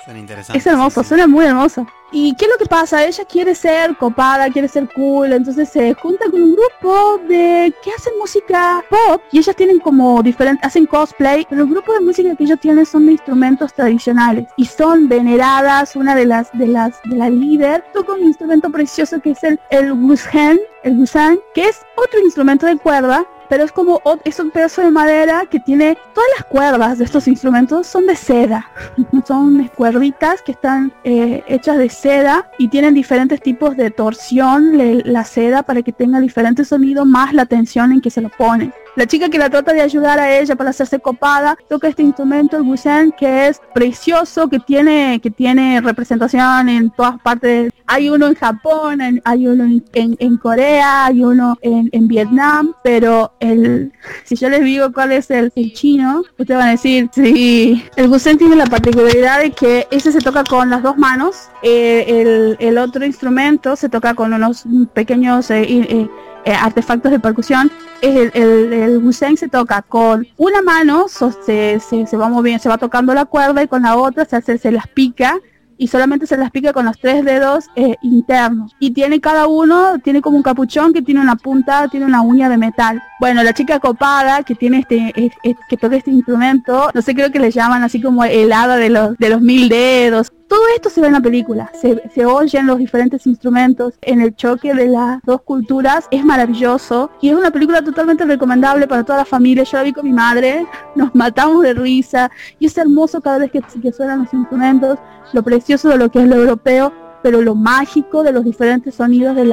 Es 0.54 0.66
hermoso, 0.66 1.04
suena 1.04 1.26
muy 1.26 1.44
hermoso. 1.44 1.86
¿Y 2.12 2.34
qué 2.34 2.46
es 2.46 2.50
lo 2.50 2.58
que 2.58 2.66
pasa? 2.66 3.04
Ella 3.04 3.24
quiere 3.24 3.54
ser 3.54 3.96
copada, 3.96 4.50
quiere 4.50 4.66
ser 4.66 4.88
cool, 4.94 5.32
entonces 5.32 5.68
se 5.68 5.94
junta 5.94 6.28
con 6.28 6.42
un 6.42 6.56
grupo 6.56 7.20
de 7.28 7.72
que 7.84 7.90
hacen 7.92 8.14
música 8.18 8.82
pop 8.90 9.22
y 9.30 9.38
ellas 9.38 9.54
tienen 9.54 9.78
como 9.78 10.20
diferentes, 10.20 10.66
hacen 10.66 10.86
cosplay, 10.86 11.46
pero 11.48 11.62
el 11.62 11.70
grupo 11.70 11.92
de 11.92 12.00
música 12.00 12.34
que 12.34 12.44
ellos 12.44 12.58
tienen 12.58 12.84
son 12.84 13.06
de 13.06 13.12
instrumentos 13.12 13.72
tradicionales 13.74 14.48
y 14.56 14.64
son 14.64 15.08
veneradas, 15.08 15.94
una 15.94 16.16
de 16.16 16.26
las 16.26 16.50
de 16.52 16.66
las 16.66 17.00
de 17.04 17.16
la 17.16 17.30
líder 17.30 17.84
toca 17.94 18.14
un 18.14 18.24
instrumento 18.24 18.70
precioso 18.70 19.20
que 19.20 19.30
es 19.30 19.44
el 19.44 19.60
el 19.70 19.92
guzheng, 19.94 20.58
el 20.82 20.96
guzheng, 20.96 21.38
que 21.54 21.68
es 21.68 21.80
otro 21.96 22.18
instrumento 22.20 22.66
de 22.66 22.76
cuerda 22.76 23.24
pero 23.50 23.64
es 23.64 23.72
como 23.72 24.00
es 24.24 24.38
un 24.38 24.50
pedazo 24.50 24.80
de 24.80 24.90
madera 24.90 25.44
que 25.50 25.60
tiene 25.60 25.98
todas 26.14 26.30
las 26.38 26.46
cuerdas 26.46 26.98
de 26.98 27.04
estos 27.04 27.28
instrumentos 27.28 27.86
son 27.86 28.06
de 28.06 28.16
seda. 28.16 28.70
Son 29.26 29.68
cuerditas 29.76 30.40
que 30.40 30.52
están 30.52 30.92
eh, 31.04 31.42
hechas 31.46 31.76
de 31.76 31.88
seda 31.88 32.50
y 32.58 32.68
tienen 32.68 32.94
diferentes 32.94 33.42
tipos 33.42 33.76
de 33.76 33.90
torsión 33.90 34.78
la 35.04 35.24
seda 35.24 35.62
para 35.62 35.82
que 35.82 35.92
tenga 35.92 36.20
diferentes 36.20 36.68
sonidos 36.68 37.06
más 37.06 37.34
la 37.34 37.44
tensión 37.44 37.92
en 37.92 38.00
que 38.00 38.10
se 38.10 38.20
lo 38.20 38.28
pone 38.30 38.72
la 38.96 39.06
chica 39.06 39.28
que 39.28 39.38
la 39.38 39.50
trata 39.50 39.72
de 39.72 39.80
ayudar 39.80 40.18
a 40.18 40.38
ella 40.38 40.56
para 40.56 40.70
hacerse 40.70 40.98
copada 40.98 41.56
toca 41.68 41.88
este 41.88 42.02
instrumento, 42.02 42.56
el 42.56 42.64
gusen, 42.64 43.12
que 43.12 43.48
es 43.48 43.60
precioso, 43.72 44.48
que 44.48 44.58
tiene, 44.58 45.20
que 45.22 45.30
tiene 45.30 45.80
representación 45.80 46.68
en 46.68 46.90
todas 46.90 47.20
partes. 47.20 47.72
Hay 47.86 48.10
uno 48.10 48.26
en 48.26 48.34
Japón, 48.34 49.00
hay 49.24 49.46
uno 49.46 49.64
en, 49.92 50.36
Corea, 50.36 51.06
hay 51.06 51.22
uno 51.22 51.56
en, 51.62 52.08
Vietnam, 52.08 52.74
pero 52.82 53.32
el 53.40 53.92
si 54.24 54.36
yo 54.36 54.48
les 54.48 54.64
digo 54.64 54.92
cuál 54.92 55.12
es 55.12 55.30
el, 55.30 55.52
chino, 55.72 56.22
ustedes 56.38 56.58
van 56.58 56.68
a 56.68 56.72
decir, 56.72 57.08
sí, 57.12 57.84
el 57.96 58.08
gusen 58.08 58.38
tiene 58.38 58.56
la 58.56 58.66
particularidad 58.66 59.40
de 59.40 59.50
que 59.52 59.86
ese 59.90 60.12
se 60.12 60.20
toca 60.20 60.44
con 60.44 60.70
las 60.70 60.82
dos 60.82 60.96
manos, 60.96 61.48
eh, 61.62 62.56
el, 62.58 62.78
otro 62.78 63.04
instrumento 63.04 63.76
se 63.76 63.88
toca 63.88 64.14
con 64.14 64.32
unos 64.32 64.64
pequeños... 64.94 65.50
Eh, 65.50 65.62
eh, 65.62 66.08
eh, 66.44 66.52
artefactos 66.52 67.10
de 67.10 67.20
percusión, 67.20 67.70
el, 68.00 68.30
el, 68.34 68.72
el 68.72 69.14
se 69.36 69.48
toca 69.48 69.82
con 69.82 70.26
una 70.36 70.62
mano, 70.62 71.06
se, 71.08 71.80
se, 71.80 72.16
va 72.16 72.28
moviendo, 72.28 72.62
se 72.62 72.68
va 72.68 72.78
tocando 72.78 73.14
la 73.14 73.24
cuerda 73.24 73.62
y 73.62 73.68
con 73.68 73.82
la 73.82 73.96
otra 73.96 74.24
se, 74.24 74.36
hace, 74.36 74.58
se 74.58 74.70
las 74.70 74.86
pica 74.88 75.38
y 75.80 75.88
solamente 75.88 76.26
se 76.26 76.36
las 76.36 76.50
pica 76.50 76.74
con 76.74 76.84
los 76.84 76.98
tres 76.98 77.24
dedos 77.24 77.66
eh, 77.74 77.96
internos. 78.02 78.76
Y 78.78 78.90
tiene 78.90 79.18
cada 79.18 79.46
uno, 79.46 79.98
tiene 80.04 80.20
como 80.20 80.36
un 80.36 80.42
capuchón 80.42 80.92
que 80.92 81.00
tiene 81.00 81.22
una 81.22 81.36
punta, 81.36 81.88
tiene 81.88 82.04
una 82.04 82.20
uña 82.20 82.50
de 82.50 82.58
metal. 82.58 83.02
Bueno, 83.18 83.42
la 83.42 83.54
chica 83.54 83.80
copada 83.80 84.42
que 84.42 84.54
tiene 84.54 84.80
este, 84.80 85.32
que 85.68 85.76
toca 85.78 85.96
este 85.96 86.10
instrumento, 86.10 86.90
no 86.92 87.00
sé, 87.00 87.14
creo 87.14 87.32
que 87.32 87.38
le 87.38 87.50
llaman 87.50 87.82
así 87.82 88.00
como 88.00 88.24
el 88.24 88.52
hada 88.52 88.76
de 88.76 88.90
los, 88.90 89.16
de 89.16 89.30
los 89.30 89.40
mil 89.40 89.70
dedos. 89.70 90.30
Todo 90.50 90.62
esto 90.74 90.90
se 90.90 91.00
ve 91.00 91.06
en 91.06 91.12
la 91.12 91.20
película, 91.20 91.70
se, 91.80 92.26
oyen 92.26 92.66
los 92.66 92.78
diferentes 92.78 93.24
instrumentos 93.24 93.94
en 94.02 94.20
el 94.20 94.34
choque 94.34 94.74
de 94.74 94.88
las 94.88 95.22
dos 95.22 95.42
culturas, 95.42 96.08
es 96.10 96.24
maravilloso. 96.24 97.08
Y 97.20 97.28
es 97.28 97.36
una 97.36 97.52
película 97.52 97.82
totalmente 97.82 98.24
recomendable 98.24 98.88
para 98.88 99.04
toda 99.04 99.18
la 99.20 99.24
familia. 99.24 99.62
Yo 99.62 99.78
la 99.78 99.84
vi 99.84 99.92
con 99.92 100.04
mi 100.04 100.12
madre, 100.12 100.66
nos 100.96 101.14
matamos 101.14 101.62
de 101.62 101.72
risa. 101.72 102.32
Y 102.58 102.66
es 102.66 102.76
hermoso 102.76 103.20
cada 103.20 103.38
vez 103.38 103.52
que, 103.52 103.62
que 103.80 103.92
suenan 103.92 104.24
los 104.24 104.34
instrumentos 104.34 104.98
lo 105.32 105.44
precioso 105.44 105.88
de 105.88 105.98
lo 105.98 106.10
que 106.10 106.18
es 106.18 106.26
lo 106.26 106.34
europeo, 106.34 106.92
pero 107.22 107.42
lo 107.42 107.54
mágico 107.54 108.24
de 108.24 108.32
los 108.32 108.44
diferentes 108.44 108.96
sonidos 108.96 109.36
de 109.36 109.44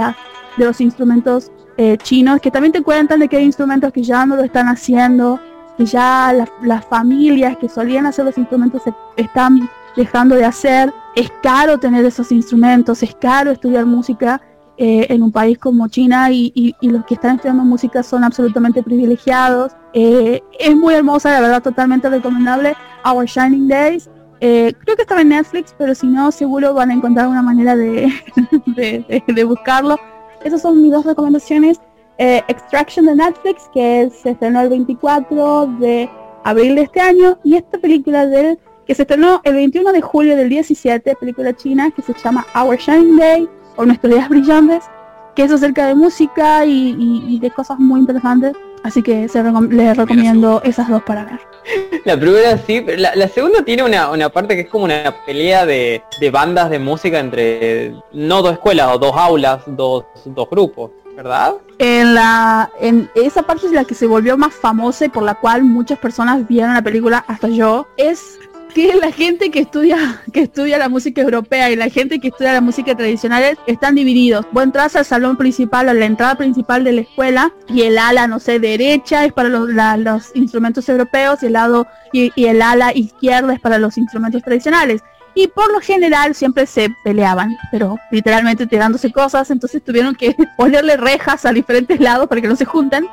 los 0.58 0.82
instrumentos 0.82 1.52
eh, 1.78 2.00
chinos, 2.02 2.42
que 2.42 2.50
también 2.50 2.72
te 2.72 2.82
cuentan 2.82 3.20
de 3.20 3.28
que 3.28 3.38
hay 3.38 3.44
instrumentos 3.44 3.94
que 3.94 4.02
ya 4.02 4.26
no 4.26 4.36
lo 4.36 4.42
están 4.42 4.68
haciendo, 4.68 5.40
que 5.78 5.86
ya 5.86 6.34
las 6.64 6.86
familias 6.86 7.56
que 7.58 7.70
solían 7.70 8.08
hacer 8.08 8.26
los 8.26 8.40
instrumentos 8.40 8.82
se 8.82 8.96
están 9.16 9.70
dejando 9.98 10.36
de 10.36 10.46
hacer. 10.46 10.94
Es 11.16 11.30
caro 11.44 11.78
tener 11.78 12.06
esos 12.06 12.32
instrumentos, 12.32 13.04
es 13.04 13.14
caro 13.16 13.52
estudiar 13.52 13.86
música 13.86 14.42
eh, 14.78 15.08
en 15.10 15.24
un 15.24 15.32
país 15.32 15.58
como 15.58 15.90
China 15.90 16.32
y, 16.32 16.74
los 16.82 17.04
que 17.06 17.16
están 17.16 17.36
estudiando 17.36 17.64
música 17.66 18.04
son 18.04 18.24
absolutamente 18.24 18.82
privilegiados. 18.82 19.74
Eh, 19.94 20.42
es 20.58 20.76
muy 20.76 20.94
hermosa, 20.94 21.32
la 21.32 21.42
verdad, 21.42 21.62
totalmente 21.62 22.10
recomendable. 22.10 22.76
Our 23.04 23.26
Shining 23.26 23.68
Days 23.68 24.10
eh, 24.40 24.74
creo 24.84 24.96
que 24.96 25.02
estaba 25.02 25.22
en 25.22 25.30
Netflix, 25.30 25.74
pero 25.78 25.96
si 25.96 26.08
no, 26.08 26.32
seguro 26.32 26.74
van 26.74 26.92
a 26.92 26.94
encontrar 26.94 27.28
una 27.28 27.42
manera 27.42 27.76
de, 27.76 28.12
de, 29.28 29.44
buscarlo. 29.44 29.98
Esas 30.44 30.62
son 30.62 30.82
mis 30.82 30.92
dos 30.92 31.06
recomendaciones. 31.06 31.80
Eh, 32.20 32.42
Extraction 32.48 33.06
de 33.06 33.16
Netflix, 33.16 33.70
que 33.74 34.10
se 34.12 34.32
estrenó 34.32 34.62
el 34.62 34.70
24 34.70 35.68
de 35.80 36.10
abril 36.44 36.76
de 36.76 36.84
este 36.84 37.02
año 37.02 37.38
y 37.44 37.56
esta 37.56 37.78
película 37.78 38.26
del 38.26 38.60
que 38.88 38.96
se 38.96 39.02
estrenó 39.02 39.42
el 39.44 39.54
21 39.54 39.92
de 39.92 40.02
julio 40.02 40.38
del 40.38 40.48
17, 40.48 41.18
película 41.18 41.54
china 41.54 41.92
que 41.92 42.02
se 42.02 42.14
llama 42.14 42.48
Our 42.56 42.78
Shining 42.78 43.18
Day 43.18 43.50
o 43.76 43.86
Nuestros 43.86 44.14
Días 44.14 44.30
Brillantes, 44.30 44.86
que 45.36 45.44
es 45.44 45.52
acerca 45.52 45.86
de 45.88 45.94
música 45.94 46.66
y, 46.66 47.38
de 47.40 47.52
cosas 47.52 47.78
muy 47.80 48.00
interesantes. 48.00 48.54
Así 48.84 49.04
que 49.04 49.28
se 49.28 49.44
les 49.44 49.98
recomiendo 49.98 50.62
esas 50.64 50.88
dos 50.88 51.04
para 51.04 51.26
ver. 51.26 51.40
La 52.06 52.18
primera 52.18 52.58
sí, 52.60 52.82
la, 52.96 53.14
la 53.16 53.28
segunda 53.28 53.62
tiene 53.64 53.84
una, 53.84 54.10
una, 54.12 54.30
parte 54.30 54.56
que 54.56 54.62
es 54.62 54.70
como 54.70 54.86
una 54.86 55.14
pelea 55.26 55.66
de, 55.66 56.02
de, 56.22 56.32
bandas 56.32 56.70
de 56.70 56.80
música 56.80 57.20
entre 57.20 57.94
no 58.14 58.42
dos 58.42 58.54
escuelas 58.54 58.96
o 58.96 59.00
dos 59.00 59.14
aulas, 59.18 59.64
dos, 59.68 60.06
dos 60.24 60.50
grupos. 60.50 60.92
¿verdad? 61.18 61.56
En 61.80 62.14
la 62.14 62.70
en 62.80 63.10
esa 63.16 63.42
parte 63.42 63.66
es 63.66 63.72
la 63.72 63.84
que 63.84 63.96
se 63.96 64.06
volvió 64.06 64.38
más 64.38 64.54
famosa 64.54 65.06
y 65.06 65.10
por 65.10 65.24
la 65.24 65.34
cual 65.34 65.64
muchas 65.64 65.98
personas 65.98 66.48
vieron 66.48 66.76
la 66.76 66.84
película, 66.84 67.26
hasta 67.28 67.48
yo, 67.48 67.88
es 67.98 68.37
que 68.78 68.96
la 68.96 69.12
gente 69.12 69.50
que 69.50 69.62
estudia 69.62 70.22
que 70.32 70.42
estudia 70.42 70.78
la 70.78 70.88
música 70.88 71.24
europea 71.24 71.72
y 71.72 71.76
la 71.76 71.90
gente 71.90 72.20
que 72.20 72.28
estudia 72.28 72.54
la 72.54 72.62
música 72.62 72.96
tradicional 72.96 73.58
están 73.66 73.96
divididos. 73.96 74.46
Vos 74.52 74.66
entras 74.66 74.96
al 74.96 75.04
salón 75.04 75.36
principal, 75.36 75.90
a 75.90 75.96
la 75.96 76.06
entrada 76.06 76.36
principal 76.36 76.84
de 76.84 76.92
la 76.92 77.02
escuela 77.02 77.52
y 77.70 77.82
el 77.82 77.98
ala, 77.98 78.28
no 78.28 78.40
sé, 78.40 78.60
derecha 78.60 79.26
es 79.26 79.34
para 79.34 79.50
los, 79.50 80.36
instrumentos 80.36 80.88
europeos 80.90 81.42
y 81.42 81.48
el 81.48 81.54
lado 81.54 81.88
y, 82.14 82.32
y 82.36 82.46
el 82.46 82.62
ala 82.62 82.94
izquierda 82.94 83.52
es 83.52 83.60
para 83.60 83.80
los 83.80 83.98
instrumentos 83.98 84.44
tradicionales 84.44 85.02
y 85.34 85.48
por 85.48 85.72
lo 85.72 85.80
general 85.82 86.36
siempre 86.36 86.68
se 86.68 86.90
peleaban, 87.04 87.58
pero 87.72 87.98
literalmente 88.12 88.68
tirándose 88.68 89.12
cosas, 89.12 89.50
entonces 89.50 89.84
tuvieron 89.84 90.14
que 90.14 90.36
ponerle 90.58 90.98
rejas 90.98 91.46
a 91.46 91.52
diferentes 91.52 92.00
lados 92.00 92.28
para 92.28 92.42
que 92.42 92.48
no 92.48 92.56
se 92.56 92.66
junten. 92.66 93.08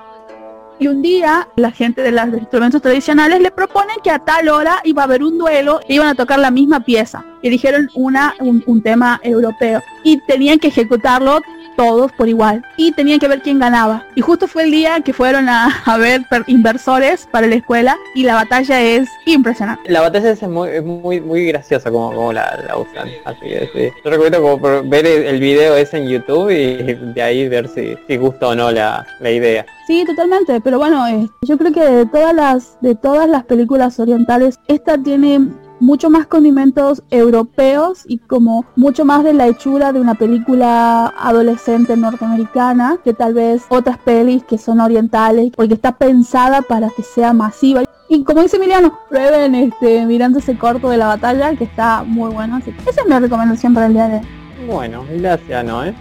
Y 0.79 0.89
un 0.89 1.03
día 1.03 1.49
la 1.57 1.70
gente 1.70 2.03
de 2.03 2.11
los 2.11 2.27
instrumentos 2.27 2.83
tradicionales 2.83 3.41
le 3.41 3.51
proponen 3.51 3.97
que 4.03 4.11
a 4.11 4.18
tal 4.18 4.49
hora 4.49 4.81
iba 4.85 5.03
a 5.03 5.05
haber 5.05 5.22
un 5.22 5.39
duelo 5.39 5.81
e 5.89 5.95
iban 5.95 6.09
a 6.09 6.14
tocar 6.14 6.39
la 6.39 6.51
misma 6.51 6.81
pieza. 6.81 7.25
Y 7.43 7.51
dijeron 7.51 7.89
una, 7.95 8.35
un 8.41 8.83
tema 8.83 9.20
europeo. 9.22 9.83
Y 10.03 10.18
tenían 10.27 10.59
que 10.59 10.68
ejecutarlo 10.68 11.41
todos 11.77 12.12
por 12.12 12.29
igual 12.29 12.64
y 12.77 12.93
tenían 12.93 13.18
que 13.18 13.29
ver 13.29 13.43
quién 13.43 13.59
ganaba. 13.59 14.07
Y 14.14 14.20
justo 14.20 14.47
fue 14.47 14.64
el 14.64 14.70
día 14.70 15.01
que 15.01 15.12
fueron 15.12 15.49
a, 15.49 15.68
ver 15.99 16.22
inversores 16.47 17.29
para 17.31 17.47
la 17.47 17.57
escuela 17.57 17.97
y 18.14 18.25
la 18.25 18.35
batalla 18.35 18.81
es 18.81 19.09
impresionante. 19.27 19.91
La 19.91 20.01
batalla 20.01 20.31
es 20.31 20.43
muy 20.43 20.81
muy, 20.83 21.20
muy 21.20 21.47
graciosa 21.47 21.91
como, 21.91 22.12
como 22.12 22.33
la, 22.33 22.77
usan. 22.77 23.09
Así 23.25 23.41
que 23.41 23.93
Yo 24.05 24.11
recomiendo 24.11 24.41
como 24.41 24.59
ver 24.89 25.07
el, 25.07 25.41
video 25.41 25.77
ese 25.77 25.99
en 25.99 26.09
YouTube 26.09 26.51
y 26.51 26.95
de 27.12 27.22
ahí 27.22 27.49
ver 27.49 27.68
si, 27.68 27.97
si 28.07 28.16
gusta 28.16 28.49
o 28.49 28.55
no 28.55 28.70
la, 28.70 29.07
la 29.20 29.31
idea. 29.31 29.66
Sí, 29.87 30.05
totalmente, 30.07 30.61
pero 30.61 30.79
bueno, 30.79 31.07
eh, 31.07 31.29
yo 31.43 31.59
creo 31.59 31.72
que 31.72 31.85
de 31.85 32.07
todas 32.07 32.35
las 32.35 32.81
de 32.81 32.95
todas 32.95 33.29
las 33.29 33.45
películas 33.45 34.01
orientales, 34.01 34.59
esta 34.66 34.97
tiene 34.97 35.49
mucho 35.81 36.11
más 36.11 36.27
condimentos 36.27 37.03
europeos 37.11 38.05
y 38.07 38.18
como 38.18 38.64
mucho 38.77 39.05
más 39.05 39.25
de 39.25 39.35
la 39.35 39.47
hechura 39.47 39.93
de 39.93 40.01
una 40.01 40.14
película 40.14 41.12
adolescente 41.18 41.97
norteamericana 41.97 42.99
que 43.03 43.12
tal 43.12 43.35
vez 43.35 43.64
otras 43.68 43.99
pelis 43.99 44.45
que 44.45 44.59
son 44.59 44.81
orientales 44.81 45.53
porque 45.55 45.75
está 45.75 45.93
pensada 45.93 46.62
para 46.62 46.91
que 46.91 47.03
sea 47.03 47.33
masiva. 47.33 47.83
Y 48.09 48.22
como 48.25 48.43
dice 48.43 48.57
Emiliano 48.57 48.99
prueben 49.09 49.55
este 49.55 50.05
mirando 50.07 50.39
ese 50.39 50.57
corto 50.57 50.91
de 50.91 50.99
la 50.99 51.07
batalla 51.07 51.55
que 51.57 51.64
está 51.64 52.05
muy 52.05 52.33
bueno 52.33 52.57
así 52.57 52.75
esa 52.87 53.01
es 53.01 53.07
mi 53.07 53.18
recomendación 53.18 53.75
para 53.75 53.87
el 53.87 53.95
día 53.95 54.09
de 54.09 54.18
hoy. 54.18 54.27
Bueno 54.66 55.05
gracias 55.11 55.64
Noé. 55.64 55.95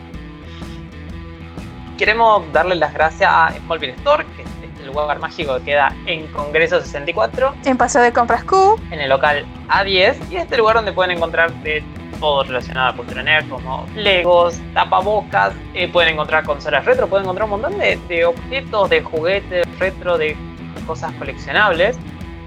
Queremos 1.98 2.44
darle 2.52 2.76
las 2.76 2.94
gracias 2.94 3.30
a 3.32 3.54
Smallville 3.66 3.94
Store 3.94 4.26
que 4.36 4.53
el 4.84 4.92
lugar 4.92 5.20
mágico 5.20 5.58
que 5.58 5.64
queda 5.64 5.96
en 6.06 6.28
Congreso 6.28 6.80
64. 6.82 7.56
En 7.66 7.78
Paseo 7.78 8.02
de 8.02 8.14
Compras 8.14 8.44
Q. 8.44 8.80
En 8.92 9.00
el 9.00 9.10
local 9.10 9.46
A10. 9.70 10.16
Y 10.30 10.38
este 10.38 10.58
lugar 10.58 10.76
donde 10.76 10.92
pueden 10.92 11.18
encontrar 11.18 11.52
de 11.64 11.84
todo 12.20 12.44
relacionado 12.44 12.90
a 12.90 12.96
cultura 12.96 13.24
nerd, 13.24 13.50
como 13.50 13.86
Legos, 13.96 14.60
tapabocas, 14.74 15.54
eh, 15.74 15.90
pueden 15.90 16.14
encontrar 16.14 16.44
consolas 16.46 16.86
retro, 16.86 17.08
pueden 17.08 17.26
encontrar 17.26 17.46
un 17.46 17.62
montón 17.62 17.78
de, 17.78 18.00
de 18.08 18.26
objetos, 18.26 18.90
de 18.90 19.02
juguetes 19.02 19.68
retro, 19.80 20.18
de 20.18 20.38
cosas 20.86 21.12
coleccionables 21.14 21.98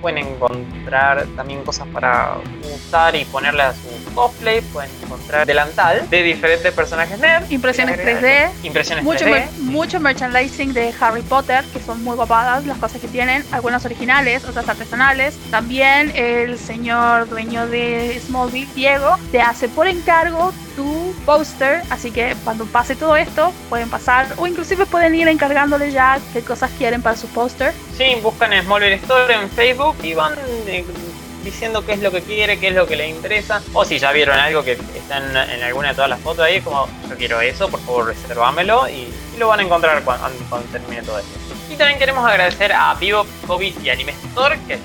pueden 0.01 0.19
encontrar 0.19 1.27
también 1.37 1.63
cosas 1.65 1.87
para 1.89 2.37
usar 2.75 3.15
y 3.17 3.25
ponerle 3.25 3.63
a 3.63 3.73
su 3.73 4.15
cosplay, 4.15 4.61
pueden 4.61 4.91
encontrar 5.03 5.47
delantal 5.47 6.09
de 6.09 6.23
diferentes 6.23 6.73
personajes 6.73 7.19
nerd. 7.19 7.51
Impresiones 7.51 7.99
3D. 7.99 8.51
Impresiones 8.63 9.05
mucho, 9.05 9.25
3D. 9.25 9.51
mucho 9.59 10.01
merchandising 10.01 10.73
de 10.73 10.93
Harry 11.01 11.23
Potter, 11.23 11.65
que 11.73 11.81
son 11.81 12.03
muy 12.03 12.17
guapadas 12.17 12.65
las 12.67 12.79
cosas 12.79 13.01
que 13.01 13.09
tienen, 13.09 13.45
algunas 13.53 13.85
originales, 13.85 14.45
otras 14.45 14.69
artesanales. 14.69 15.39
También 15.51 16.13
el 16.15 16.59
señor 16.59 17.29
dueño 17.29 17.67
de 17.67 18.19
Smallville, 18.25 18.69
Diego, 18.75 19.17
te 19.33 19.41
hace 19.41 19.69
por 19.69 19.87
encargo 19.87 20.53
tu 20.77 21.15
poster, 21.25 21.83
así 21.91 22.11
que 22.11 22.37
cuando 22.45 22.67
pase 22.67 22.95
todo 22.95 23.17
esto 23.17 23.53
pueden 23.69 23.89
pasar 23.89 24.29
o 24.37 24.47
inclusive 24.47 24.87
pueden 24.87 25.15
ir 25.15 25.27
encargándole 25.27 25.91
ya 25.91 26.21
qué 26.33 26.43
cosas 26.43 26.71
quieren 26.79 27.03
para 27.03 27.17
su 27.17 27.27
poster. 27.29 27.73
Sí, 27.97 28.17
buscan 28.23 28.53
Smallville 28.63 28.95
Store 28.95 29.35
en 29.35 29.51
Facebook 29.51 29.97
y 30.03 30.15
van 30.15 30.35
eh, 30.67 30.85
diciendo 31.43 31.85
qué 31.85 31.95
es 31.95 32.01
lo 32.01 32.13
que 32.13 32.21
quiere, 32.23 32.59
qué 32.59 32.69
es 32.69 32.75
lo 32.75 32.87
que 32.87 32.97
le 32.97 33.09
interesa. 33.09 33.63
O 33.73 33.85
si 33.85 33.99
ya 33.99 34.13
vieron 34.13 34.39
algo 34.39 34.63
que 34.63 34.73
está 34.73 35.17
en, 35.19 35.63
alguna 35.63 35.89
de 35.89 35.95
todas 35.95 36.11
las 36.11 36.21
fotos 36.21 36.45
ahí, 36.45 36.61
como 36.61 36.89
yo 37.09 37.17
quiero 37.17 37.41
eso, 37.41 37.69
por 37.69 37.81
favor 37.81 38.07
reservámelo 38.07 38.89
y, 38.89 39.09
lo 39.39 39.49
van 39.49 39.61
a 39.61 39.63
encontrar 39.65 40.03
cuando, 40.03 40.29
cuando 40.49 40.67
termine 40.69 41.03
todo 41.03 41.19
esto. 41.19 41.31
Y 41.71 41.77
también 41.77 41.99
queremos 41.99 42.25
agradecer 42.25 42.73
a 42.73 42.95
Vivo, 42.95 43.27
COVID 43.47 43.81
y 43.83 43.91
Anime 43.91 44.13
Store, 44.13 44.59
que 44.67 44.79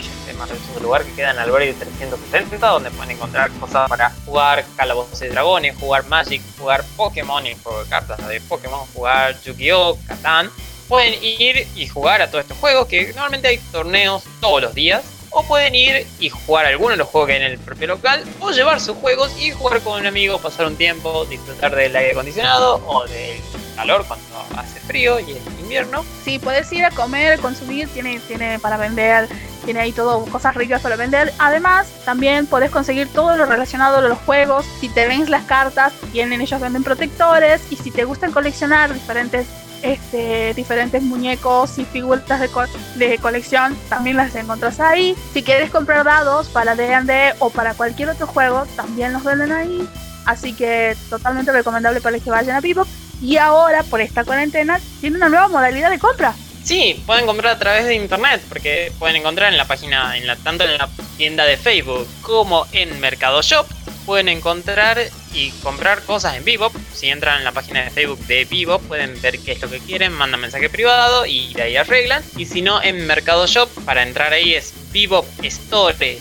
es 0.46 0.50
maravilloso 0.50 0.80
lugar 0.80 1.04
que 1.04 1.14
queda 1.14 1.32
en 1.32 1.39
Albergue 1.39 1.74
360, 1.74 2.68
donde 2.68 2.92
pueden 2.92 3.12
encontrar 3.12 3.52
cosas 3.60 3.89
para 3.89 4.12
jugar 4.26 4.66
Calabozos 4.76 5.20
de 5.20 5.30
Dragones, 5.30 5.76
jugar 5.80 6.06
Magic, 6.06 6.42
jugar 6.58 6.84
Pokémon 6.96 7.46
y 7.46 7.56
juego 7.56 7.84
de 7.84 7.89
cartas 7.89 8.28
de 8.28 8.42
Pokémon, 8.42 8.86
jugar 8.94 9.39
Yu-Gi-Oh!, 9.42 9.98
Catán. 10.08 10.50
Pueden 10.88 11.24
ir 11.24 11.68
y 11.76 11.88
jugar 11.88 12.22
a 12.22 12.30
todos 12.30 12.44
estos 12.44 12.58
juegos, 12.58 12.88
que 12.88 13.08
normalmente 13.14 13.48
hay 13.48 13.58
torneos 13.72 14.24
todos 14.42 14.62
los 14.62 14.74
días 14.74 15.04
o 15.32 15.44
pueden 15.44 15.74
ir 15.74 16.06
y 16.20 16.30
jugar 16.30 16.66
alguno 16.66 16.92
de 16.92 16.98
los 16.98 17.08
juegos 17.08 17.28
que 17.28 17.34
hay 17.36 17.42
en 17.42 17.52
el 17.52 17.58
propio 17.58 17.88
local, 17.88 18.24
o 18.39 18.52
llevar 18.52 18.80
sus 18.80 18.98
juegos 18.98 19.32
y 19.39 19.52
jugar 19.52 19.82
con 19.82 20.00
un 20.00 20.06
amigo, 20.06 20.38
pasar 20.39 20.68
un 20.68 20.76
tiempo, 20.76 21.26
disfrutar 21.26 21.74
del 21.76 21.96
aire 21.96 22.12
acondicionado 22.12 22.82
o 22.86 23.06
del 23.08 23.39
calor 23.76 24.06
cuando 24.06 24.26
hace 24.58 24.80
frío 24.82 25.20
y 25.20 25.32
es 25.32 25.46
invierno. 25.60 26.06
Sí, 26.24 26.38
puedes 26.38 26.72
ir 26.74 26.84
a 26.84 26.92
comer, 26.92 27.39
consumir, 27.39 27.88
tiene, 27.89 28.20
tiene 28.20 28.60
para 28.60 28.78
vender, 28.78 29.30
tiene 29.64 29.80
ahí 29.80 29.91
todo, 29.91 30.26
cosas 30.26 30.55
ricas 30.55 30.82
para 30.82 30.95
vender. 30.95 31.34
Además, 31.39 31.88
también 32.05 32.47
puedes 32.47 32.72
conseguir 32.72 33.07
todo 33.12 33.38
lo 33.38 33.45
relacionado 33.45 33.97
a 33.97 34.01
los 34.01 34.18
juegos. 34.20 34.66
Si 34.80 34.89
te 34.89 35.07
ven 35.07 35.30
las 35.30 35.43
cartas, 35.43 35.93
tienen 36.12 36.41
ellos 36.41 36.59
venden 36.59 36.84
protectores. 36.84 37.62
Y 37.70 37.76
si 37.76 37.91
te 37.91 38.05
gustan 38.05 38.32
coleccionar 38.32 38.93
diferentes 38.93 39.47
este, 39.82 40.53
diferentes 40.53 41.01
muñecos 41.01 41.80
y 41.80 41.86
figuras 41.86 42.24
de, 42.39 43.07
de, 43.07 43.18
colección 43.18 43.76
también 43.89 44.18
las 44.18 44.36
encuentras 44.36 44.80
ahí. 44.80 45.16
Si 45.34 45.43
quieres 45.43 45.72
comprar 45.72 46.03
dados 46.03 46.49
para 46.49 46.76
D&D 46.76 47.34
o 47.39 47.49
para 47.49 47.74
cualquier 47.74 48.09
otro 48.09 48.28
juego, 48.28 48.66
también 48.76 49.14
los 49.14 49.24
venden 49.24 49.51
ahí. 49.51 49.88
Así 50.26 50.53
que 50.53 50.95
totalmente 51.09 51.51
recomendable 51.51 52.01
para 52.01 52.20
que 52.20 52.30
vayan 52.30 52.55
a 52.55 52.62
Vivo. 52.62 52.86
Y 53.22 53.38
ahora, 53.38 53.84
por 53.84 54.01
esta 54.01 54.24
cuarentena, 54.24 54.80
tiene 54.99 55.18
una 55.18 55.30
nueva 55.30 55.47
modalidad 55.47 55.89
de 55.89 55.99
compra. 55.99 56.34
Sí, 56.64 57.01
pueden 57.05 57.26
comprar 57.26 57.55
a 57.55 57.59
través 57.59 57.86
de 57.86 57.95
internet, 57.95 58.41
porque 58.47 58.91
pueden 58.99 59.16
encontrar 59.16 59.51
en 59.51 59.57
la 59.57 59.66
página, 59.66 60.16
en 60.18 60.28
la, 60.28 60.36
tanto 60.36 60.64
en 60.64 60.78
la 60.78 60.89
tienda 61.18 61.45
de 61.45 61.57
Facebook 61.57 62.07
como 62.22 62.68
en 62.72 62.99
Mercado 62.99 63.41
Shop, 63.41 63.66
pueden 64.05 64.30
encontrar 64.30 64.99
y 65.34 65.51
comprar 65.64 66.03
cosas 66.03 66.36
en 66.36 66.43
Vivo. 66.43 66.72
Si 66.93 67.07
entran 67.09 67.39
en 67.39 67.43
la 67.43 67.51
página 67.51 67.84
de 67.84 67.89
Facebook 67.89 68.20
de 68.28 68.45
Vivo, 68.45 68.80
pueden 68.80 69.20
ver 69.22 69.39
qué 69.39 69.53
es 69.53 69.62
lo 69.62 69.70
que 69.70 69.80
quieren, 69.80 70.12
mandan 70.12 70.41
mensaje 70.41 70.70
privado 70.70 71.26
y 71.26 71.53
de 71.53 71.64
ahí 71.64 71.78
arreglan. 71.78 72.24
Y 72.38 72.45
si 72.45 72.62
no, 72.62 72.82
en 72.82 73.07
Mercado 73.07 73.47
Shop, 73.47 73.70
para 73.86 74.03
entrar 74.03 74.34
ahí 74.34 74.53
es 74.53 74.74
Vivo 74.91 75.26
Store 75.41 76.18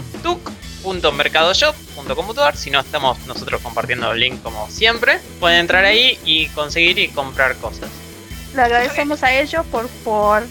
si 2.55 2.70
no 2.70 2.80
estamos 2.80 3.18
nosotros 3.26 3.61
compartiendo 3.61 4.11
el 4.12 4.20
link 4.20 4.43
como 4.43 4.70
siempre 4.70 5.18
pueden 5.38 5.61
entrar 5.61 5.84
ahí 5.84 6.18
y 6.24 6.47
conseguir 6.49 6.99
y 6.99 7.09
comprar 7.09 7.57
cosas 7.57 7.91
le 8.55 8.62
agradecemos 8.62 9.22
a 9.22 9.32
ellos 9.32 9.64
por, 9.66 9.88
por, 10.05 10.42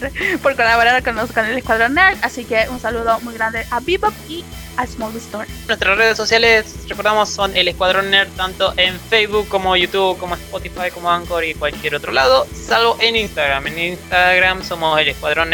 por 0.42 0.56
colaborar 0.56 1.02
con, 1.02 1.16
los, 1.16 1.32
con 1.32 1.44
el 1.44 1.58
Escuadrón 1.58 1.94
Nerd. 1.94 2.18
Así 2.22 2.44
que 2.44 2.66
un 2.70 2.80
saludo 2.80 3.20
muy 3.20 3.34
grande 3.34 3.66
a 3.70 3.80
Bebop 3.80 4.14
y 4.28 4.44
a 4.76 4.86
Small 4.86 5.14
Store. 5.16 5.48
Nuestras 5.66 5.96
redes 5.96 6.16
sociales, 6.16 6.74
recordamos, 6.88 7.28
son 7.28 7.56
el 7.56 7.68
Escuadrón 7.68 8.10
Nerd 8.10 8.30
tanto 8.30 8.72
en 8.76 8.98
Facebook 8.98 9.48
como 9.48 9.76
YouTube, 9.76 10.18
como 10.18 10.34
Spotify, 10.34 10.90
como 10.92 11.10
Anchor 11.10 11.44
y 11.44 11.54
cualquier 11.54 11.94
otro 11.94 12.12
lado, 12.12 12.46
salvo 12.54 12.96
en 13.00 13.16
Instagram. 13.16 13.66
En 13.66 13.78
Instagram 13.78 14.64
somos 14.64 14.98
el 15.00 15.08
Escuadrón 15.08 15.50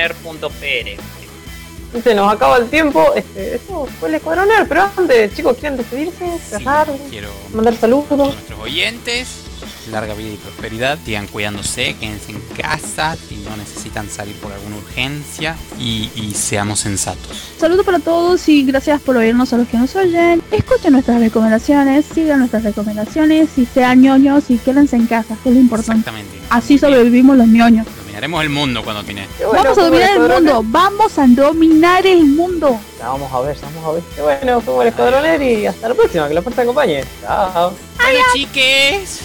Se 2.02 2.14
nos 2.14 2.32
acaba 2.32 2.58
el 2.58 2.68
tiempo. 2.68 3.12
Este, 3.14 3.56
eso 3.56 3.88
fue 3.98 4.10
el 4.10 4.16
Escuadrón 4.16 4.48
Nerd, 4.48 4.68
pero 4.68 4.90
antes, 4.96 5.34
chicos, 5.34 5.56
¿quieren 5.58 5.76
despedirse? 5.76 6.38
Cerrar, 6.38 6.88
quiero 7.10 7.30
mandar 7.52 7.74
saludos. 7.76 8.12
A 8.12 8.16
nuestros 8.16 8.60
oyentes 8.60 9.45
larga 9.88 10.14
vida 10.14 10.30
y 10.30 10.36
prosperidad. 10.36 10.98
Sigan 11.04 11.26
cuidándose, 11.26 11.94
quédense 11.98 12.32
en 12.32 12.40
casa 12.56 13.16
si 13.28 13.36
no 13.36 13.56
necesitan 13.56 14.08
salir 14.10 14.34
por 14.36 14.52
alguna 14.52 14.76
urgencia 14.76 15.56
y, 15.78 16.10
y 16.14 16.32
seamos 16.34 16.80
sensatos. 16.80 17.36
Saludos 17.58 17.84
para 17.86 17.98
todos 17.98 18.48
y 18.48 18.64
gracias 18.64 19.00
por 19.00 19.16
oírnos 19.16 19.52
a 19.52 19.58
los 19.58 19.68
que 19.68 19.76
nos 19.78 19.94
oyen. 19.96 20.42
Escuchen 20.50 20.92
nuestras 20.92 21.20
recomendaciones, 21.20 22.04
sigan 22.14 22.38
nuestras 22.40 22.62
recomendaciones 22.62 23.48
y 23.56 23.66
sean 23.66 24.00
ñoños 24.00 24.44
y 24.50 24.58
quédense 24.58 24.96
en 24.96 25.06
casa, 25.06 25.36
que 25.42 25.50
es 25.50 25.54
lo 25.54 25.60
importante. 25.60 26.00
Exactamente. 26.00 26.38
Así 26.50 26.78
sobrevivimos 26.78 27.36
los 27.36 27.46
ñoños. 27.48 27.86
Dominaremos 27.98 28.42
el 28.42 28.50
mundo 28.50 28.82
cuando 28.82 29.04
tiene. 29.04 29.26
Bueno, 29.38 29.62
Vamos 29.62 29.78
a 29.78 29.82
dominar 29.82 30.10
el 30.16 30.28
mundo, 30.28 30.62
vamos 30.64 31.18
a 31.18 31.26
dominar 31.26 32.06
el 32.06 32.24
mundo. 32.24 32.80
Ya, 32.98 33.08
vamos 33.08 33.32
a 33.32 33.40
ver, 33.40 33.56
vamos 33.60 33.84
a 33.84 33.92
ver. 33.92 34.02
Qué 34.14 34.22
bueno, 34.22 34.60
fuimos 34.60 34.82
el 34.82 34.88
escuadroner 34.88 35.42
y 35.42 35.66
hasta 35.66 35.88
la 35.88 35.94
próxima, 35.94 36.28
que 36.28 36.34
la 36.34 36.42
fuerza 36.42 36.62
acompañe. 36.62 37.04
Chao. 37.22 37.72
Bueno, 37.96 38.20
chiques. 38.32 39.20